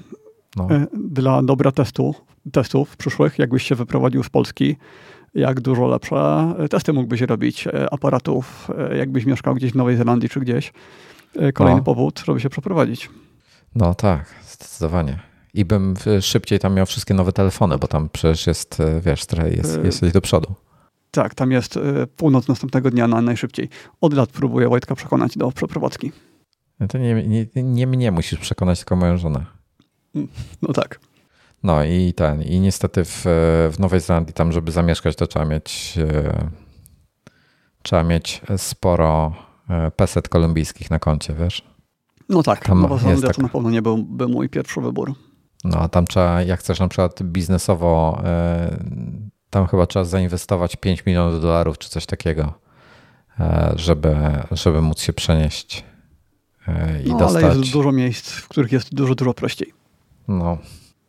no. 0.56 0.68
E, 0.70 0.86
dla 0.94 1.42
dobra 1.42 1.72
testu, 1.72 2.14
testów 2.52 2.96
przyszłych, 2.96 3.38
jakbyś 3.38 3.62
się 3.62 3.74
wyprowadził 3.74 4.22
z 4.22 4.28
Polski, 4.28 4.76
jak 5.34 5.60
dużo 5.60 5.86
lepsze 5.86 6.54
testy 6.70 6.92
mógłbyś 6.92 7.20
robić 7.20 7.66
e, 7.66 7.92
aparatów, 7.92 8.70
e, 8.90 8.96
jakbyś 8.96 9.26
mieszkał 9.26 9.54
gdzieś 9.54 9.72
w 9.72 9.74
Nowej 9.74 9.96
Zelandii 9.96 10.28
czy 10.28 10.40
gdzieś. 10.40 10.72
Kolejny 11.54 11.80
no. 11.80 11.84
powód, 11.84 12.22
żeby 12.26 12.40
się 12.40 12.50
przeprowadzić. 12.50 13.10
No 13.74 13.94
tak, 13.94 14.34
zdecydowanie. 14.44 15.18
I 15.54 15.64
bym 15.64 15.94
szybciej 16.20 16.58
tam 16.58 16.74
miał 16.74 16.86
wszystkie 16.86 17.14
nowe 17.14 17.32
telefony, 17.32 17.78
bo 17.78 17.88
tam 17.88 18.08
przecież 18.12 18.46
jest, 18.46 18.78
wiesz, 19.00 19.26
jest, 19.56 19.82
jest 19.82 20.14
do 20.14 20.20
przodu. 20.20 20.54
Tak, 21.10 21.34
tam 21.34 21.52
jest 21.52 21.78
północ 22.16 22.48
następnego 22.48 22.90
dnia 22.90 23.08
na 23.08 23.22
najszybciej. 23.22 23.68
Od 24.00 24.14
lat 24.14 24.30
próbuję 24.32 24.68
Wojtka 24.68 24.94
przekonać 24.94 25.38
do 25.38 25.52
przeprowadzki. 25.52 26.12
No 26.80 26.88
to 26.88 26.98
nie, 26.98 27.28
nie, 27.28 27.46
nie 27.62 27.86
mnie 27.86 28.10
musisz 28.10 28.38
przekonać, 28.38 28.78
tylko 28.78 28.96
moją 28.96 29.16
żonę. 29.16 29.44
No 30.62 30.72
tak. 30.74 31.00
No 31.62 31.84
i 31.84 32.12
ten, 32.12 32.42
i 32.42 32.60
niestety 32.60 33.04
w, 33.04 33.22
w 33.72 33.78
Nowej 33.78 34.00
Zelandii 34.00 34.34
tam, 34.34 34.52
żeby 34.52 34.72
zamieszkać, 34.72 35.16
to 35.16 35.26
trzeba 35.26 35.44
mieć 35.44 35.98
e, 35.98 36.50
trzeba 37.82 38.04
mieć 38.04 38.40
sporo 38.56 39.32
e, 39.70 39.90
peset 39.90 40.28
kolumbijskich 40.28 40.90
na 40.90 40.98
koncie, 40.98 41.34
wiesz? 41.34 41.62
No 42.28 42.42
tak, 42.42 42.64
tam 42.64 42.80
Nowa 42.80 42.98
Zelandia 42.98 43.26
tak... 43.26 43.36
to 43.36 43.42
na 43.42 43.48
pewno 43.48 43.70
nie 43.70 43.82
byłby 43.82 44.28
mój 44.28 44.48
pierwszy 44.48 44.80
wybór. 44.80 45.14
No 45.64 45.78
a 45.78 45.88
tam 45.88 46.06
trzeba, 46.06 46.42
jak 46.42 46.60
chcesz 46.60 46.80
na 46.80 46.88
przykład 46.88 47.22
biznesowo, 47.22 48.22
e, 48.24 48.76
tam 49.50 49.66
chyba 49.66 49.86
trzeba 49.86 50.04
zainwestować 50.04 50.76
5 50.76 51.06
milionów 51.06 51.42
dolarów 51.42 51.78
czy 51.78 51.88
coś 51.88 52.06
takiego, 52.06 52.52
żeby, 53.76 54.16
żeby 54.50 54.82
móc 54.82 55.00
się 55.00 55.12
przenieść 55.12 55.84
i 57.04 57.08
no, 57.08 57.18
dostać. 57.18 57.44
ale 57.44 57.58
jest 57.58 57.72
dużo 57.72 57.92
miejsc, 57.92 58.30
w 58.30 58.48
których 58.48 58.72
jest 58.72 58.94
dużo, 58.94 59.14
dużo 59.14 59.34
prościej. 59.34 59.72
No. 60.28 60.58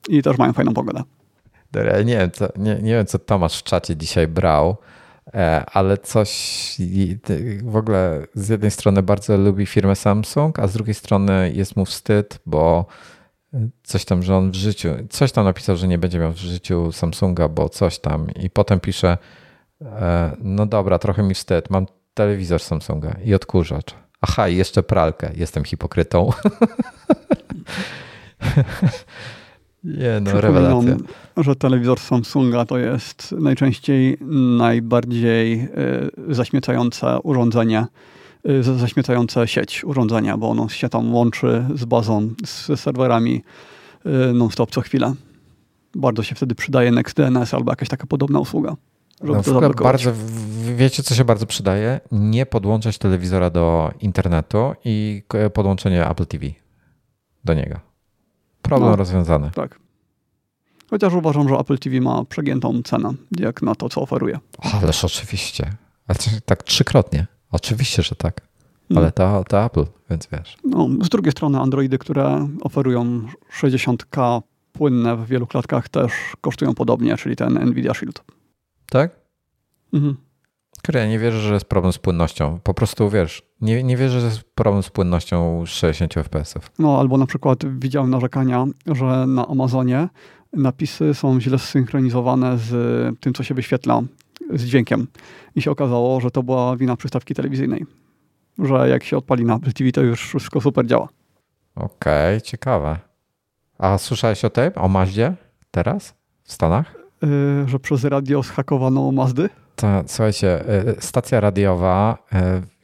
I 0.10 0.22
też 0.22 0.38
mają 0.38 0.54
fajną 0.54 0.74
pogodę. 0.74 1.04
Nie 2.06 2.18
wiem, 2.18 2.32
co, 2.32 2.48
nie, 2.56 2.76
nie 2.76 2.94
wiem, 2.94 3.06
co 3.06 3.20
Tomasz 3.20 3.60
w 3.60 3.64
czacie 3.64 3.96
dzisiaj 3.96 4.28
brał, 4.28 4.78
e, 5.34 5.66
ale 5.66 5.98
coś 5.98 6.32
w 7.64 7.76
ogóle 7.76 8.28
z 8.34 8.50
jednej 8.50 8.72
strony 8.72 9.04
bardzo 9.04 9.38
lubi 9.38 9.66
firmę 9.66 9.96
Samsung, 9.96 10.60
a 10.60 10.68
z 10.68 10.74
drugiej 10.74 10.94
strony 10.94 11.52
jest 11.56 11.76
mu 11.76 11.86
wstyd, 11.86 12.40
bo 12.46 12.86
coś 13.84 14.06
tam, 14.06 14.24
że 14.24 14.36
on 14.36 14.52
w 14.52 14.56
życiu, 14.56 14.90
coś 15.10 15.32
tam 15.32 15.46
napisał, 15.46 15.76
że 15.78 15.88
nie 15.88 15.98
będzie 15.98 16.20
miał 16.20 16.34
w 16.34 16.38
życiu 16.38 16.92
Samsunga, 16.92 17.48
bo 17.48 17.70
coś 17.70 18.00
tam 18.00 18.32
i 18.32 18.50
potem 18.50 18.80
pisze, 18.80 19.18
e, 19.82 20.36
no 20.40 20.66
dobra, 20.66 21.00
trochę 21.00 21.24
mi 21.24 21.34
wstyd, 21.34 21.70
mam 21.70 21.86
telewizor 22.14 22.62
Samsunga 22.62 23.16
i 23.24 23.34
odkurzacz. 23.34 23.96
Aha, 24.22 24.48
i 24.48 24.56
jeszcze 24.56 24.84
pralkę, 24.84 25.32
jestem 25.36 25.64
hipokrytą. 25.64 26.30
Nie 29.84 30.20
no, 30.22 30.42
rewelacja. 30.42 30.96
że 31.38 31.56
telewizor 31.56 32.00
Samsunga 32.00 32.66
to 32.66 32.78
jest 32.78 33.32
najczęściej 33.32 34.18
najbardziej 34.58 35.62
y, 36.30 36.36
zaśmiecające 36.36 37.20
urządzenie, 37.20 37.86
y, 38.50 38.64
zaśmiecające 38.64 39.48
sieć 39.48 39.84
urządzenia, 39.84 40.38
bo 40.38 40.50
ono 40.50 40.70
się 40.70 40.90
tam 40.90 41.14
łączy 41.14 41.66
z 41.76 41.86
bazą, 41.86 42.30
z 42.46 42.80
serwerami 42.80 43.44
y, 44.06 44.34
non-stop 44.34 44.72
co 44.72 44.82
chwilę. 44.82 45.14
Bardzo 45.96 46.24
się 46.24 46.36
wtedy 46.36 46.56
przydaje 46.56 46.92
NextDNS 46.92 47.54
albo 47.54 47.72
jakaś 47.72 47.90
taka 47.90 48.08
podobna 48.08 48.40
usługa. 48.40 48.76
Żeby 49.24 49.34
no, 49.34 49.44
to 49.44 49.84
bardzo, 49.84 50.12
wiecie, 50.76 51.04
co 51.04 51.16
się 51.16 51.26
bardzo 51.26 51.46
przydaje? 51.46 52.00
Nie 52.12 52.46
podłączać 52.46 52.98
telewizora 52.98 53.50
do 53.50 53.92
internetu 54.00 54.74
i 54.86 55.24
podłączenie 55.54 56.10
Apple 56.10 56.26
TV 56.26 56.46
do 57.44 57.54
niego. 57.54 57.93
Problem 58.64 58.91
no, 58.91 58.95
rozwiązany. 58.95 59.52
Tak. 59.56 59.80
Chociaż 60.90 61.14
uważam, 61.14 61.49
że 61.49 61.56
Apple 61.56 61.77
TV 61.77 62.02
ma 62.02 62.26
przegiętą 62.26 62.81
cenę, 62.84 63.14
jak 63.40 63.61
na 63.61 63.76
to, 63.76 63.90
co 63.90 64.02
oferuje. 64.02 64.40
Ależ 64.81 65.06
oczywiście. 65.06 65.73
Tak 66.45 66.64
trzykrotnie. 66.64 67.27
Oczywiście, 67.52 68.03
że 68.03 68.15
tak. 68.15 68.41
Hmm. 68.88 69.03
Ale 69.03 69.11
to, 69.11 69.44
to 69.48 69.65
Apple, 69.65 69.85
więc 70.10 70.27
wiesz. 70.31 70.57
No, 70.64 70.88
z 71.02 71.10
drugiej 71.10 71.31
strony 71.31 71.60
Androidy, 71.60 71.98
które 71.98 72.48
oferują 72.61 73.22
60K 73.60 74.41
płynne 74.73 75.15
w 75.18 75.27
wielu 75.27 75.48
klatkach 75.48 75.90
też 75.90 76.11
kosztują 76.41 76.76
podobnie, 76.76 77.18
czyli 77.18 77.35
ten 77.35 77.69
Nvidia 77.69 77.94
Shield. 77.94 78.23
Tak? 78.90 79.11
Mhm. 79.94 80.18
Ja 80.94 81.08
nie 81.08 81.20
wierzę, 81.20 81.40
że 81.40 81.54
jest 81.54 81.66
problem 81.66 81.94
z 81.94 81.98
płynnością. 81.98 82.60
Po 82.64 82.74
prostu 82.74 83.10
wiesz, 83.10 83.44
nie, 83.62 83.84
nie 83.84 83.98
wierzę, 83.98 84.20
że 84.20 84.26
jest 84.26 84.44
problem 84.56 84.84
z 84.84 84.90
płynnością 84.90 85.66
60 85.66 86.14
fps. 86.14 86.54
No 86.80 87.00
albo 87.00 87.18
na 87.18 87.26
przykład 87.26 87.80
widziałem 87.80 88.10
narzekania, 88.10 88.66
że 88.88 89.28
na 89.28 89.48
Amazonie 89.48 90.10
napisy 90.54 91.14
są 91.14 91.42
źle 91.42 91.60
zsynchronizowane 91.60 92.58
z 92.58 92.70
tym, 93.20 93.34
co 93.34 93.44
się 93.44 93.54
wyświetla 93.54 94.02
z 94.54 94.64
dźwiękiem. 94.64 95.08
I 95.56 95.62
się 95.62 95.72
okazało, 95.72 96.22
że 96.22 96.32
to 96.32 96.44
była 96.44 96.78
wina 96.78 96.96
przystawki 96.96 97.34
telewizyjnej. 97.34 97.86
Że 98.60 98.90
jak 98.90 99.04
się 99.04 99.18
odpali 99.18 99.46
na 99.46 99.56
Apple 99.56 99.74
TV, 99.74 99.92
to 99.92 100.02
już 100.02 100.28
wszystko 100.28 100.62
super 100.62 100.86
działa. 100.86 101.10
Okej, 101.76 102.36
okay, 102.36 102.42
ciekawe. 102.42 103.00
A 103.78 103.98
słyszałeś 103.98 104.46
o 104.46 104.50
tym? 104.50 104.72
O 104.76 104.88
Mazdzie 104.88 105.34
teraz 105.72 106.16
w 106.44 106.54
Stanach? 106.54 106.96
Yy, 107.22 107.70
że 107.70 107.80
przez 107.80 108.04
radio 108.04 108.44
zhakowano 108.44 109.12
Mazdy? 109.12 109.50
To, 109.76 110.04
słuchajcie, 110.08 110.64
y, 110.90 110.95
stacja 111.00 111.40
radiowa, 111.40 112.18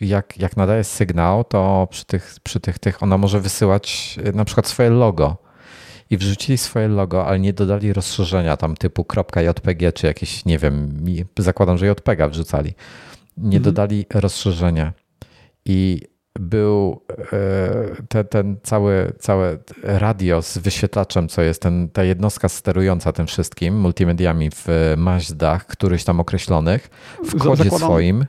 y, 0.01 0.05
jak, 0.05 0.37
jak 0.37 0.57
nadaje 0.57 0.83
sygnał, 0.83 1.43
to 1.43 1.87
przy 1.91 2.05
tych, 2.05 2.35
przy 2.43 2.59
tych, 2.59 2.79
tych 2.79 3.03
ona 3.03 3.17
może 3.17 3.41
wysyłać 3.41 4.19
y, 4.27 4.33
na 4.33 4.45
przykład 4.45 4.67
swoje 4.67 4.89
logo. 4.89 5.37
I 6.09 6.17
wrzucili 6.17 6.57
swoje 6.57 6.87
logo, 6.87 7.25
ale 7.25 7.39
nie 7.39 7.53
dodali 7.53 7.93
rozszerzenia 7.93 8.57
tam 8.57 8.75
typu 8.75 9.05
.jpg 9.35 9.91
czy 9.91 10.07
jakieś, 10.07 10.45
nie 10.45 10.57
wiem, 10.57 11.05
zakładam, 11.39 11.77
że 11.77 11.87
JPG 11.87 12.29
wrzucali. 12.29 12.73
Nie 13.37 13.57
mhm. 13.57 13.63
dodali 13.63 14.05
rozszerzenia. 14.13 14.93
I 15.65 16.01
był 16.39 17.01
ten, 18.09 18.27
ten 18.27 18.57
cały, 18.63 19.13
całe 19.19 19.57
radio 19.83 20.41
z 20.41 20.57
wyświetlaczem, 20.57 21.27
co 21.27 21.41
jest 21.41 21.61
ten, 21.61 21.89
ta 21.89 22.03
jednostka 22.03 22.49
sterująca 22.49 23.11
tym 23.11 23.27
wszystkim, 23.27 23.79
multimediami 23.79 24.49
w 24.55 24.93
Mazdach, 24.97 25.65
któryś 25.65 26.03
tam 26.03 26.19
określonych, 26.19 26.89
w 27.23 27.37
kodzie 27.37 27.63
zakładam, 27.63 27.89
swoim. 27.89 28.25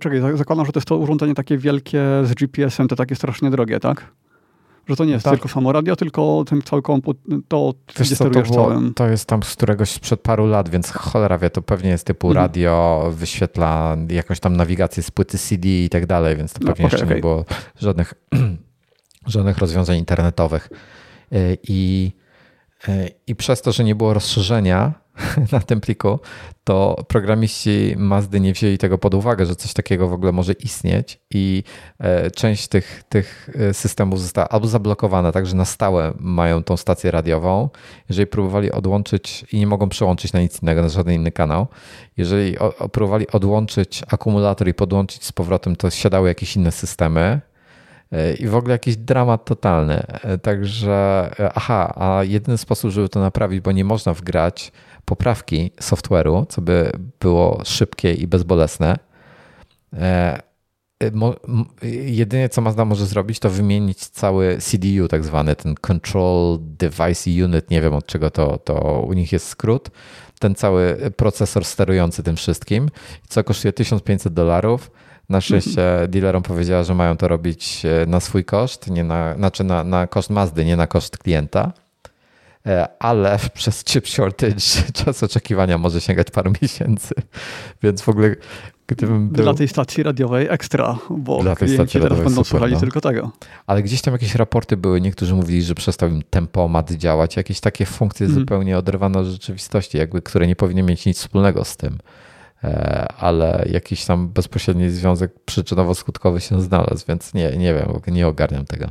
Czekaj, 0.00 0.20
zakładam, 0.34 0.66
że 0.66 0.72
to 0.72 0.78
jest 0.78 0.88
to 0.88 0.96
urządzenie 0.96 1.34
takie 1.34 1.58
wielkie 1.58 2.02
z 2.24 2.34
GPS-em, 2.34 2.88
to 2.88 2.96
takie 2.96 3.16
strasznie 3.16 3.50
drogie, 3.50 3.80
tak? 3.80 4.12
Że 4.88 4.96
to 4.96 5.04
nie 5.04 5.12
jest 5.12 5.24
tak. 5.24 5.34
tylko 5.34 5.48
samo 5.48 5.72
radio, 5.72 5.96
tylko 5.96 6.44
ten 6.46 6.62
cały 6.62 6.82
komputer, 6.82 7.38
to 7.48 7.74
Wiesz 7.98 8.14
co, 8.14 8.30
to, 8.30 8.42
było, 8.42 8.80
to 8.94 9.08
jest 9.08 9.26
tam 9.26 9.42
z 9.42 9.56
któregoś 9.56 9.90
sprzed 9.90 10.20
paru 10.20 10.46
lat, 10.46 10.68
więc 10.68 10.90
cholera 10.90 11.38
wie, 11.38 11.50
to 11.50 11.62
pewnie 11.62 11.90
jest 11.90 12.06
typu 12.06 12.28
mhm. 12.28 12.44
radio, 12.46 13.04
wyświetla 13.14 13.96
jakąś 14.08 14.40
tam 14.40 14.56
nawigację 14.56 15.02
z 15.02 15.10
płyty 15.10 15.38
CD 15.38 15.68
i 15.68 15.88
tak 15.88 16.06
dalej, 16.06 16.36
więc 16.36 16.52
to 16.52 16.58
no, 16.62 16.66
pewnie 16.66 16.82
no, 16.82 16.86
okay, 16.86 16.96
jeszcze 16.96 17.06
okay. 17.06 17.16
nie 17.16 17.20
było 17.20 17.44
żadnych, 17.80 18.14
żadnych 19.26 19.58
rozwiązań 19.58 19.98
internetowych. 19.98 20.68
Y, 21.32 21.58
I, 21.68 22.12
I 23.26 23.36
przez 23.36 23.62
to, 23.62 23.72
że 23.72 23.84
nie 23.84 23.94
było 23.94 24.14
rozszerzenia, 24.14 24.94
na 25.52 25.60
tym 25.60 25.80
pliku, 25.80 26.18
to 26.64 27.04
programiści 27.08 27.94
Mazdy 27.96 28.40
nie 28.40 28.52
wzięli 28.52 28.78
tego 28.78 28.98
pod 28.98 29.14
uwagę, 29.14 29.46
że 29.46 29.56
coś 29.56 29.72
takiego 29.72 30.08
w 30.08 30.12
ogóle 30.12 30.32
może 30.32 30.52
istnieć 30.52 31.20
i 31.30 31.62
e, 31.98 32.30
część 32.30 32.68
tych, 32.68 33.02
tych 33.08 33.50
e, 33.54 33.74
systemów 33.74 34.20
została 34.20 34.48
albo 34.48 34.68
zablokowana, 34.68 35.32
także 35.32 35.56
na 35.56 35.64
stałe 35.64 36.12
mają 36.18 36.62
tą 36.62 36.76
stację 36.76 37.10
radiową. 37.10 37.68
Jeżeli 38.08 38.26
próbowali 38.26 38.72
odłączyć 38.72 39.44
i 39.52 39.58
nie 39.58 39.66
mogą 39.66 39.88
przełączyć 39.88 40.32
na 40.32 40.40
nic 40.40 40.62
innego, 40.62 40.82
na 40.82 40.88
żaden 40.88 41.14
inny 41.14 41.32
kanał, 41.32 41.66
jeżeli 42.16 42.56
próbowali 42.92 43.30
odłączyć 43.30 44.02
akumulator 44.08 44.68
i 44.68 44.74
podłączyć 44.74 45.24
z 45.24 45.32
powrotem, 45.32 45.76
to 45.76 45.90
siadały 45.90 46.28
jakieś 46.28 46.56
inne 46.56 46.72
systemy, 46.72 47.20
e, 47.20 47.40
i 48.38 48.46
w 48.46 48.54
ogóle 48.54 48.72
jakiś 48.72 48.96
dramat 48.96 49.44
totalny. 49.44 50.02
Także, 50.42 51.30
aha, 51.54 51.94
a 51.96 52.24
jedyny 52.24 52.58
sposób, 52.58 52.90
żeby 52.90 53.08
to 53.08 53.20
naprawić, 53.20 53.60
bo 53.60 53.72
nie 53.72 53.84
można 53.84 54.14
wgrać 54.14 54.72
poprawki 55.04 55.70
software'u, 55.80 56.46
co 56.48 56.62
by 56.62 56.92
było 57.20 57.62
szybkie 57.64 58.14
i 58.14 58.26
bezbolesne. 58.26 58.98
E, 59.92 60.42
jedynie 62.06 62.48
co 62.48 62.60
Mazda 62.60 62.84
może 62.84 63.06
zrobić, 63.06 63.38
to 63.38 63.50
wymienić 63.50 63.98
cały 63.98 64.58
CDU, 64.58 65.08
tak 65.08 65.24
zwany, 65.24 65.56
ten 65.56 65.74
Control 65.74 66.58
Device 66.60 67.30
Unit, 67.44 67.70
nie 67.70 67.80
wiem 67.80 67.94
od 67.94 68.06
czego 68.06 68.30
to, 68.30 68.58
to 68.58 69.02
u 69.08 69.12
nich 69.12 69.32
jest 69.32 69.48
skrót, 69.48 69.90
ten 70.38 70.54
cały 70.54 70.96
procesor 71.16 71.64
sterujący 71.64 72.22
tym 72.22 72.36
wszystkim, 72.36 72.88
co 73.28 73.44
kosztuje 73.44 73.72
1500 73.72 74.32
dolarów. 74.32 74.90
Na 75.28 75.40
szczęście 75.40 75.82
dealerom 76.08 76.42
powiedziała, 76.42 76.82
że 76.82 76.94
mają 76.94 77.16
to 77.16 77.28
robić 77.28 77.82
e, 77.84 78.06
na 78.06 78.20
swój 78.20 78.44
koszt, 78.44 78.90
nie 78.90 79.04
na, 79.04 79.34
znaczy 79.34 79.64
na, 79.64 79.84
na 79.84 80.06
koszt 80.06 80.30
Mazdy, 80.30 80.64
nie 80.64 80.76
na 80.76 80.86
koszt 80.86 81.18
klienta. 81.18 81.72
E, 82.66 82.88
ale 82.98 83.38
przez 83.54 83.84
chip 83.84 84.06
shortage 84.06 84.60
czas 84.92 85.22
oczekiwania 85.22 85.78
może 85.78 86.00
sięgać 86.00 86.30
paru 86.30 86.52
miesięcy, 86.62 87.14
więc 87.82 88.02
w 88.02 88.08
ogóle 88.08 88.36
gdybym 88.86 89.28
był... 89.28 89.44
Dla 89.44 89.54
tej 89.54 89.68
stacji 89.68 90.02
radiowej 90.02 90.46
ekstra, 90.50 90.98
bo 91.10 91.42
Dla 91.42 91.56
tej 91.56 91.68
stacji 91.68 92.00
teraz 92.00 92.18
będą 92.18 92.30
super, 92.30 92.46
słuchali 92.46 92.74
no. 92.74 92.80
tylko 92.80 93.00
tego. 93.00 93.32
Ale 93.66 93.82
gdzieś 93.82 94.02
tam 94.02 94.12
jakieś 94.14 94.34
raporty 94.34 94.76
były, 94.76 95.00
niektórzy 95.00 95.34
mówili, 95.34 95.62
że 95.62 95.74
przestał 95.74 96.08
im 96.08 96.22
tempomat 96.30 96.90
działać, 96.90 97.36
jakieś 97.36 97.60
takie 97.60 97.86
funkcje 97.86 98.26
mm. 98.26 98.38
zupełnie 98.38 98.78
oderwane 98.78 99.18
od 99.18 99.26
rzeczywistości, 99.26 99.98
jakby, 99.98 100.22
które 100.22 100.46
nie 100.46 100.56
powinny 100.56 100.82
mieć 100.82 101.06
nic 101.06 101.18
wspólnego 101.18 101.64
z 101.64 101.76
tym 101.76 101.98
ale 103.18 103.64
jakiś 103.70 104.04
tam 104.04 104.28
bezpośredni 104.28 104.90
związek 104.90 105.32
przyczynowo-skutkowy 105.46 106.38
się 106.38 106.60
znalazł, 106.60 107.04
więc 107.08 107.34
nie, 107.34 107.56
nie 107.56 107.74
wiem, 107.74 107.88
nie 108.06 108.26
ogarniam 108.26 108.64
tego. 108.64 108.86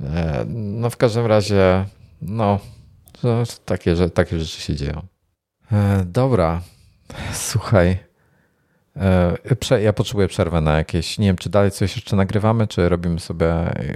E, 0.00 0.44
no 0.48 0.90
w 0.90 0.96
każdym 0.96 1.26
razie, 1.26 1.84
no 2.22 2.58
takie, 3.64 3.96
że 3.96 4.10
takie 4.10 4.38
rzeczy 4.38 4.60
się 4.60 4.76
dzieją. 4.76 5.02
E, 5.72 6.04
dobra, 6.04 6.60
słuchaj. 7.32 7.98
E, 8.96 9.80
ja 9.82 9.92
potrzebuję 9.92 10.28
przerwę 10.28 10.60
na 10.60 10.76
jakieś. 10.76 11.18
Nie 11.18 11.26
wiem, 11.26 11.36
czy 11.36 11.50
dalej 11.50 11.70
coś 11.70 11.96
jeszcze 11.96 12.16
nagrywamy, 12.16 12.66
czy 12.66 12.88
robimy 12.88 13.20
sobie 13.20 13.46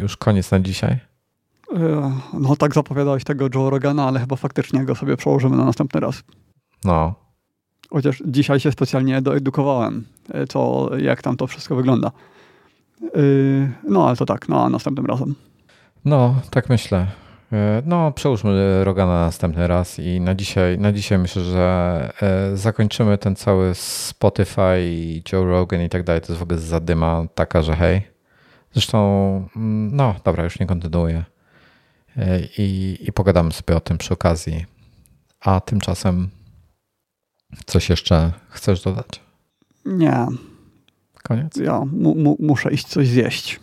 już 0.02 0.16
koniec 0.16 0.51
na 0.51 0.61
dzisiaj? 0.61 0.98
E, 1.77 2.12
no, 2.32 2.56
tak 2.56 2.74
zapowiadałeś 2.74 3.24
tego 3.24 3.48
Joe 3.55 3.70
Rogana, 3.70 4.09
ale 4.09 4.20
chyba 4.20 4.36
faktycznie 4.36 4.85
go 4.85 4.94
sobie 4.94 5.16
przełożymy 5.16 5.56
na 5.56 5.65
następny 5.65 6.01
raz. 6.01 6.23
No. 6.85 7.24
Chociaż 7.90 8.23
dzisiaj 8.27 8.61
się 8.61 8.73
specjalnie 8.73 9.23
doedukowałem, 9.23 10.05
co, 10.48 10.90
jak 10.98 11.23
tam 11.23 11.36
to 11.36 11.47
wszystko 11.47 11.77
wygląda. 11.77 12.11
No, 13.89 14.09
ale 14.09 14.16
to 14.16 14.27
tak, 14.27 14.48
no, 14.48 14.65
a 14.65 14.69
następnym 14.69 15.06
razem. 15.06 15.35
No, 16.05 16.35
tak 16.51 16.69
myślę. 16.69 17.06
E, 17.52 17.82
no, 17.86 18.12
przełóżmy 18.12 18.85
Rogana 18.85 19.20
następny 19.20 19.66
raz 19.66 19.98
i 19.98 20.20
na 20.20 20.35
dzisiaj, 20.35 20.78
na 20.78 20.93
dzisiaj 20.93 21.19
myślę, 21.19 21.43
że 21.43 22.11
e, 22.23 22.56
zakończymy 22.56 23.19
ten 23.19 23.36
cały 23.36 23.74
Spotify, 23.74 24.81
Joe 25.32 25.44
Rogan 25.44 25.82
i 25.82 25.89
tak 25.89 26.02
dalej. 26.02 26.23
To 26.23 26.27
jest 26.28 26.40
w 26.40 26.43
ogóle 26.43 26.59
zadyma 26.59 27.27
taka, 27.35 27.62
że 27.62 27.77
hej. 27.77 28.02
Zresztą, 28.73 28.98
mm, 29.56 29.97
no 29.97 30.15
dobra, 30.24 30.44
już 30.44 30.61
nie 30.61 30.66
kontynuuję. 30.66 31.24
E, 32.16 32.40
I, 32.59 32.98
I 33.01 33.12
pogadamy 33.12 33.52
sobie 33.52 33.77
o 33.77 33.81
tym 33.81 33.98
przy 33.98 34.15
okazji. 34.15 34.66
A 35.40 35.61
tymczasem 35.61 36.31
coś 37.66 37.90
jeszcze 37.90 38.32
chcesz 38.48 38.82
dodać? 38.82 39.20
Nie. 39.85 40.26
Koniec? 41.22 41.56
Ja 41.56 41.82
muszę 42.39 42.72
iść 42.72 42.86
coś 42.86 43.09
zjeść. 43.09 43.60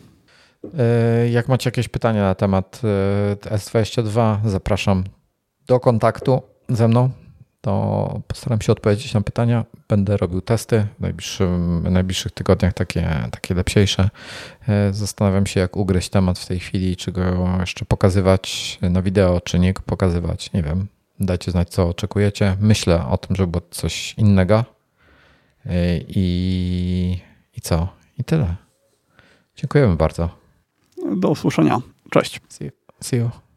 E, 0.80 1.30
jak 1.30 1.47
macie 1.47 1.68
jakieś 1.68 1.88
pytania 1.88 2.22
na 2.23 2.35
temat 2.35 2.81
e, 2.84 3.55
S22, 3.55 4.38
zapraszam 4.45 5.03
do 5.68 5.80
kontaktu 5.80 6.41
ze 6.69 6.88
mną. 6.88 7.09
To 7.61 8.22
postaram 8.27 8.61
się 8.61 8.72
odpowiedzieć 8.72 9.13
na 9.13 9.22
pytania. 9.22 9.65
Będę 9.88 10.18
robił 10.18 10.41
testy 10.41 10.88
w 10.97 11.01
najbliższym, 11.01 11.84
najbliższych 11.89 12.31
tygodniach, 12.31 12.73
takie, 12.73 13.27
takie 13.31 13.53
lepsiejsze. 13.53 14.09
E, 14.68 14.93
zastanawiam 14.93 15.45
się, 15.45 15.59
jak 15.59 15.77
ugryźć 15.77 16.09
temat 16.09 16.39
w 16.39 16.47
tej 16.47 16.59
chwili, 16.59 16.95
czy 16.95 17.11
go 17.11 17.57
jeszcze 17.59 17.85
pokazywać 17.85 18.80
na 18.81 19.01
wideo, 19.01 19.41
czy 19.41 19.59
nie 19.59 19.73
pokazywać. 19.73 20.53
Nie 20.53 20.63
wiem. 20.63 20.88
Dajcie 21.26 21.52
znać, 21.52 21.69
co 21.69 21.89
oczekujecie. 21.89 22.57
Myślę 22.60 23.07
o 23.07 23.18
tym, 23.18 23.35
żeby 23.35 23.52
było 23.52 23.61
coś 23.72 24.14
innego. 24.18 24.65
I, 26.07 27.18
i 27.57 27.61
co? 27.61 27.88
I 28.18 28.23
tyle. 28.23 28.56
Dziękujemy 29.56 29.95
bardzo. 29.95 30.30
Do 31.18 31.30
usłyszenia. 31.30 31.77
Cześć. 32.10 32.41
See 32.49 32.65
you. 32.65 32.72
See 33.02 33.18
you. 33.18 33.51